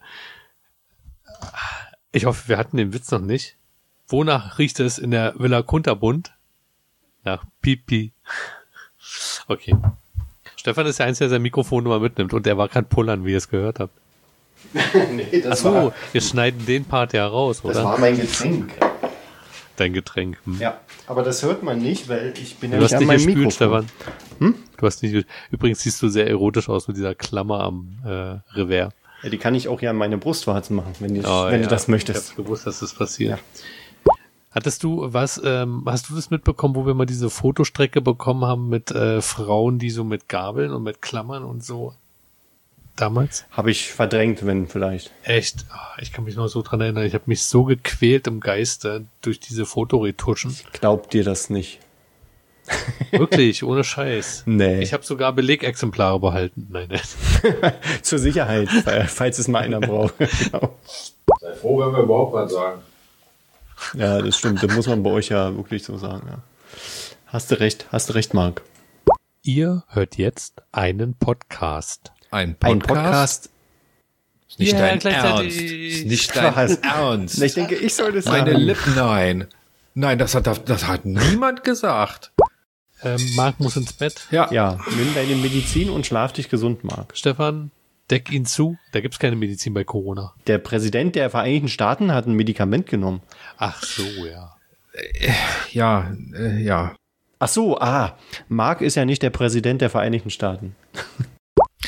ich 2.12 2.26
hoffe, 2.26 2.48
wir 2.48 2.58
hatten 2.58 2.76
den 2.76 2.92
Witz 2.92 3.10
noch 3.10 3.20
nicht. 3.20 3.56
Wonach 4.08 4.58
riecht 4.58 4.78
es 4.80 4.98
in 4.98 5.10
der 5.10 5.34
Villa 5.38 5.62
Kunterbund? 5.62 6.32
Nach 7.24 7.44
Pipi. 7.60 8.12
Okay. 9.46 9.76
Stefan 10.56 10.86
ist 10.86 10.98
der 10.98 11.04
Einzige, 11.04 11.28
der 11.28 11.36
sein 11.36 11.42
Mikrofon 11.42 11.84
immer 11.84 12.00
mitnimmt 12.00 12.32
und 12.32 12.46
der 12.46 12.56
war 12.56 12.68
gerade 12.68 12.86
pullern, 12.86 13.26
wie 13.26 13.32
ihr 13.32 13.36
es 13.36 13.50
gehört 13.50 13.80
habt. 13.80 13.92
nee, 15.12 15.42
das, 15.42 15.62
Achso, 15.66 15.92
wir 16.12 16.20
schneiden 16.22 16.64
den 16.64 16.86
Part 16.86 17.12
ja 17.12 17.26
raus, 17.26 17.62
oder? 17.62 17.98
mein 17.98 18.16
Getränk. 18.18 18.72
Dein 19.76 19.92
Getränk. 19.92 20.38
Hm. 20.46 20.58
Ja, 20.58 20.80
aber 21.06 21.22
das 21.22 21.42
hört 21.42 21.62
man 21.62 21.78
nicht, 21.80 22.08
weil 22.08 22.32
ich 22.40 22.56
bin 22.56 22.72
ja 22.72 22.78
Du 22.78 22.84
hast 22.84 22.92
nicht 22.92 23.02
an 23.02 23.06
meinem 23.08 23.26
Mikrofon. 23.26 23.50
Stefan. 23.50 23.86
Du 24.76 24.86
hast 24.86 25.02
nicht. 25.02 25.26
Übrigens 25.51 25.80
siehst 25.80 26.02
du 26.02 26.09
sehr 26.09 26.28
erotisch 26.28 26.68
aus 26.68 26.88
mit 26.88 26.96
dieser 26.96 27.14
Klammer 27.14 27.60
am 27.60 27.98
äh, 28.05 28.38
Revers. 28.59 28.92
Ja, 29.22 29.30
die 29.30 29.38
kann 29.38 29.55
ich 29.55 29.68
auch 29.68 29.80
ja 29.80 29.90
an 29.90 29.96
meine 29.96 30.18
Brustwarzen 30.18 30.76
machen, 30.76 30.92
wenn, 31.01 31.16
ich, 31.16 31.26
Oh, 31.26 31.46
wenn 31.46 31.60
ja. 31.60 31.66
du 31.66 31.68
das 31.68 31.84
Ich 31.84 31.88
möchtest. 31.88 32.30
hab 32.30 32.36
gewusst, 32.36 32.66
dass 32.66 32.80
das 32.80 32.92
passiert. 32.94 33.38
Hattest 34.51 34.84
du 34.84 35.12
was, 35.12 35.40
ähm, 35.44 35.82
hast 35.86 36.10
du 36.10 36.14
das 36.14 36.30
mitbekommen, 36.30 36.76
wo 36.76 36.86
wir 36.86 36.94
mal 36.94 37.06
diese 37.06 37.28
Fotostrecke 37.30 38.01
bekommen 38.01 38.44
haben 38.44 38.68
mit 38.68 38.90
äh, 38.92 39.20
Frauen, 39.20 39.78
die 39.80 39.90
so 39.90 40.05
mit 40.05 40.28
Gabeln 40.28 40.72
und 40.72 40.84
mit 40.84 41.02
Klammern 41.02 41.42
und 41.42 41.64
so 41.64 41.94
damals? 42.94 43.46
Habe 43.51 43.72
ich 43.72 43.90
verdrängt, 43.92 44.46
wenn 44.46 44.68
vielleicht. 44.68 45.10
Echt, 45.24 45.64
ah, 45.70 45.96
ich 46.01 46.12
kann 46.12 46.22
mich 46.24 46.36
noch 46.36 46.46
so 46.46 46.62
dran 46.62 46.80
erinnern, 46.80 47.05
ich 47.05 47.14
habe 47.14 47.24
mich 47.26 47.44
so 47.44 47.64
gequält 47.64 48.28
im 48.28 48.38
Geiste 48.38 49.06
durch 49.22 49.40
diese 49.40 49.66
Fotoretuschen. 49.66 50.55
Glaubt 50.72 51.12
dir 51.14 51.24
das 51.24 51.51
nicht? 51.51 51.80
Wirklich, 53.10 53.62
ohne 53.62 53.84
Scheiß. 53.84 54.44
Nee. 54.46 54.80
Ich 54.82 54.92
habe 54.92 55.04
sogar 55.04 55.32
Belegexemplare 55.32 56.18
behalten. 56.18 56.66
Nein, 56.70 56.88
nein. 56.90 57.72
Zur 58.02 58.18
Sicherheit, 58.18 58.68
falls 59.08 59.38
es 59.38 59.48
mal 59.48 59.62
einer 59.62 59.80
braucht. 59.80 60.18
genau. 60.18 60.76
Sei 61.40 61.54
froh, 61.54 61.78
wenn 61.80 61.92
wir 61.92 62.02
überhaupt 62.02 62.32
was 62.34 62.52
sagen. 62.52 62.80
Ja, 63.94 64.20
das 64.20 64.38
stimmt. 64.38 64.62
Das 64.62 64.74
muss 64.74 64.86
man 64.86 65.02
bei 65.02 65.10
euch 65.10 65.28
ja 65.28 65.54
wirklich 65.54 65.84
so 65.84 65.98
sagen. 65.98 66.26
Ja. 66.28 66.38
Hast 67.26 67.50
du 67.50 67.60
recht, 67.60 67.86
hast 67.92 68.08
du 68.08 68.14
recht, 68.14 68.32
Marc. 68.34 68.62
Ihr 69.42 69.84
hört 69.88 70.16
jetzt 70.16 70.62
einen 70.72 71.14
Podcast. 71.14 72.12
Ein 72.30 72.56
Ein 72.60 72.78
Podcast? 72.78 72.88
Podcast. 72.88 73.50
Ist 74.48 74.58
nicht 74.58 74.72
Ja, 74.72 74.78
dein. 74.78 75.00
Ernst. 75.00 75.56
Ist 75.60 76.06
nicht 76.06 76.36
dein? 76.36 76.78
Ernst. 76.82 77.42
Ich 77.42 77.54
denke, 77.54 77.74
ich 77.74 77.94
soll 77.94 78.12
das 78.12 78.24
Meine 78.24 78.52
sagen. 78.52 78.62
Lippen, 78.62 78.94
nein. 78.94 79.48
Nein, 79.94 80.18
das 80.18 80.34
hat, 80.34 80.68
das 80.68 80.86
hat 80.86 81.04
niemand 81.04 81.62
gesagt. 81.64 82.32
Ähm, 83.05 83.20
Marc 83.36 83.60
muss 83.60 83.76
ins 83.76 83.93
Bett. 83.93 84.26
Ja. 84.31 84.51
Ja, 84.52 84.78
nimm 84.97 85.14
deine 85.14 85.36
Medizin 85.36 85.90
und 85.90 86.06
schlaf 86.06 86.32
dich 86.32 86.48
gesund, 86.48 86.85
Marc. 86.85 87.16
Stefan, 87.16 87.70
deck 88.10 88.31
ihn 88.32 88.47
zu. 88.47 88.76
Da 88.93 89.01
gibt's 89.01 89.18
keine 89.18 89.36
Medizin 89.36 89.74
bei 89.74 89.85
Corona. 89.85 90.35
Der 90.47 90.59
Präsident 90.59 91.14
der 91.16 91.31
Vereinigten 91.31 91.68
Staaten 91.68 92.12
hat 92.12 92.26
ein 92.26 92.35
Medikament 92.35 92.86
genommen. 92.86 93.20
Ach 93.59 93.82
so, 93.82 94.02
ja. 94.24 94.56
Ja, 95.72 96.12
äh, 96.35 96.62
ja. 96.62 96.94
Ach 97.40 97.48
so, 97.48 97.78
ah, 97.78 98.16
Marc 98.48 98.81
ist 98.81 98.94
ja 98.94 99.05
nicht 99.05 99.22
der 99.22 99.31
Präsident 99.31 99.81
der 99.82 99.90
Vereinigten 99.90 100.31
Staaten. 100.31 100.76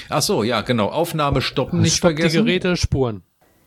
Ach 0.09 0.23
so, 0.23 0.43
ja, 0.43 0.61
genau. 0.61 0.89
Aufnahme 0.89 1.41
stoppen, 1.41 1.81
nicht 1.81 1.97
Stopp 1.97 2.11
die 2.11 2.17
vergessen. 2.23 2.45
Geräte, 2.45 2.77
Spuren. 2.77 3.23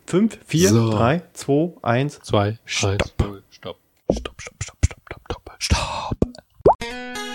Fünf, 0.06 0.38
vier, 0.46 0.68
So. 0.70 0.90
drei, 0.90 1.22
zwei, 1.32 1.72
eins. 1.82 2.20
Zwei, 2.20 2.58
Stopp. 2.64 2.90
eins, 2.92 3.14
null, 3.20 3.42
stopp. 3.50 3.78
Stopp, 4.10 4.40
stopp, 4.40 4.62
stopp, 4.62 4.76
stopp, 4.84 5.00
stopp, 5.06 5.56
stopp, 5.58 6.16
stopp. 6.16 7.29